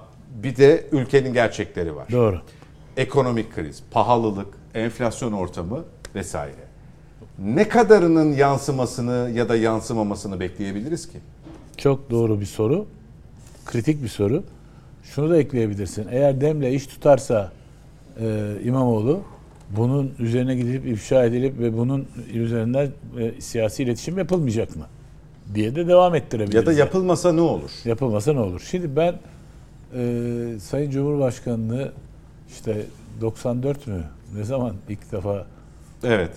bir 0.43 0.56
de 0.56 0.85
ülkenin 0.91 1.34
gerçekleri 1.34 1.95
var. 1.95 2.07
Doğru. 2.11 2.41
Ekonomik 2.98 3.56
kriz, 3.56 3.84
pahalılık, 3.91 4.48
enflasyon 4.73 5.31
ortamı 5.31 5.84
vesaire. 6.15 6.70
Ne 7.40 7.70
kadarının 7.70 8.34
yansımasını 8.34 9.32
ya 9.34 9.49
da 9.49 9.56
yansımamasını 9.56 10.40
bekleyebiliriz 10.40 11.08
ki? 11.08 11.18
Çok 11.78 12.12
doğru 12.12 12.40
bir 12.40 12.45
soru. 12.45 12.86
Kritik 13.66 14.03
bir 14.03 14.08
soru. 14.08 14.44
Şunu 15.03 15.30
da 15.30 15.38
ekleyebilirsin. 15.38 16.08
Eğer 16.12 16.41
Demle 16.41 16.74
iş 16.74 16.88
tutarsa 16.88 17.52
e, 18.20 18.56
İmamoğlu 18.64 19.20
bunun 19.70 20.14
üzerine 20.20 20.56
gidilip 20.56 20.86
ifşa 20.86 21.26
edilip 21.26 21.60
ve 21.60 21.78
bunun 21.78 22.08
üzerinden 22.34 22.90
e, 23.20 23.41
siyasi 23.41 23.84
iletişim 23.84 24.18
yapılmayacak 24.18 24.76
mı? 24.76 24.86
diye 25.56 25.76
de 25.76 25.88
devam 25.88 26.16
ettirebiliriz. 26.16 26.56
Ya 26.56 26.66
da 26.66 26.74
yapılmasa 26.74 27.34
ne 27.34 27.41
olur? 27.41 27.72
Yapılmasa 27.86 28.34
ne 28.34 28.40
olur? 28.40 28.62
Şimdi 28.72 28.95
ben 28.95 29.16
e, 29.95 30.60
Sayın 30.60 30.91
Cumhurbaşkanı'nı 30.91 31.91
işte 32.49 32.86
94 33.22 33.88
mü? 33.88 34.03
Ne 34.36 34.44
zaman 34.44 34.76
ilk 34.90 35.12
defa 35.12 35.45
Evet. 36.03 36.32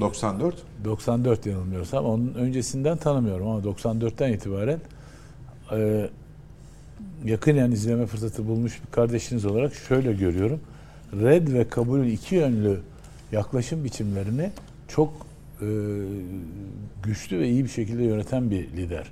94. 0.00 0.56
94 0.84 1.46
yanılmıyorsam 1.46 2.04
onun 2.04 2.34
öncesinden 2.34 2.96
tanımıyorum 2.96 3.48
ama 3.48 3.60
94'ten 3.60 4.32
itibaren 4.32 4.80
e, 5.72 6.10
yakinen 7.24 7.70
izleme 7.70 8.06
fırsatı 8.06 8.48
bulmuş 8.48 8.80
bir 8.86 8.92
kardeşiniz 8.92 9.44
olarak 9.44 9.74
şöyle 9.74 10.12
görüyorum. 10.12 10.60
Red 11.12 11.48
ve 11.52 11.68
kabul 11.68 12.04
iki 12.04 12.34
yönlü 12.34 12.80
yaklaşım 13.32 13.84
biçimlerini 13.84 14.50
çok 14.88 15.12
e, 15.60 15.68
güçlü 17.02 17.38
ve 17.38 17.48
iyi 17.48 17.64
bir 17.64 17.68
şekilde 17.68 18.04
yöneten 18.04 18.50
bir 18.50 18.68
lider. 18.68 19.06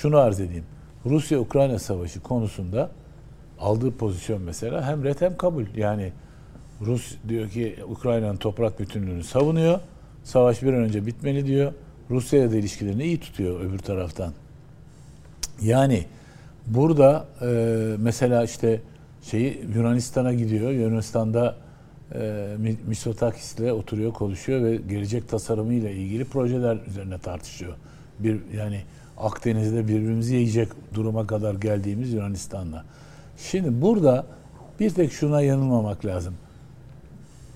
Şunu 0.00 0.16
arz 0.16 0.40
edeyim. 0.40 0.64
Rusya-Ukrayna 1.06 1.78
savaşı 1.78 2.20
konusunda 2.20 2.90
aldığı 3.60 3.90
pozisyon 3.90 4.42
mesela 4.42 4.86
hem 4.86 5.04
red 5.04 5.20
hem 5.20 5.36
kabul. 5.36 5.64
Yani 5.76 6.12
Rus 6.86 7.14
diyor 7.28 7.48
ki 7.48 7.76
Ukrayna'nın 7.88 8.36
toprak 8.36 8.80
bütünlüğünü 8.80 9.24
savunuyor. 9.24 9.80
Savaş 10.24 10.62
bir 10.62 10.72
an 10.72 10.82
önce 10.82 11.06
bitmeli 11.06 11.46
diyor. 11.46 11.72
Rusya'ya 12.10 12.50
da 12.50 12.56
ilişkilerini 12.56 13.04
iyi 13.04 13.20
tutuyor 13.20 13.60
öbür 13.60 13.78
taraftan. 13.78 14.32
Yani 15.62 16.04
burada 16.66 17.26
e, 17.42 17.46
mesela 17.98 18.44
işte 18.44 18.80
şeyi 19.22 19.60
Yunanistan'a 19.74 20.32
gidiyor. 20.32 20.70
Yunanistan'da 20.70 21.56
e, 22.14 22.46
Mi- 22.58 22.76
Mitsotakis'le 22.86 23.60
oturuyor, 23.60 24.12
konuşuyor 24.12 24.62
ve 24.64 24.76
gelecek 24.76 25.28
tasarımıyla 25.28 25.90
ilgili 25.90 26.24
projeler 26.24 26.78
üzerine 26.88 27.18
tartışıyor. 27.18 27.74
Bir 28.18 28.40
yani 28.56 28.80
Akdeniz'de 29.18 29.88
birbirimizi 29.88 30.34
yiyecek 30.34 30.68
duruma 30.94 31.26
kadar 31.26 31.54
geldiğimiz 31.54 32.12
Yunanistan'la. 32.12 32.84
Şimdi 33.38 33.82
burada 33.82 34.26
bir 34.80 34.90
tek 34.90 35.12
şuna 35.12 35.42
yanılmamak 35.42 36.06
lazım. 36.06 36.34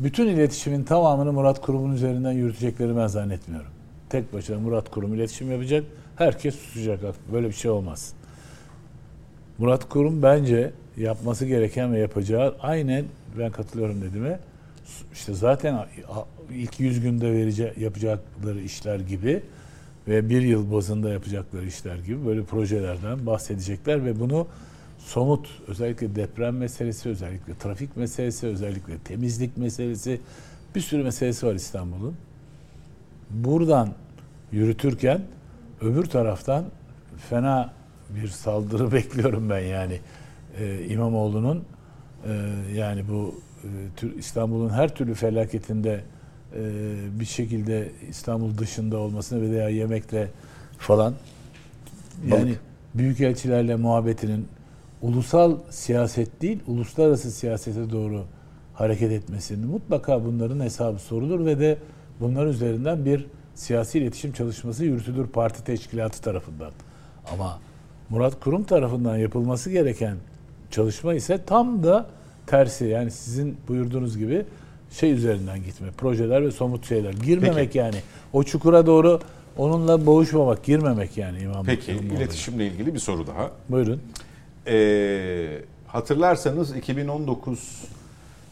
Bütün 0.00 0.28
iletişimin 0.28 0.84
tamamını 0.84 1.32
Murat 1.32 1.60
Kurum'un 1.60 1.94
üzerinden 1.94 2.32
yürütecekleri 2.32 2.96
ben 2.96 3.06
zannetmiyorum. 3.06 3.70
Tek 4.08 4.32
başına 4.32 4.58
Murat 4.58 4.90
Kurum 4.90 5.14
iletişim 5.14 5.50
yapacak, 5.50 5.84
herkes 6.16 6.54
susacak. 6.54 7.00
Böyle 7.32 7.48
bir 7.48 7.52
şey 7.52 7.70
olmaz. 7.70 8.12
Murat 9.58 9.88
Kurum 9.88 10.22
bence 10.22 10.70
yapması 10.96 11.46
gereken 11.46 11.92
ve 11.92 11.98
yapacağı 11.98 12.54
aynen 12.60 13.04
ben 13.38 13.50
katılıyorum 13.50 14.02
dediğime 14.02 14.38
işte 15.12 15.34
zaten 15.34 15.86
ilk 16.50 16.80
100 16.80 17.00
günde 17.00 17.32
verece 17.32 17.74
yapacakları 17.80 18.60
işler 18.60 19.00
gibi 19.00 19.42
ve 20.08 20.28
bir 20.28 20.42
yıl 20.42 20.72
bazında 20.72 21.10
yapacakları 21.10 21.66
işler 21.66 21.96
gibi 21.96 22.26
böyle 22.26 22.42
projelerden 22.42 23.26
bahsedecekler 23.26 24.04
ve 24.04 24.20
bunu 24.20 24.46
somut 25.04 25.48
özellikle 25.68 26.16
deprem 26.16 26.56
meselesi, 26.56 27.08
özellikle 27.08 27.54
trafik 27.58 27.96
meselesi, 27.96 28.46
özellikle 28.46 28.98
temizlik 28.98 29.56
meselesi 29.56 30.20
bir 30.74 30.80
sürü 30.80 31.02
meselesi 31.02 31.46
var 31.46 31.54
İstanbul'un. 31.54 32.16
Buradan 33.30 33.94
yürütürken 34.52 35.20
öbür 35.80 36.04
taraftan 36.04 36.64
fena 37.30 37.72
bir 38.10 38.28
saldırı 38.28 38.92
bekliyorum 38.92 39.50
ben 39.50 39.60
yani 39.60 40.00
ee, 40.60 40.86
İmamoğlu'nun 40.88 41.64
e, 42.26 42.32
yani 42.74 43.08
bu 43.08 43.40
e, 44.02 44.18
İstanbul'un 44.18 44.70
her 44.70 44.94
türlü 44.94 45.14
felaketinde 45.14 46.04
e, 46.54 46.60
bir 47.20 47.24
şekilde 47.24 47.90
İstanbul 48.08 48.58
dışında 48.58 48.96
olmasını 48.98 49.50
veya 49.50 49.68
yemekle 49.68 50.28
falan 50.78 51.14
yani 52.26 52.50
Bak. 52.50 52.60
büyükelçilerle 52.94 53.76
muhabbetinin 53.76 54.48
ulusal 55.04 55.56
siyaset 55.70 56.42
değil, 56.42 56.58
uluslararası 56.66 57.30
siyasete 57.30 57.90
doğru 57.90 58.24
hareket 58.74 59.12
etmesinin 59.12 59.66
mutlaka 59.66 60.24
bunların 60.24 60.60
hesabı 60.60 60.98
sorulur 60.98 61.46
ve 61.46 61.60
de 61.60 61.78
bunlar 62.20 62.46
üzerinden 62.46 63.04
bir 63.04 63.26
siyasi 63.54 63.98
iletişim 63.98 64.32
çalışması 64.32 64.84
yürütülür 64.84 65.26
parti 65.26 65.64
teşkilatı 65.64 66.22
tarafından. 66.22 66.72
Ama 67.32 67.58
Murat 68.10 68.40
Kurum 68.40 68.64
tarafından 68.64 69.16
yapılması 69.16 69.70
gereken 69.70 70.16
çalışma 70.70 71.14
ise 71.14 71.44
tam 71.46 71.82
da 71.82 72.06
tersi. 72.46 72.84
Yani 72.84 73.10
sizin 73.10 73.56
buyurduğunuz 73.68 74.18
gibi 74.18 74.44
şey 74.90 75.12
üzerinden 75.12 75.62
gitme. 75.62 75.90
Projeler 75.98 76.44
ve 76.44 76.50
somut 76.50 76.88
şeyler. 76.88 77.12
Girmemek 77.12 77.56
Peki. 77.56 77.78
yani. 77.78 77.96
O 78.32 78.42
çukura 78.42 78.86
doğru 78.86 79.20
onunla 79.56 80.06
boğuşmamak, 80.06 80.64
girmemek 80.64 81.16
yani 81.16 81.38
İmam 81.38 81.66
Peki 81.66 81.92
iletişimle 81.92 82.66
ilgili 82.66 82.94
bir 82.94 82.98
soru 82.98 83.26
daha. 83.26 83.50
Buyurun. 83.68 84.00
Ee, 84.66 85.62
hatırlarsanız 85.86 86.76
2019 86.76 87.84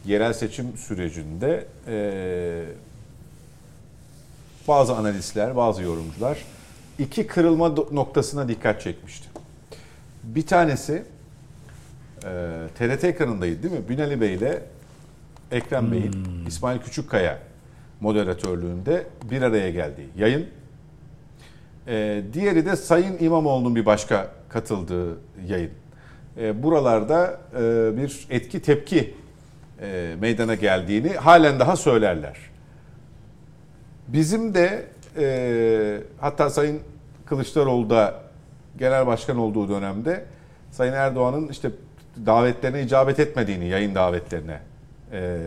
yerel 0.04 0.32
seçim 0.32 0.76
sürecinde 0.76 1.66
e, 1.88 2.64
bazı 4.68 4.96
analistler, 4.96 5.56
bazı 5.56 5.82
yorumcular 5.82 6.38
iki 6.98 7.26
kırılma 7.26 7.68
noktasına 7.68 8.48
dikkat 8.48 8.80
çekmişti. 8.80 9.28
Bir 10.22 10.46
tanesi 10.46 11.02
e, 12.24 12.30
TRT 12.78 13.04
ekranındaydı 13.04 13.62
değil 13.62 13.74
mi? 13.74 13.88
Binali 13.88 14.20
Bey 14.20 14.34
ile 14.34 14.62
Ekrem 15.50 15.84
hmm. 15.84 15.92
Bey'in 15.92 16.46
İsmail 16.46 16.78
Küçükkaya 16.78 17.38
moderatörlüğünde 18.00 19.06
bir 19.30 19.42
araya 19.42 19.70
geldiği 19.70 20.08
yayın. 20.16 20.46
E, 21.86 22.22
diğeri 22.32 22.66
de 22.66 22.76
Sayın 22.76 23.16
İmamoğlu'nun 23.20 23.76
bir 23.76 23.86
başka 23.86 24.30
katıldığı 24.48 25.18
yayın. 25.46 25.70
E, 26.36 26.62
buralarda 26.62 27.40
e, 27.54 27.60
bir 27.96 28.26
etki 28.30 28.62
tepki 28.62 29.14
e, 29.80 30.14
meydana 30.20 30.54
geldiğini 30.54 31.08
halen 31.08 31.60
daha 31.60 31.76
söylerler. 31.76 32.36
Bizim 34.08 34.54
de 34.54 34.86
e, 35.18 35.98
hatta 36.20 36.50
Sayın 36.50 36.80
Kılıçdaroğlu 37.26 37.90
da 37.90 38.14
genel 38.78 39.06
başkan 39.06 39.36
olduğu 39.36 39.68
dönemde 39.68 40.24
Sayın 40.70 40.92
Erdoğan'ın 40.92 41.48
işte 41.48 41.70
davetlerine 42.26 42.82
icabet 42.82 43.20
etmediğini, 43.20 43.68
yayın 43.68 43.94
davetlerine 43.94 44.60
e, 45.12 45.38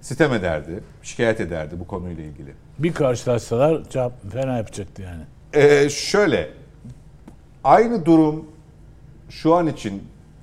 sitem 0.00 0.32
ederdi, 0.32 0.80
şikayet 1.02 1.40
ederdi 1.40 1.74
bu 1.80 1.86
konuyla 1.86 2.24
ilgili. 2.24 2.52
Bir 2.78 2.94
karşılaşsalar 2.94 3.84
cevap 3.90 4.32
fena 4.32 4.56
yapacaktı 4.56 5.02
yani. 5.02 5.22
E, 5.52 5.88
şöyle, 5.88 6.50
aynı 7.64 8.04
durum 8.06 8.46
şu 9.42 9.54
an 9.54 9.66
için 9.66 10.02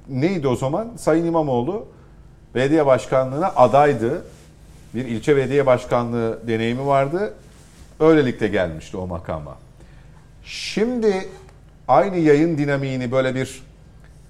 neydi 0.10 0.48
o 0.48 0.56
zaman? 0.56 0.92
Sayın 0.98 1.26
İmamoğlu 1.26 1.88
belediye 2.56 2.86
başkanlığına 2.86 3.48
adaydı. 3.48 4.26
Bir 4.96 5.06
ilçe 5.06 5.36
belediye 5.36 5.66
başkanlığı 5.66 6.40
deneyimi 6.48 6.86
vardı. 6.86 7.34
Öylelikle 8.00 8.48
gelmişti 8.48 8.98
o 8.98 9.08
makama. 9.08 9.58
Şimdi 10.44 11.30
aynı 11.88 12.18
yayın 12.18 12.58
dinamiğini 12.58 13.12
böyle 13.12 13.36
bir 13.36 13.64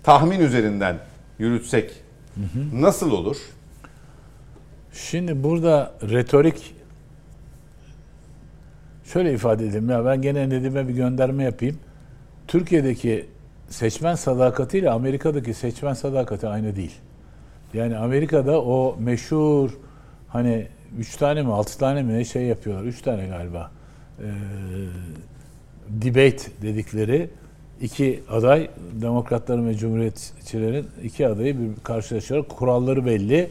tahmin 0.03 0.39
üzerinden 0.39 0.97
yürütsek 1.39 1.91
nasıl 2.73 3.11
olur? 3.11 3.37
Şimdi 4.93 5.43
burada 5.43 5.93
retorik 6.01 6.75
şöyle 9.05 9.33
ifade 9.33 9.67
edeyim 9.67 9.89
ya 9.89 10.05
ben 10.05 10.21
gene 10.21 10.51
dediğime 10.51 10.87
bir 10.87 10.93
gönderme 10.93 11.43
yapayım. 11.43 11.79
Türkiye'deki 12.47 13.27
seçmen 13.71 14.15
sadakati 14.15 14.77
ile 14.77 14.89
Amerika'daki 14.89 15.53
seçmen 15.53 15.93
sadakati 15.93 16.47
aynı 16.47 16.75
değil. 16.75 16.95
Yani 17.73 17.97
Amerika'da 17.97 18.61
o 18.61 18.95
meşhur 18.99 19.69
hani 20.27 20.67
üç 20.97 21.15
tane 21.15 21.41
mi 21.41 21.53
altı 21.53 21.77
tane 21.77 22.03
mi 22.03 22.13
ne 22.13 22.25
şey 22.25 22.43
yapıyorlar. 22.43 22.83
Üç 22.83 23.01
tane 23.01 23.27
galiba. 23.27 23.71
Ee, 24.19 24.23
debate 25.89 26.51
dedikleri 26.61 27.29
iki 27.81 28.23
aday 28.29 28.69
demokratların 28.93 29.67
ve 29.67 29.75
cumhuriyetçilerin 29.75 30.87
iki 31.03 31.27
adayı 31.27 31.59
bir 31.59 31.83
karşılaşıyor. 31.83 32.45
Kuralları 32.45 33.05
belli. 33.05 33.49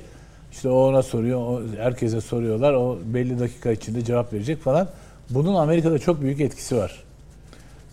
İşte 0.53 0.69
o 0.69 0.89
ona 0.89 1.03
soruyor, 1.03 1.41
o 1.41 1.63
herkese 1.77 2.21
soruyorlar. 2.21 2.73
O 2.73 2.99
belli 3.05 3.41
dakika 3.41 3.71
içinde 3.71 4.05
cevap 4.05 4.33
verecek 4.33 4.61
falan. 4.61 4.89
Bunun 5.31 5.55
Amerika'da 5.55 5.99
çok 5.99 6.23
büyük 6.23 6.41
etkisi 6.41 6.77
var. 6.77 7.05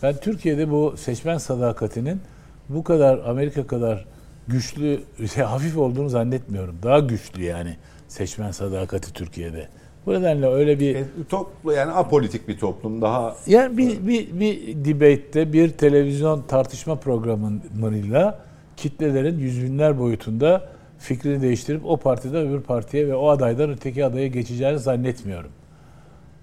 Ben 0.02 0.16
Türkiye'de 0.16 0.70
bu 0.70 0.94
seçmen 0.96 1.38
sadakatinin 1.38 2.20
bu 2.68 2.84
kadar 2.84 3.18
Amerika 3.18 3.66
kadar 3.66 4.04
güçlü, 4.48 5.00
şey, 5.34 5.44
hafif 5.44 5.78
olduğunu 5.78 6.08
zannetmiyorum. 6.08 6.76
Daha 6.82 6.98
güçlü 6.98 7.42
yani 7.44 7.76
seçmen 8.08 8.50
sadakati 8.50 9.12
Türkiye'de. 9.12 9.68
Bu 10.06 10.12
nedenle 10.14 10.46
öyle 10.46 10.80
bir... 10.80 10.94
E, 10.94 11.04
toplu 11.28 11.72
yani 11.72 11.92
apolitik 11.92 12.48
bir 12.48 12.58
toplum 12.58 13.02
daha... 13.02 13.36
Yani 13.46 13.78
bir, 13.78 14.06
bir, 14.06 14.40
bir 14.40 14.84
debate'de 14.84 15.52
bir 15.52 15.70
televizyon 15.70 16.42
tartışma 16.42 16.96
programıyla 16.96 18.40
kitlelerin 18.76 19.38
yüz 19.38 19.62
binler 19.62 19.98
boyutunda 19.98 20.68
fikrini 20.98 21.42
değiştirip 21.42 21.86
o 21.86 21.96
partiden 21.96 22.48
öbür 22.48 22.60
partiye 22.60 23.08
ve 23.08 23.14
o 23.14 23.28
adaydan 23.28 23.70
öteki 23.70 24.04
adaya 24.04 24.26
geçeceğini 24.26 24.78
zannetmiyorum. 24.78 25.50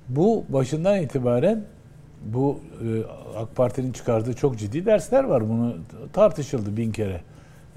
Bu 0.09 0.45
başından 0.49 1.01
itibaren 1.01 1.63
bu 2.25 2.59
e, 2.81 3.39
AK 3.39 3.55
Parti'nin 3.55 3.91
çıkardığı 3.91 4.33
çok 4.33 4.57
ciddi 4.57 4.85
dersler 4.85 5.23
var. 5.23 5.49
Bunu 5.49 5.75
tartışıldı 6.13 6.77
bin 6.77 6.91
kere. 6.91 7.21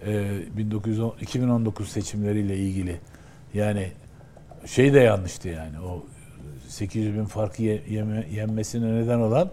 E, 0.06 0.40
1910, 0.56 1.14
2019 1.20 1.88
seçimleriyle 1.88 2.56
ilgili. 2.56 3.00
Yani 3.54 3.88
şey 4.66 4.94
de 4.94 5.00
yanlıştı 5.00 5.48
yani 5.48 5.80
o 5.80 6.04
800 6.68 7.14
bin 7.14 7.24
farkı 7.24 7.62
yeme, 7.62 8.26
yenmesine 8.34 8.94
neden 8.94 9.18
olan 9.18 9.50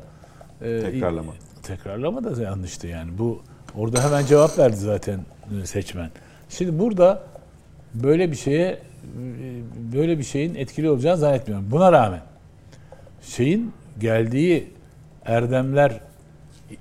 e, 0.62 0.80
tekrarlama. 0.80 1.32
Tekrarlama 1.64 2.24
da 2.24 2.42
yanlıştı 2.42 2.88
yani. 2.88 3.18
Bu 3.18 3.42
orada 3.78 4.04
hemen 4.04 4.26
cevap 4.26 4.58
verdi 4.58 4.76
zaten 4.76 5.20
seçmen. 5.64 6.10
Şimdi 6.50 6.80
burada 6.80 7.24
böyle 7.94 8.32
bir 8.32 8.36
şeye 8.36 8.80
böyle 9.94 10.18
bir 10.18 10.24
şeyin 10.24 10.56
etkili 10.56 10.90
olacağını 10.90 11.18
zannetmiyorum. 11.18 11.72
Buna 11.72 11.92
rağmen 11.92 12.22
şeyin 13.22 13.74
geldiği 14.00 14.75
erdemler, 15.26 16.00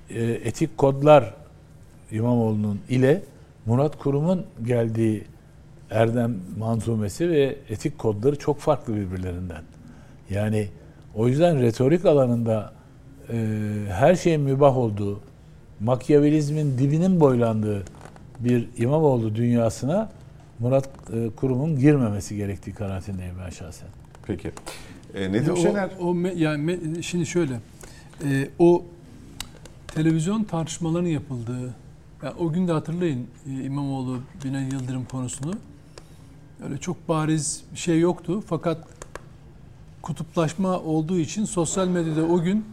e, 0.09 0.23
etik 0.23 0.77
kodlar 0.77 1.33
İmamoğlu'nun 2.11 2.79
ile 2.89 3.21
Murat 3.65 3.97
Kurum'un 3.97 4.45
geldiği 4.65 5.23
erdem 5.91 6.35
manzumesi 6.57 7.29
ve 7.29 7.55
etik 7.69 7.97
kodları 7.97 8.35
çok 8.35 8.59
farklı 8.59 8.95
birbirlerinden. 8.95 9.63
Yani 10.29 10.67
o 11.15 11.27
yüzden 11.27 11.61
retorik 11.61 12.05
alanında 12.05 12.73
e, 13.29 13.35
her 13.89 14.15
şeyin 14.15 14.41
mübah 14.41 14.77
olduğu, 14.77 15.19
makyavelizmin 15.79 16.77
dibinin 16.77 17.19
boylandığı 17.19 17.83
bir 18.39 18.67
İmamoğlu 18.77 19.35
dünyasına 19.35 20.09
Murat 20.59 20.89
e, 21.13 21.29
Kurum'un 21.29 21.79
girmemesi 21.79 22.35
gerektiği 22.35 22.73
kanaatindeyim 22.73 23.35
ben 23.45 23.49
şahsen. 23.49 23.87
Peki. 24.27 24.51
E, 25.13 25.31
Nedim 25.31 25.57
Şener? 25.57 25.89
O, 26.01 26.07
o 26.07 26.15
yani 26.35 26.79
şimdi 27.03 27.25
şöyle, 27.25 27.53
e, 28.23 28.49
o 28.59 28.83
televizyon 29.87 30.43
tartışmalarının 30.43 31.09
yapıldığı, 31.09 31.75
yani 32.23 32.33
o 32.39 32.51
gün 32.51 32.67
de 32.67 32.71
hatırlayın 32.71 33.27
e, 33.49 33.63
İmamoğlu 33.63 34.19
Binali 34.43 34.73
Yıldırım 34.73 35.05
konusunu. 35.05 35.53
Öyle 36.63 36.77
çok 36.77 37.09
bariz 37.09 37.63
bir 37.73 37.79
şey 37.79 37.99
yoktu. 37.99 38.43
Fakat 38.47 38.87
kutuplaşma 40.01 40.79
olduğu 40.79 41.19
için 41.19 41.45
sosyal 41.45 41.87
medyada 41.87 42.23
o 42.23 42.41
gün 42.41 42.65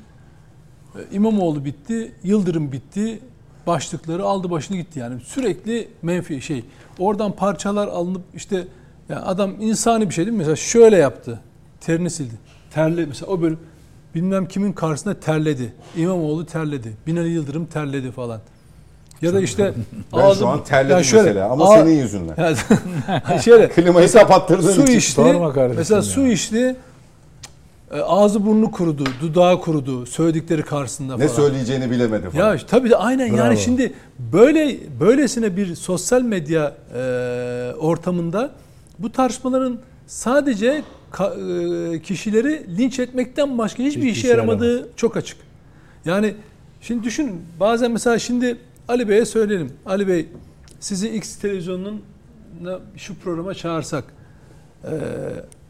e, 0.94 0.98
İmamoğlu 1.12 1.64
bitti, 1.64 2.12
Yıldırım 2.22 2.72
bitti, 2.72 3.20
başlıkları 3.66 4.24
aldı 4.24 4.50
başını 4.50 4.76
gitti 4.76 4.98
yani. 4.98 5.20
Sürekli 5.20 5.88
menfi 6.02 6.42
şey. 6.42 6.64
Oradan 6.98 7.32
parçalar 7.32 7.88
alınıp 7.88 8.22
işte 8.34 8.66
yani 9.08 9.20
adam 9.20 9.60
insani 9.60 10.08
bir 10.08 10.14
şey 10.14 10.26
değil 10.26 10.32
mi? 10.32 10.38
Mesela 10.38 10.56
şöyle 10.56 10.96
yaptı. 10.96 11.40
Terini 11.80 12.10
sildi. 12.10 12.34
Terli 12.70 13.06
mesela 13.06 13.32
o 13.32 13.40
bölüm 13.40 13.58
bilmem 14.14 14.46
kimin 14.48 14.72
karşısında 14.72 15.20
terledi. 15.20 15.72
İmamoğlu 15.96 16.46
terledi. 16.46 16.92
Binali 17.06 17.28
Yıldırım 17.28 17.66
terledi 17.66 18.10
falan. 18.10 18.40
Ya 19.22 19.34
da 19.34 19.40
işte 19.40 19.74
Ben 20.12 20.18
ağzı- 20.18 20.38
şu 20.40 20.48
an 20.48 20.64
terledim 20.64 20.96
Ya 20.96 21.04
şöyle, 21.04 21.22
mesela 21.24 21.48
ama 21.50 21.64
ağ- 21.70 21.78
senin 21.78 21.98
yüzünden. 21.98 22.34
Yani 22.38 23.42
şöyle 23.42 23.68
Klimayı 23.74 24.12
kapattırdığın 24.12 24.72
su 24.72 24.82
için. 24.82 24.98
içti. 24.98 25.20
Mesela 25.76 25.96
ya. 25.96 26.02
su 26.02 26.26
içti. 26.26 26.76
e, 27.94 28.00
Ağzı 28.00 28.46
burnu 28.46 28.70
kurudu, 28.70 29.04
dudağı 29.20 29.60
kurudu 29.60 30.06
söyledikleri 30.06 30.62
karşısında 30.62 31.16
Ne 31.16 31.28
falan. 31.28 31.36
söyleyeceğini 31.36 31.90
bilemedi 31.90 32.30
falan. 32.30 32.54
Ya 32.54 32.60
tabii 32.66 32.90
de 32.90 32.96
aynen 32.96 33.28
Bravo. 33.30 33.36
yani 33.38 33.58
şimdi 33.58 33.92
böyle 34.32 34.76
böylesine 35.00 35.56
bir 35.56 35.74
sosyal 35.74 36.22
medya 36.22 36.74
e, 36.96 37.00
ortamında 37.78 38.50
bu 38.98 39.12
tartışmaların 39.12 39.78
sadece 40.06 40.82
kişileri 42.02 42.76
linç 42.78 42.98
etmekten 42.98 43.58
başka 43.58 43.82
hiçbir 43.82 44.00
Hiçbir 44.00 44.10
işe 44.12 44.28
yaramadığı 44.28 44.88
çok 44.96 45.16
açık. 45.16 45.36
Yani 46.04 46.34
şimdi 46.80 47.04
düşünün 47.04 47.42
bazen 47.60 47.90
mesela 47.90 48.18
şimdi 48.18 48.56
Ali 48.88 49.08
Bey'e 49.08 49.24
söyleyelim. 49.24 49.72
Ali 49.86 50.08
Bey 50.08 50.26
sizi 50.80 51.08
X 51.08 51.36
televizyonunun 51.36 52.02
şu 52.96 53.14
programa 53.14 53.54
çağırsak 53.54 54.04
e, 54.84 54.90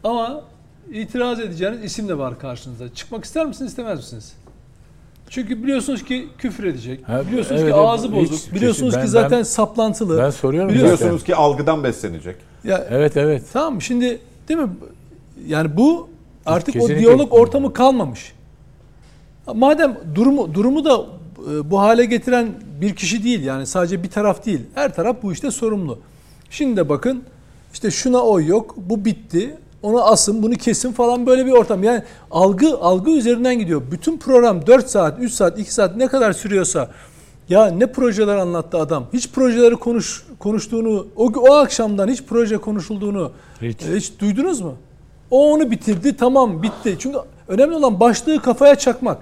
ama 0.03 0.43
itiraz 0.91 1.39
edeceğiniz 1.39 1.83
isim 1.83 2.07
de 2.09 2.17
var 2.17 2.39
karşınızda. 2.39 2.93
Çıkmak 2.93 3.25
ister 3.25 3.45
misiniz 3.45 3.71
istemez 3.71 3.97
misiniz? 3.99 4.33
Çünkü 5.29 5.63
biliyorsunuz 5.63 6.03
ki 6.05 6.27
küfür 6.37 6.63
edecek. 6.63 7.09
Ha, 7.09 7.21
biliyorsunuz 7.27 7.61
evet, 7.61 7.73
ki 7.73 7.79
ağzı 7.79 8.07
Hiç 8.07 8.13
bozuk. 8.15 8.31
kesin. 8.31 8.55
biliyorsunuz 8.55 8.93
Ben- 8.95 9.01
ki 9.01 9.07
zaten 9.07 9.37
ben- 9.39 9.43
saplantılı. 9.43 10.17
Ben 10.21 10.29
soruyorum 10.29 10.69
Biliyorsunuz 10.69 10.99
zaten. 10.99 11.25
ki 11.25 11.35
algıdan 11.35 11.83
beslenecek. 11.83 12.35
ya, 12.63 12.87
Evet 12.89 13.17
evet. 13.17 13.43
Tamam 13.53 13.81
şimdi 13.81 14.19
değil 14.49 14.59
mi? 14.59 14.69
Yani 15.47 15.77
bu 15.77 16.09
artık 16.45 16.75
o 16.75 16.79
Kesinlikle. 16.79 16.99
diyalog 16.99 17.33
ortamı 17.33 17.73
kalmamış. 17.73 18.33
Madem 19.53 19.97
durumu 20.15 20.53
durumu 20.53 20.85
da 20.85 21.05
e, 21.51 21.71
bu 21.71 21.79
hale 21.79 22.05
getiren 22.05 22.47
bir 22.81 22.95
kişi 22.95 23.23
değil 23.23 23.43
yani 23.43 23.65
sadece 23.67 24.03
bir 24.03 24.09
taraf 24.09 24.45
değil. 24.45 24.61
Her 24.75 24.95
taraf 24.95 25.17
bu 25.23 25.33
işte 25.33 25.51
sorumlu. 25.51 25.99
Şimdi 26.49 26.77
de 26.77 26.89
bakın 26.89 27.23
işte 27.73 27.91
şuna 27.91 28.21
oy 28.21 28.47
yok, 28.47 28.75
bu 28.77 29.05
bitti. 29.05 29.57
Ona 29.83 30.01
asın, 30.01 30.43
bunu 30.43 30.53
kesin 30.53 30.91
falan 30.91 31.25
böyle 31.25 31.45
bir 31.45 31.51
ortam. 31.51 31.83
Yani 31.83 32.03
algı 32.31 32.77
algı 32.77 33.11
üzerinden 33.11 33.59
gidiyor. 33.59 33.81
Bütün 33.91 34.17
program 34.17 34.67
4 34.67 34.89
saat, 34.89 35.19
3 35.19 35.31
saat, 35.31 35.59
2 35.59 35.73
saat 35.73 35.95
ne 35.95 36.07
kadar 36.07 36.33
sürüyorsa 36.33 36.91
ya 37.49 37.65
ne 37.67 37.91
projeler 37.91 38.35
anlattı 38.35 38.77
adam. 38.77 39.05
Hiç 39.13 39.29
projeleri 39.31 39.75
konuş 39.75 40.25
konuştuğunu, 40.39 41.07
o, 41.15 41.25
o 41.25 41.53
akşamdan 41.53 42.07
hiç 42.07 42.23
proje 42.23 42.57
konuşulduğunu 42.57 43.31
Hiç. 43.61 43.81
e, 43.81 43.95
hiç 43.95 44.19
duydunuz 44.19 44.61
mu? 44.61 44.75
O 45.33 45.53
onu 45.53 45.71
bitirdi, 45.71 46.17
tamam 46.17 46.63
bitti. 46.63 46.95
Çünkü 46.99 47.17
önemli 47.47 47.75
olan 47.75 47.99
başlığı 47.99 48.41
kafaya 48.41 48.75
çakmak. 48.75 49.17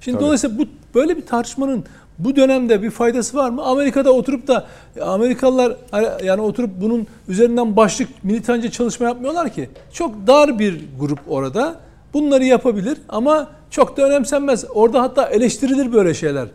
Şimdi 0.00 0.16
Tabii. 0.16 0.24
dolayısıyla 0.24 0.58
bu 0.58 0.64
böyle 0.94 1.16
bir 1.16 1.26
tartışmanın 1.26 1.84
bu 2.18 2.36
dönemde 2.36 2.82
bir 2.82 2.90
faydası 2.90 3.36
var 3.36 3.50
mı? 3.50 3.62
Amerika'da 3.62 4.12
oturup 4.12 4.48
da 4.48 4.66
Amerikalılar 5.00 5.76
yani 6.24 6.40
oturup 6.40 6.70
bunun 6.80 7.06
üzerinden 7.28 7.76
başlık 7.76 8.24
militanca 8.24 8.70
çalışma 8.70 9.06
yapmıyorlar 9.06 9.52
ki. 9.52 9.70
Çok 9.92 10.26
dar 10.26 10.58
bir 10.58 10.84
grup 11.00 11.20
orada. 11.28 11.74
Bunları 12.14 12.44
yapabilir 12.44 12.98
ama 13.08 13.48
çok 13.70 13.96
da 13.96 14.02
önemsenmez. 14.02 14.64
Orada 14.74 15.02
hatta 15.02 15.24
eleştirilir 15.26 15.92
böyle 15.92 16.14
şeyler. 16.14 16.48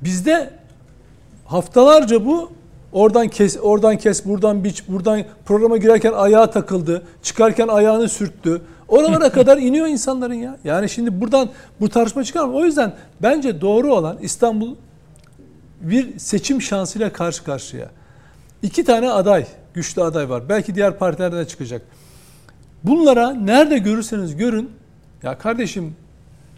Bizde 0.00 0.50
haftalarca 1.46 2.26
bu 2.26 2.50
oradan 2.94 3.28
kes 3.28 3.56
oradan 3.62 3.98
kes 3.98 4.26
buradan 4.26 4.64
biç 4.64 4.88
buradan 4.88 5.24
programa 5.46 5.76
girerken 5.76 6.12
ayağa 6.12 6.50
takıldı 6.50 7.02
çıkarken 7.22 7.68
ayağını 7.68 8.08
sürttü 8.08 8.62
oralara 8.88 9.32
kadar 9.32 9.58
iniyor 9.58 9.86
insanların 9.86 10.34
ya 10.34 10.58
yani 10.64 10.88
şimdi 10.88 11.20
buradan 11.20 11.48
bu 11.80 11.88
tartışma 11.88 12.24
çıkar 12.24 12.44
mı 12.44 12.54
o 12.54 12.64
yüzden 12.64 12.92
bence 13.22 13.60
doğru 13.60 13.94
olan 13.94 14.18
İstanbul 14.20 14.74
bir 15.80 16.18
seçim 16.18 16.62
şansıyla 16.62 17.12
karşı 17.12 17.44
karşıya 17.44 17.90
iki 18.62 18.84
tane 18.84 19.10
aday 19.10 19.46
güçlü 19.74 20.02
aday 20.02 20.30
var 20.30 20.48
belki 20.48 20.74
diğer 20.74 20.98
partilerden 20.98 21.38
de 21.38 21.48
çıkacak 21.48 21.82
bunlara 22.84 23.30
nerede 23.30 23.78
görürseniz 23.78 24.36
görün 24.36 24.70
ya 25.22 25.38
kardeşim 25.38 25.94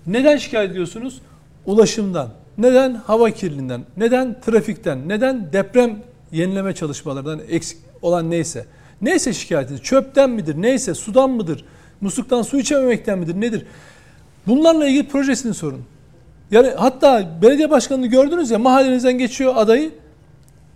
neden 0.07 0.37
şikayet 0.37 0.71
ediyorsunuz? 0.71 1.21
Ulaşımdan. 1.67 2.29
Neden 2.59 2.95
hava 2.95 3.31
kirliliğinden? 3.31 3.85
Neden 3.97 4.41
trafikten? 4.41 5.09
Neden 5.09 5.53
deprem 5.53 5.99
yenileme 6.32 6.74
çalışmalarından 6.74 7.40
eksik 7.51 7.78
olan 8.03 8.31
neyse? 8.31 8.66
Neyse 9.03 9.32
şikayetiniz? 9.32 9.82
Çöpten 9.82 10.31
midir? 10.31 10.62
Neyse 10.62 10.94
sudan 10.94 11.31
mıdır? 11.31 11.65
Musluktan 12.01 12.43
su 12.43 12.59
içememekten 12.59 13.19
midir? 13.19 13.40
Nedir? 13.40 13.66
Bunlarla 14.47 14.86
ilgili 14.86 15.09
projesini 15.09 15.55
sorun. 15.55 15.82
Yani 16.51 16.69
hatta 16.77 17.28
belediye 17.43 17.70
başkanını 17.70 18.07
gördünüz 18.07 18.51
ya 18.51 18.59
mahallenizden 18.59 19.19
geçiyor 19.19 19.53
adayı. 19.57 19.90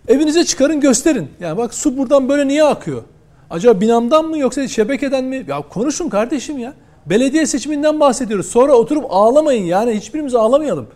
Evinize 0.07 0.45
çıkarın 0.45 0.79
gösterin. 0.79 1.29
Yani 1.39 1.57
bak 1.57 1.73
su 1.73 1.97
buradan 1.97 2.29
böyle 2.29 2.47
niye 2.47 2.63
akıyor? 2.63 3.03
Acaba 3.49 3.81
binamdan 3.81 4.25
mı 4.25 4.37
yoksa 4.37 4.67
şebekeden 4.67 5.23
mi? 5.23 5.45
Ya 5.47 5.61
konuşun 5.61 6.09
kardeşim 6.09 6.57
ya. 6.57 6.73
Belediye 7.05 7.45
seçiminden 7.45 7.99
bahsediyoruz. 7.99 8.45
Sonra 8.45 8.73
oturup 8.73 9.05
ağlamayın 9.09 9.63
yani 9.63 9.91
hiçbirimiz 9.91 10.35
ağlamayalım. 10.35 10.87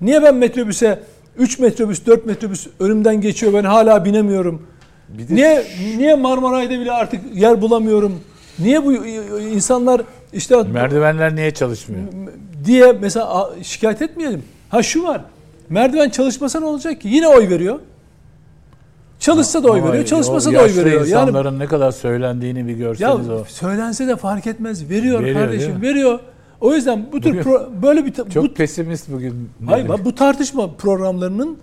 Niye 0.00 0.22
ben 0.22 0.34
metrobüse 0.34 1.02
3 1.36 1.58
metrobüs 1.58 2.06
4 2.06 2.26
metrobüs 2.26 2.66
önümden 2.80 3.20
geçiyor 3.20 3.52
ben 3.52 3.64
hala 3.64 4.04
binemiyorum. 4.04 4.62
Bir 5.08 5.28
de 5.28 5.34
Niye 5.34 5.64
niye 5.98 6.14
Marmaray'da 6.14 6.80
bile 6.80 6.92
artık 6.92 7.20
yer 7.34 7.60
bulamıyorum? 7.60 8.20
Niye 8.58 8.84
bu 8.84 9.06
insanlar 9.54 10.02
işte 10.32 10.62
Merdivenler 10.62 11.36
niye 11.36 11.50
çalışmıyor? 11.50 12.02
diye 12.64 12.92
mesela 13.00 13.50
şikayet 13.62 14.02
etmeyelim. 14.02 14.42
Ha 14.68 14.82
şu 14.82 15.04
var. 15.04 15.20
Merdiven 15.68 16.10
çalışmasa 16.10 16.60
ne 16.60 16.66
olacak 16.66 17.00
ki? 17.00 17.08
Yine 17.08 17.28
oy 17.28 17.48
veriyor. 17.48 17.78
Çalışsa 19.20 19.64
da 19.64 19.68
oy 19.68 19.82
veriyor, 19.82 20.04
çalışmasa 20.04 20.52
da 20.52 20.58
oy 20.58 20.76
veriyor. 20.76 21.06
Yani 21.06 21.08
insanların 21.10 21.58
ne 21.58 21.66
kadar 21.66 21.92
söylendiğini 21.92 22.66
bir 22.66 22.72
ya 22.72 22.78
görseniz 22.78 23.28
o. 23.30 23.44
söylense 23.48 24.08
de 24.08 24.16
fark 24.16 24.46
etmez. 24.46 24.90
Veriyor, 24.90 25.20
Veriyor, 25.20 25.40
kardeşim, 25.40 25.82
veriyor. 25.82 26.20
O 26.60 26.74
yüzden 26.74 27.06
bu 27.12 27.20
tür 27.20 27.30
Bugün 27.30 27.42
pro- 27.42 27.82
böyle 27.82 28.06
bir 28.06 28.12
Çok 28.12 28.44
bu, 28.44 28.54
pesimist 28.54 29.12
bugün. 29.12 29.48
hayır, 29.66 29.88
bu 30.04 30.14
tartışma 30.14 30.70
programlarının 30.74 31.58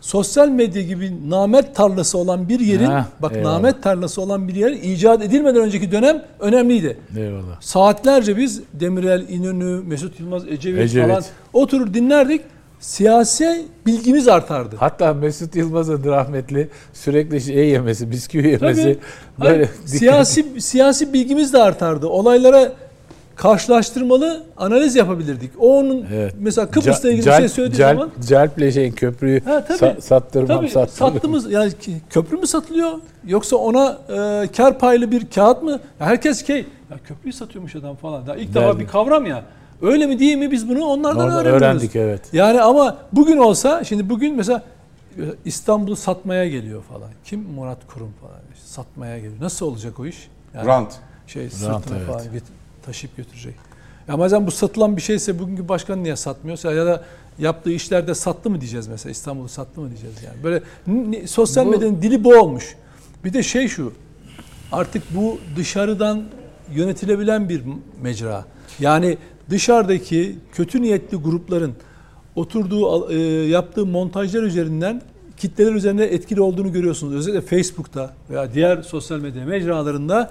sosyal 0.00 0.48
medya 0.48 0.82
gibi 0.82 1.30
namet 1.30 1.74
tarlası 1.76 2.18
olan 2.18 2.48
bir 2.48 2.60
yerin 2.60 2.84
Ha, 2.84 3.06
bak 3.22 3.32
eyvallah. 3.36 3.52
namet 3.52 3.82
tarlası 3.82 4.20
olan 4.22 4.48
bir 4.48 4.54
yer 4.54 4.70
icat 4.72 5.22
edilmeden 5.22 5.60
önceki 5.62 5.92
dönem 5.92 6.22
önemliydi. 6.40 6.96
Eyvallah. 7.18 7.60
Saatlerce 7.60 8.36
biz 8.36 8.60
Demirel, 8.72 9.28
İnönü, 9.28 9.82
Mesut 9.86 10.20
Yılmaz, 10.20 10.48
Ecevit, 10.48 10.80
Ecevit. 10.80 11.08
falan 11.08 11.22
oturur 11.52 11.94
dinlerdik. 11.94 12.40
Siyasi 12.80 13.66
bilgimiz 13.86 14.28
artardı. 14.28 14.76
Hatta 14.78 15.14
Mesut 15.14 15.56
Yılmaz'ın 15.56 16.04
rahmetli 16.04 16.68
sürekli 16.92 17.40
şey 17.40 17.68
yemesi, 17.68 18.10
bisküvi 18.10 18.48
yemesi 18.48 18.82
Tabii. 18.82 18.98
böyle 19.50 19.54
Hayır, 19.64 19.68
siyasi 19.86 20.60
siyasi 20.60 21.12
bilgimiz 21.12 21.52
de 21.52 21.58
artardı. 21.58 22.06
Olaylara 22.06 22.72
karşılaştırmalı 23.36 24.42
analiz 24.56 24.96
yapabilirdik. 24.96 25.50
O 25.58 25.78
onun 25.78 26.06
Evet. 26.14 26.34
mesela 26.38 26.70
Kıbrıs'la 26.70 27.08
Cal- 27.08 27.12
ilgili 27.12 27.26
bir 27.26 27.30
Cal- 27.30 27.38
şey 27.38 27.48
söylediği 27.48 27.80
Calp- 27.80 27.94
zaman 27.94 28.10
Calp'le 28.28 28.72
şeyin 28.74 28.92
köprüyü 28.92 29.40
Ha, 29.44 29.64
tabii. 29.64 29.78
sa- 29.78 30.00
sattırmam 30.00 30.56
tabii 30.58 30.68
sattırmam. 30.70 31.12
sattığımız 31.12 31.52
yani 31.52 31.72
köprü 32.10 32.36
mü 32.36 32.46
satılıyor 32.46 32.92
yoksa 33.26 33.56
ona 33.56 33.98
e, 34.08 34.48
kar 34.56 34.78
paylı 34.78 35.10
bir 35.10 35.26
kağıt 35.30 35.62
mı? 35.62 35.70
Ya 35.70 36.06
herkes 36.06 36.42
ki 36.42 36.66
ya 36.90 36.98
köprüyü 37.04 37.32
satıyormuş 37.32 37.76
adam 37.76 37.96
falan. 37.96 38.26
Daha 38.26 38.36
ilk 38.36 38.54
defa 38.54 38.66
Derdi. 38.66 38.78
bir 38.80 38.86
kavram 38.86 39.26
ya. 39.26 39.42
Öyle 39.82 40.06
mi 40.06 40.18
değil 40.18 40.36
mi 40.36 40.50
biz 40.50 40.68
bunu 40.68 40.84
onlardan 40.84 41.24
Orada 41.24 41.36
öğreniyoruz. 41.40 41.62
öğrendik 41.62 41.96
evet. 41.96 42.20
Yani 42.32 42.60
ama 42.62 42.96
bugün 43.12 43.36
olsa 43.36 43.84
şimdi 43.84 44.08
bugün 44.10 44.36
mesela 44.36 44.62
İstanbul'u 45.44 45.96
satmaya 45.96 46.48
geliyor 46.48 46.82
falan. 46.82 47.08
Kim 47.24 47.40
Murat 47.40 47.78
Kurum 47.94 48.12
falan 48.20 48.34
satmaya 48.64 49.16
geliyor. 49.18 49.40
Nasıl 49.40 49.66
olacak 49.66 50.00
o 50.00 50.06
iş? 50.06 50.28
Yani 50.54 50.66
Rant. 50.66 50.92
şey 51.26 51.50
sırtına 51.50 51.96
evet. 51.96 52.06
falan 52.06 52.22
taşıyıp 52.86 53.16
götürecek. 53.16 53.54
Ya 54.08 54.18
bazen 54.18 54.46
bu 54.46 54.50
satılan 54.50 54.96
bir 54.96 55.02
şeyse 55.02 55.38
bugünkü 55.38 55.68
başkan 55.68 56.04
niye 56.04 56.16
satmıyorsa 56.16 56.72
ya 56.72 56.86
da 56.86 57.04
yaptığı 57.38 57.70
işlerde 57.70 58.14
sattı 58.14 58.50
mı 58.50 58.60
diyeceğiz 58.60 58.88
mesela 58.88 59.10
İstanbul'u 59.10 59.48
sattı 59.48 59.80
mı 59.80 59.88
diyeceğiz 59.88 60.16
yani. 60.26 60.44
Böyle 60.44 60.62
n- 60.86 61.10
n- 61.12 61.26
sosyal 61.26 61.66
Bu- 61.66 61.70
medyanın 61.70 62.02
dili 62.02 62.24
bu 62.24 62.34
olmuş. 62.34 62.74
Bir 63.24 63.32
de 63.32 63.42
şey 63.42 63.68
şu. 63.68 63.92
Artık 64.72 65.02
bu 65.16 65.38
dışarıdan 65.56 66.22
yönetilebilen 66.74 67.48
bir 67.48 67.62
mecra. 68.02 68.44
Yani 68.80 69.18
dışarıdaki 69.50 70.38
kötü 70.52 70.82
niyetli 70.82 71.16
grupların 71.16 71.72
oturduğu 72.36 73.10
e, 73.12 73.16
yaptığı 73.48 73.86
montajlar 73.86 74.42
üzerinden 74.42 75.02
kitleler 75.36 75.72
üzerinde 75.72 76.14
etkili 76.14 76.40
olduğunu 76.40 76.72
görüyorsunuz. 76.72 77.14
Özellikle 77.14 77.40
Facebook'ta 77.56 78.12
veya 78.30 78.54
diğer 78.54 78.82
sosyal 78.82 79.18
medya 79.18 79.44
mecralarında 79.44 80.30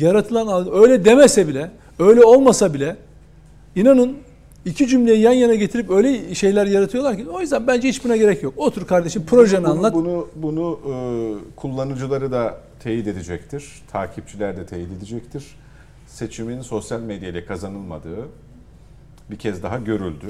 yaratılan 0.00 0.68
öyle 0.82 1.04
demese 1.04 1.48
bile, 1.48 1.70
öyle 1.98 2.24
olmasa 2.24 2.74
bile 2.74 2.96
inanın 3.76 4.16
iki 4.64 4.86
cümleyi 4.88 5.20
yan 5.20 5.32
yana 5.32 5.54
getirip 5.54 5.90
öyle 5.90 6.34
şeyler 6.34 6.66
yaratıyorlar 6.66 7.16
ki 7.16 7.28
o 7.28 7.40
yüzden 7.40 7.66
bence 7.66 7.88
hiç 7.88 8.04
buna 8.04 8.16
gerek 8.16 8.42
yok. 8.42 8.54
Otur 8.56 8.86
kardeşim 8.86 9.26
projeni 9.26 9.64
bunu, 9.64 9.72
anlat. 9.72 9.94
Bunu, 9.94 10.28
bunu 10.36 10.78
e, 10.86 10.94
kullanıcıları 11.56 12.32
da 12.32 12.58
teyit 12.82 13.06
edecektir. 13.06 13.82
Takipçiler 13.92 14.56
de 14.56 14.66
teyit 14.66 14.88
edecektir. 14.98 15.44
Seçimin 16.06 16.60
sosyal 16.62 17.00
medya 17.00 17.28
ile 17.28 17.44
kazanılmadığı, 17.44 18.28
bir 19.30 19.36
kez 19.36 19.62
daha 19.62 19.78
görüldü. 19.78 20.26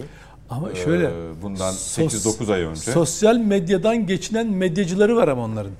Ama 0.50 0.74
şöyle 0.74 1.04
Ee, 1.06 1.42
bundan 1.42 1.72
sos- 1.72 2.38
8-9 2.40 2.52
ay 2.52 2.60
önce. 2.62 2.80
Sosyal 2.92 3.36
medyadan 3.36 4.06
geçinen 4.06 4.46
medyacıları 4.46 5.16
var 5.16 5.28
ama 5.28 5.44
onların. 5.44 5.72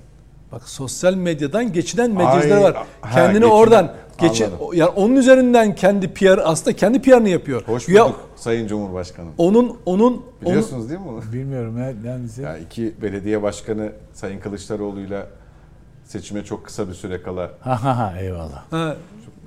Bak 0.54 0.68
sosyal 0.68 1.14
medyadan 1.14 1.72
geçinen 1.72 2.10
medyacıları 2.10 2.54
Ay, 2.56 2.62
var. 2.64 2.74
ha, 3.00 3.10
Kendini 3.14 3.32
geçinen- 3.40 3.50
oradan 3.50 3.92
geçin 4.20 4.44
Anladım. 4.44 4.66
yani 4.74 4.88
onun 4.90 5.16
üzerinden 5.16 5.74
kendi 5.74 6.08
PR 6.14 6.38
aslında 6.44 6.76
kendi 6.76 7.02
PR'ını 7.02 7.28
yapıyor. 7.28 7.62
Hoş 7.66 7.88
Ya 7.88 8.04
bulduk 8.04 8.20
Sayın 8.36 8.66
Cumhurbaşkanım. 8.66 9.30
onun 9.38 9.64
onun 9.64 9.76
onun 9.86 10.22
Biliyorsunuz 10.42 10.88
değil 10.88 11.00
mi 11.00 11.06
bunu? 11.06 11.32
Bilmiyorum 11.32 11.78
ya. 11.78 11.92
Yani 12.06 12.28
size- 12.28 12.42
Ya 12.42 12.58
iki 12.58 12.94
belediye 13.02 13.42
başkanı 13.42 13.92
Sayın 14.12 14.40
Kılıçdaroğlu'yla 14.40 15.26
seçime 16.04 16.44
çok 16.44 16.64
kısa 16.66 16.88
bir 16.88 16.94
süre 16.94 17.22
kala 17.22 17.50
Ha 17.60 17.84
ha 17.84 17.98
ha 17.98 18.14
eyvallah. 18.20 18.64
ha, 18.70 18.96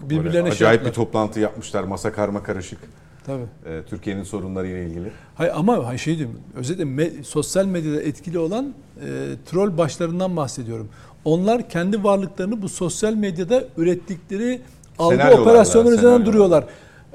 birbirlerine 0.01 0.51
şey 0.51 0.67
acayip 0.67 0.81
bir 0.81 0.85
yaptılar. 0.85 1.05
toplantı 1.05 1.39
yapmışlar. 1.39 1.83
Masa 1.83 2.11
karma 2.11 2.43
karışık. 2.43 2.79
Tabii. 3.27 3.43
Ee, 3.65 3.81
Türkiye'nin 3.89 4.23
sorunlarıyla 4.23 4.77
ilgili. 4.79 5.11
Hayır 5.35 5.51
ama 5.55 5.97
şey 5.97 6.17
diyorum. 6.17 6.39
Özellikle 6.55 6.83
me- 6.83 7.23
sosyal 7.23 7.65
medyada 7.65 8.01
etkili 8.01 8.39
olan 8.39 8.65
e, 8.65 9.05
troll 9.51 9.77
başlarından 9.77 10.37
bahsediyorum. 10.37 10.89
Onlar 11.25 11.69
kendi 11.69 12.03
varlıklarını 12.03 12.61
bu 12.61 12.69
sosyal 12.69 13.13
medyada 13.13 13.63
ürettikleri 13.77 14.61
algı 14.99 15.41
operasyonları 15.41 15.95
üzerinden 15.95 16.25
duruyorlar. 16.25 16.65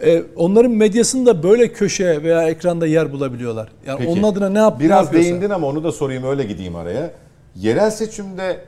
E, 0.02 0.22
onların 0.36 0.70
medyasında 0.72 1.42
böyle 1.42 1.72
köşe 1.72 2.22
veya 2.22 2.48
ekranda 2.48 2.86
yer 2.86 3.12
bulabiliyorlar. 3.12 3.68
Yani 3.86 3.98
Peki, 3.98 4.10
onun 4.10 4.22
adına 4.22 4.48
ne 4.48 4.58
yap 4.58 4.78
ne 4.78 4.84
Biraz 4.84 5.04
yapıyorsa. 5.04 5.28
değindin 5.30 5.50
ama 5.50 5.66
onu 5.66 5.84
da 5.84 5.92
sorayım 5.92 6.24
öyle 6.24 6.44
gideyim 6.44 6.76
araya. 6.76 7.10
Yerel 7.56 7.90
seçimde 7.90 8.64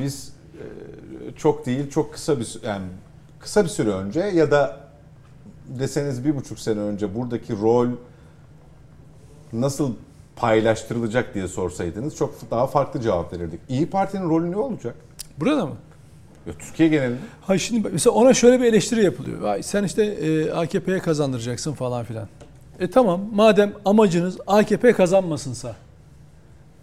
biz 0.00 0.32
e, 0.54 0.64
çok 1.36 1.66
değil 1.66 1.90
çok 1.90 2.12
kısa 2.12 2.40
bir 2.40 2.58
yani 2.66 2.84
kısa 3.40 3.64
bir 3.64 3.68
süre 3.68 3.90
önce 3.90 4.20
ya 4.20 4.50
da 4.50 4.83
deseniz 5.68 6.24
bir 6.24 6.36
buçuk 6.36 6.58
sene 6.58 6.80
önce 6.80 7.14
buradaki 7.14 7.52
rol 7.52 7.88
nasıl 9.52 9.92
paylaştırılacak 10.36 11.34
diye 11.34 11.48
sorsaydınız 11.48 12.16
çok 12.16 12.50
daha 12.50 12.66
farklı 12.66 13.00
cevap 13.00 13.32
verirdik. 13.32 13.60
İyi 13.68 13.86
Parti'nin 13.86 14.28
rolü 14.28 14.50
ne 14.50 14.56
olacak? 14.56 14.94
Burada 15.40 15.66
mı? 15.66 15.74
Ya 16.46 16.52
Türkiye 16.58 16.88
genelinde. 16.88 17.18
Hayır 17.42 17.60
şimdi 17.60 17.88
mesela 17.92 18.14
ona 18.14 18.34
şöyle 18.34 18.60
bir 18.60 18.64
eleştiri 18.64 19.04
yapılıyor. 19.04 19.62
Sen 19.62 19.84
işte 19.84 20.04
e, 20.04 20.50
AKP'ye 20.50 20.98
kazandıracaksın 20.98 21.72
falan 21.72 22.04
filan. 22.04 22.28
E 22.80 22.90
tamam 22.90 23.20
madem 23.32 23.72
amacınız 23.84 24.38
AKP 24.46 24.92
kazanmasınsa. 24.92 25.76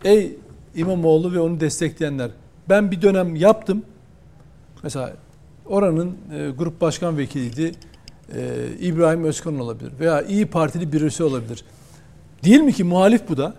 Ey 0.03 0.37
İmamoğlu 0.75 1.33
ve 1.33 1.39
onu 1.39 1.59
destekleyenler. 1.59 2.31
Ben 2.69 2.91
bir 2.91 3.01
dönem 3.01 3.35
yaptım. 3.35 3.83
Mesela 4.83 5.13
oranın 5.65 6.17
e, 6.33 6.49
grup 6.49 6.81
başkan 6.81 7.17
vekiliydi. 7.17 7.71
E, 8.35 8.67
İbrahim 8.79 9.23
Özkan 9.23 9.59
olabilir 9.59 9.91
veya 9.99 10.21
İyi 10.21 10.45
Partili 10.45 10.93
birisi 10.93 11.23
olabilir. 11.23 11.63
Değil 12.43 12.59
mi 12.61 12.73
ki 12.73 12.83
muhalif 12.83 13.29
bu 13.29 13.37
da? 13.37 13.53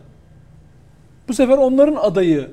Bu 1.29 1.35
sefer 1.35 1.59
onların 1.59 1.97
adayı 1.97 2.51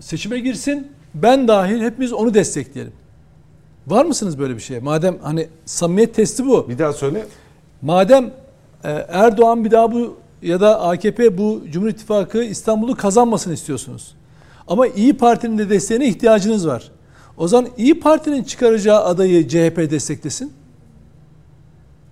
seçime 0.00 0.38
girsin. 0.38 0.88
Ben 1.14 1.48
dahil 1.48 1.80
hepimiz 1.80 2.12
onu 2.12 2.34
destekleyelim. 2.34 2.92
Var 3.86 4.04
mısınız 4.04 4.38
böyle 4.38 4.54
bir 4.54 4.60
şeye? 4.60 4.80
Madem 4.80 5.18
hani 5.22 5.48
samimiyet 5.64 6.14
testi 6.14 6.46
bu. 6.46 6.68
Bir 6.68 6.78
daha 6.78 6.92
söyle. 6.92 7.26
Madem 7.82 8.30
e, 8.84 8.90
Erdoğan 9.08 9.64
bir 9.64 9.70
daha 9.70 9.92
bu 9.92 10.16
ya 10.42 10.60
da 10.60 10.80
AKP 10.80 11.38
bu 11.38 11.62
Cumhur 11.70 11.88
İttifakı 11.88 12.42
İstanbul'u 12.44 12.96
kazanmasını 12.96 13.54
istiyorsunuz. 13.54 14.14
Ama 14.68 14.86
İyi 14.86 15.16
Parti'nin 15.16 15.58
de 15.58 15.70
desteğine 15.70 16.08
ihtiyacınız 16.08 16.66
var. 16.68 16.90
O 17.38 17.48
zaman 17.48 17.70
İyi 17.76 18.00
Parti'nin 18.00 18.44
çıkaracağı 18.44 19.04
adayı 19.04 19.48
CHP 19.48 19.90
desteklesin. 19.90 20.52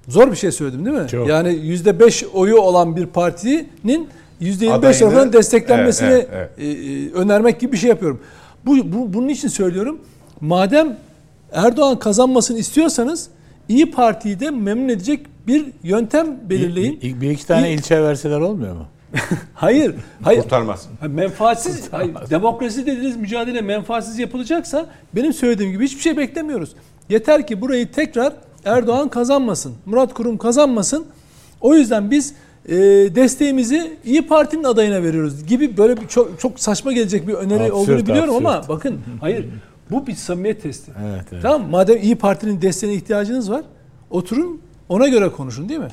Zor 0.08 0.30
bir 0.30 0.36
şey 0.36 0.52
söyledim 0.52 0.86
değil 0.86 0.96
mi? 0.96 1.08
Çok. 1.08 1.28
Yani 1.28 1.48
%5 1.48 2.26
oyu 2.26 2.56
olan 2.56 2.96
bir 2.96 3.06
partinin 3.06 3.68
%25 4.40 4.68
Adayını- 4.70 4.98
tarafından 4.98 5.32
desteklenmesini 5.32 6.08
Evet, 6.12 6.28
evet, 6.32 6.50
e, 6.58 6.66
e, 6.66 7.10
önermek 7.12 7.60
gibi 7.60 7.72
bir 7.72 7.76
şey 7.76 7.88
yapıyorum. 7.90 8.20
Bu, 8.66 8.76
bu 8.92 9.12
bunun 9.14 9.28
için 9.28 9.48
söylüyorum. 9.48 9.98
Madem 10.40 10.96
Erdoğan 11.52 11.98
kazanmasını 11.98 12.58
istiyorsanız 12.58 13.28
İyi 13.68 13.90
Parti'yi 13.90 14.40
de 14.40 14.50
memnun 14.50 14.88
edecek 14.88 15.26
bir 15.46 15.66
yöntem 15.82 16.36
belirleyin. 16.50 17.00
Bir, 17.02 17.20
bir 17.20 17.30
iki 17.30 17.46
tane 17.46 17.68
İyi- 17.70 17.74
ilçe 17.78 18.02
verseler 18.02 18.40
olmuyor 18.40 18.74
mu? 18.74 18.86
Hayır, 19.54 19.94
hayır. 20.22 20.42
Kurtarmaz. 20.42 20.88
Menfaatsiz, 21.08 21.92
hayır, 21.92 22.14
demokrasi 22.30 22.86
dediğiniz 22.86 23.16
mücadele 23.16 23.60
menfaatsiz 23.60 24.18
yapılacaksa 24.18 24.86
benim 25.14 25.32
söylediğim 25.32 25.72
gibi 25.72 25.84
hiçbir 25.84 26.00
şey 26.00 26.16
beklemiyoruz. 26.16 26.74
Yeter 27.08 27.46
ki 27.46 27.60
burayı 27.60 27.92
tekrar 27.92 28.32
Erdoğan 28.64 29.08
kazanmasın, 29.08 29.74
Murat 29.86 30.14
Kurum 30.14 30.38
kazanmasın. 30.38 31.06
O 31.60 31.74
yüzden 31.74 32.10
biz 32.10 32.34
e, 32.68 32.74
desteğimizi 33.14 33.96
İyi 34.04 34.26
Parti'nin 34.26 34.64
adayına 34.64 35.02
veriyoruz 35.02 35.46
gibi 35.46 35.76
böyle 35.76 35.96
bir 35.96 36.08
çok 36.08 36.40
çok 36.40 36.60
saçma 36.60 36.92
gelecek 36.92 37.28
bir 37.28 37.34
öneri 37.34 37.62
Absürt, 37.62 37.72
olduğunu 37.74 38.06
biliyorum 38.06 38.34
ama 38.36 38.52
absürt. 38.52 38.68
bakın 38.68 39.00
hayır 39.20 39.46
bu 39.90 40.06
bir 40.06 40.14
samimiyet 40.14 40.62
testi. 40.62 40.92
Evet, 41.10 41.24
evet. 41.32 41.42
Tamam 41.42 41.70
madem 41.70 41.96
İyi 42.02 42.16
Parti'nin 42.16 42.62
desteğine 42.62 42.96
ihtiyacınız 42.96 43.50
var 43.50 43.64
oturun 44.10 44.60
ona 44.88 45.08
göre 45.08 45.28
konuşun 45.28 45.68
değil 45.68 45.80
mi? 45.80 45.88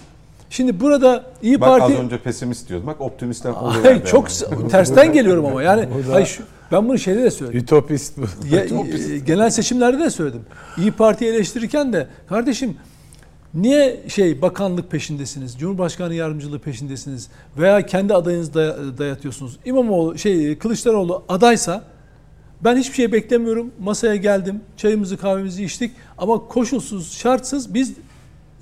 Şimdi 0.51 0.79
burada 0.79 1.23
İyi 1.41 1.61
Bak 1.61 1.69
Parti 1.69 1.93
az 1.93 1.99
önce 2.03 2.17
pesimist 2.17 2.69
diyordum. 2.69 2.87
Bak 2.87 3.01
optimistten 3.01 3.53
Hayır, 3.53 4.05
çok 4.05 4.31
s- 4.31 4.67
tersten 4.71 5.13
geliyorum 5.13 5.45
ama 5.45 5.63
yani 5.63 5.87
Bu 6.05 6.07
da- 6.09 6.13
hayır, 6.13 6.25
şu- 6.27 6.43
ben 6.71 6.89
bunu 6.89 6.99
şeyde 6.99 7.23
de 7.23 7.31
söyledim. 7.31 7.59
Ütopist 7.59 8.17
bu. 8.17 8.21
Ya, 8.55 8.63
e, 9.13 9.17
genel 9.19 9.49
seçimlerde 9.49 9.99
de 9.99 10.09
söyledim. 10.09 10.41
İyi 10.77 10.91
Parti'yi 10.91 11.31
eleştirirken 11.31 11.93
de 11.93 12.07
kardeşim 12.29 12.75
niye 13.53 13.99
şey 14.07 14.41
bakanlık 14.41 14.91
peşindesiniz, 14.91 15.57
Cumhurbaşkanı 15.59 16.13
yardımcılığı 16.13 16.59
peşindesiniz 16.59 17.29
veya 17.57 17.85
kendi 17.85 18.13
adayınızı 18.13 18.51
day- 18.51 18.97
dayatıyorsunuz. 18.97 19.59
İmamoğlu 19.65 20.17
şey 20.17 20.57
Kılıçdaroğlu 20.57 21.23
adaysa 21.29 21.83
ben 22.63 22.77
hiçbir 22.77 22.95
şey 22.95 23.11
beklemiyorum. 23.11 23.71
Masaya 23.79 24.15
geldim. 24.15 24.61
Çayımızı 24.77 25.17
kahvemizi 25.17 25.63
içtik 25.63 25.91
ama 26.17 26.47
koşulsuz, 26.47 27.13
şartsız 27.17 27.73
biz 27.73 27.93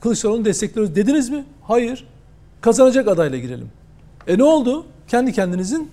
Kılıçdaroğlu'nu 0.02 0.46
destekliyoruz 0.46 0.96
dediniz 0.96 1.30
mi? 1.30 1.44
Hayır. 1.70 2.06
Kazanacak 2.62 3.08
adayla 3.08 3.38
girelim. 3.38 3.68
E 4.28 4.38
ne 4.38 4.44
oldu? 4.44 4.86
Kendi 5.08 5.34
kendinizin 5.34 5.92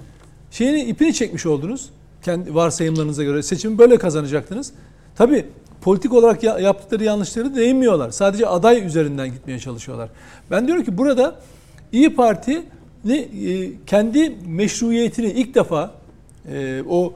şeyini 0.51 0.81
ipini 0.85 1.15
çekmiş 1.15 1.47
oldunuz. 1.47 1.91
Kendi 2.23 2.55
varsayımlarınıza 2.55 3.25
göre 3.25 3.43
seçimi 3.43 3.79
böyle 3.79 3.99
kazanacaktınız. 3.99 4.73
Tabii 5.17 5.47
politik 5.81 6.13
olarak 6.13 6.43
ya- 6.43 6.59
yaptıkları 6.59 7.05
yanlışları 7.05 7.57
değinmiyorlar. 7.57 8.11
Sadece 8.11 8.47
aday 8.47 8.87
üzerinden 8.87 9.29
gitmeye 9.29 9.59
çalışıyorlar. 9.59 10.09
Ben 10.51 10.67
diyorum 10.67 10.85
ki 10.85 10.99
burada 10.99 11.35
İyi 11.93 12.15
Parti 12.15 12.63
e, 13.09 13.71
kendi 13.87 14.37
meşruiyetini 14.47 15.27
ilk 15.27 15.55
defa 15.55 15.91
e, 16.53 16.83
o 16.89 17.13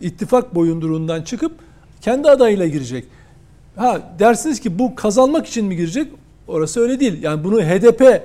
ittifak 0.00 0.54
boyunduruğundan 0.54 1.22
çıkıp 1.22 1.52
kendi 2.00 2.30
adayıyla 2.30 2.66
girecek. 2.66 3.04
Ha 3.76 4.00
dersiniz 4.18 4.60
ki 4.60 4.78
bu 4.78 4.94
kazanmak 4.94 5.46
için 5.46 5.66
mi 5.66 5.76
girecek? 5.76 6.08
Orası 6.48 6.80
öyle 6.80 7.00
değil. 7.00 7.22
Yani 7.22 7.44
bunu 7.44 7.62
HDP 7.62 8.22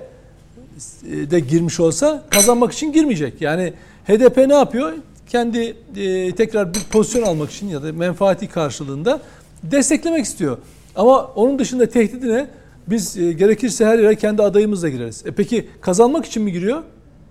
de 1.31 1.39
girmiş 1.39 1.79
olsa 1.79 2.23
kazanmak 2.29 2.71
için 2.73 2.91
girmeyecek. 2.93 3.41
Yani 3.41 3.73
HDP 4.07 4.37
ne 4.37 4.53
yapıyor? 4.53 4.93
Kendi 5.29 5.75
e, 5.97 6.35
tekrar 6.35 6.73
bir 6.73 6.79
pozisyon 6.79 7.23
almak 7.23 7.51
için 7.51 7.67
ya 7.67 7.83
da 7.83 7.93
menfaati 7.93 8.47
karşılığında 8.47 9.19
desteklemek 9.63 10.25
istiyor. 10.25 10.57
Ama 10.95 11.23
onun 11.35 11.59
dışında 11.59 11.85
tehdidi 11.85 12.29
ne? 12.29 12.47
Biz 12.87 13.17
e, 13.17 13.33
gerekirse 13.33 13.85
her 13.85 13.99
yere 13.99 14.15
kendi 14.15 14.43
adayımızla 14.43 14.89
gireriz. 14.89 15.23
E 15.25 15.31
peki 15.31 15.67
kazanmak 15.81 16.25
için 16.25 16.43
mi 16.43 16.51
giriyor? 16.51 16.83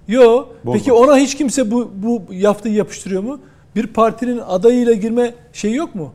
Yok. 0.08 0.54
Peki 0.72 0.92
ona 0.92 1.18
hiç 1.18 1.34
kimse 1.34 1.70
bu, 1.70 1.90
bu 1.94 2.22
yaptığı 2.30 2.68
yapıştırıyor 2.68 3.22
mu? 3.22 3.40
Bir 3.76 3.86
partinin 3.86 4.38
adayıyla 4.38 4.92
girme 4.92 5.34
şeyi 5.52 5.74
yok 5.74 5.94
mu? 5.94 6.12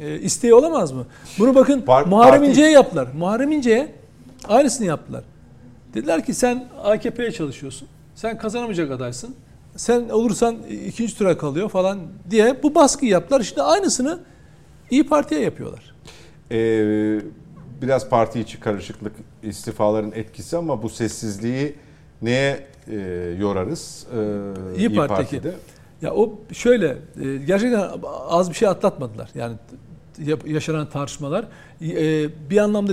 E, 0.00 0.18
isteği 0.20 0.54
olamaz 0.54 0.92
mı? 0.92 1.06
Bunu 1.38 1.54
bakın 1.54 1.80
Par- 1.80 2.08
Muharrem 2.08 2.44
İnce'ye 2.44 2.70
yaptılar. 2.70 3.08
Muharrem 3.18 3.52
İnce'ye 3.52 3.88
aynısını 4.48 4.86
yaptılar. 4.86 5.24
Dediler 5.94 6.24
ki 6.24 6.34
sen 6.34 6.68
AKP'ye 6.84 7.32
çalışıyorsun. 7.32 7.88
Sen 8.14 8.38
kazanamayacak 8.38 8.90
adaysın. 8.90 9.34
Sen 9.76 10.08
olursan 10.08 10.56
ikinci 10.86 11.18
tura 11.18 11.38
kalıyor 11.38 11.68
falan 11.68 11.98
diye 12.30 12.62
bu 12.62 12.74
baskı 12.74 13.06
yaptılar. 13.06 13.40
İşte 13.40 13.62
aynısını 13.62 14.20
İyi 14.90 15.06
Parti'ye 15.06 15.40
yapıyorlar. 15.40 15.94
Ee, 16.50 17.20
biraz 17.82 18.08
parti 18.08 18.40
içi 18.40 18.60
karışıklık, 18.60 19.12
istifaların 19.42 20.12
etkisi 20.12 20.56
ama 20.56 20.82
bu 20.82 20.88
sessizliği 20.88 21.76
neye 22.22 22.66
e, 22.90 22.96
yorarız? 23.38 24.06
Ee, 24.74 24.78
İyi 24.78 24.94
Parti'deki. 24.94 25.48
Ya 26.02 26.14
o 26.14 26.38
şöyle 26.52 26.96
e, 27.22 27.36
gerçekten 27.36 27.90
az 28.28 28.50
bir 28.50 28.54
şey 28.54 28.68
atlatmadılar. 28.68 29.30
Yani 29.34 29.56
yaşanan 30.46 30.88
tartışmalar 30.90 31.44
e, 31.82 32.28
bir 32.50 32.58
anlamda 32.58 32.92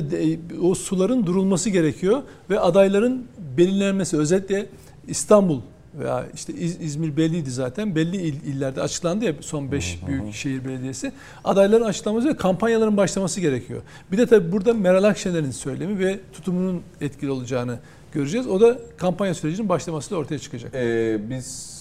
o 0.62 0.76
suların 0.76 1.26
durulması 1.26 1.70
gerekiyor 1.70 2.22
ve 2.50 2.60
adayların 2.60 3.26
belirlenmesi 3.58 4.18
özellikle 4.18 4.66
İstanbul 5.08 5.62
veya 6.00 6.26
işte 6.34 6.54
İz- 6.54 6.82
İzmir 6.82 7.18
belliydi 7.18 7.52
zaten. 7.52 7.96
Belli 7.96 8.18
il- 8.18 8.44
illerde 8.44 8.82
açıklandı 8.82 9.26
ya 9.26 9.34
son 9.42 9.72
5 9.72 10.00
büyük 10.08 10.34
şehir 10.34 10.66
belediyesi. 10.66 11.12
Adayların 11.44 11.84
açıklaması 11.86 12.28
ve 12.28 12.36
kampanyaların 12.38 12.98
başlaması 12.98 13.42
gerekiyor. 13.42 13.82
Bir 14.12 14.18
de 14.18 14.26
tabii 14.26 14.52
burada 14.52 14.74
Meral 14.74 15.04
Akşener'in 15.04 15.52
söylemi 15.52 16.00
ve 16.00 16.20
tutumunun 16.34 16.82
etkili 17.02 17.32
olacağını 17.32 17.80
göreceğiz. 18.14 18.48
O 18.48 18.62
da 18.62 18.78
kampanya 18.98 19.34
sürecinin 19.34 19.70
başlamasıyla 19.70 20.18
ortaya 20.22 20.40
çıkacak. 20.40 20.72
Ee, 20.76 21.18
biz 21.30 21.76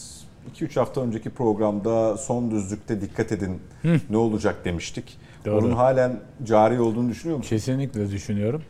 2-3 0.60 0.74
hafta 0.80 1.00
önceki 1.00 1.30
programda 1.30 2.16
son 2.16 2.50
düzlükte 2.50 3.00
dikkat 3.00 3.32
edin 3.32 3.58
ne 4.10 4.16
olacak 4.16 4.64
demiştik. 4.64 5.16
Doğru. 5.44 5.56
Onun 5.66 5.72
halen 5.72 6.20
cari 6.44 6.80
olduğunu 6.80 7.08
düşünüyor 7.08 7.38
musun? 7.38 7.48
Kesinlikle 7.48 8.10
düşünüyorum. 8.10 8.62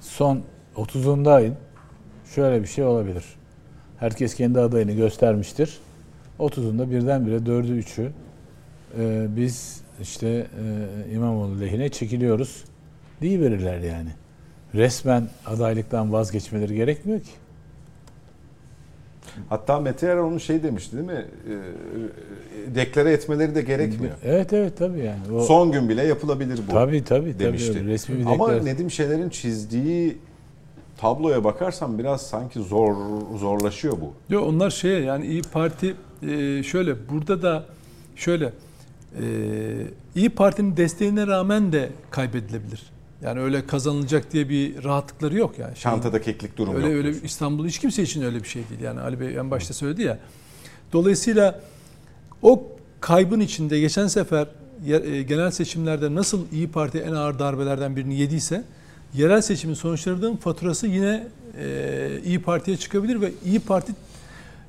Son 0.00 0.42
30'unda 0.76 1.32
ayın 1.32 1.54
şöyle 2.34 2.62
bir 2.62 2.68
şey 2.68 2.84
olabilir. 2.84 3.24
Herkes 3.98 4.34
kendi 4.34 4.60
adayını 4.60 4.92
göstermiştir. 4.92 5.78
30'unda 6.38 6.90
birdenbire 6.90 7.36
4'ü 7.36 7.82
3'ü 7.82 8.10
e, 8.98 9.26
biz 9.36 9.80
işte 10.00 10.28
e, 10.28 11.12
İmamoğlu 11.14 11.60
lehine 11.60 11.88
çekiliyoruz 11.88 12.64
diye 13.20 13.40
verirler 13.40 13.78
yani. 13.78 14.10
Resmen 14.74 15.28
adaylıktan 15.46 16.12
vazgeçmeleri 16.12 16.74
gerekmiyor 16.74 17.20
ki. 17.20 17.30
Hatta 19.48 19.80
Mete 19.80 20.06
Erer 20.06 20.16
onu 20.16 20.40
şey 20.40 20.62
demişti 20.62 20.96
değil 20.96 21.06
mi? 21.08 21.24
Ee, 21.48 21.52
e, 22.70 22.74
deklare 22.74 23.12
etmeleri 23.12 23.54
de 23.54 23.62
gerekmiyor. 23.62 24.14
Evet 24.24 24.52
evet 24.52 24.78
tabii 24.78 24.98
yani. 24.98 25.36
O, 25.36 25.40
Son 25.40 25.72
gün 25.72 25.88
bile 25.88 26.02
yapılabilir 26.06 26.60
bu 26.68 26.72
tabii 26.72 27.04
tabii 27.04 27.32
tabii. 27.32 27.38
demişti. 27.44 27.78
öyle 27.78 27.92
Resmi 27.92 28.18
bir 28.18 28.24
Ama 28.26 28.32
deklarasyon. 28.34 28.66
Nedim 28.66 28.90
Şener'in 28.90 29.28
çizdiği 29.28 30.18
tabloya 30.98 31.44
bakarsan 31.44 31.98
biraz 31.98 32.22
sanki 32.26 32.60
zor 32.60 32.96
zorlaşıyor 33.38 33.96
bu. 34.00 34.34
Yok 34.34 34.46
onlar 34.48 34.70
şeye 34.70 35.00
yani 35.00 35.26
İyi 35.26 35.42
Parti 35.42 35.94
e, 36.22 36.62
şöyle 36.62 37.08
burada 37.08 37.42
da 37.42 37.64
şöyle 38.16 38.52
e, 39.20 39.22
İyi 40.14 40.28
Parti'nin 40.30 40.76
desteğine 40.76 41.26
rağmen 41.26 41.72
de 41.72 41.88
kaybedilebilir. 42.10 42.82
Yani 43.22 43.40
öyle 43.40 43.66
kazanılacak 43.66 44.32
diye 44.32 44.48
bir 44.48 44.84
rahatlıkları 44.84 45.36
yok 45.36 45.58
yani. 45.58 45.76
Şeyin- 45.76 45.96
Çantada 45.96 46.22
keklik 46.22 46.56
durum 46.58 46.74
öyle 46.74 46.86
yok. 46.86 46.94
öyle 46.96 47.02
diyorsun. 47.04 47.24
İstanbul 47.24 47.66
hiç 47.66 47.78
kimse 47.78 48.02
için 48.02 48.22
öyle 48.22 48.42
bir 48.42 48.48
şey 48.48 48.62
değil. 48.70 48.80
Yani 48.80 49.00
Ali 49.00 49.20
Bey 49.20 49.36
en 49.36 49.50
başta 49.50 49.74
söyledi 49.74 50.02
ya. 50.02 50.18
Dolayısıyla 50.92 51.60
o 52.42 52.62
kaybın 53.00 53.40
içinde 53.40 53.80
geçen 53.80 54.06
sefer 54.06 54.46
e, 54.88 55.22
genel 55.22 55.50
seçimlerde 55.50 56.14
nasıl 56.14 56.46
İyi 56.52 56.68
Parti 56.70 56.98
en 56.98 57.12
ağır 57.12 57.38
darbelerden 57.38 57.96
birini 57.96 58.14
yediyse 58.20 58.64
yerel 59.14 59.40
seçimin 59.40 59.74
sonuçlarının 59.74 60.36
faturası 60.36 60.86
yine 60.86 61.26
e, 61.58 62.20
İyi 62.24 62.42
Parti'ye 62.42 62.76
çıkabilir 62.76 63.20
ve 63.20 63.32
İyi 63.44 63.60
Parti 63.60 63.92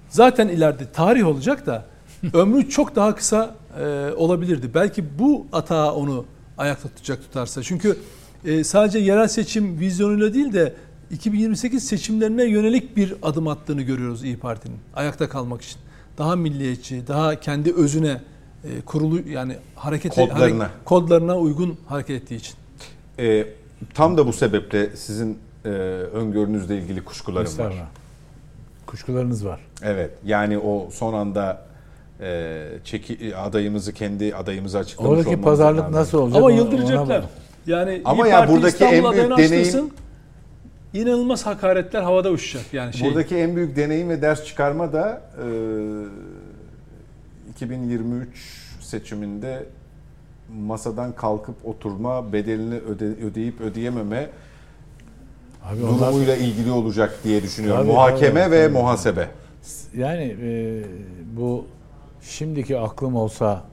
zaten 0.09 0.47
ileride 0.47 0.91
tarih 0.93 1.27
olacak 1.27 1.65
da 1.65 1.85
ömrü 2.33 2.69
çok 2.69 2.95
daha 2.95 3.15
kısa 3.15 3.55
e, 3.79 4.11
olabilirdi. 4.15 4.69
Belki 4.73 5.19
bu 5.19 5.45
atağı 5.53 5.93
onu 5.93 6.25
ayakta 6.57 6.89
tutacak 6.89 7.21
tutarsa. 7.21 7.63
Çünkü 7.63 7.97
e, 8.45 8.63
sadece 8.63 8.99
yerel 8.99 9.27
seçim 9.27 9.79
vizyonuyla 9.79 10.33
değil 10.33 10.53
de 10.53 10.73
2028 11.11 11.83
seçimlerine 11.83 12.43
yönelik 12.43 12.97
bir 12.97 13.15
adım 13.21 13.47
attığını 13.47 13.81
görüyoruz 13.81 14.23
İyi 14.23 14.37
Parti'nin 14.37 14.77
ayakta 14.95 15.29
kalmak 15.29 15.61
için. 15.61 15.77
Daha 16.17 16.35
milliyetçi, 16.35 17.07
daha 17.07 17.39
kendi 17.39 17.73
özüne 17.73 18.21
e, 18.63 18.81
kurulu 18.85 19.29
yani 19.29 19.55
hareket 19.75 20.15
Kodlarına. 20.15 20.63
hare- 20.63 20.69
kodlarına 20.85 21.37
uygun 21.37 21.77
hareket 21.87 22.23
ettiği 22.23 22.35
için. 22.35 22.55
Ee, 23.19 23.45
tam 23.93 24.17
da 24.17 24.27
bu 24.27 24.33
sebeple 24.33 24.95
sizin 24.95 25.37
e, 25.65 25.69
öngörünüzle 25.69 26.77
ilgili 26.77 27.03
kuşkularım 27.03 27.45
var. 27.45 27.49
Estağfurullah. 27.51 27.87
Kuşkularınız 28.85 29.45
var. 29.45 29.59
Evet. 29.83 30.11
Yani 30.25 30.57
o 30.57 30.89
son 30.91 31.13
anda 31.13 31.65
e, 32.21 32.67
çeki 32.83 33.35
adayımızı 33.37 33.93
kendi 33.93 34.35
adayımızı 34.35 34.79
açıklamış 34.79 35.11
Oradaki 35.11 35.41
pazarlık 35.41 35.89
nasıl 35.89 36.17
olacak? 36.17 36.37
Ama 36.39 36.51
yıldıracaklar. 36.51 37.23
Yani 37.67 38.01
Ama 38.05 38.27
İyi 38.27 38.29
ya 38.31 38.37
Parti 38.39 38.53
buradaki 38.53 38.83
en 38.83 38.91
büyük 39.13 39.25
deneyim- 39.31 39.89
inanılmaz 40.93 41.45
hakaretler 41.45 42.01
havada 42.01 42.29
uçacak 42.31 42.73
yani 42.73 42.93
şey. 42.93 43.07
Buradaki 43.09 43.35
en 43.35 43.55
büyük 43.55 43.75
deneyim 43.75 44.09
ve 44.09 44.21
ders 44.21 44.45
çıkarma 44.45 44.93
da 44.93 45.21
e, 45.37 45.45
2023 47.51 48.27
seçiminde 48.81 49.65
masadan 50.59 51.15
kalkıp 51.15 51.55
oturma, 51.65 52.33
bedelini 52.33 52.75
öde- 52.75 53.25
ödeyip 53.25 53.61
ödeyememe 53.61 54.29
Abi 55.65 55.83
onlar, 55.83 55.99
durumuyla 56.11 56.35
ilgili 56.35 56.71
olacak 56.71 57.19
diye 57.23 57.43
düşünüyorum. 57.43 57.81
Tabii, 57.81 57.91
Muhakeme 57.91 58.41
tabii, 58.43 58.51
ve 58.51 58.63
tabii. 58.67 58.73
muhasebe. 58.77 59.27
yani 59.97 60.35
e, 60.41 60.81
bu 61.37 61.65
şimdiki 62.21 62.79
aklım 62.79 63.15
olsa 63.15 63.63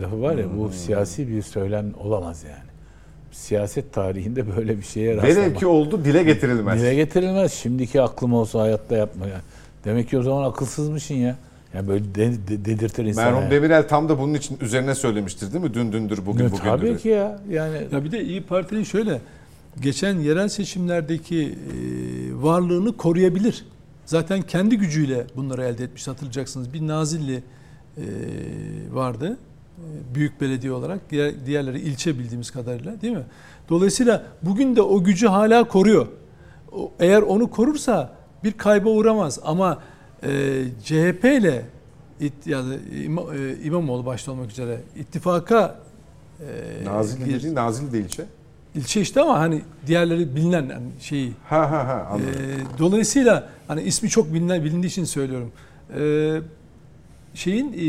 lafı 0.00 0.22
var 0.22 0.34
ya 0.36 0.44
Hmm. 0.44 0.58
bu 0.58 0.68
siyasi 0.68 1.28
bir 1.28 1.42
söylem 1.42 1.92
olamaz 2.00 2.44
yani. 2.44 2.69
Siyaset 3.32 3.92
tarihinde 3.92 4.56
böyle 4.56 4.78
bir 4.78 4.82
şeye 4.82 5.16
rastlamak. 5.16 5.36
Velev 5.36 5.54
ki 5.54 5.66
oldu 5.66 6.04
dile 6.04 6.22
getirilmez. 6.22 6.80
Dile 6.80 6.94
getirilmez. 6.94 7.52
Şimdiki 7.52 8.02
aklım 8.02 8.32
olsa 8.34 8.60
hayatta 8.60 8.96
yapma 8.96 9.26
ya. 9.26 9.40
Demek 9.84 10.08
ki 10.10 10.18
o 10.18 10.22
zaman 10.22 10.50
akılsızmışsın 10.50 11.14
ya. 11.14 11.36
Yani 11.74 11.88
böyle 11.88 12.14
de, 12.14 12.32
de- 12.48 12.64
dedirtir 12.64 13.04
insana. 13.04 13.24
Merhum 13.26 13.42
yani. 13.42 13.50
Demirel 13.50 13.88
tam 13.88 14.08
da 14.08 14.18
bunun 14.18 14.34
için 14.34 14.58
üzerine 14.60 14.94
söylemiştir 14.94 15.52
değil 15.52 15.64
mi? 15.64 15.74
Dün 15.74 15.92
dündür 15.92 16.26
bugün 16.26 16.44
Ya 16.44 16.50
bugündür. 16.50 16.68
Tabii 16.70 16.96
ki 16.98 17.08
ya. 17.08 17.40
Yani 17.50 17.76
Ya 17.92 18.04
bir 18.04 18.12
de 18.12 18.24
İyi 18.24 18.42
Parti'nin 18.42 18.84
şöyle 18.84 19.20
geçen 19.80 20.18
yerel 20.18 20.48
seçimlerdeki 20.48 21.42
e, 21.42 21.52
varlığını 22.42 22.96
koruyabilir. 22.96 23.64
Zaten 24.06 24.42
kendi 24.42 24.78
gücüyle 24.78 25.24
bunları 25.36 25.62
elde 25.64 25.84
etmiş 25.84 26.08
hatırlayacaksınız. 26.08 26.72
Bir 26.72 26.86
Nazilli 26.86 27.34
e, 27.96 28.02
vardı. 28.92 29.38
E, 29.80 30.14
Büyük 30.14 30.40
belediye 30.40 30.72
olarak. 30.72 31.10
Diğer, 31.10 31.46
diğerleri 31.46 31.80
ilçe 31.80 32.18
bildiğimiz 32.18 32.50
kadarıyla 32.50 33.00
değil 33.00 33.16
mi? 33.16 33.24
Dolayısıyla 33.68 34.22
bugün 34.42 34.76
de 34.76 34.82
o 34.82 35.04
gücü 35.04 35.26
hala 35.26 35.64
koruyor. 35.68 36.06
O- 36.72 36.92
Eğer 37.00 37.22
onu 37.22 37.50
korursa 37.50 38.12
bir 38.44 38.52
kayba 38.52 38.88
uğramaz. 38.90 39.38
Ama 39.44 39.78
e, 40.22 40.28
CHP 40.84 41.24
ile 41.24 41.64
it- 42.20 42.46
yani 42.46 42.74
İma- 43.06 43.36
e, 43.36 43.62
İmamoğlu 43.64 44.06
başta 44.06 44.32
olmak 44.32 44.50
üzere 44.50 44.80
ittifaka 44.96 45.78
e, 46.40 46.84
Nazilli 46.84 47.24
gir- 47.24 47.34
dediğin 47.38 47.54
Nazilli 47.54 47.92
de 47.92 47.98
ilçe. 48.00 48.24
ilçe 48.74 49.00
işte 49.00 49.20
ama 49.20 49.38
hani 49.40 49.62
diğerleri 49.86 50.36
bilinen 50.36 50.62
yani 50.68 50.86
şeyi. 51.00 51.32
Ha 51.48 51.70
ha 51.70 51.88
ha 51.88 52.08
anladım. 52.10 52.30
E, 52.30 52.78
dolayısıyla 52.78 53.48
hani 53.68 53.82
ismi 53.82 54.08
çok 54.08 54.34
bilinen 54.34 54.64
bilindiği 54.64 54.86
için 54.88 55.04
söylüyorum. 55.04 55.52
E, 55.98 56.02
şeyin 57.34 57.72
e, 57.72 57.80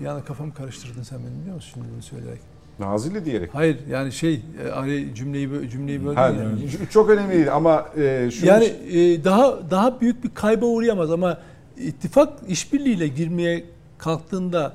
bir 0.00 0.06
anda 0.06 0.24
kafamı 0.24 0.54
karıştırdın 0.54 1.02
sen 1.02 1.18
benim 1.18 1.40
biliyor 1.40 1.54
musun 1.56 1.70
şimdi 1.74 1.86
bunu 1.94 2.02
söyleyerek. 2.02 2.40
Nazilli 2.78 3.24
diyerek. 3.24 3.54
Hayır 3.54 3.76
yani 3.90 4.12
şey 4.12 4.42
e, 4.64 4.68
araya 4.70 5.14
cümleyi 5.14 5.70
cümleyi 5.70 6.04
böldün 6.04 6.14
Ha, 6.16 6.26
yani. 6.28 6.68
çok 6.90 7.10
önemli 7.10 7.34
değil 7.34 7.54
ama 7.54 7.86
e, 7.96 8.30
şunu 8.30 8.48
Yani 8.48 8.64
e, 8.64 9.24
daha 9.24 9.70
daha 9.70 10.00
büyük 10.00 10.24
bir 10.24 10.30
kayba 10.34 10.66
uğrayamaz 10.66 11.10
ama 11.10 11.38
ittifak 11.78 12.32
işbirliğiyle 12.48 13.08
girmeye 13.08 13.64
kalktığında 13.98 14.72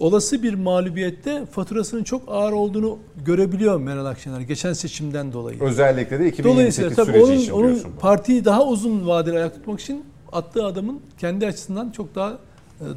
olası 0.00 0.42
bir 0.42 0.54
mağlubiyette 0.54 1.46
faturasının 1.46 2.04
çok 2.04 2.22
ağır 2.28 2.52
olduğunu 2.52 2.98
görebiliyor 3.24 3.80
Meral 3.80 4.06
Akşener 4.06 4.40
geçen 4.40 4.72
seçimden 4.72 5.32
dolayı. 5.32 5.60
özellikle 5.60 6.18
de 6.20 6.28
2028 6.28 6.44
Dolayısıyla 6.44 6.90
tabii 6.90 7.06
süreci 7.12 7.24
onun, 7.32 7.38
için 7.40 7.52
onun 7.52 7.94
bu. 7.96 8.00
partiyi 8.00 8.44
daha 8.44 8.66
uzun 8.66 9.06
vadeli 9.06 9.36
ayak 9.38 9.54
tutmak 9.54 9.80
için 9.80 10.04
attığı 10.32 10.64
adamın 10.66 11.00
kendi 11.18 11.46
açısından 11.46 11.90
çok 11.90 12.14
daha 12.14 12.38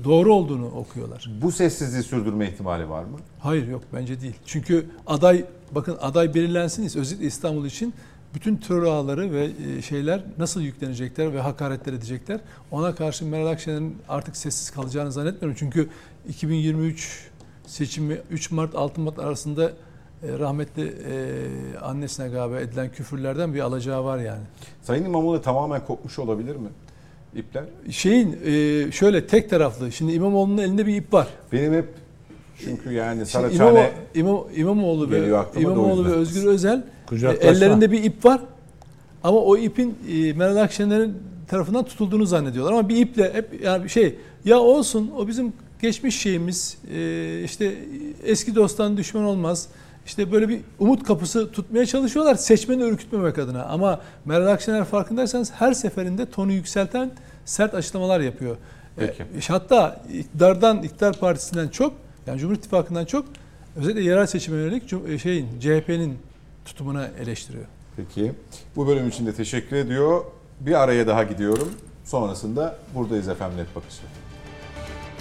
doğru 0.04 0.34
olduğunu 0.34 0.66
okuyorlar. 0.66 1.30
Bu 1.42 1.52
sessizliği 1.52 2.04
sürdürme 2.04 2.50
ihtimali 2.50 2.90
var 2.90 3.04
mı? 3.04 3.18
Hayır 3.40 3.68
yok 3.68 3.82
bence 3.94 4.22
değil. 4.22 4.36
Çünkü 4.46 4.86
aday 5.08 5.46
bakın 5.72 5.98
aday 6.02 6.34
belirlensin 6.34 7.00
özellikle 7.00 7.26
İstanbul 7.26 7.66
için 7.66 7.94
bütün 8.36 8.58
terör 8.58 8.84
ağları 8.84 9.32
ve 9.32 9.50
e, 9.78 9.82
şeyler 9.82 10.24
nasıl 10.38 10.62
yüklenecekler 10.62 11.34
ve 11.34 11.42
hakaretler 11.42 11.94
edecekler. 11.94 12.40
Ona 12.72 12.96
karşı 12.96 13.26
Meral 13.26 13.48
Akşener'in 13.48 13.98
artık 14.10 14.38
sessiz 14.38 14.72
kalacağını 14.72 15.12
zannetmiyorum. 15.12 15.58
Çünkü 15.60 15.90
2023 16.30 17.30
seçimi 17.68 18.22
3 18.32 18.52
Mart 18.52 18.76
6 18.76 19.02
Mart 19.02 19.20
arasında 19.20 19.72
e, 20.24 20.40
rahmetli 20.40 20.94
e, 21.08 21.78
annesine 21.78 22.30
galiba 22.30 22.60
edilen 22.60 22.92
küfürlerden 22.92 23.54
bir 23.54 23.60
alacağı 23.60 24.06
var 24.06 24.20
yani. 24.20 24.44
Sayın 24.82 25.06
İmamoğlu 25.06 25.42
tamamen 25.42 25.86
kopmuş 25.86 26.20
olabilir 26.20 26.56
mi? 26.56 26.70
İpler. 27.36 27.64
Şeyin 27.92 28.38
e, 28.46 28.92
şöyle 28.92 29.28
tek 29.28 29.50
taraflı. 29.50 29.92
Şimdi 29.92 30.14
İmamoğlu'nun 30.14 30.58
elinde 30.58 30.88
bir 30.88 30.96
ip 30.96 31.14
var. 31.14 31.28
Benim 31.52 31.74
hep 31.74 31.86
çünkü 32.66 32.92
yani 32.92 33.26
Saraçhane 33.26 33.70
İmamo, 33.70 33.90
İmam, 34.16 34.44
İmamoğlu 34.56 35.12
ve 35.12 35.28
İmamoğlu 35.60 36.06
ve. 36.06 36.10
Özgür 36.10 36.46
Özel 36.48 36.78
e, 36.78 36.84
Kucaklaşma. 37.08 37.50
ellerinde 37.52 37.92
bir 37.92 38.04
ip 38.04 38.26
var. 38.26 38.42
Ama 39.24 39.40
o 39.40 39.58
ipin 39.58 39.96
e, 40.10 40.34
Meral 40.34 40.56
Akşener'in 40.58 41.14
tarafından 41.48 41.86
tutulduğunu 41.86 42.26
zannediyorlar. 42.26 42.72
Ama 42.74 42.90
bir 42.90 42.96
iple 42.96 43.34
hep 43.34 43.64
yani 43.64 43.90
şey 43.90 44.16
ya 44.46 44.60
olsun 44.60 45.12
o 45.18 45.28
bizim 45.28 45.54
geçmiş 45.82 46.20
şeyimiz 46.20 46.78
e, 46.96 47.42
işte 47.44 47.74
eski 48.24 48.56
dosttan 48.56 48.98
düşman 48.98 49.24
olmaz. 49.24 49.68
İşte 50.06 50.32
böyle 50.32 50.50
bir 50.50 50.62
umut 50.80 51.04
kapısı 51.04 51.52
tutmaya 51.52 51.86
çalışıyorlar 51.86 52.36
seçmeni 52.36 52.84
ürkütmemek 52.84 53.38
adına. 53.38 53.64
Ama 53.64 54.02
Meral 54.26 54.48
Akşener 54.48 54.86
farkındaysanız 54.86 55.52
her 55.52 55.74
seferinde 55.74 56.30
tonu 56.30 56.52
yükselten 56.52 57.12
sert 57.46 57.74
açıklamalar 57.74 58.20
yapıyor. 58.20 58.58
Peki. 58.96 59.24
E, 59.24 59.48
hatta 59.48 60.02
iktidardan, 60.14 60.84
iktidar 60.84 61.20
partisinden 61.20 61.68
çok 61.68 61.94
yani 62.28 62.40
Cumhur 62.40 62.56
İttifakı'ndan 62.56 63.06
çok 63.06 63.26
özellikle 63.76 64.02
yerel 64.02 64.28
seçime 64.28 64.58
yönelik 64.58 64.94
e, 65.08 65.18
şeyin 65.20 65.60
CHP'nin 65.60 66.18
tutumuna 66.66 67.08
eleştiriyor. 67.22 67.66
Peki. 67.98 68.32
Bu 68.76 68.88
bölüm 68.88 69.08
için 69.10 69.26
de 69.26 69.34
teşekkür 69.34 69.76
ediyor. 69.76 70.26
Bir 70.60 70.84
araya 70.84 71.08
daha 71.08 71.24
gidiyorum. 71.24 71.70
Sonrasında 72.06 72.76
buradayız 72.96 73.28
efendim 73.28 73.58
Net 73.58 73.76
Bakış'ta. 73.76 74.04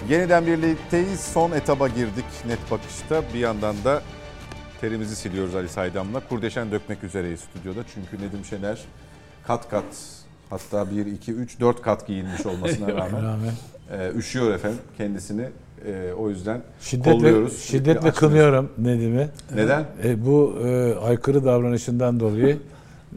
Yeniden 0.09 0.47
birlikteyiz. 0.47 1.19
Son 1.19 1.51
etaba 1.51 1.87
girdik 1.87 2.25
Net 2.47 2.71
Bakış'ta. 2.71 3.23
Bir 3.33 3.39
yandan 3.39 3.75
da 3.83 4.01
terimizi 4.83 5.15
siliyoruz 5.15 5.55
Ali 5.55 5.69
Saydam'la. 5.69 6.21
Kurdeşen 6.29 6.71
dökmek 6.71 7.03
üzereyiz 7.03 7.39
stüdyoda. 7.39 7.79
Çünkü 7.93 8.25
Nedim 8.25 8.45
Şener 8.45 8.81
kat 9.47 9.69
kat 9.69 9.83
hatta 10.49 10.91
1, 10.91 11.05
2, 11.05 11.31
3, 11.33 11.59
4 11.59 11.81
kat 11.81 12.07
giyinmiş 12.07 12.45
olmasına 12.45 12.87
rağmen 12.87 13.23
e, 13.91 14.11
üşüyor 14.17 14.53
efendim 14.53 14.79
kendisini. 14.97 15.45
E, 15.85 16.13
o 16.13 16.29
yüzden 16.29 16.61
Şiddetle, 16.81 17.11
kolluyoruz. 17.11 17.63
şiddetle 17.63 18.11
kınıyorum 18.11 18.69
Nedim'i. 18.77 19.29
Neden? 19.55 19.85
E, 20.03 20.25
bu 20.25 20.59
e, 20.65 20.95
aykırı 20.95 21.45
davranışından 21.45 22.19
dolayı 22.19 22.57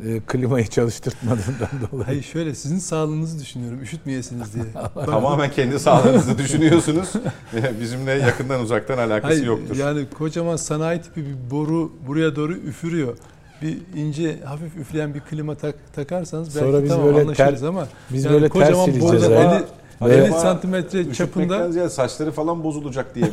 e, 0.05 0.21
klimayı 0.27 0.67
çalıştırtmadığından 0.67 1.69
dolayı. 1.93 2.05
Hayır 2.07 2.23
şöyle 2.23 2.55
sizin 2.55 2.79
sağlığınızı 2.79 3.41
düşünüyorum 3.41 3.83
üşütmeyesiniz 3.83 4.55
diye. 4.55 4.65
Tamamen 5.07 5.51
kendi 5.51 5.79
sağlığınızı 5.79 6.39
düşünüyorsunuz. 6.39 7.09
Bizimle 7.81 8.11
yakından 8.13 8.61
uzaktan 8.61 8.99
alakası 8.99 9.35
Hayır, 9.35 9.47
yoktur. 9.47 9.77
Yani 9.77 10.07
kocaman 10.19 10.57
sanayi 10.57 11.03
tipi 11.03 11.25
bir 11.27 11.51
boru 11.51 11.93
buraya 12.07 12.37
doğru 12.37 12.53
üfürüyor. 12.53 13.17
Bir 13.63 13.79
ince 13.95 14.41
hafif 14.45 14.77
üfleyen 14.77 15.15
bir 15.15 15.21
klima 15.21 15.55
tak, 15.55 15.75
takarsanız 15.95 16.49
belki 16.57 16.67
Sonra 16.67 16.83
biz 16.83 16.91
tamam 16.91 17.07
böyle 17.07 17.21
anlaşırız 17.21 17.61
ter- 17.61 17.67
ama 17.67 17.89
biz 18.11 18.25
yani 18.25 18.35
böyle 18.35 18.49
ters 18.49 18.67
kocaman 18.67 18.85
sileceğiz 18.85 19.23
boruda 19.23 19.31
ya. 19.35 19.65
50, 20.03 20.11
Ve- 20.11 20.15
50 20.15 20.33
santimetre 20.33 21.15
çapında 21.15 21.73
ziyade 21.73 21.91
saçları 21.91 22.33
falan 22.33 22.65
bozulacak 22.65 23.15
diye 23.15 23.27
mi? 23.27 23.33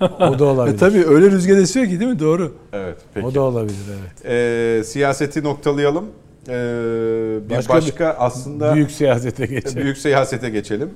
O 0.00 0.38
da 0.38 0.44
olabilir. 0.44 0.74
e, 0.74 0.78
tabii 0.78 1.04
öyle 1.06 1.30
rüzgar 1.30 1.56
esiyor 1.56 1.86
ki 1.86 2.00
değil 2.00 2.10
mi? 2.10 2.18
Doğru. 2.18 2.54
Evet 2.72 2.96
peki. 3.14 3.26
O 3.26 3.34
da 3.34 3.40
olabilir 3.40 3.76
evet. 4.00 4.26
Ee, 4.26 4.84
siyaseti 4.84 5.44
noktalayalım. 5.44 6.04
Ee, 6.48 6.52
bir 7.50 7.56
başka, 7.56 7.74
Başka 7.74 8.10
bir- 8.10 8.26
aslında 8.26 8.64
büyük, 8.64 8.76
Büyük 8.76 8.90
siyasete 8.90 9.46
geçelim. 9.46 9.82
Büyük, 9.82 9.98
siyasete 9.98 10.50
geçelim. 10.50 10.90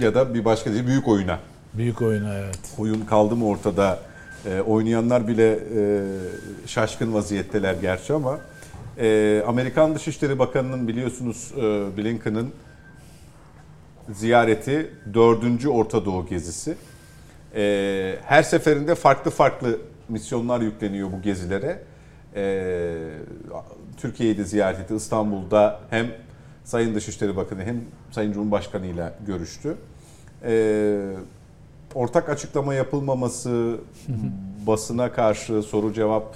Ya 0.00 0.14
da 0.14 0.34
bir 0.34 0.44
başka 0.44 0.72
değil 0.72 0.86
büyük 0.86 1.08
oyuna. 1.08 1.38
oyuna 2.02 2.34
evet. 2.38 2.58
Oyun 2.78 3.00
kaldı 3.00 3.36
mı 3.36 3.46
ortada? 3.46 3.98
Ee, 4.46 4.60
oynayanlar 4.60 5.28
bile 5.28 5.52
e, 5.76 6.02
şaşkın 6.66 7.14
vaziyetteler 7.14 7.74
gerçi 7.74 8.12
ama 8.12 8.38
e, 8.98 9.42
Amerikan 9.46 9.94
Dışişleri 9.94 10.38
Bakanı'nın 10.38 10.88
biliyorsunuz 10.88 11.52
e, 11.56 11.60
Blinken'ın 11.96 12.48
ziyareti 14.12 14.90
dördüncü 15.14 15.68
Orta 15.68 16.04
Doğu 16.04 16.26
gezisi. 16.26 16.74
Ee, 17.54 18.16
her 18.24 18.42
seferinde 18.42 18.94
farklı 18.94 19.30
farklı 19.30 19.78
misyonlar 20.08 20.60
yükleniyor 20.60 21.12
bu 21.12 21.22
gezilere. 21.22 21.82
Ee, 22.34 22.96
Türkiye'yi 23.96 24.38
de 24.38 24.44
ziyaret 24.44 24.80
etti. 24.80 24.94
İstanbul'da 24.94 25.80
hem 25.90 26.06
Sayın 26.64 26.94
Dışişleri 26.94 27.36
Bakanı 27.36 27.62
hem 27.62 27.80
Sayın 28.10 28.32
Cumhurbaşkanı 28.32 28.86
ile 28.86 29.12
görüştü. 29.26 29.76
Ee, 30.44 31.12
ortak 31.94 32.28
açıklama 32.28 32.74
yapılmaması, 32.74 33.76
basına 34.66 35.12
karşı 35.12 35.62
soru 35.62 35.92
cevap 35.92 36.34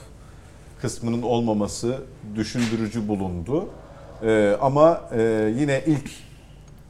kısmının 0.81 1.23
olmaması 1.23 1.99
düşündürücü 2.35 3.09
bulundu. 3.09 3.69
Ee, 4.23 4.57
ama 4.61 5.01
e, 5.13 5.53
yine 5.59 5.83
ilk 5.87 6.11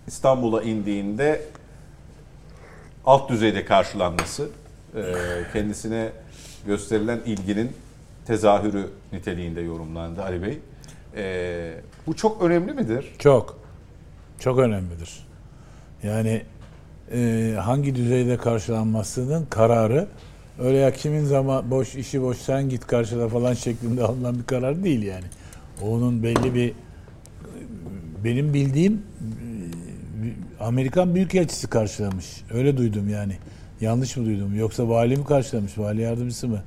İstanbul'a 0.07 0.63
indiğinde 0.63 1.41
alt 3.07 3.31
düzeyde 3.31 3.65
karşılanması, 3.65 4.49
e, 4.97 5.03
kendisine 5.53 6.09
gösterilen 6.67 7.21
ilginin 7.27 7.73
tezahürü 8.27 8.87
niteliğinde 9.13 9.61
yorumlandı 9.61 10.23
Ali 10.23 10.43
Bey. 10.43 10.59
E, 11.17 11.75
bu 12.07 12.17
çok 12.17 12.43
önemli 12.43 12.73
midir? 12.73 13.13
Çok. 13.19 13.59
Çok 14.39 14.59
önemlidir. 14.59 15.27
Yani 16.03 16.43
e, 17.13 17.55
hangi 17.61 17.95
düzeyde 17.95 18.37
karşılanmasının 18.37 19.47
kararı 19.51 20.09
öyle 20.59 20.79
ya 20.79 20.93
kimin 20.93 21.25
zaman 21.25 21.71
boş 21.71 21.95
işi 21.95 22.23
boş 22.23 22.39
sen 22.39 22.69
git 22.69 22.87
karşıla 22.87 23.29
falan 23.29 23.55
şeklinde 23.55 24.03
alınan 24.05 24.39
bir 24.39 24.45
karar 24.45 24.85
değil 24.85 25.03
yani. 25.03 25.25
Onun 25.83 26.23
belli 26.23 26.55
bir 26.55 26.73
benim 28.25 28.55
bildiğim 28.55 29.03
Amerikan 30.63 31.15
Büyükelçisi 31.15 31.67
karşılamış. 31.67 32.27
Öyle 32.55 32.77
duydum 32.77 33.09
yani. 33.09 33.37
Yanlış 33.81 34.17
mı 34.17 34.25
duydum? 34.27 34.55
Yoksa 34.55 34.89
vali 34.89 35.17
mi 35.17 35.25
karşılamış? 35.25 35.79
Vali 35.79 36.01
yardımcısı 36.03 36.49
mı? 36.49 36.59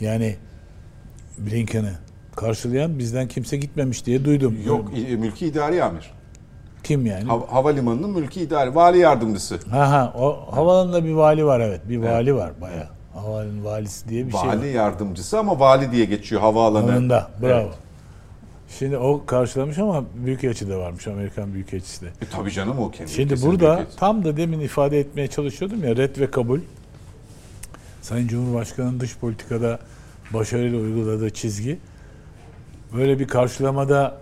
Yani 0.00 0.36
Blinken'ı 1.38 1.92
karşılayan 2.36 2.98
bizden 2.98 3.28
kimse 3.28 3.56
gitmemiş 3.56 4.06
diye 4.06 4.24
duydum. 4.24 4.56
Yok, 4.66 4.92
mülki 5.18 5.46
idari 5.46 5.84
amir. 5.84 6.10
Kim 6.84 7.06
yani? 7.06 7.24
Hav- 7.24 7.46
havalimanının 7.46 8.10
mülki 8.10 8.40
idari, 8.40 8.74
vali 8.74 8.98
yardımcısı. 8.98 9.58
Ha 9.70 9.90
ha 9.90 10.12
o 10.18 10.46
havaalanında 10.56 11.04
bir 11.04 11.12
vali 11.12 11.44
var 11.46 11.60
evet. 11.60 11.80
Bir 11.88 11.96
vali 11.98 12.34
var 12.34 12.52
bayağı. 12.60 12.88
Havaalanın 13.14 13.64
valisi 13.64 14.08
diye 14.08 14.26
bir 14.26 14.32
şey 14.32 14.40
vali 14.48 14.68
yardımcısı 14.68 15.38
ama 15.38 15.60
vali 15.60 15.92
diye 15.92 16.04
geçiyor 16.04 16.40
havaalanı. 16.40 16.90
Yanında. 16.90 17.30
Bravo. 17.42 17.60
Evet. 17.60 17.74
Şimdi 18.78 18.96
o 18.96 19.26
karşılamış 19.26 19.78
ama 19.78 20.04
Büyükelçi 20.14 20.68
de 20.68 20.76
varmış. 20.76 21.06
Amerikan 21.06 21.54
Büyükelçisi 21.54 22.04
de. 22.04 22.06
E, 22.06 22.26
tabii 22.36 22.50
canım 22.50 22.78
o 22.78 22.90
kendi. 22.90 23.10
Şimdi 23.10 23.42
burada 23.42 23.86
tam 23.96 24.24
da 24.24 24.36
demin 24.36 24.60
ifade 24.60 25.00
etmeye 25.00 25.28
çalışıyordum 25.28 25.84
ya 25.84 25.96
red 25.96 26.18
ve 26.18 26.30
kabul. 26.30 26.60
Sayın 28.02 28.28
Cumhurbaşkanı'nın 28.28 29.00
dış 29.00 29.16
politikada 29.16 29.78
başarıyla 30.30 30.78
uyguladığı 30.78 31.30
çizgi. 31.30 31.78
Böyle 32.96 33.18
bir 33.18 33.28
karşılamada 33.28 34.18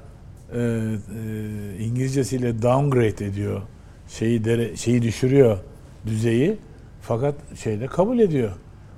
e, 0.54 0.58
e, 0.58 1.84
İngilizcesiyle 1.84 2.62
downgrade 2.62 3.26
ediyor. 3.26 3.62
Şeyi 4.08 4.44
dere, 4.44 4.76
şeyi 4.76 5.02
düşürüyor 5.02 5.58
düzeyi. 6.06 6.56
Fakat 7.02 7.34
şeyde 7.62 7.86
kabul 7.86 8.18
ediyor. 8.18 8.50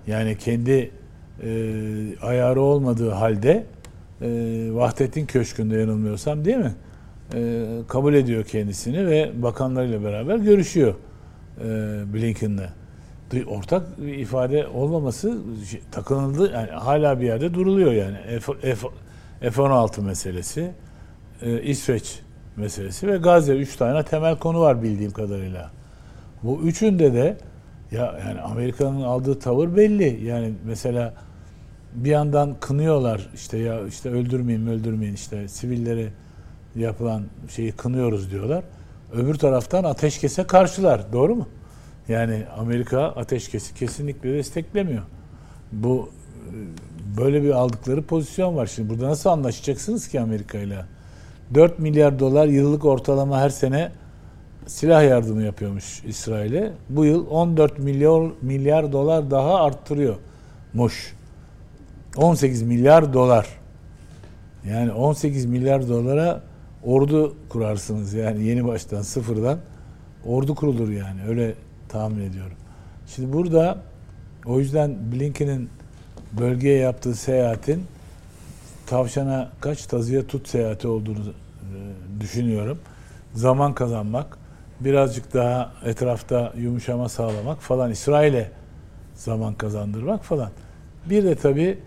Yani 0.07 0.39
kendi 0.39 0.91
e, 1.43 1.51
ayarı 2.23 2.61
olmadığı 2.61 3.11
halde 3.11 3.67
e, 4.23 4.29
Vahdettin 4.75 5.27
Köşkü'nde 5.27 5.77
yanılmıyorsam 5.77 6.45
değil 6.45 6.57
mi? 6.57 6.75
E, 7.35 7.65
kabul 7.89 8.15
ediyor 8.15 8.45
kendisini 8.45 9.07
ve 9.07 9.33
bakanlarıyla 9.43 10.05
beraber 10.05 10.37
görüşüyor 10.37 10.95
e, 11.61 11.65
Blinken'le. 12.15 12.69
Ortak 13.47 14.01
bir 14.01 14.15
ifade 14.19 14.67
olmaması 14.67 15.39
şey- 15.71 15.81
takınıldı. 15.93 16.53
Yani 16.53 16.71
hala 16.71 17.21
bir 17.21 17.27
yerde 17.27 17.55
duruluyor 17.55 17.93
yani. 17.93 18.17
F, 18.41 18.75
F, 18.75 18.89
F-16 19.51 20.03
meselesi, 20.03 20.73
e, 21.43 21.63
İsveç 21.63 22.21
meselesi 22.57 23.09
ve 23.09 23.17
Gazze. 23.17 23.57
Üç 23.57 23.77
tane 23.77 24.03
temel 24.03 24.39
konu 24.39 24.61
var 24.61 24.83
bildiğim 24.83 25.13
kadarıyla. 25.13 25.71
Bu 26.43 26.61
üçünde 26.63 27.13
de 27.13 27.37
ya 27.93 28.21
yani 28.27 28.41
Amerika'nın 28.41 29.03
aldığı 29.03 29.39
tavır 29.39 29.77
belli. 29.77 30.25
Yani 30.25 30.53
mesela 30.65 31.15
bir 31.95 32.11
yandan 32.11 32.57
kınıyorlar 32.61 33.31
işte 33.35 33.59
ya 33.59 33.87
işte 33.87 34.11
öldürmeyin 34.11 34.67
öldürmeyin 34.67 35.15
işte 35.15 35.49
sivilleri 35.49 36.09
yapılan 36.77 37.23
şeyi 37.49 37.73
kınıyoruz 37.73 38.31
diyorlar. 38.31 38.65
Öbür 39.13 39.35
taraftan 39.35 39.85
ateşkese 39.85 40.45
karşılar. 40.45 41.13
Doğru 41.13 41.35
mu? 41.35 41.49
Yani 42.09 42.45
Amerika 42.59 43.03
ateşkesi 43.03 43.75
kesinlikle 43.75 44.33
desteklemiyor. 44.35 45.03
Bu 45.73 46.11
böyle 47.19 47.43
bir 47.43 47.51
aldıkları 47.51 48.03
pozisyon 48.03 48.57
var. 48.57 48.67
Şimdi 48.67 48.91
burada 48.91 49.09
nasıl 49.09 49.31
anlaşacaksınız 49.31 50.09
ki 50.09 50.21
Amerika 50.21 50.59
ile? 50.59 50.85
4 51.55 51.79
milyar 51.79 52.19
dolar 52.19 52.47
yıllık 52.47 52.85
ortalama 52.85 53.41
her 53.41 53.51
sene 53.51 53.93
silah 54.67 55.05
yardımı 55.05 55.43
yapıyormuş 55.43 56.05
İsrail'e. 56.05 56.73
Bu 56.89 57.05
yıl 57.05 57.27
14 57.31 57.79
milyar 57.79 58.31
milyar 58.43 58.93
dolar 58.93 59.31
daha 59.31 59.55
arttırıyormuş. 59.55 61.15
18 62.17 62.63
milyar 62.63 63.13
dolar. 63.13 63.47
Yani 64.71 64.93
18 64.93 65.47
milyar 65.47 65.89
dolara 65.89 66.43
ordu 66.85 67.37
kurarsınız 67.49 68.13
yani 68.13 68.45
yeni 68.45 68.67
baştan 68.67 69.03
sıfırdan 69.03 69.59
ordu 70.25 70.55
kurulur 70.55 70.91
yani 70.91 71.21
öyle 71.29 71.55
tahmin 71.89 72.23
ediyorum. 72.23 72.57
Şimdi 73.07 73.33
burada 73.33 73.79
o 74.47 74.59
yüzden 74.59 75.13
Blinken'in 75.13 75.71
bölgeye 76.33 76.79
yaptığı 76.79 77.15
seyahatin 77.15 77.85
tavşana 78.87 79.51
kaç 79.61 79.87
tazıya 79.87 80.27
tut 80.27 80.49
seyahati 80.49 80.89
olduğunu 80.89 81.19
e, 81.19 81.31
düşünüyorum. 82.21 82.79
Zaman 83.35 83.75
kazanmak, 83.75 84.39
birazcık 84.81 85.35
daha 85.35 85.73
etrafta 85.85 86.53
yumuşama 86.57 87.09
sağlamak 87.09 87.63
falan 87.63 87.91
İsrail'e 87.91 88.51
zaman 89.15 89.55
kazandırmak 89.55 90.25
falan. 90.25 90.51
Bir 91.11 91.25
de 91.25 91.35
tabii 91.35 91.79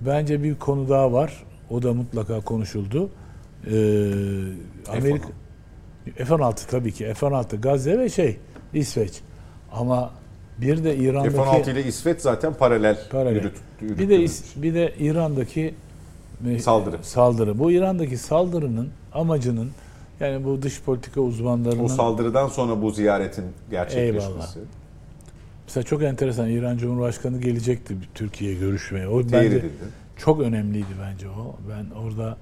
bence 0.00 0.42
bir 0.42 0.54
konu 0.54 0.88
daha 0.88 1.12
var. 1.12 1.44
O 1.70 1.82
da 1.82 1.92
mutlaka 1.92 2.40
konuşuldu. 2.40 3.10
Ee, 3.66 3.70
Amerika 4.88 5.28
F-16 6.16 6.70
tabii 6.70 6.92
ki. 6.92 7.14
F-16 7.14 7.60
Gazze 7.60 7.98
ve 7.98 8.08
şey 8.08 8.36
İsveç. 8.74 9.20
Ama 9.72 10.10
bir 10.58 10.84
de 10.84 10.96
İran'daki 10.96 11.36
F-16 11.36 11.72
ile 11.72 11.84
İsveç 11.84 12.20
zaten 12.20 12.54
paralel, 12.54 12.98
Paralel. 13.10 13.34
yürüt, 13.34 13.54
bir 13.80 14.08
de 14.08 14.26
bir 14.62 14.74
de 14.74 14.94
İran'daki 14.98 15.74
Saldırı. 16.60 16.96
Saldırı. 17.02 17.58
Bu 17.58 17.72
İran'daki 17.72 18.18
saldırının 18.18 18.88
amacının 19.12 19.70
yani 20.20 20.44
bu 20.44 20.62
dış 20.62 20.82
politika 20.82 21.20
uzmanlarının 21.20 21.84
O 21.84 21.88
saldırıdan 21.88 22.48
sonra 22.48 22.82
bu 22.82 22.90
ziyaretin 22.90 23.44
gerçekleşmesi. 23.70 24.58
Mesela 25.70 25.84
çok 25.84 26.02
enteresan 26.02 26.48
İran 26.50 26.78
Cumhurbaşkanı 26.78 27.40
gelecekti 27.40 27.96
Türkiye'ye 28.14 28.58
görüşmeye. 28.58 29.08
O 29.08 29.20
Teyit 29.20 29.32
bence 29.32 29.46
edildi. 29.56 29.68
çok 30.16 30.40
önemliydi 30.40 30.86
bence 31.02 31.28
o. 31.28 31.56
Ben 31.70 31.94
orada 32.00 32.36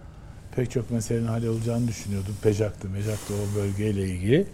pek 0.56 0.70
çok 0.70 0.90
meselenin 0.90 1.26
hallolacağını 1.26 1.88
düşünüyordum. 1.88 2.34
Pejak'tı, 2.42 2.88
Mejak'tı 2.88 3.34
o 3.34 3.56
bölgeyle 3.59 4.02
ilgili. 4.09 4.46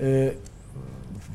Ee, 0.00 0.32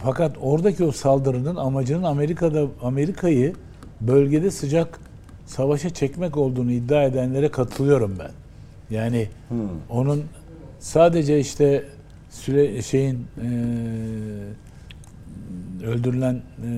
fakat 0.04 0.36
oradaki 0.42 0.84
o 0.84 0.92
saldırının 0.92 1.56
amacının 1.56 2.04
Amerika'da 2.04 2.68
Amerika'yı 2.82 3.54
bölgede 4.02 4.52
sıcak 4.52 5.00
savaşa 5.46 5.90
çekmek 5.90 6.38
olduğunu 6.38 6.72
iddia 6.72 7.04
edenlere 7.04 7.50
katılıyorum 7.52 8.16
ben. 8.20 8.32
Yani 8.96 9.28
Hmm. 9.50 9.58
onun 9.90 10.24
sadece 10.80 11.40
işte 11.40 11.84
Süle 12.30 12.82
şeyin 12.82 13.16
e, 13.16 13.48
öldürülen 15.86 16.34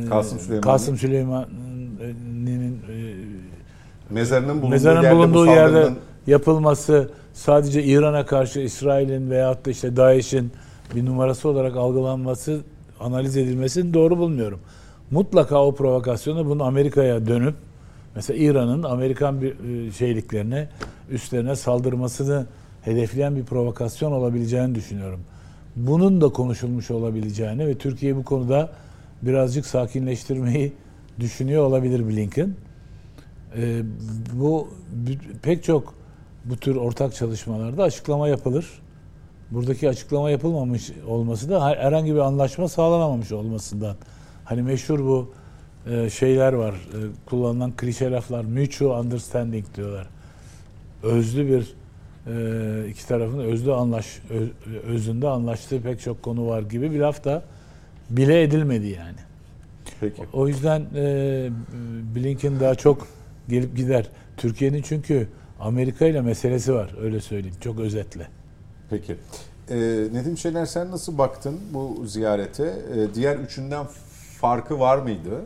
e, 0.05 0.09
Kasım 0.09 0.39
Süleyman'ın- 0.39 0.61
Kasım 0.61 0.97
Süleyman'ın 0.97 1.45
e, 2.01 3.13
Mezarının 4.09 4.55
bulunduğu 4.55 4.69
mezarın 4.69 5.01
yerde 5.03 5.15
bulunduğu 5.15 5.41
bu 5.41 5.45
yerde 5.45 5.73
saldırının 5.73 5.97
yapılması 6.27 7.09
sadece 7.33 7.83
İran'a 7.83 8.25
karşı 8.25 8.59
İsrail'in 8.59 9.29
veyahut 9.31 9.65
da 9.65 9.71
işte 9.71 9.95
DAEŞ'in 9.95 10.51
bir 10.95 11.05
numarası 11.05 11.49
olarak 11.49 11.75
algılanması, 11.75 12.61
analiz 12.99 13.37
edilmesini 13.37 13.93
doğru 13.93 14.17
bulmuyorum. 14.17 14.59
Mutlaka 15.11 15.65
o 15.65 15.75
provokasyonu 15.75 16.45
bunu 16.45 16.63
Amerika'ya 16.63 17.27
dönüp 17.27 17.55
mesela 18.15 18.39
İran'ın 18.39 18.83
Amerikan 18.83 19.41
bir 19.41 19.87
e, 19.87 19.91
şeyliklerine, 19.91 20.69
üstlerine 21.09 21.55
saldırmasını 21.55 22.45
hedefleyen 22.81 23.35
bir 23.35 23.43
provokasyon 23.43 24.11
olabileceğini 24.11 24.75
düşünüyorum. 24.75 25.19
Bunun 25.75 26.21
da 26.21 26.29
konuşulmuş 26.29 26.91
olabileceğini 26.91 27.67
ve 27.67 27.75
Türkiye 27.77 28.15
bu 28.15 28.23
konuda 28.23 28.69
birazcık 29.21 29.65
sakinleştirmeyi 29.65 30.73
düşünüyor 31.19 31.63
olabilir 31.65 32.07
Blinken. 32.07 32.55
Ee, 33.57 33.81
bu 34.33 34.67
pek 35.41 35.63
çok 35.63 35.93
bu 36.45 36.57
tür 36.57 36.75
ortak 36.75 37.15
çalışmalarda 37.15 37.83
açıklama 37.83 38.27
yapılır. 38.27 38.81
Buradaki 39.51 39.89
açıklama 39.89 40.29
yapılmamış 40.29 40.91
olması 41.07 41.49
da 41.49 41.65
her- 41.65 41.77
herhangi 41.77 42.13
bir 42.13 42.19
anlaşma 42.19 42.67
sağlanamamış 42.67 43.31
olmasından. 43.31 43.95
Hani 44.45 44.61
meşhur 44.61 44.99
bu 44.99 45.31
e, 45.89 46.09
şeyler 46.09 46.53
var, 46.53 46.71
e, 46.73 46.97
kullanılan 47.25 47.71
klişe 47.75 48.11
laflar, 48.11 48.43
mutual 48.43 49.05
understanding 49.05 49.65
diyorlar. 49.75 50.07
Özlü 51.03 51.47
bir 51.47 51.73
e, 52.27 52.89
iki 52.89 53.07
tarafın 53.07 53.39
özlü 53.39 53.73
anlaş 53.73 54.19
ö- 54.29 54.71
özünde 54.87 55.27
anlaştığı 55.27 55.81
pek 55.81 56.01
çok 56.01 56.23
konu 56.23 56.47
var 56.47 56.61
gibi 56.61 56.91
bir 56.91 56.99
laf 56.99 57.23
da 57.23 57.43
bile 58.17 58.41
edilmedi 58.43 58.87
yani. 58.87 59.17
Peki. 59.99 60.23
O 60.33 60.47
yüzden 60.47 60.81
e, 60.95 61.49
Blinken 62.15 62.59
daha 62.59 62.75
çok 62.75 63.07
gelip 63.49 63.77
gider. 63.77 64.09
Türkiye'nin 64.37 64.81
çünkü 64.81 65.27
Amerika 65.59 66.05
ile 66.07 66.21
meselesi 66.21 66.73
var 66.73 66.95
öyle 67.01 67.21
söyleyeyim 67.21 67.55
çok 67.61 67.79
özetle. 67.79 68.27
Peki. 68.89 69.15
Ee, 69.69 69.77
Nedim 70.13 70.37
Şener 70.37 70.65
sen 70.65 70.91
nasıl 70.91 71.17
baktın 71.17 71.59
bu 71.73 72.03
ziyarete? 72.07 72.63
Ee, 72.63 73.15
diğer 73.15 73.35
üçünden 73.37 73.85
farkı 74.41 74.79
var 74.79 74.97
mıydı? 74.97 75.41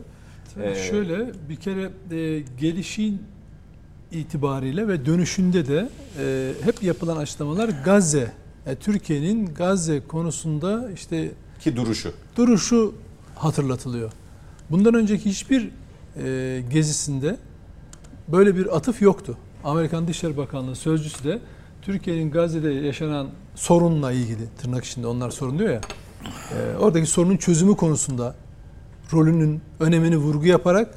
Ee, 0.62 0.74
Şöyle 0.74 1.30
bir 1.48 1.56
kere 1.56 1.90
e, 2.10 2.42
gelişin 2.60 3.22
itibariyle 4.12 4.88
ve 4.88 5.06
dönüşünde 5.06 5.68
de 5.68 5.88
e, 6.20 6.52
hep 6.64 6.82
yapılan 6.82 7.16
açıklamalar 7.16 7.68
Gazze, 7.84 8.32
e, 8.66 8.74
Türkiye'nin 8.74 9.54
Gazze 9.54 10.00
konusunda 10.08 10.90
işte 10.94 11.30
Ki 11.66 11.76
duruşu. 11.76 12.12
duruşu 12.36 12.94
hatırlatılıyor. 13.34 14.12
Bundan 14.70 14.94
önceki 14.94 15.30
hiçbir 15.30 15.70
e, 16.16 16.62
gezisinde 16.70 17.36
böyle 18.28 18.56
bir 18.56 18.76
atıf 18.76 19.02
yoktu. 19.02 19.38
Amerikan 19.64 20.08
Dışişleri 20.08 20.36
Bakanlığı 20.36 20.76
sözcüsü 20.76 21.24
de 21.24 21.38
Türkiye'nin 21.82 22.30
Gazze'de 22.30 22.70
yaşanan 22.70 23.28
sorunla 23.54 24.12
ilgili 24.12 24.48
tırnak 24.58 24.84
içinde 24.84 25.06
onlar 25.06 25.30
sorun 25.30 25.58
diyor 25.58 25.70
ya. 25.70 25.80
e, 26.52 26.76
oradaki 26.76 27.06
sorunun 27.06 27.36
çözümü 27.36 27.76
konusunda 27.76 28.34
rolünün 29.12 29.60
önemini 29.80 30.16
vurgu 30.16 30.46
yaparak 30.46 30.94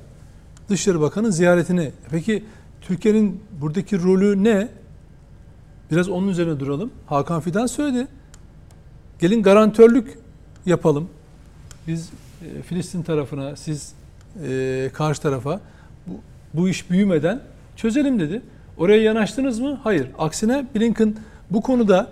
Dışişleri 0.69 1.01
Bakanı 1.01 1.31
ziyaretini. 1.31 1.91
Peki 2.11 2.43
Türkiye'nin 2.81 3.43
buradaki 3.61 4.03
rolü 4.03 4.43
ne? 4.43 4.69
Biraz 5.91 6.09
onun 6.09 6.27
üzerine 6.27 6.59
duralım. 6.59 6.91
Hakan 7.05 7.41
Fidan 7.41 7.65
söyledi. 7.65 8.07
Gelin 9.19 9.43
garantörlük 9.43 10.28
yapalım. 10.65 11.09
Biz 11.87 12.09
e, 12.41 12.61
Filistin 12.61 13.03
tarafına, 13.03 13.55
siz 13.55 13.93
e, 14.47 14.89
karşı 14.93 15.21
tarafa 15.21 15.61
bu, 16.07 16.13
bu 16.53 16.69
iş 16.69 16.89
büyümeden 16.89 17.41
çözelim 17.75 18.19
dedi. 18.19 18.41
Oraya 18.77 19.01
yanaştınız 19.01 19.59
mı? 19.59 19.79
Hayır. 19.83 20.07
Aksine 20.17 20.67
Blinken 20.75 21.15
bu 21.51 21.61
konuda 21.61 22.07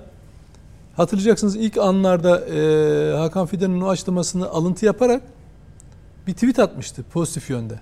hatırlayacaksınız 0.96 1.56
ilk 1.56 1.78
anlarda 1.78 2.46
e, 2.46 3.18
Hakan 3.18 3.46
Fidan'ın 3.46 3.82
o 3.82 3.90
açıklamasını 3.90 4.50
alıntı 4.50 4.86
yaparak 4.86 5.22
bir 6.28 6.34
tweet 6.34 6.60
atmıştı 6.60 7.04
pozitif 7.04 7.50
yönde. 7.50 7.80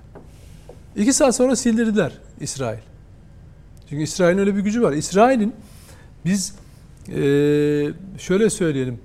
İki 0.96 1.14
saat 1.14 1.36
sonra 1.36 1.56
sildirdiler 1.56 2.12
İsrail. 2.40 2.80
Çünkü 3.90 4.04
İsrail'in 4.04 4.40
öyle 4.40 4.56
bir 4.56 4.62
gücü 4.62 4.82
var. 4.82 4.94
İsrail'in 4.94 5.56
biz 6.26 6.56
e, 7.10 7.14
şöyle 8.18 8.50
söyleyelim 8.50 9.00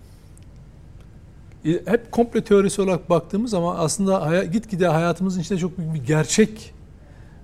hep 1.65 2.13
komple 2.13 2.45
teorisi 2.45 2.83
olarak 2.83 3.11
baktığımız 3.11 3.55
ama 3.55 3.79
aslında 3.79 4.23
haya, 4.23 4.45
gitgide 4.45 4.87
hayatımızın 4.87 5.41
içinde 5.41 5.59
çok 5.59 5.79
büyük 5.79 5.95
bir 5.95 6.05
gerçek 6.05 6.73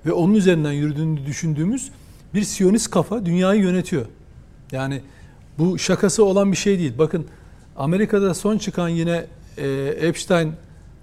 ve 0.07 0.13
onun 0.13 0.35
üzerinden 0.35 0.73
yürüdüğünü 0.73 1.27
düşündüğümüz 1.27 1.91
bir 2.35 2.43
siyonist 2.43 2.91
kafa 2.91 3.27
dünyayı 3.27 3.63
yönetiyor. 3.63 4.07
Yani 4.73 5.03
bu 5.59 5.79
şakası 5.79 6.25
olan 6.25 6.53
bir 6.53 6.57
şey 6.57 6.79
değil. 6.79 6.93
Bakın 6.99 7.27
Amerika'da 7.77 8.35
son 8.35 8.59
çıkan 8.59 8.89
yine 8.89 9.27
e, 9.59 9.69
Epstein 10.01 10.53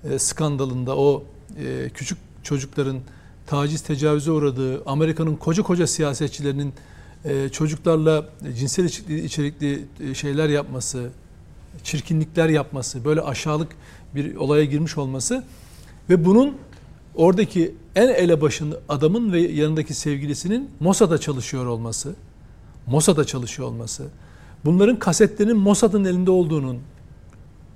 e, 0.10 0.20
skandalında 0.20 0.98
o 0.98 1.24
e, 1.66 1.90
küçük 1.90 2.18
çocukların 2.44 2.98
taciz 3.48 3.82
tecavüze 3.82 4.32
uğradığı 4.32 4.86
Amerika'nın 4.86 5.36
koca 5.36 5.64
koca 5.64 5.88
siyasetçilerinin 5.88 6.74
e, 7.26 7.50
çocuklarla 7.50 8.30
cinsel 8.58 8.86
içerikli 9.24 9.86
şeyler 10.14 10.50
yapması, 10.50 11.10
çirkinlikler 11.84 12.50
yapması, 12.50 13.06
böyle 13.06 13.22
aşağılık 13.22 13.68
bir 14.16 14.36
olaya 14.36 14.66
girmiş 14.66 14.98
olması 14.98 15.44
ve 16.10 16.26
bunun 16.26 16.56
oradaki 17.16 17.76
en 17.96 18.08
elebaşın 18.08 18.76
adamın 18.90 19.34
ve 19.34 19.42
yanındaki 19.42 19.94
sevgilisinin 19.94 20.70
Mossad'a 20.80 21.18
çalışıyor 21.18 21.66
olması, 21.66 22.16
Mossad'a 22.88 23.24
çalışıyor 23.24 23.68
olması, 23.68 24.04
bunların 24.66 25.00
kasetlerinin 25.00 25.58
Mossad'ın 25.58 26.06
elinde 26.06 26.32
olduğunun 26.32 26.80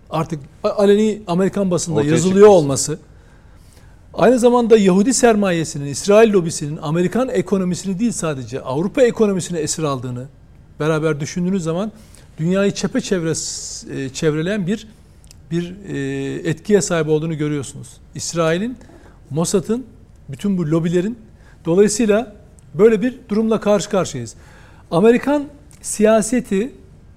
artık 0.10 0.40
aleni 0.64 1.22
Amerikan 1.28 1.72
basında 1.72 2.00
Ortaya 2.00 2.12
yazılıyor 2.12 2.48
çıkması. 2.48 2.58
olması, 2.58 3.00
aynı 4.14 4.40
zamanda 4.40 4.78
Yahudi 4.78 5.14
sermayesinin, 5.14 5.86
İsrail 5.86 6.34
lobisinin 6.34 6.78
Amerikan 6.82 7.30
ekonomisini 7.30 8.00
değil 8.00 8.12
sadece 8.12 8.62
Avrupa 8.62 9.02
ekonomisini 9.02 9.58
esir 9.58 9.84
aldığını 9.84 10.26
beraber 10.80 11.20
düşündüğünüz 11.20 11.64
zaman 11.64 11.92
dünyayı 12.38 12.72
çepeçevre 12.72 13.32
e, 14.00 14.10
çevreleyen 14.10 14.68
bir 14.68 14.88
bir 15.52 15.76
e, 15.88 16.50
etkiye 16.50 16.82
sahip 16.82 17.08
olduğunu 17.08 17.38
görüyorsunuz. 17.38 17.88
İsrail'in, 18.16 18.78
Mossad'ın, 19.30 19.86
bütün 20.30 20.58
bu 20.58 20.72
lobilerin 20.72 21.18
dolayısıyla 21.66 22.36
böyle 22.74 23.02
bir 23.02 23.16
durumla 23.30 23.60
karşı 23.60 23.90
karşıyayız. 23.90 24.36
Amerikan 24.92 25.46
siyaseti 25.82 26.72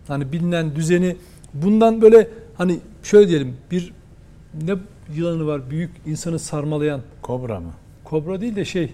hani 0.08 0.32
bilinen 0.32 0.76
düzeni 0.76 1.16
bundan 1.54 2.02
böyle 2.02 2.28
hani 2.54 2.78
şöyle 3.02 3.28
diyelim 3.28 3.56
bir 3.70 3.92
ne 4.66 4.74
yılanı 5.14 5.46
var 5.46 5.70
büyük 5.70 5.90
insanı 6.06 6.38
sarmalayan 6.38 7.00
Kobra 7.22 7.60
mı? 7.60 7.70
kobra 8.04 8.40
değil 8.40 8.56
de 8.56 8.64
şey 8.64 8.84
Ee, 8.84 8.88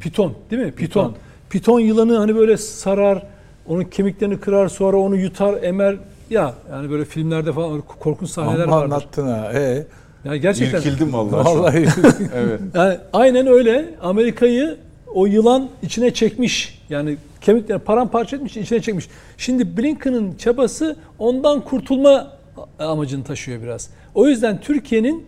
piton 0.00 0.34
değil 0.50 0.62
mi? 0.62 0.72
Piton. 0.72 1.08
Piton. 1.08 1.16
Piton 1.50 1.80
yılanı 1.80 2.16
hani 2.16 2.36
böyle 2.36 2.56
sarar, 2.56 3.26
onun 3.68 3.84
kemiklerini 3.84 4.40
kırar, 4.40 4.68
sonra 4.68 4.96
onu 4.96 5.16
yutar, 5.16 5.62
emer. 5.62 5.96
Ya 6.30 6.54
yani 6.70 6.90
böyle 6.90 7.04
filmlerde 7.04 7.52
falan 7.52 7.82
korkunç 8.00 8.30
sahneler 8.30 8.64
vardır. 8.68 8.84
anlattın 8.84 9.26
ha. 9.28 9.52
E, 9.54 9.86
Yani 10.24 10.40
gerçekten. 10.40 10.78
İrkildim 10.78 11.12
vallahi. 11.12 11.44
Vallahi 11.44 11.86
Evet. 12.34 12.60
Yani 12.74 12.98
aynen 13.12 13.46
öyle 13.46 13.94
Amerika'yı 14.02 14.76
o 15.14 15.26
yılan 15.26 15.68
içine 15.82 16.14
çekmiş. 16.14 16.82
Yani 16.90 17.16
kemiklerini 17.40 17.82
paramparça 17.82 18.36
etmiş, 18.36 18.56
içine 18.56 18.80
çekmiş. 18.80 19.08
Şimdi 19.36 19.76
Blinken'ın 19.76 20.34
çabası 20.36 20.96
ondan 21.18 21.60
kurtulma 21.60 22.32
amacını 22.78 23.24
taşıyor 23.24 23.62
biraz. 23.62 23.90
O 24.14 24.28
yüzden 24.28 24.60
Türkiye'nin 24.60 25.26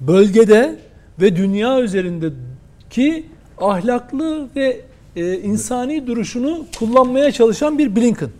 bölgede 0.00 0.76
ve 1.20 1.36
dünya 1.36 1.80
üzerindeki 1.80 3.26
ahlaklı 3.60 4.48
ve 4.56 4.80
e, 5.16 5.38
insani 5.38 6.06
duruşunu 6.06 6.66
kullanmaya 6.78 7.32
çalışan 7.32 7.78
bir 7.78 7.96
Blinken. 7.96 8.30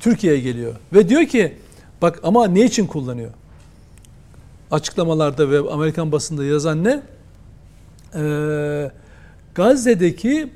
Türkiye'ye 0.00 0.40
geliyor 0.40 0.74
ve 0.92 1.08
diyor 1.08 1.24
ki 1.24 1.54
bak 2.02 2.20
ama 2.22 2.46
ne 2.46 2.64
için 2.64 2.86
kullanıyor? 2.86 3.30
Açıklamalarda 4.70 5.50
ve 5.50 5.70
Amerikan 5.70 6.12
basında 6.12 6.44
yazan 6.44 6.84
ne? 6.84 7.02
Ee, 8.14 8.90
Gazze'deki 9.54 10.48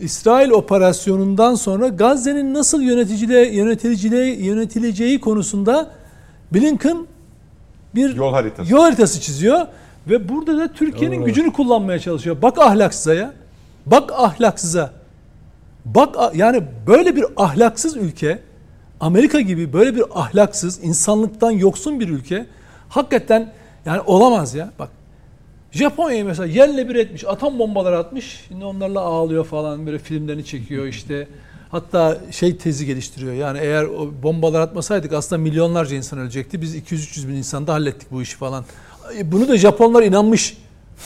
İsrail 0.00 0.50
operasyonundan 0.50 1.54
sonra 1.54 1.88
Gazze'nin 1.88 2.54
nasıl 2.54 2.82
yöneticiliğe, 2.82 3.54
yönetileceği, 3.54 4.44
yönetileceği 4.44 5.20
konusunda 5.20 5.90
Blinken 6.54 7.06
bir 7.94 8.16
Yol 8.16 8.32
haritası. 8.32 8.72
yol 8.72 8.80
haritası 8.80 9.20
çiziyor 9.20 9.66
ve 10.08 10.28
burada 10.28 10.58
da 10.58 10.72
Türkiye'nin 10.72 11.24
gücünü 11.24 11.52
kullanmaya 11.52 11.98
çalışıyor. 11.98 12.36
Bak 12.42 12.58
ahlaksıza 12.58 13.14
ya. 13.14 13.34
Bak 13.86 14.12
ahlaksıza. 14.12 14.92
Bak 15.84 16.16
yani 16.34 16.62
böyle 16.86 17.16
bir 17.16 17.24
ahlaksız 17.36 17.96
ülke 17.96 18.38
Amerika 19.00 19.40
gibi 19.40 19.72
böyle 19.72 19.94
bir 19.96 20.04
ahlaksız, 20.14 20.84
insanlıktan 20.84 21.50
yoksun 21.50 22.00
bir 22.00 22.08
ülke 22.08 22.46
hakikaten 22.88 23.52
yani 23.86 24.00
olamaz 24.00 24.54
ya. 24.54 24.70
Bak 24.78 24.88
Japonya'yı 25.72 26.24
mesela 26.24 26.46
yerle 26.46 26.88
bir 26.88 26.94
etmiş, 26.94 27.24
atom 27.24 27.58
bombaları 27.58 27.98
atmış. 27.98 28.44
Şimdi 28.48 28.64
onlarla 28.64 29.00
ağlıyor 29.00 29.44
falan 29.44 29.86
böyle 29.86 29.98
filmlerini 29.98 30.44
çekiyor 30.44 30.86
işte. 30.86 31.28
Hatta 31.70 32.18
şey 32.30 32.56
tezi 32.56 32.86
geliştiriyor. 32.86 33.32
Yani 33.32 33.58
eğer 33.58 33.84
o 33.84 34.12
bombalar 34.22 34.60
atmasaydık 34.60 35.12
aslında 35.12 35.42
milyonlarca 35.42 35.96
insan 35.96 36.18
ölecekti. 36.18 36.62
Biz 36.62 36.76
200-300 36.76 37.28
bin 37.28 37.34
insanda 37.34 37.72
hallettik 37.72 38.10
bu 38.12 38.22
işi 38.22 38.36
falan. 38.36 38.64
E, 39.18 39.32
Bunu 39.32 39.48
da 39.48 39.56
Japonlar 39.56 40.02
inanmış. 40.02 40.56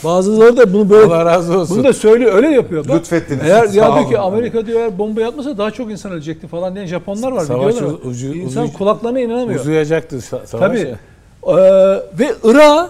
Bazıları 0.03 0.57
da 0.57 0.73
bunu 0.73 0.89
böyle 0.89 1.13
Allah 1.13 1.25
razı 1.25 1.59
olsun. 1.59 1.77
bunu 1.77 1.83
da 1.87 1.93
söylüyor, 1.93 2.33
öyle 2.33 2.47
yapıyor. 2.49 2.87
Bak, 2.87 2.95
Lütfettiniz. 2.95 3.41
Eğer 3.43 3.63
ya 3.63 3.95
diyor 3.95 4.09
ki. 4.09 4.19
Amerika 4.19 4.65
diyor 4.65 4.79
eğer 4.79 4.97
bomba 4.97 5.25
atmasa 5.25 5.57
daha 5.57 5.71
çok 5.71 5.91
insan 5.91 6.11
ölecekti 6.11 6.47
falan 6.47 6.75
diyen 6.75 6.85
Japonlar 6.85 7.31
var. 7.31 7.45
Savaş 7.45 7.75
videolar 7.75 7.93
var. 7.93 7.99
ucu- 8.05 8.33
İnsan 8.35 8.65
uzu- 8.65 8.73
kulaklarına 8.73 9.19
inanamıyor. 9.19 9.59
uzayacaktı 9.59 10.15
sa- 10.15 10.47
savaş. 10.47 10.49
Tabii. 10.69 10.95
Ee, 11.47 11.53
ve 12.19 12.33
Irak'a 12.43 12.89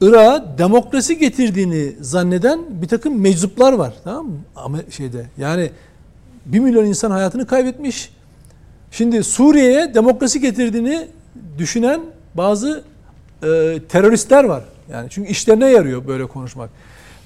Irak'a 0.00 0.44
demokrasi 0.58 1.18
getirdiğini 1.18 1.92
zanneden 2.00 2.60
bir 2.70 2.88
takım 2.88 3.20
meczuplar 3.20 3.72
var. 3.72 3.92
Tamam 4.04 4.26
mı? 4.26 4.36
Ama 4.56 4.78
şeyde 4.90 5.26
yani 5.38 5.70
bir 6.46 6.58
milyon 6.58 6.84
insan 6.84 7.10
hayatını 7.10 7.46
kaybetmiş. 7.46 8.12
Şimdi 8.90 9.24
Suriye'ye 9.24 9.94
demokrasi 9.94 10.40
getirdiğini 10.40 11.08
düşünen 11.58 12.00
bazı 12.34 12.82
e, 13.42 13.46
teröristler 13.88 14.44
var. 14.44 14.62
Yani 14.92 15.10
çünkü 15.10 15.30
işlerine 15.30 15.70
yarıyor 15.70 16.06
böyle 16.06 16.26
konuşmak. 16.26 16.70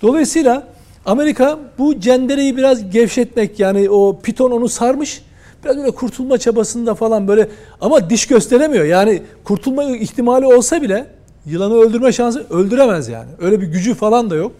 Dolayısıyla 0.03 0.69
Amerika 1.07 1.59
bu 1.78 2.01
cendereyi 2.01 2.57
biraz 2.57 2.91
gevşetmek 2.91 3.61
yani 3.61 3.91
o 3.91 4.20
piton 4.20 4.51
onu 4.51 4.69
sarmış. 4.69 5.23
Biraz 5.65 5.77
böyle 5.77 5.91
kurtulma 5.91 6.39
çabasında 6.39 6.95
falan 6.95 7.28
böyle 7.28 7.49
ama 7.81 8.11
diş 8.11 8.27
gösteremiyor. 8.27 8.85
Yani 8.85 9.23
kurtulma 9.45 9.85
ihtimali 9.85 10.47
olsa 10.47 10.82
bile 10.82 11.07
yılanı 11.47 11.74
öldürme 11.74 12.12
şansı 12.12 12.47
öldüremez 12.51 13.09
yani. 13.09 13.28
Öyle 13.41 13.61
bir 13.61 13.66
gücü 13.66 13.95
falan 13.95 14.31
da 14.31 14.35
yok. 14.35 14.53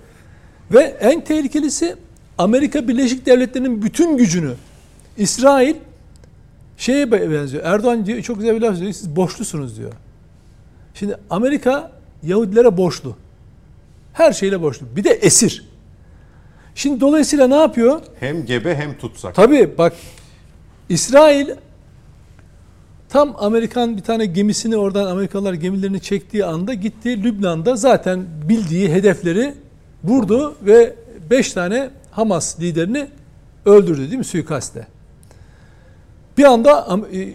Ve 0.73 0.81
en 1.01 1.25
tehlikelisi 1.25 1.97
Amerika 2.39 2.89
Birleşik 2.89 3.27
Devletleri'nin 3.27 3.83
bütün 3.83 4.17
gücünü 4.17 4.53
İsrail 5.17 5.75
şeye 6.77 7.13
benziyor. 7.13 7.65
Erdoğan 7.65 8.07
diyor, 8.07 8.23
çok 8.23 8.37
güzel 8.37 8.57
bir 8.57 8.61
laf 8.61 8.75
söylüyor. 8.75 8.93
Siz 8.93 9.17
borçlusunuz 9.17 9.79
diyor. 9.79 9.93
Şimdi 10.95 11.17
Amerika 11.31 11.93
Yahudilere 12.27 12.77
borçlu. 12.77 13.17
Her 14.13 14.33
şeyle 14.33 14.63
borçlu. 14.63 14.87
Bir 14.97 15.05
de 15.05 15.11
esir. 15.11 15.65
Şimdi 16.75 17.01
dolayısıyla 17.01 17.49
ne 17.49 17.57
yapıyor? 17.57 18.01
Hem 18.21 18.47
gebe 18.47 18.77
hem 18.77 18.99
tutsak. 18.99 19.35
Tabii 19.35 19.79
bak 19.79 19.93
İsrail 20.89 21.49
tam 23.09 23.37
Amerikan 23.39 23.97
bir 23.97 24.03
tane 24.03 24.27
gemisini 24.27 24.77
oradan 24.77 25.07
Amerikalılar 25.07 25.55
gemilerini 25.55 26.01
çektiği 26.01 26.45
anda 26.45 26.75
gitti 26.75 27.23
Lübnan'da 27.23 27.77
zaten 27.77 28.27
bildiği 28.49 28.93
hedefleri 28.93 29.55
vurdu 30.05 30.57
ve 30.63 30.95
5 31.31 31.53
tane 31.53 31.91
Hamas 32.11 32.61
liderini 32.61 33.07
öldürdü 33.67 34.01
değil 34.01 34.19
mi 34.19 34.25
suikaste. 34.25 34.87
Bir 36.39 36.45
anda 36.45 37.01
e, 37.13 37.29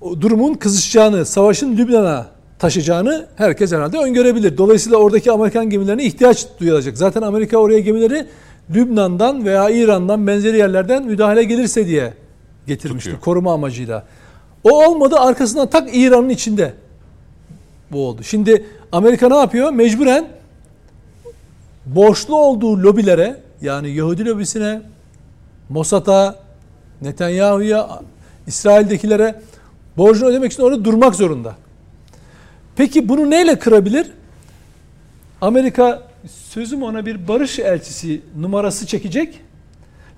o 0.00 0.20
durumun 0.20 0.54
kızışacağını, 0.54 1.26
savaşın 1.26 1.76
Lübnan'a 1.76 2.35
taşıyacağını 2.58 3.26
herkes 3.36 3.72
herhalde 3.72 3.98
öngörebilir. 3.98 4.58
Dolayısıyla 4.58 4.98
oradaki 4.98 5.32
Amerikan 5.32 5.70
gemilerine 5.70 6.04
ihtiyaç 6.04 6.46
duyulacak. 6.60 6.98
Zaten 6.98 7.22
Amerika 7.22 7.56
oraya 7.56 7.80
gemileri 7.80 8.26
Lübnan'dan 8.74 9.44
veya 9.44 9.70
İran'dan 9.70 10.26
benzeri 10.26 10.58
yerlerden 10.58 11.04
müdahale 11.06 11.44
gelirse 11.44 11.86
diye 11.86 12.14
getirmişti 12.66 13.10
Tutuyor. 13.10 13.24
koruma 13.24 13.52
amacıyla. 13.52 14.04
O 14.64 14.86
olmadı 14.86 15.16
arkasından 15.16 15.70
tak 15.70 15.88
İran'ın 15.92 16.28
içinde 16.28 16.72
bu 17.92 18.06
oldu. 18.08 18.22
Şimdi 18.22 18.66
Amerika 18.92 19.28
ne 19.28 19.36
yapıyor? 19.36 19.72
Mecburen 19.72 20.28
borçlu 21.86 22.36
olduğu 22.36 22.82
lobilere 22.82 23.36
yani 23.62 23.90
Yahudi 23.90 24.26
lobisine, 24.26 24.82
Mossad'a, 25.68 26.36
Netanyahu'ya, 27.02 28.00
İsrail'dekilere 28.46 29.40
borcunu 29.96 30.28
ödemek 30.28 30.52
için 30.52 30.62
orada 30.62 30.84
durmak 30.84 31.14
zorunda. 31.14 31.54
Peki 32.76 33.08
bunu 33.08 33.30
neyle 33.30 33.58
kırabilir? 33.58 34.06
Amerika 35.40 36.02
sözüm 36.28 36.82
ona 36.82 37.06
bir 37.06 37.28
barış 37.28 37.58
elçisi 37.58 38.20
numarası 38.38 38.86
çekecek. 38.86 39.40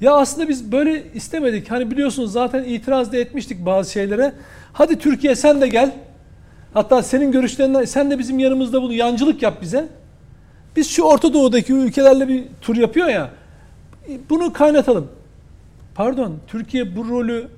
Ya 0.00 0.12
aslında 0.12 0.48
biz 0.48 0.72
böyle 0.72 1.12
istemedik. 1.14 1.70
Hani 1.70 1.90
biliyorsunuz 1.90 2.32
zaten 2.32 2.64
itiraz 2.64 3.12
da 3.12 3.16
etmiştik 3.16 3.66
bazı 3.66 3.92
şeylere. 3.92 4.32
Hadi 4.72 4.98
Türkiye 4.98 5.34
sen 5.34 5.60
de 5.60 5.68
gel. 5.68 5.92
Hatta 6.74 7.02
senin 7.02 7.32
görüşlerinden 7.32 7.84
sen 7.84 8.10
de 8.10 8.18
bizim 8.18 8.38
yanımızda 8.38 8.82
bunu 8.82 8.92
yancılık 8.92 9.42
yap 9.42 9.62
bize. 9.62 9.88
Biz 10.76 10.88
şu 10.90 11.02
Orta 11.02 11.34
Doğu'daki 11.34 11.72
ülkelerle 11.72 12.28
bir 12.28 12.44
tur 12.60 12.76
yapıyor 12.76 13.08
ya. 13.08 13.30
Bunu 14.30 14.52
kaynatalım. 14.52 15.08
Pardon, 15.94 16.36
Türkiye 16.46 16.96
bu 16.96 17.08
rolü 17.08 17.48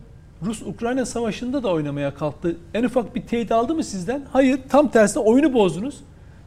Rus-Ukrayna 0.44 1.06
savaşında 1.06 1.62
da 1.62 1.68
oynamaya 1.68 2.14
kalktı. 2.14 2.56
En 2.74 2.84
ufak 2.84 3.14
bir 3.14 3.22
teyit 3.22 3.52
aldı 3.52 3.74
mı 3.74 3.84
sizden? 3.84 4.22
Hayır, 4.32 4.60
tam 4.68 4.88
tersine 4.88 5.22
oyunu 5.22 5.52
bozdunuz. 5.54 6.00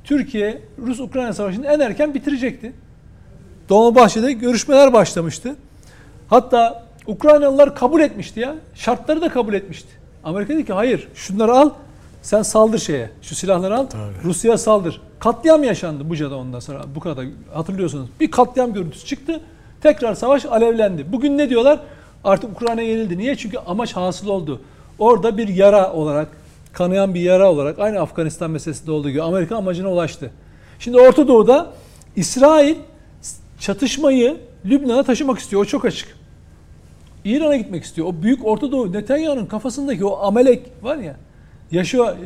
Türkiye 0.04 0.62
Rus-Ukrayna 0.80 1.34
savaşını 1.34 1.68
en 1.68 1.80
erken 1.80 2.14
bitirecekti. 2.14 2.74
Dolmabahçe'de 3.70 4.34
görüşmeler 4.34 4.94
başlamıştı. 4.94 5.56
Hatta 6.28 6.86
Ukraynalılar 7.08 7.76
kabul 7.76 8.02
etmişti 8.02 8.40
ya. 8.40 8.56
Şartları 8.76 9.22
da 9.22 9.30
kabul 9.30 9.54
etmişti. 9.54 9.90
Amerika 10.24 10.54
dedi 10.54 10.66
ki 10.66 10.74
hayır 10.74 11.08
şunları 11.16 11.54
al 11.54 11.70
sen 12.22 12.42
saldır 12.42 12.80
şeye. 12.80 13.10
Şu 13.22 13.36
silahları 13.36 13.78
al. 13.78 13.88
Rusya'ya 14.24 14.58
saldır. 14.58 15.02
Katliam 15.20 15.64
yaşandı 15.64 16.10
Buca'da 16.10 16.36
ondan 16.36 16.60
sonra. 16.60 16.82
Bu 16.96 17.00
kadar 17.00 17.26
hatırlıyorsunuz. 17.54 18.10
Bir 18.20 18.32
katliam 18.32 18.74
görüntüsü 18.74 19.06
çıktı. 19.06 19.42
Tekrar 19.82 20.14
savaş 20.16 20.46
alevlendi. 20.46 21.12
Bugün 21.12 21.38
ne 21.38 21.50
diyorlar? 21.50 21.80
Artık 22.24 22.52
Ukrayna 22.52 22.82
yenildi. 22.82 23.18
Niye? 23.18 23.36
Çünkü 23.36 23.58
amaç 23.58 23.94
hasıl 23.96 24.28
oldu. 24.28 24.62
Orada 25.00 25.38
bir 25.38 25.48
yara 25.48 25.94
olarak, 25.94 26.28
kanayan 26.74 27.14
bir 27.14 27.22
yara 27.22 27.52
olarak 27.52 27.80
aynı 27.80 28.00
Afganistan 28.00 28.52
meselesinde 28.52 28.92
olduğu 28.92 29.10
gibi 29.10 29.22
Amerika 29.22 29.56
amacına 29.58 29.92
ulaştı. 29.92 30.32
Şimdi 30.80 30.98
Orta 31.00 31.28
Doğu'da 31.28 31.68
İsrail 32.16 32.76
çatışmayı 33.60 34.38
Lübnan'a 34.66 35.04
taşımak 35.04 35.40
istiyor. 35.40 35.62
O 35.62 35.66
çok 35.66 35.86
açık. 35.86 36.18
İran'a 37.26 37.56
gitmek 37.56 37.84
istiyor. 37.84 38.08
O 38.08 38.24
büyük 38.24 38.46
Orta 38.46 38.72
Doğu 38.72 38.94
Netanyahu'nun 38.94 39.46
kafasındaki 39.46 40.06
o 40.06 40.18
amelek 40.26 40.62
var 40.82 40.98
ya 40.98 41.16
yaşıyor 41.72 42.26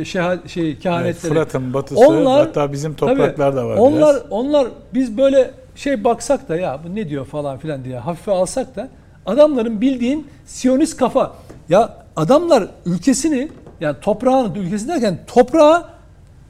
e, 0.00 0.04
şeha, 0.04 0.38
şey 0.48 0.68
Evet, 0.70 0.80
kehanetleri. 0.82 1.32
Fırat'ın 1.32 1.74
batısı 1.74 2.00
Onlar- 2.00 2.46
hatta 2.46 2.72
bizim 2.72 2.94
topraklar 2.94 3.56
da 3.56 3.66
var 3.66 3.76
Onlar 3.76 4.14
biraz. 4.16 4.22
onlar 4.30 4.68
biz 4.94 5.18
böyle 5.18 5.50
şey 5.76 6.04
baksak 6.04 6.48
da 6.48 6.56
ya 6.56 6.80
bu 6.86 6.94
ne 6.94 7.08
diyor 7.08 7.24
falan 7.26 7.58
filan 7.58 7.84
diye 7.84 7.98
hafife 7.98 8.32
alsak 8.32 8.76
da 8.76 8.88
adamların 9.28 9.80
bildiğin 9.80 10.26
Siyonist 10.46 10.96
kafa. 10.96 11.32
Ya 11.68 11.96
adamlar 12.16 12.68
ülkesini 12.86 13.48
yani 13.80 13.96
toprağını 14.00 14.58
ülkesini 14.58 14.88
derken 14.88 15.18
toprağı 15.26 15.84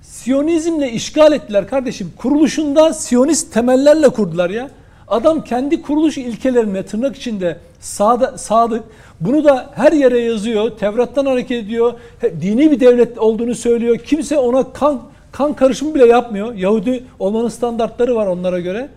Siyonizmle 0.03 0.93
işgal 0.93 1.33
ettiler 1.33 1.69
kardeşim. 1.69 2.13
Kuruluşunda 2.17 2.93
Siyonist 2.93 3.53
temellerle 3.55 4.09
kurdular 4.09 4.51
ya. 4.51 4.71
Adam 5.09 5.45
kendi 5.45 5.83
kuruluş 5.83 6.19
ilkelerine 6.19 6.83
tırnak 6.83 7.17
içinde 7.17 7.59
sağda, 7.81 8.39
sadık. 8.39 8.85
Bunu 9.21 9.45
da 9.45 9.71
her 9.75 9.93
yere 9.93 10.21
yazıyor. 10.21 10.71
Tevrat'tan 10.71 11.27
hareket 11.27 11.65
ediyor. 11.65 11.93
Dini 12.41 12.71
bir 12.71 12.81
devlet 12.81 13.19
olduğunu 13.19 13.55
söylüyor. 13.55 13.99
Kimse 13.99 14.39
ona 14.39 14.73
kan 14.73 15.03
kan 15.33 15.55
karışımı 15.55 15.95
bile 15.95 16.07
yapmıyor. 16.07 16.55
Yahudi 16.55 17.05
olmanın 17.19 17.49
standartları 17.49 18.15
var 18.15 18.27
onlara 18.27 18.61
göre. 18.61 18.89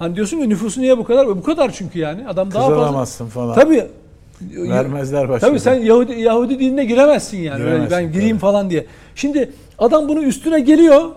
Hani 0.00 0.16
diyorsun 0.16 0.40
ki 0.40 0.48
nüfusu 0.48 0.80
niye 0.80 0.98
bu 0.98 1.04
kadar? 1.04 1.28
Bu 1.28 1.42
kadar 1.42 1.72
çünkü 1.72 1.98
yani. 1.98 2.28
Adam 2.28 2.52
daha 2.52 2.92
fazla. 2.92 3.26
Falan. 3.26 3.54
Tabii. 3.54 3.86
Vermezler 4.40 5.28
başka. 5.28 5.48
Tabii 5.48 5.60
sen 5.60 5.74
Yahudi, 5.74 6.12
Yahudi 6.20 6.58
dinine 6.58 6.84
giremezsin 6.84 7.38
yani. 7.38 7.58
Giremezsin, 7.58 7.90
ben 7.90 8.12
gireyim 8.12 8.36
tabii. 8.36 8.40
falan 8.40 8.70
diye. 8.70 8.86
Şimdi 9.14 9.52
adam 9.78 10.08
bunu 10.08 10.22
üstüne 10.22 10.60
geliyor. 10.60 11.08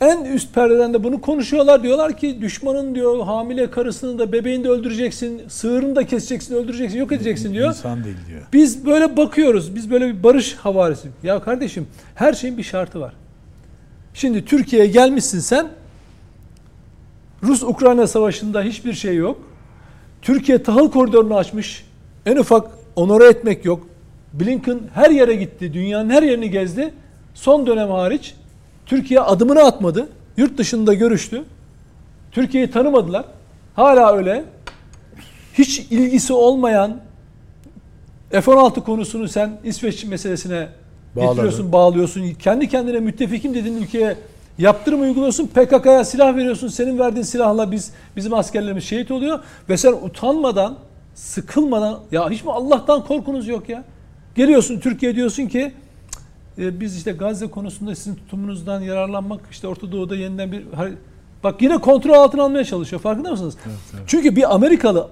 En 0.00 0.24
üst 0.24 0.54
perdeden 0.54 0.94
de 0.94 1.04
bunu 1.04 1.20
konuşuyorlar. 1.20 1.82
Diyorlar 1.82 2.16
ki 2.16 2.38
düşmanın 2.40 2.94
diyor 2.94 3.24
hamile 3.24 3.70
karısını 3.70 4.18
da 4.18 4.32
bebeğini 4.32 4.64
de 4.64 4.68
öldüreceksin. 4.68 5.42
Sığırını 5.48 5.96
da 5.96 6.06
keseceksin, 6.06 6.54
öldüreceksin, 6.54 6.98
yok 6.98 7.12
edeceksin 7.12 7.52
diyor. 7.54 7.68
İnsan 7.68 8.04
değil 8.04 8.16
diyor. 8.28 8.42
Biz 8.52 8.86
böyle 8.86 9.16
bakıyoruz. 9.16 9.74
Biz 9.74 9.90
böyle 9.90 10.08
bir 10.08 10.22
barış 10.22 10.54
havarisi. 10.54 11.08
Ya 11.22 11.40
kardeşim 11.40 11.86
her 12.14 12.32
şeyin 12.32 12.58
bir 12.58 12.62
şartı 12.62 13.00
var. 13.00 13.12
Şimdi 14.14 14.44
Türkiye'ye 14.44 14.88
gelmişsin 14.88 15.38
sen. 15.40 15.68
Rus-Ukrayna 17.42 18.06
savaşında 18.06 18.62
hiçbir 18.62 18.92
şey 18.92 19.16
yok. 19.16 19.40
Türkiye 20.22 20.62
tahıl 20.62 20.90
koridorunu 20.90 21.36
açmış. 21.36 21.84
En 22.26 22.36
ufak 22.36 22.70
onore 22.96 23.24
etmek 23.24 23.64
yok. 23.64 23.86
Blinken 24.32 24.80
her 24.94 25.10
yere 25.10 25.34
gitti. 25.34 25.72
Dünyanın 25.74 26.10
her 26.10 26.22
yerini 26.22 26.50
gezdi. 26.50 26.94
Son 27.34 27.66
dönem 27.66 27.90
hariç 27.90 28.34
Türkiye 28.86 29.20
adımını 29.20 29.60
atmadı. 29.60 30.08
Yurt 30.36 30.58
dışında 30.58 30.94
görüştü. 30.94 31.44
Türkiye'yi 32.32 32.70
tanımadılar. 32.70 33.24
Hala 33.74 34.16
öyle. 34.16 34.44
Hiç 35.54 35.78
ilgisi 35.78 36.32
olmayan 36.32 37.00
F-16 38.30 38.84
konusunu 38.84 39.28
sen 39.28 39.60
İsveç 39.64 40.04
meselesine 40.04 40.68
Bağladın. 41.16 41.30
getiriyorsun, 41.30 41.72
bağlıyorsun. 41.72 42.30
Kendi 42.38 42.68
kendine 42.68 43.00
müttefikim 43.00 43.54
dediğin 43.54 43.76
ülkeye 43.76 44.16
yaptırım 44.58 45.00
uyguluyorsun. 45.00 45.46
PKK'ya 45.46 46.04
silah 46.04 46.36
veriyorsun. 46.36 46.68
Senin 46.68 46.98
verdiğin 46.98 47.24
silahla 47.24 47.72
biz 47.72 47.92
bizim 48.16 48.34
askerlerimiz 48.34 48.84
şehit 48.84 49.10
oluyor 49.10 49.40
ve 49.68 49.76
sen 49.76 49.92
utanmadan, 49.92 50.76
sıkılmadan 51.14 52.00
ya 52.12 52.30
hiç 52.30 52.44
mi 52.44 52.52
Allah'tan 52.52 53.04
korkunuz 53.04 53.48
yok 53.48 53.68
ya? 53.68 53.84
Geliyorsun 54.34 54.80
Türkiye 54.80 55.16
diyorsun 55.16 55.46
ki 55.46 55.72
e, 56.58 56.80
biz 56.80 56.96
işte 56.96 57.12
Gazze 57.12 57.46
konusunda 57.46 57.94
sizin 57.94 58.14
tutumunuzdan 58.14 58.80
yararlanmak 58.80 59.40
işte 59.50 59.68
Orta 59.68 59.92
Doğu'da 59.92 60.16
yeniden 60.16 60.52
bir 60.52 60.64
bak 61.44 61.62
yine 61.62 61.78
kontrol 61.78 62.14
altına 62.14 62.42
almaya 62.42 62.64
çalışıyor. 62.64 63.02
Farkında 63.02 63.30
mısınız? 63.30 63.56
Çünkü 64.06 64.36
bir 64.36 64.54
Amerikalı 64.54 65.08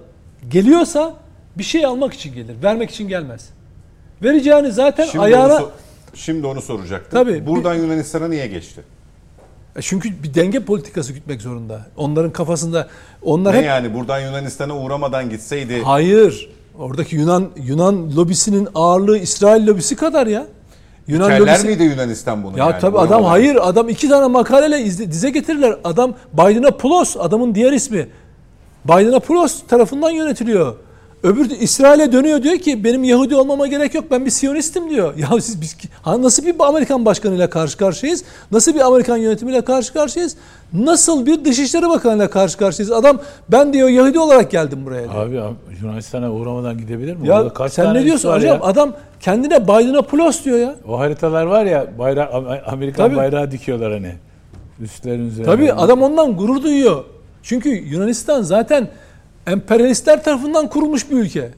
geliyorsa 0.49 1.13
bir 1.57 1.63
şey 1.63 1.85
almak 1.85 2.13
için 2.13 2.33
gelir. 2.33 2.63
Vermek 2.63 2.91
için 2.91 3.07
gelmez. 3.07 3.49
Vereceğini 4.23 4.71
zaten 4.71 5.05
Şimdi 5.05 5.25
ayağına 5.25 5.55
onu, 5.55 5.61
so- 5.61 5.69
şimdi 6.13 6.47
onu 6.47 6.61
soracaktım. 6.61 7.19
Tabii. 7.19 7.47
Buradan 7.47 7.73
Yunanistan'a 7.73 8.27
niye 8.27 8.47
geçti? 8.47 8.81
E 9.75 9.81
Çünkü 9.81 10.23
bir 10.23 10.33
denge 10.33 10.59
politikası 10.59 11.13
gütmek 11.13 11.41
zorunda. 11.41 11.85
Onların 11.97 12.31
kafasında 12.31 12.87
onlar 13.21 13.53
Ne 13.53 13.57
hep 13.57 13.65
yani 13.65 13.93
buradan 13.93 14.19
Yunanistan'a 14.19 14.77
uğramadan 14.77 15.29
gitseydi 15.29 15.81
hayır. 15.83 16.49
Oradaki 16.79 17.15
Yunan 17.15 17.49
Yunan 17.63 18.15
lobisinin 18.15 18.67
ağırlığı 18.75 19.17
İsrail 19.17 19.67
lobisi 19.67 19.95
kadar 19.95 20.27
ya. 20.27 20.45
Yunan 21.07 21.29
keller 21.29 21.39
lobisi- 21.55 21.67
miydi 21.67 21.83
Yunanistan 21.83 22.43
bunu? 22.43 22.57
Ya 22.59 22.65
yani? 22.65 22.79
tabii 22.81 22.97
adam 22.97 23.23
hayır 23.23 23.57
adam 23.61 23.89
iki 23.89 24.09
tane 24.09 24.27
makaleyle 24.27 24.79
izle- 24.81 25.11
dize 25.11 25.29
getirirler. 25.29 25.75
Adam 25.83 26.13
Biden'a 26.33 26.71
Pulos 26.77 27.17
adamın 27.19 27.55
diğer 27.55 27.71
ismi. 27.71 28.07
Biden'a 28.85 29.19
Pulos 29.19 29.63
tarafından 29.67 30.09
yönetiliyor. 30.09 30.75
Öbür 31.23 31.49
İsrail'e 31.49 32.11
dönüyor 32.11 32.43
diyor 32.43 32.57
ki 32.57 32.83
benim 32.83 33.03
Yahudi 33.03 33.35
olmama 33.35 33.67
gerek 33.67 33.95
yok 33.95 34.05
ben 34.11 34.25
bir 34.25 34.29
Siyonistim 34.29 34.89
diyor. 34.89 35.13
Ya 35.17 35.41
siz 35.41 35.61
biz 35.61 35.77
ha, 36.01 36.21
nasıl 36.21 36.45
bir 36.45 36.55
Amerikan 36.59 37.05
başkanıyla 37.05 37.49
karşı 37.49 37.77
karşıyayız? 37.77 38.23
Nasıl 38.51 38.75
bir 38.75 38.79
Amerikan 38.79 39.17
yönetimiyle 39.17 39.61
karşı 39.61 39.93
karşıyayız? 39.93 40.35
Nasıl 40.73 41.25
bir 41.25 41.45
Dışişleri 41.45 41.89
Bakanı'yla 41.89 42.29
karşı 42.29 42.57
karşıyayız? 42.57 42.91
Adam 42.91 43.19
ben 43.51 43.73
diyor 43.73 43.89
Yahudi 43.89 44.19
olarak 44.19 44.51
geldim 44.51 44.85
buraya 44.85 45.03
diyor. 45.11 45.25
Abi 45.25 45.39
Yunanistan'a 45.81 46.31
uğramadan 46.31 46.77
gidebilir 46.77 47.15
mi? 47.15 47.27
ya 47.27 47.53
kaç 47.53 47.73
sen 47.73 47.93
ne 47.93 48.05
diyorsun 48.05 48.29
hocam? 48.33 48.55
ya? 48.55 48.61
Adam 48.61 48.93
kendine 49.19 49.63
Biden'a 49.63 50.01
Pulos 50.01 50.43
diyor 50.45 50.57
ya. 50.59 50.75
O 50.87 50.99
haritalar 50.99 51.45
var 51.45 51.65
ya 51.65 51.85
bayrak 51.99 52.29
Amerikan 52.65 53.07
Tabii. 53.07 53.15
bayrağı 53.15 53.51
dikiyorlar 53.51 53.93
hani. 53.93 54.13
Üstlerin 54.81 55.27
üzerine. 55.27 55.45
Tabii 55.45 55.73
adam 55.73 56.01
ondan 56.01 56.37
gurur 56.37 56.63
duyuyor. 56.63 57.03
Çünkü 57.43 57.69
Yunanistan 57.69 58.41
zaten 58.41 58.87
emperyalistler 59.47 60.23
tarafından 60.23 60.69
kurulmuş 60.69 61.11
bir 61.11 61.15
ülke. 61.15 61.51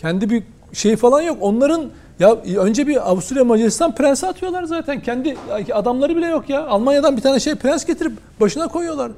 Kendi 0.00 0.30
bir 0.30 0.42
şey 0.72 0.96
falan 0.96 1.22
yok. 1.22 1.38
Onların 1.40 1.90
ya 2.18 2.34
önce 2.56 2.86
bir 2.86 3.10
Avusturya 3.10 3.44
Macaristan 3.44 3.94
prensi 3.94 4.26
atıyorlar 4.26 4.64
zaten. 4.64 5.00
Kendi 5.02 5.36
adamları 5.72 6.16
bile 6.16 6.26
yok 6.26 6.50
ya. 6.50 6.66
Almanya'dan 6.66 7.16
bir 7.16 7.22
tane 7.22 7.40
şey 7.40 7.54
prens 7.54 7.84
getirip 7.84 8.12
başına 8.40 8.68
koyuyorlar. 8.68 9.10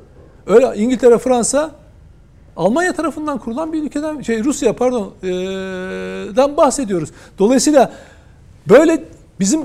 Öyle 0.46 0.72
İngiltere, 0.76 1.18
Fransa 1.18 1.70
Almanya 2.56 2.92
tarafından 2.92 3.38
kurulan 3.38 3.72
bir 3.72 3.82
ülkeden 3.82 4.20
şey 4.20 4.44
Rusya 4.44 4.72
pardon 4.72 5.12
eee, 5.22 5.30
dan 6.36 6.56
bahsediyoruz. 6.56 7.10
Dolayısıyla 7.38 7.92
böyle 8.68 9.04
bizim 9.40 9.60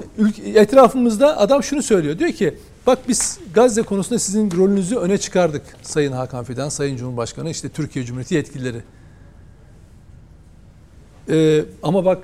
etrafımızda 0.55 1.37
adam 1.37 1.63
şunu 1.63 1.81
söylüyor. 1.81 2.19
Diyor 2.19 2.31
ki 2.31 2.57
bak 2.87 2.99
biz 3.07 3.39
Gazze 3.53 3.81
konusunda 3.81 4.19
sizin 4.19 4.51
rolünüzü 4.51 4.95
öne 4.95 5.17
çıkardık. 5.17 5.63
Sayın 5.81 6.11
Hakan 6.11 6.43
Fidan, 6.43 6.69
Sayın 6.69 6.97
Cumhurbaşkanı, 6.97 7.49
işte 7.49 7.69
Türkiye 7.69 8.05
Cumhuriyeti 8.05 8.35
yetkilileri. 8.35 8.81
Ee, 11.29 11.65
ama 11.83 12.05
bak 12.05 12.23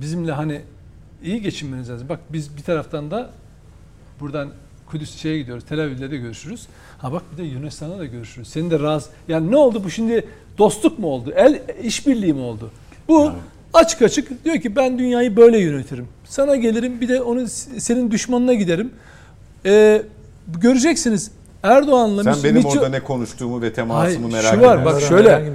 bizimle 0.00 0.32
hani 0.32 0.60
iyi 1.22 1.42
geçinmeniz 1.42 1.90
lazım. 1.90 2.08
Bak 2.08 2.20
biz 2.32 2.56
bir 2.56 2.62
taraftan 2.62 3.10
da 3.10 3.30
buradan 4.20 4.48
Kudüs 4.86 5.16
şeye 5.16 5.38
gidiyoruz. 5.38 5.64
Tel 5.68 5.80
Aviv'le 5.80 6.10
de 6.10 6.16
görüşürüz. 6.16 6.66
Ha 6.98 7.12
bak 7.12 7.22
bir 7.32 7.38
de 7.38 7.42
Yunanistan'da 7.42 7.98
da 7.98 8.06
görüşürüz. 8.06 8.48
Senin 8.48 8.70
de 8.70 8.80
razı. 8.80 9.10
Yani 9.28 9.50
ne 9.50 9.56
oldu 9.56 9.84
bu 9.84 9.90
şimdi 9.90 10.26
dostluk 10.58 10.98
mu 10.98 11.06
oldu? 11.06 11.32
El 11.36 11.62
işbirliği 11.82 12.32
mi 12.32 12.40
oldu? 12.40 12.70
Bu 13.08 13.32
açık 13.74 14.02
açık 14.02 14.44
diyor 14.44 14.60
ki 14.60 14.76
ben 14.76 14.98
dünyayı 14.98 15.36
böyle 15.36 15.58
yönetirim. 15.58 16.08
Sana 16.24 16.56
gelirim 16.56 17.00
bir 17.00 17.08
de 17.08 17.22
onu 17.22 17.48
senin 17.78 18.10
düşmanına 18.10 18.54
giderim. 18.54 18.92
Ee, 19.66 20.02
göreceksiniz 20.60 21.30
Erdoğan'la 21.62 22.34
Sen 22.34 22.44
benim 22.44 22.64
orada 22.64 22.88
ne 22.88 23.00
konuştuğumu 23.00 23.62
ve 23.62 23.72
temasımı 23.72 24.30
Hayır, 24.30 24.44
merak 24.44 24.54
şu 24.54 24.60
var, 24.60 24.84
bak 24.84 25.00
şöyle- 25.00 25.52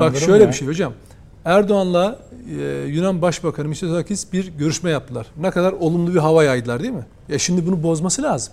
Bak 0.00 0.16
şöyle 0.16 0.42
ya. 0.42 0.48
bir 0.48 0.54
şey 0.54 0.68
hocam. 0.68 0.92
Erdoğan'la 1.44 2.18
e, 2.60 2.62
Yunan 2.88 3.22
Başbakanı 3.22 3.68
Mitsotakis 3.68 4.32
bir 4.32 4.48
görüşme 4.58 4.90
yaptılar. 4.90 5.26
Ne 5.40 5.50
kadar 5.50 5.72
olumlu 5.72 6.14
bir 6.14 6.18
hava 6.18 6.44
yaydılar 6.44 6.82
değil 6.82 6.92
mi? 6.92 7.04
Ya 7.28 7.38
şimdi 7.38 7.66
bunu 7.66 7.82
bozması 7.82 8.22
lazım. 8.22 8.52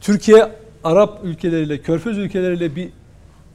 Türkiye 0.00 0.48
Arap 0.84 1.20
ülkeleriyle, 1.24 1.80
Körfez 1.82 2.18
ülkeleriyle 2.18 2.76
bir 2.76 2.88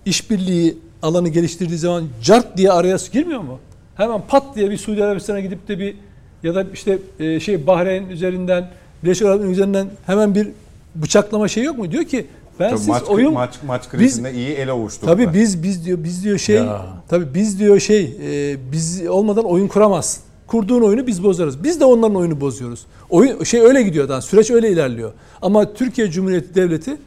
işbirliği 0.06 0.78
alanı 1.02 1.30
geliştirdiği 1.30 1.78
zaman 1.78 2.04
cart 2.24 2.58
diye 2.58 2.72
araya 2.72 2.98
girmiyor 3.14 3.42
mu? 3.42 3.60
Hemen 3.96 4.22
pat 4.28 4.56
diye 4.56 4.70
bir 4.72 4.78
Suudi 4.78 5.04
Arabistan'a 5.04 5.40
gidip 5.40 5.68
de 5.68 5.80
bir 5.80 5.96
ya 6.44 6.56
da 6.56 6.66
işte 6.74 7.00
e, 7.20 7.40
şey 7.40 7.68
Bahreyn 7.68 8.10
üzerinden, 8.10 8.70
Birleşik 9.04 9.28
Arap 9.28 9.42
üzerinden 9.42 9.88
hemen 10.06 10.36
bir 10.36 10.48
bıçaklama 10.96 11.48
şey 11.48 11.64
yok 11.64 11.78
mu? 11.78 11.92
Diyor 11.92 12.04
ki 12.04 12.28
ben 12.60 12.70
Tabii 12.70 12.80
siz 12.80 12.88
maç, 12.88 13.04
oyun 13.08 13.34
maç, 13.34 13.56
maç 13.68 13.90
krizinde 13.90 14.34
iyi 14.34 14.50
ele 14.50 14.72
ovuşturdular. 14.72 15.14
Tabii 15.14 15.34
biz 15.34 15.64
biz 15.64 15.86
diyor 15.86 16.04
biz 16.04 16.24
diyor 16.24 16.38
şey 16.38 16.56
Ya. 16.56 16.86
tabii 17.10 17.34
biz 17.34 17.60
diyor 17.60 17.80
şey 17.80 18.18
e, 18.24 18.58
biz 18.72 19.08
olmadan 19.08 19.46
oyun 19.46 19.68
kuramazsın. 19.68 20.24
Kurduğun 20.48 20.82
oyunu 20.82 21.08
biz 21.08 21.24
bozarız. 21.24 21.64
Biz 21.64 21.80
de 21.80 21.86
onların 21.86 22.16
oyunu 22.16 22.42
bozuyoruz. 22.42 22.86
Oyun 23.10 23.44
şey 23.44 23.62
öyle 23.62 23.82
gidiyor 23.82 24.10
daha 24.10 24.22
süreç 24.22 24.52
öyle 24.52 24.72
ilerliyor. 24.72 25.12
Ama 25.42 25.74
Türkiye 25.74 26.12
Cumhuriyeti 26.12 26.56
Devleti 26.56 26.98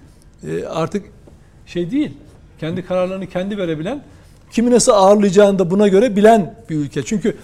e, 0.49 0.65
artık 0.65 1.05
şey 1.67 1.91
değil. 1.91 2.11
Kendi 2.61 2.87
kararlarını 2.87 3.27
kendi 3.27 3.59
verebilen, 3.59 4.03
kimi 4.53 4.71
nasıl 4.71 4.93
ağırlayacağını 4.93 5.59
da 5.59 5.71
buna 5.71 5.89
göre 5.89 6.17
bilen 6.17 6.55
bir 6.71 6.77
ülke. 6.77 7.03
Çünkü 7.05 7.37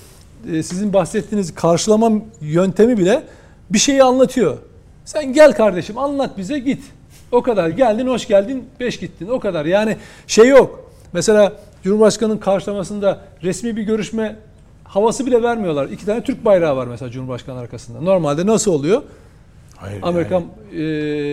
e, 0.52 0.62
sizin 0.62 0.92
bahsettiğiniz 0.92 1.54
karşılama 1.54 2.12
yöntemi 2.40 2.98
bile 2.98 3.22
bir 3.70 3.78
şeyi 3.78 4.02
anlatıyor. 4.02 4.56
Sen 5.04 5.32
gel 5.32 5.52
kardeşim 5.52 5.98
anlat 5.98 6.38
bize 6.38 6.58
git. 6.58 6.84
O 7.32 7.42
kadar 7.42 7.68
geldin 7.68 8.06
hoş 8.06 8.26
geldin 8.28 8.64
beş 8.80 8.98
gittin 8.98 9.28
o 9.28 9.40
kadar. 9.40 9.64
Yani 9.64 9.96
şey 10.26 10.48
yok. 10.48 10.90
Mesela 11.12 11.52
Cumhurbaşkanı'nın 11.82 12.38
karşılamasında 12.38 13.20
resmi 13.42 13.76
bir 13.76 13.82
görüşme 13.82 14.36
havası 14.84 15.26
bile 15.26 15.42
vermiyorlar. 15.42 15.88
İki 15.88 16.06
tane 16.06 16.22
Türk 16.24 16.44
bayrağı 16.44 16.76
var 16.76 16.86
mesela 16.86 17.10
Cumhurbaşkanı 17.10 17.58
arkasında. 17.58 18.00
Normalde 18.00 18.46
nasıl 18.46 18.72
oluyor? 18.72 19.02
Hayır, 19.76 20.02
Amerikan 20.02 20.44
yani. 20.72 20.82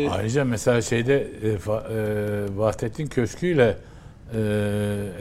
e, 0.05 0.09
Ayrıca 0.09 0.45
mesela 0.45 0.81
şeyde 0.81 1.21
e, 1.21 1.55
Fa- 1.55 1.83
e, 1.93 2.57
Vahdettin 2.57 3.07
Köşkü 3.07 3.47
ile 3.47 3.77
e, 4.35 4.39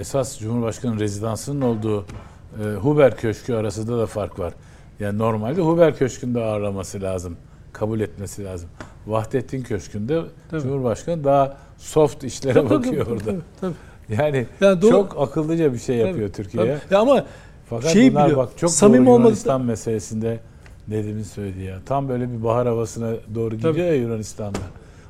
esas 0.01 0.39
Cumhurbaşkanı 0.41 1.01
rezidansının 1.01 1.61
olduğu 1.61 2.01
e, 2.01 2.65
Huber 2.75 3.17
Köşkü 3.17 3.55
arasında 3.55 3.99
da 3.99 4.07
fark 4.07 4.39
var. 4.39 4.53
Yani 5.03 5.19
normalde 5.19 5.61
Huber 5.61 5.97
Köşkü'nde 5.97 6.41
ağırlaması 6.45 7.03
lazım. 7.03 7.37
Kabul 7.73 8.01
etmesi 8.01 8.45
lazım. 8.45 8.69
Vahdettin 9.07 9.63
Köşkü'nde 9.63 10.23
Tabii. 10.51 10.63
Cumhurbaşkanı 10.63 11.25
daha 11.25 11.57
soft 11.79 12.25
işlere 12.25 12.55
Tabii, 12.55 12.69
tabii, 12.69 12.79
bakıyor 12.87 13.05
tabii, 13.05 13.15
orada. 13.15 13.25
tabii, 13.25 13.41
tabii. 13.61 13.75
Yani, 14.09 14.47
Yani 14.61 14.83
doğru- 14.83 14.91
çok 14.91 15.17
akıllıca 15.21 15.73
bir 15.73 15.79
şey 15.79 15.97
yapıyor 15.97 16.33
Tabii, 16.33 16.43
Türkiye. 16.45 16.65
tabii. 16.67 16.95
Ya 16.95 16.99
ama 17.01 17.25
Fakat 17.71 17.91
şeyi 17.93 18.11
bunlar 18.11 18.25
biliyor, 18.25 18.39
bak 18.47 18.49
çok 18.59 18.71
samimi 18.71 19.07
doğru 19.07 19.13
olmadı- 19.15 19.23
Yunanistan 19.29 19.61
meselesinde 19.65 20.41
Nedim'in 20.89 21.23
söylediği 21.23 21.67
ya. 21.67 21.79
Tam 21.87 22.09
böyle 22.09 22.33
bir 22.33 22.45
bahar 22.45 22.67
havasına 22.67 23.11
doğru 23.35 23.55
gidiyor 23.57 23.73
Tabii. 23.75 23.83
ya 23.83 23.95
Yunanistan'da. 23.95 24.59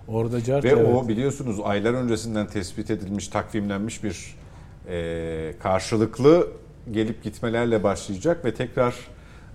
Orada 0.09 0.45
cart 0.45 0.65
Ve 0.65 0.69
evet. 0.69 0.87
o 0.95 1.09
biliyorsunuz 1.09 1.57
aylar 1.65 1.95
öncesinden 1.95 2.47
tespit 2.47 2.91
edilmiş, 2.91 3.29
takvimlenmiş 3.29 4.05
bir 4.05 4.35
e, 4.89 5.55
karşılıklı 5.63 6.47
gelip 6.93 7.23
gitmelerle 7.23 7.83
başlayacak 7.83 8.45
ve 8.45 8.55
tekrar 8.55 8.95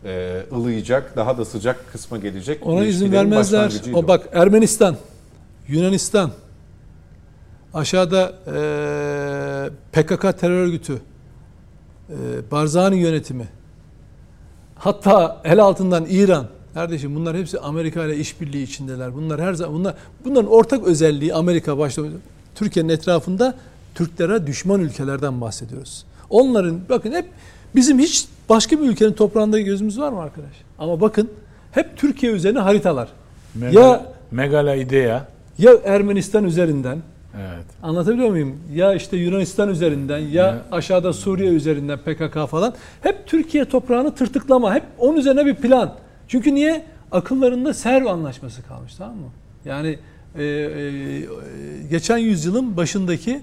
e, 0.05 0.43
ılıyacak, 0.51 1.15
daha 1.15 1.37
da 1.37 1.45
sıcak 1.45 1.91
kısma 1.91 2.17
gelecek. 2.17 2.67
ona 2.67 2.85
izin 2.85 3.11
vermezler. 3.11 3.73
O 3.93 4.07
bak 4.07 4.29
Ermenistan, 4.33 4.97
Yunanistan, 5.67 6.31
aşağıda 7.73 8.33
eee, 8.47 9.69
PKK 9.91 10.39
terör 10.39 10.65
örgütü, 10.67 11.01
eee, 12.09 12.15
Barzani 12.51 12.97
yönetimi, 12.99 13.47
hatta 14.75 15.41
el 15.43 15.59
altından 15.63 16.05
İran. 16.09 16.47
Kardeşim 16.73 17.15
bunlar 17.15 17.37
hepsi 17.37 17.59
Amerika 17.59 18.05
ile 18.05 18.17
işbirliği 18.17 18.63
içindeler. 18.63 19.15
Bunlar 19.15 19.41
her 19.41 19.53
zaman 19.53 19.73
bunlar 19.73 19.95
bunların 20.25 20.51
ortak 20.51 20.83
özelliği 20.83 21.33
Amerika 21.33 21.77
başta 21.77 22.01
Türkiye'nin 22.55 22.89
etrafında 22.89 23.55
Türklere 23.95 24.47
düşman 24.47 24.81
ülkelerden 24.81 25.41
bahsediyoruz. 25.41 26.05
Onların 26.29 26.79
bakın 26.89 27.11
hep 27.11 27.25
bizim 27.75 27.99
hiç 27.99 28.25
başka 28.49 28.81
bir 28.81 28.83
ülkenin 28.89 29.13
toprağında 29.13 29.59
gözümüz 29.59 29.99
var 29.99 30.11
mı 30.11 30.21
arkadaş? 30.21 30.51
Ama 30.79 31.01
bakın 31.01 31.29
hep 31.71 31.97
Türkiye 31.97 32.31
üzerine 32.31 32.59
haritalar. 32.59 33.07
Mega, 33.55 33.79
Ya 33.81 34.05
Megala 34.31 34.75
idea. 34.75 35.25
ya 35.57 35.71
Ermenistan 35.85 36.43
üzerinden 36.43 36.97
Evet. 37.37 37.65
anlatabiliyor 37.83 38.29
muyum? 38.29 38.57
Ya 38.73 38.93
işte 38.93 39.17
Yunanistan 39.17 39.69
üzerinden 39.69 40.17
ya, 40.19 40.27
Ya- 40.45 40.61
aşağıda 40.71 41.13
Suriye 41.13 41.51
üzerinden 41.51 41.99
PKK 41.99 42.47
falan. 42.47 42.73
Hep 43.01 43.27
Türkiye 43.27 43.65
toprağını 43.65 44.15
tırtıklama. 44.15 44.73
Hep 44.75 44.83
onun 44.97 45.17
üzerine 45.17 45.45
bir 45.45 45.55
plan. 45.55 45.93
Çünkü 46.27 46.55
niye? 46.55 46.83
Akıllarında 47.11 47.73
Serv 47.73 48.05
anlaşması 48.05 48.67
kalmış 48.67 48.95
tamam 48.95 49.15
mı? 49.15 49.27
Yani 49.65 49.99
e, 50.35 50.43
e, 50.43 51.21
geçen 51.89 52.17
yüzyılın 52.17 52.77
başındaki 52.77 53.41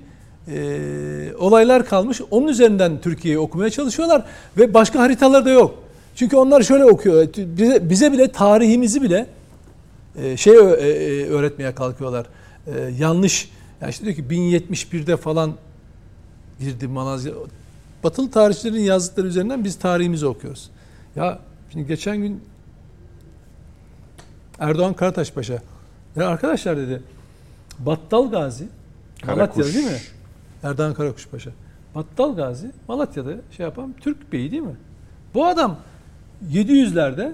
e, 0.49 1.35
olaylar 1.39 1.87
kalmış. 1.87 2.21
Onun 2.31 2.49
üzerinden 2.49 3.01
Türkiye'yi 3.01 3.39
okumaya 3.39 3.71
çalışıyorlar 3.71 4.25
ve 4.57 4.75
başka 4.75 5.01
haritalar 5.01 5.45
da 5.45 5.51
yok. 5.51 5.75
Çünkü 6.15 6.37
onlar 6.37 6.63
şöyle 6.63 6.85
okuyor. 6.85 7.29
Bize, 7.37 7.91
bize 7.91 8.13
bile 8.13 8.33
tarihimizi 8.33 9.03
bile 9.03 9.27
e, 10.17 10.37
şey 10.37 10.53
e, 10.53 10.59
e, 10.59 11.27
öğretmeye 11.27 11.75
kalkıyorlar. 11.75 12.27
E, 12.67 12.81
yanlış. 12.99 13.51
Yani 13.81 13.91
işte 13.91 14.05
diyor 14.05 14.17
ki 14.17 14.23
1071'de 14.23 15.17
falan 15.17 15.55
girdi 16.61 16.89
Malazya. 16.89 17.33
Batılı 18.05 18.31
tarihçilerin 18.31 18.83
yazdıkları 18.83 19.27
üzerinden 19.27 19.65
biz 19.65 19.79
tarihimizi 19.79 20.27
okuyoruz. 20.27 20.71
Ya 21.17 21.39
şimdi 21.73 21.87
geçen 21.87 22.17
gün 22.17 22.41
Erdoğan 24.59 24.95
Karataş 24.95 25.33
Paşa 25.33 25.63
ya 26.17 26.29
arkadaşlar 26.29 26.77
dedi 26.77 27.03
Battal 27.79 28.31
Gazi 28.31 28.65
Karakuş. 29.23 29.75
değil 29.75 29.87
mi? 29.87 29.99
Erdoğan 30.65 30.95
Karakuş 30.95 31.29
Paşa. 31.29 31.51
Battal 31.95 32.37
Gazi 32.37 32.71
Malatya'da 32.89 33.31
şey 33.57 33.67
yapan 33.67 33.95
Türk 34.01 34.33
beyi 34.33 34.51
değil 34.51 34.63
mi? 34.63 34.77
Bu 35.35 35.47
adam 35.47 35.77
700'lerde 36.53 37.33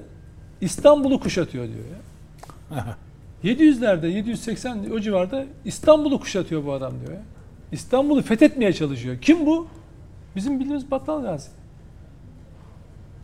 İstanbul'u 0.61 1.20
kuşatıyor 1.20 1.65
diyor 1.65 1.85
ya. 1.90 2.97
700'lerde 3.44 4.07
780 4.07 4.90
o 4.94 5.01
civarda 5.01 5.44
İstanbul'u 5.65 6.20
kuşatıyor 6.20 6.66
bu 6.66 6.73
adam 6.73 6.93
diyor 7.01 7.12
ya. 7.12 7.23
İstanbul'u 7.73 8.23
fethetmeye 8.23 8.73
çalışıyor. 8.73 9.19
Kim 9.20 9.47
bu? 9.47 9.66
Bizim 10.36 10.61
bildiğimiz 10.61 10.90
Battal 10.90 11.23
Gazi. 11.23 11.48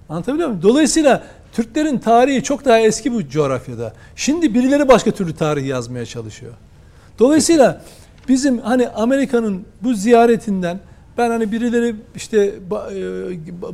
Anlatabiliyor 0.09 0.49
muyum? 0.49 0.62
Dolayısıyla 0.62 1.23
Türklerin 1.53 1.99
tarihi 1.99 2.43
çok 2.43 2.65
daha 2.65 2.78
eski 2.78 3.12
bu 3.12 3.28
coğrafyada. 3.28 3.93
Şimdi 4.16 4.55
birileri 4.55 4.89
başka 4.89 5.11
türlü 5.11 5.35
tarih 5.35 5.66
yazmaya 5.66 6.07
çalışıyor. 6.07 6.53
Dolayısıyla 7.19 7.83
bizim 8.28 8.59
hani 8.59 8.89
Amerika'nın 8.89 9.65
bu 9.82 9.94
ziyaretinden 9.94 10.81
ben 11.19 11.31
hani 11.31 11.53
birileri 11.53 11.94
işte 12.16 12.39
e, 12.39 12.55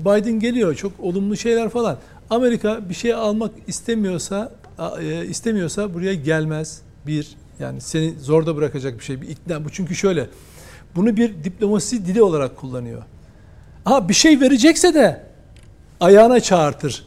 Biden 0.05 0.41
geliyor 0.41 0.74
çok 0.74 0.93
olumlu 1.01 1.37
şeyler 1.37 1.69
falan. 1.69 1.97
Amerika 2.31 2.89
bir 2.89 2.95
şey 2.95 3.15
almak 3.15 3.51
istemiyorsa 3.66 4.53
e, 5.01 5.27
istemiyorsa 5.27 5.95
buraya 5.95 6.15
gelmez. 6.15 6.83
Bir 7.07 7.37
yani 7.59 7.81
seni 7.81 8.15
zorda 8.20 8.57
bırakacak 8.57 8.99
bir 8.99 9.05
şey 9.05 9.20
bir 9.20 9.29
ikna 9.29 9.65
bu 9.65 9.70
çünkü 9.70 9.95
şöyle 9.95 10.29
bunu 10.97 11.16
bir 11.16 11.45
diplomasi 11.45 12.07
dili 12.07 12.23
olarak 12.23 12.57
kullanıyor. 12.57 13.03
Ha 13.85 14.09
bir 14.09 14.15
şey 14.15 14.41
verecekse 14.41 14.95
de 14.95 15.20
ayağına 16.01 16.41
çağırtır. 16.41 17.05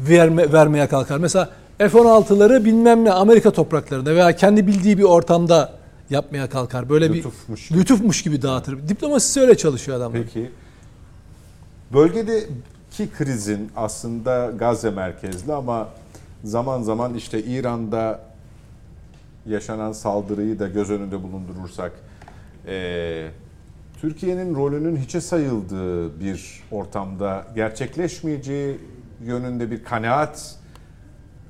Verme, 0.00 0.52
vermeye 0.52 0.88
kalkar. 0.88 1.18
Mesela 1.18 1.50
F-16'ları 1.78 2.64
bilmem 2.64 3.04
ne 3.04 3.12
Amerika 3.12 3.50
topraklarında 3.50 4.14
veya 4.14 4.36
kendi 4.36 4.66
bildiği 4.66 4.98
bir 4.98 5.02
ortamda 5.02 5.77
yapmaya 6.10 6.48
kalkar. 6.48 6.88
Böyle 6.88 7.08
Lütufmuş 7.12 7.64
bir 7.70 7.74
gibi. 7.74 7.80
lütufmuş 7.80 8.22
gibi 8.22 8.42
dağıtır. 8.42 8.88
Diplomasisi 8.88 9.40
öyle 9.40 9.56
çalışıyor 9.56 9.96
adamlar. 9.98 10.22
Peki. 10.22 10.50
Bölgedeki 11.92 13.10
krizin 13.18 13.70
aslında 13.76 14.52
Gazze 14.58 14.90
merkezli 14.90 15.52
ama 15.52 15.88
zaman 16.44 16.82
zaman 16.82 17.14
işte 17.14 17.42
İran'da 17.42 18.20
yaşanan 19.46 19.92
saldırıyı 19.92 20.58
da 20.58 20.68
göz 20.68 20.90
önünde 20.90 21.22
bulundurursak 21.22 21.92
eee, 22.66 23.30
Türkiye'nin 24.00 24.54
rolünün 24.54 24.96
hiçe 24.96 25.20
sayıldığı 25.20 26.20
bir 26.20 26.62
ortamda 26.70 27.46
gerçekleşmeyeceği 27.54 28.78
yönünde 29.24 29.70
bir 29.70 29.84
kanaat 29.84 30.54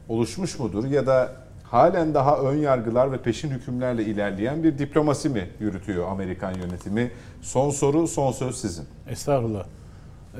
oluşmuş 0.09 0.59
mudur 0.59 0.85
ya 0.85 1.06
da 1.06 1.32
halen 1.70 2.15
daha 2.15 2.39
ön 2.39 2.57
yargılar 2.57 3.12
ve 3.12 3.19
peşin 3.23 3.51
hükümlerle 3.51 4.05
ilerleyen 4.05 4.62
bir 4.62 4.78
diplomasi 4.78 5.28
mi 5.28 5.49
yürütüyor 5.61 6.09
Amerikan 6.09 6.55
yönetimi? 6.55 7.11
Son 7.43 7.70
soru, 7.70 8.09
son 8.09 8.32
söz 8.32 8.57
sizin. 8.57 8.85
Estağfurullah. 9.09 9.65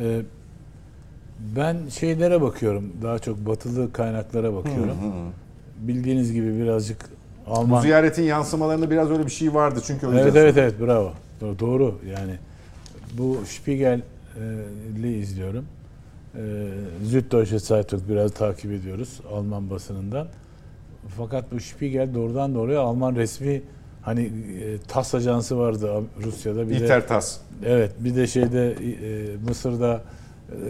Ee, 0.03 0.21
ben 1.57 1.77
şeylere 1.89 2.43
bakıyorum. 2.43 2.93
Daha 3.03 3.19
çok 3.19 3.47
batılı 3.47 3.93
kaynaklara 3.93 4.55
bakıyorum. 4.55 4.97
Bildiğiniz 5.81 6.33
gibi 6.33 6.59
birazcık 6.59 6.99
Bu 7.47 7.55
Alman 7.55 7.81
ziyaretin 7.81 8.23
yansımalarında 8.23 8.91
biraz 8.91 9.11
öyle 9.11 9.27
bir 9.27 9.31
şey 9.31 9.55
vardı 9.55 9.81
çünkü 9.87 10.07
Evet 10.07 10.37
evet 10.37 10.57
evet 10.57 10.75
bravo. 10.81 11.13
Do- 11.41 11.59
Doğru 11.59 11.99
yani. 12.17 12.35
Bu 13.19 13.39
Spiegel'i 13.47 15.19
izliyorum. 15.19 15.65
Ee, 16.37 16.69
Süddeutsche 17.11 17.59
Zeitung 17.59 18.03
biraz 18.09 18.33
takip 18.33 18.73
ediyoruz 18.73 19.21
Alman 19.33 19.71
basınından. 19.71 20.27
Fakat 21.17 21.53
bu 21.53 21.61
Spiegel 21.61 22.15
doğrudan 22.15 22.55
doğruya 22.55 22.81
Alman 22.81 23.17
resmi 23.17 23.63
hani 24.03 24.23
e, 24.23 24.31
TASS 24.89 25.15
ajansı 25.15 25.59
vardı 25.59 25.91
Rusya'da 26.25 26.69
bir 26.69 26.81
de 26.81 26.85
İtertas. 26.85 27.41
evet 27.67 27.93
bir 28.01 28.17
de 28.17 28.27
şeyde 28.27 28.71
e, 28.71 29.37
Mısır'da 29.49 30.03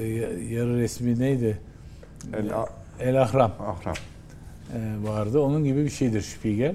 e, 0.00 0.06
yarı 0.50 0.76
resmi 0.78 1.18
neydi? 1.20 1.58
El, 2.36 2.46
El 3.00 3.22
Ahram 3.22 3.52
Ahram. 3.60 3.94
e, 4.74 5.08
vardı. 5.08 5.40
Onun 5.40 5.64
gibi 5.64 5.84
bir 5.84 5.90
şeydir 5.90 6.20
Spiegel. 6.20 6.74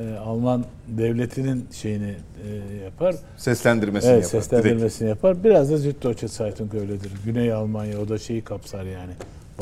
E, 0.00 0.16
Alman 0.16 0.64
devletinin 0.88 1.66
şeyini 1.72 2.14
e, 2.48 2.82
yapar. 2.84 3.14
Seslendirmesini 3.36 4.10
Evet 4.12 4.24
yapar. 4.24 4.40
seslendirmesini 4.40 5.08
yapar. 5.08 5.44
Biraz 5.44 5.70
da 5.70 5.78
Süddeutsche 5.78 6.28
Zeitung 6.28 6.74
öyledir. 6.74 7.12
Güney 7.24 7.52
Almanya 7.52 7.98
o 8.00 8.08
da 8.08 8.18
şeyi 8.18 8.42
kapsar 8.44 8.84
yani. 8.84 9.12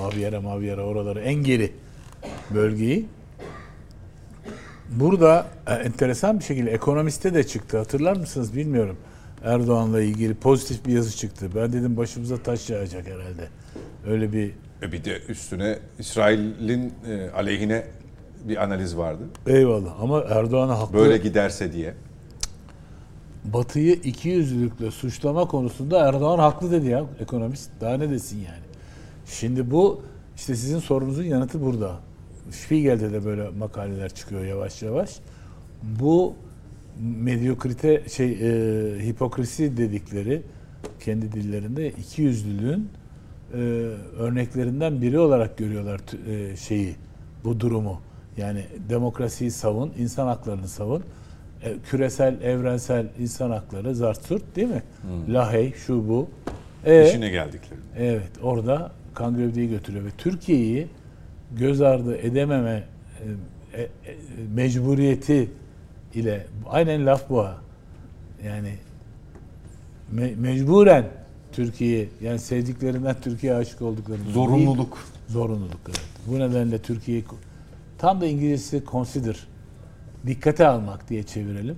Bavyera, 0.01 0.41
Mavyera 0.41 0.83
oraları 0.83 1.21
en 1.21 1.35
geri 1.35 1.73
bölgeyi. 2.55 3.07
Burada 4.91 5.47
e, 5.67 5.75
enteresan 5.75 6.39
bir 6.39 6.45
şekilde 6.45 6.71
ekonomiste 6.71 7.35
de 7.35 7.45
çıktı. 7.47 7.79
Hatırlar 7.79 8.17
mısınız 8.17 8.57
bilmiyorum. 8.57 8.97
Erdoğan'la 9.45 10.03
ilgili 10.03 10.35
pozitif 10.35 10.87
bir 10.87 10.93
yazı 10.93 11.17
çıktı. 11.17 11.51
Ben 11.55 11.73
dedim 11.73 11.97
başımıza 11.97 12.37
taş 12.37 12.71
yağacak 12.71 13.07
herhalde. 13.07 13.49
Öyle 14.09 14.33
bir 14.33 14.53
E 14.83 14.93
bir 14.93 15.05
de 15.05 15.19
üstüne 15.29 15.79
İsrail'in 15.99 16.93
e, 17.09 17.31
aleyhine 17.31 17.85
bir 18.45 18.63
analiz 18.63 18.97
vardı. 18.97 19.23
eyvallah 19.47 20.01
ama 20.01 20.21
Erdoğan'a 20.29 20.79
haklı. 20.79 20.99
Böyle 20.99 21.17
giderse 21.17 21.73
diye. 21.73 21.95
Batı'yı 23.45 23.93
ikiyüzlülükle 23.95 24.91
suçlama 24.91 25.45
konusunda 25.49 26.09
Erdoğan 26.09 26.39
haklı 26.39 26.71
dedi 26.71 26.87
ya 26.87 27.05
ekonomist. 27.21 27.71
Daha 27.81 27.97
ne 27.97 28.11
desin 28.11 28.37
yani. 28.37 28.65
Şimdi 29.27 29.71
bu 29.71 30.03
işte 30.37 30.57
sizin 30.57 30.79
sorunuzun 30.79 31.25
yanıtı 31.25 31.63
burada. 31.63 31.97
Spiegel'de 32.51 33.13
de 33.13 33.25
böyle 33.25 33.49
makaleler 33.49 34.09
çıkıyor 34.15 34.45
yavaş 34.45 34.83
yavaş. 34.83 35.17
Bu 35.83 36.35
medyokrite 37.01 38.09
şey 38.09 38.31
e, 38.33 39.07
hipokrisi 39.09 39.77
dedikleri 39.77 40.43
kendi 41.01 41.33
dillerinde 41.33 41.89
ikiyüzlülüğün 41.91 42.89
e, 43.55 43.57
örneklerinden 44.19 45.03
biri 45.03 45.19
olarak 45.19 45.59
görüyorlar 45.59 46.01
e, 46.29 46.57
şeyi 46.57 46.95
bu 47.45 47.61
durumu. 47.61 48.01
Yani 48.37 48.65
demokrasiyi 48.89 49.51
savun, 49.51 49.93
insan 49.99 50.27
haklarını 50.27 50.69
savun. 50.69 51.03
e, 51.63 51.73
küresel, 51.91 52.41
evrensel 52.43 53.07
insan 53.19 53.51
hakları, 53.51 53.95
Zartürt 53.95 54.57
değil 54.57 54.69
mi? 54.69 54.83
Lahey, 55.29 55.73
şu 55.73 56.09
bu. 56.09 56.29
E, 56.87 57.09
İşine 57.09 57.31
geldikleri. 57.31 57.81
Evet, 57.99 58.31
orada 58.43 58.93
kan 59.15 59.37
gövdeyi 59.37 59.69
götürüyor 59.69 60.05
ve 60.05 60.11
Türkiye'yi 60.19 60.87
göz 61.59 61.81
ardı 61.81 62.17
edememe 62.17 62.85
e, 63.75 63.81
e, 63.81 63.83
e, 63.83 63.89
mecburiyeti 64.55 65.51
ile 66.15 66.47
aynen 66.69 67.07
laf 67.07 67.29
bu 67.31 67.39
ha. 67.45 67.57
Yani 68.45 68.75
me- 70.15 70.37
mecburen 70.37 71.09
Türkiye 71.53 72.09
yani 72.23 72.39
sevdiklerinden 72.39 73.17
Türkiye'ye 73.23 73.59
aşık 73.59 73.83
olduklarını 73.83 74.25
değil, 74.25 74.35
Zorunluluk. 74.35 74.99
zorunluluk 75.29 75.81
evet. 75.87 76.01
Bu 76.27 76.39
nedenle 76.39 76.79
Türkiye'yi 76.79 77.25
tam 77.99 78.21
da 78.21 78.27
İngilizcesi 78.27 78.83
consider 78.91 79.47
dikkate 80.27 80.67
almak 80.67 81.09
diye 81.09 81.23
çevirelim. 81.23 81.77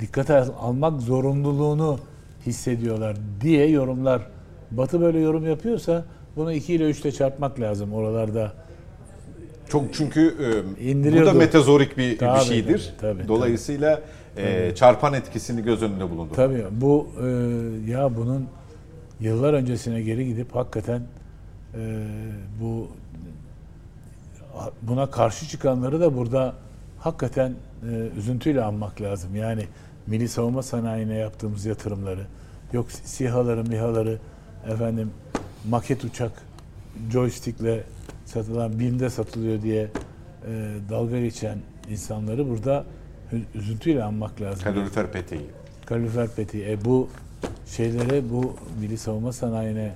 Dikkate 0.00 0.38
almak 0.38 1.00
zorunluluğunu 1.00 1.98
hissediyorlar 2.46 3.16
diye 3.40 3.68
yorumlar. 3.70 4.26
Batı 4.70 5.00
böyle 5.00 5.18
yorum 5.20 5.46
yapıyorsa 5.46 6.04
bunu 6.36 6.52
2 6.52 6.74
ile 6.74 6.90
3 6.90 7.00
ile 7.00 7.12
çarpmak 7.12 7.60
lazım 7.60 7.92
oralarda. 7.92 8.52
Çok 9.68 9.94
çünkü 9.94 10.34
e, 10.80 11.22
bu 11.22 11.26
da 11.26 11.32
metazorik 11.32 11.98
bir, 11.98 12.10
bir 12.10 12.18
Tabii, 12.18 12.44
şeydir. 12.44 12.94
tabii, 13.00 13.18
tabii, 13.18 13.28
Dolayısıyla 13.28 14.02
e, 14.36 14.74
çarpan 14.74 15.12
etkisini 15.14 15.62
göz 15.62 15.82
önünde 15.82 16.10
bulundur. 16.10 16.34
Tabii 16.34 16.64
bu 16.70 17.08
e, 17.22 17.26
ya 17.90 18.16
bunun 18.16 18.46
yıllar 19.20 19.52
öncesine 19.52 20.02
geri 20.02 20.26
gidip 20.26 20.54
hakikaten 20.54 21.02
e, 21.74 22.06
bu 22.60 22.88
buna 24.82 25.10
karşı 25.10 25.48
çıkanları 25.48 26.00
da 26.00 26.16
burada 26.16 26.54
hakikaten 26.98 27.54
e, 27.82 28.08
üzüntüyle 28.18 28.64
anmak 28.64 29.00
lazım. 29.00 29.36
Yani 29.36 29.66
milli 30.06 30.28
savunma 30.28 30.62
sanayine 30.62 31.14
yaptığımız 31.14 31.64
yatırımları, 31.66 32.26
yok 32.72 32.86
SİHA'ları, 32.92 33.64
MİHA'ları, 33.64 34.18
efendim 34.68 35.10
maket 35.68 36.04
uçak 36.04 36.32
joystickle 37.12 37.84
satılan 38.24 38.78
BİM'de 38.78 39.10
satılıyor 39.10 39.62
diye 39.62 39.82
e, 40.46 40.74
dalga 40.90 41.20
geçen 41.20 41.58
insanları 41.90 42.48
burada 42.48 42.84
üzüntüyle 43.54 44.04
anmak 44.04 44.40
lazım. 44.40 44.64
Kalorifer 44.64 45.12
peteği. 45.12 45.46
Kalorifer 45.86 46.28
peteği. 46.34 46.64
E 46.64 46.84
bu 46.84 47.08
şeylere 47.66 48.30
bu 48.30 48.56
milli 48.80 48.98
savunma 48.98 49.32
sanayine 49.32 49.94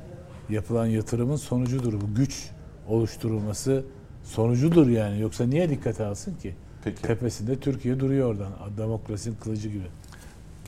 yapılan 0.50 0.86
yatırımın 0.86 1.36
sonucudur. 1.36 1.92
Bu 1.92 2.14
güç 2.14 2.50
oluşturulması 2.88 3.84
sonucudur 4.24 4.88
yani. 4.88 5.20
Yoksa 5.20 5.44
niye 5.44 5.70
dikkate 5.70 6.04
alsın 6.04 6.34
ki? 6.34 6.54
Peki. 6.84 7.02
Tepesinde 7.02 7.60
Türkiye 7.60 8.00
duruyor 8.00 8.30
oradan. 8.30 8.52
Demokrasinin 8.78 9.36
kılıcı 9.36 9.68
gibi. 9.68 9.86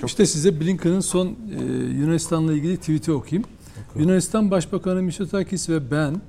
İşte 0.05 0.27
size 0.27 0.61
Blinken'ın 0.61 1.01
son 1.01 1.27
e, 1.27 1.65
Yunanistan'la 1.75 2.53
ilgili 2.53 2.77
tweet'i 2.77 3.13
okuyayım. 3.13 3.49
Yunanistan 3.99 4.51
Başbakanı 4.51 5.03
Mitsotakis 5.03 5.69
ve 5.69 5.91
ben 5.91 6.21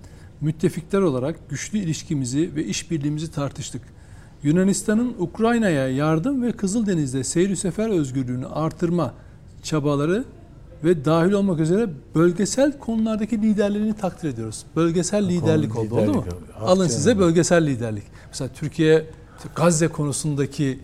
müttefikler 0.42 1.02
olarak 1.02 1.50
güçlü 1.50 1.78
ilişkimizi 1.78 2.56
ve 2.56 2.66
işbirliğimizi 2.66 3.32
tartıştık. 3.32 3.82
Yunanistan'ın 4.44 5.16
Ukrayna'ya 5.20 5.90
yardım 5.90 6.44
ve 6.44 6.52
Kızıldeniz'de 6.52 7.24
seyir 7.24 7.56
sefer 7.56 7.90
özgürlüğünü 7.90 8.48
artırma 8.48 9.14
çabaları 9.64 10.26
ve 10.84 11.06
dahil 11.06 11.32
olmak 11.32 11.60
üzere 11.60 11.90
bölgesel 12.16 12.80
konulardaki 12.80 13.42
liderliğini 13.42 13.94
takdir 13.94 14.30
ediyoruz. 14.30 14.66
Bölgesel 14.76 15.28
liderlik 15.28 15.76
oldu, 15.76 15.96
oldu 15.96 16.14
mu? 16.14 16.22
liderlik 16.22 16.34
oldu. 16.34 16.46
Alın 16.60 16.82
Haklı 16.82 16.90
size 16.90 17.10
yani. 17.10 17.20
bölgesel 17.20 17.68
liderlik. 17.68 18.04
Mesela 18.28 18.50
Türkiye 18.54 19.06
Gazze 19.56 19.88
konusundaki 19.88 20.80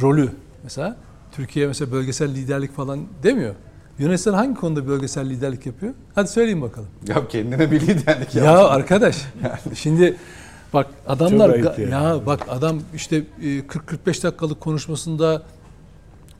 rolü 0.00 0.30
mesela 0.62 0.96
Türkiye 1.32 1.66
mesela 1.66 1.92
bölgesel 1.92 2.34
liderlik 2.34 2.72
falan 2.72 3.00
demiyor. 3.22 3.54
Yunanistan 3.98 4.34
hangi 4.34 4.54
konuda 4.54 4.88
bölgesel 4.88 5.30
liderlik 5.30 5.66
yapıyor? 5.66 5.94
Hadi 6.14 6.28
söyleyin 6.28 6.62
bakalım. 6.62 6.88
Ya 7.08 7.28
kendine 7.28 7.70
bir 7.70 7.80
liderlik 7.80 8.34
Ya 8.34 8.44
yapsın. 8.44 8.64
arkadaş 8.74 9.16
şimdi 9.74 10.16
bak 10.72 10.86
adamlar 11.06 11.54
yani. 11.78 11.90
ya 11.90 12.20
bak 12.26 12.40
adam 12.48 12.80
işte 12.94 13.16
e, 13.16 13.44
40-45 13.46 14.22
dakikalık 14.22 14.60
konuşmasında 14.60 15.42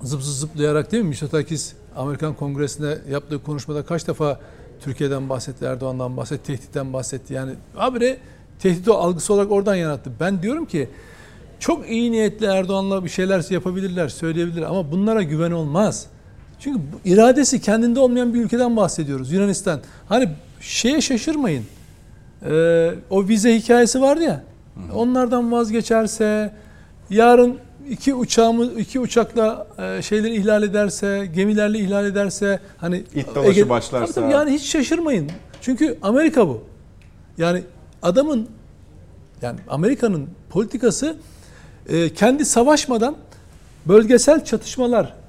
zıp 0.03 0.23
zıp 0.23 0.35
zıplayarak 0.37 0.93
değil 0.93 1.03
mi 1.03 1.09
Mitsotakis 1.09 1.73
Amerikan 1.97 2.35
Kongresi'nde 2.35 2.99
yaptığı 3.11 3.43
konuşmada 3.43 3.85
kaç 3.85 4.09
defa 4.09 4.41
Türkiye'den 4.85 5.29
bahsetti, 5.29 5.65
Erdoğan'dan 5.65 6.17
bahsetti, 6.17 6.47
tehditten 6.47 6.93
bahsetti. 6.93 7.35
Yani 7.35 7.53
habire 7.75 8.19
tehdit 8.59 8.89
o 8.89 8.95
algısı 8.95 9.35
olarak 9.35 9.51
oradan 9.53 9.75
yarattı. 9.75 10.11
Ben 10.21 10.43
diyorum 10.43 10.65
ki 10.65 10.89
çok 11.61 11.91
iyi 11.91 12.13
niyetli 12.13 12.47
Erdoğan'la 12.47 13.05
bir 13.05 13.09
şeyler 13.11 13.45
yapabilirler, 13.51 14.09
söyleyebilirler 14.09 14.63
ama 14.67 14.93
bunlara 14.93 15.23
güven 15.23 15.51
olmaz. 15.51 16.07
Çünkü 16.63 16.81
iradesi 17.05 17.61
kendinde 17.61 18.01
olmayan 18.01 18.35
bir 18.35 18.41
ülkeden 18.41 18.77
bahsediyoruz. 18.77 19.33
Yunanistan. 19.33 19.81
Hani 20.09 20.29
şeye 20.61 21.01
şaşırmayın. 21.01 21.65
Ee, 22.47 22.91
o 23.11 23.29
vize 23.29 23.57
hikayesi 23.57 24.01
vardı 24.01 24.23
ya. 24.23 24.43
Onlardan 24.95 25.53
vazgeçerse, 25.53 26.53
yarın 27.11 27.59
iki 27.91 28.15
uçağımız 28.15 28.79
iki 28.79 29.01
uçakla 29.01 29.67
e, 29.79 30.03
şeyleri 30.03 30.37
ihlal 30.37 30.63
ederse, 30.63 31.31
gemilerle 31.35 31.79
ihlal 31.79 32.07
ederse, 32.07 32.61
hani 32.77 33.05
İt 33.15 33.35
dalaşı 33.35 33.69
başlarsa. 33.69 34.13
Tabii 34.13 34.25
tabii 34.25 34.33
yani 34.33 34.51
hiç 34.53 34.63
şaşırmayın. 34.63 35.31
Çünkü 35.61 35.99
Amerika 36.03 36.49
bu. 36.49 36.65
Yani 37.39 37.63
adamın 38.03 38.49
yani 39.43 39.61
Amerika'nın 39.69 40.29
politikası 40.51 41.17
e, 41.89 42.15
kendi 42.15 42.45
savaşmadan 42.45 43.17
bölgesel 43.87 44.45
çatışmalar 44.45 45.22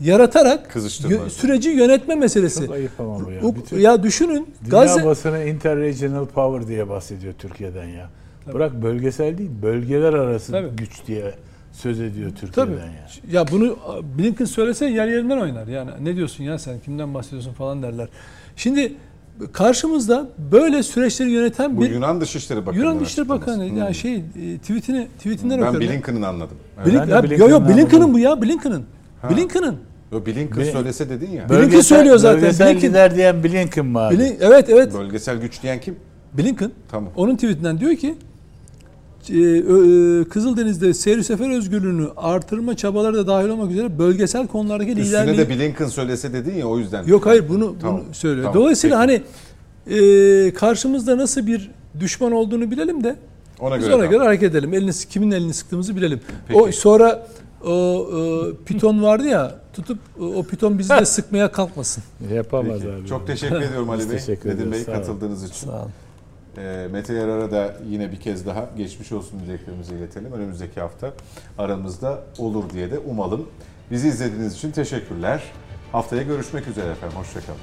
yaratarak 0.00 0.76
yö- 0.76 1.30
süreci 1.30 1.70
yönetme 1.70 2.14
meselesi. 2.14 2.66
Çok 2.66 2.74
ayıp 2.74 3.00
ama 3.00 3.26
bu 3.26 3.30
ya. 3.30 3.56
Bütün 3.56 3.78
ya 3.80 4.02
düşünün 4.02 4.46
dünya 4.64 4.70
Gazze 4.70 5.04
basını 5.04 5.44
interregional 5.44 6.26
power 6.26 6.68
diye 6.68 6.88
bahsediyor 6.88 7.34
Türkiye'den 7.38 7.86
ya. 7.86 8.08
Bırak 8.52 8.82
bölgesel 8.82 9.38
değil, 9.38 9.50
bölgeler 9.62 10.12
arası 10.12 10.52
Tabii. 10.52 10.68
güç 10.76 11.06
diye 11.06 11.34
söz 11.72 12.00
ediyor 12.00 12.30
Türkiye'den 12.40 12.72
Tabii. 12.72 12.80
ya. 13.32 13.40
Ya 13.40 13.46
bunu 13.50 13.76
Blinken 14.18 14.44
söylese 14.44 14.86
yer 14.86 15.08
yerinden 15.08 15.38
oynar. 15.38 15.66
Yani 15.66 15.90
ne 16.00 16.16
diyorsun 16.16 16.44
ya 16.44 16.58
sen 16.58 16.80
kimden 16.80 17.14
bahsediyorsun 17.14 17.52
falan 17.52 17.82
derler. 17.82 18.08
Şimdi 18.56 18.92
karşımızda 19.52 20.28
böyle 20.52 20.82
süreçleri 20.82 21.30
yöneten 21.30 21.76
Bu 21.76 21.80
bir 21.80 21.90
Yunan 21.90 22.20
Dışişleri 22.20 22.66
Bakanı. 22.66 22.78
Yunan 22.82 23.00
Dışişleri 23.00 23.28
Bakanı 23.28 23.66
yani 23.66 23.94
şey 23.94 24.14
e, 24.16 24.22
tweetini 24.58 25.06
tweetinden 25.18 25.60
Ben 25.60 25.66
okuyorum. 25.66 25.88
Blinken'ın 25.88 26.22
anladım. 26.22 26.56
Evet. 26.76 26.86
Blink, 26.86 27.00
Ben 27.02 27.08
ya, 27.08 27.16
yo, 27.16 27.22
Blinken'ın 27.22 27.50
yo, 27.50 27.68
Blinken'ın 27.68 28.14
bu 28.14 28.18
ya 28.18 28.42
Blinken'ın. 28.42 28.84
Blinken'ın. 29.30 29.76
Yo, 30.12 30.26
Blinken 30.26 30.62
Blin- 30.62 30.72
söylese 30.72 31.08
dedin 31.10 31.30
ya. 31.30 31.48
Böyle- 31.48 31.62
Blinken 31.62 31.80
söylüyor 31.80 32.16
zaten. 32.18 32.42
Bölgesel 32.42 32.66
Blinken- 32.74 32.88
lider 32.88 33.16
diyen 33.16 33.44
Blinken 33.44 33.94
abi? 33.94 34.14
Blin- 34.14 34.36
evet 34.40 34.66
evet. 34.68 34.94
Bölgesel 34.94 35.36
güç 35.40 35.62
diyen 35.62 35.80
kim? 35.80 35.96
Blinken 36.38 36.70
Tamam. 36.90 37.12
onun 37.16 37.34
tweetinden 37.34 37.80
diyor 37.80 37.96
ki 37.96 38.14
e, 39.30 39.34
e, 39.38 40.24
Kızıldeniz'de 40.24 40.94
seyir 40.94 41.22
sefer 41.22 41.56
özgürlüğünü 41.56 42.06
artırma 42.16 42.76
çabaları 42.76 43.14
da 43.16 43.26
dahil 43.26 43.48
olmak 43.48 43.70
üzere 43.70 43.98
bölgesel 43.98 44.46
konulardaki 44.46 44.90
Üstüne 44.90 45.06
liderliği 45.06 45.38
de 45.38 45.48
Blinken 45.48 45.86
söylese 45.86 46.32
dedin 46.32 46.54
ya 46.54 46.66
o 46.66 46.78
yüzden. 46.78 47.04
Yok 47.06 47.26
hayır 47.26 47.48
bunu 47.48 47.74
Tamam, 47.80 48.00
bunu 48.06 48.14
söylüyor. 48.14 48.44
tamam, 48.46 48.60
Dolayısıyla 48.62 49.06
peki. 49.06 49.22
hani 49.88 50.00
e, 50.46 50.54
karşımızda 50.54 51.18
nasıl 51.18 51.46
bir 51.46 51.70
düşman 52.00 52.32
olduğunu 52.32 52.70
bilelim 52.70 53.04
de 53.04 53.16
Ona 53.60 53.76
biz 53.78 53.84
göre. 53.84 53.94
ona 53.94 54.02
tamam. 54.02 54.10
göre 54.18 54.24
hareket 54.24 54.50
edelim. 54.50 54.74
Elini 54.74 54.90
kimin 55.10 55.30
elini 55.30 55.54
sıktığımızı 55.54 55.96
bilelim. 55.96 56.20
Peki. 56.48 56.60
O 56.60 56.72
sonra 56.72 57.26
o 57.64 58.08
e, 58.52 58.64
piton 58.64 59.02
vardı 59.02 59.28
ya 59.28 59.54
tutup 59.72 59.98
e, 60.20 60.22
o 60.22 60.42
piton 60.42 60.78
bizi 60.78 60.90
de 60.90 61.04
sıkmaya 61.04 61.52
kalkmasın. 61.52 62.02
Yapamaz 62.32 62.80
Peki. 62.80 62.92
abi. 62.92 63.06
Çok 63.06 63.26
teşekkür 63.26 63.60
ediyorum 63.60 63.90
Ali 63.90 64.10
Bey. 64.10 64.18
teşekkür 64.18 64.50
Nedim 64.50 64.72
Bey 64.72 64.84
katıldığınız 64.84 65.44
için. 65.44 65.66
Sağ 65.66 65.82
olun. 65.82 65.90
E, 66.56 66.88
Mete 66.92 67.14
Yarar'a 67.14 67.50
da 67.50 67.74
yine 67.88 68.12
bir 68.12 68.20
kez 68.20 68.46
daha 68.46 68.68
geçmiş 68.76 69.12
olsun 69.12 69.40
dileklerimizi 69.40 69.94
iletelim. 69.94 70.32
Önümüzdeki 70.32 70.80
hafta 70.80 71.12
aramızda 71.58 72.22
olur 72.38 72.70
diye 72.70 72.90
de 72.90 72.98
umalım. 72.98 73.46
Bizi 73.90 74.08
izlediğiniz 74.08 74.54
için 74.54 74.70
teşekkürler. 74.70 75.42
Haftaya 75.92 76.22
görüşmek 76.22 76.68
üzere 76.68 76.90
efendim. 76.90 77.16
Hoşçakalın. 77.18 77.60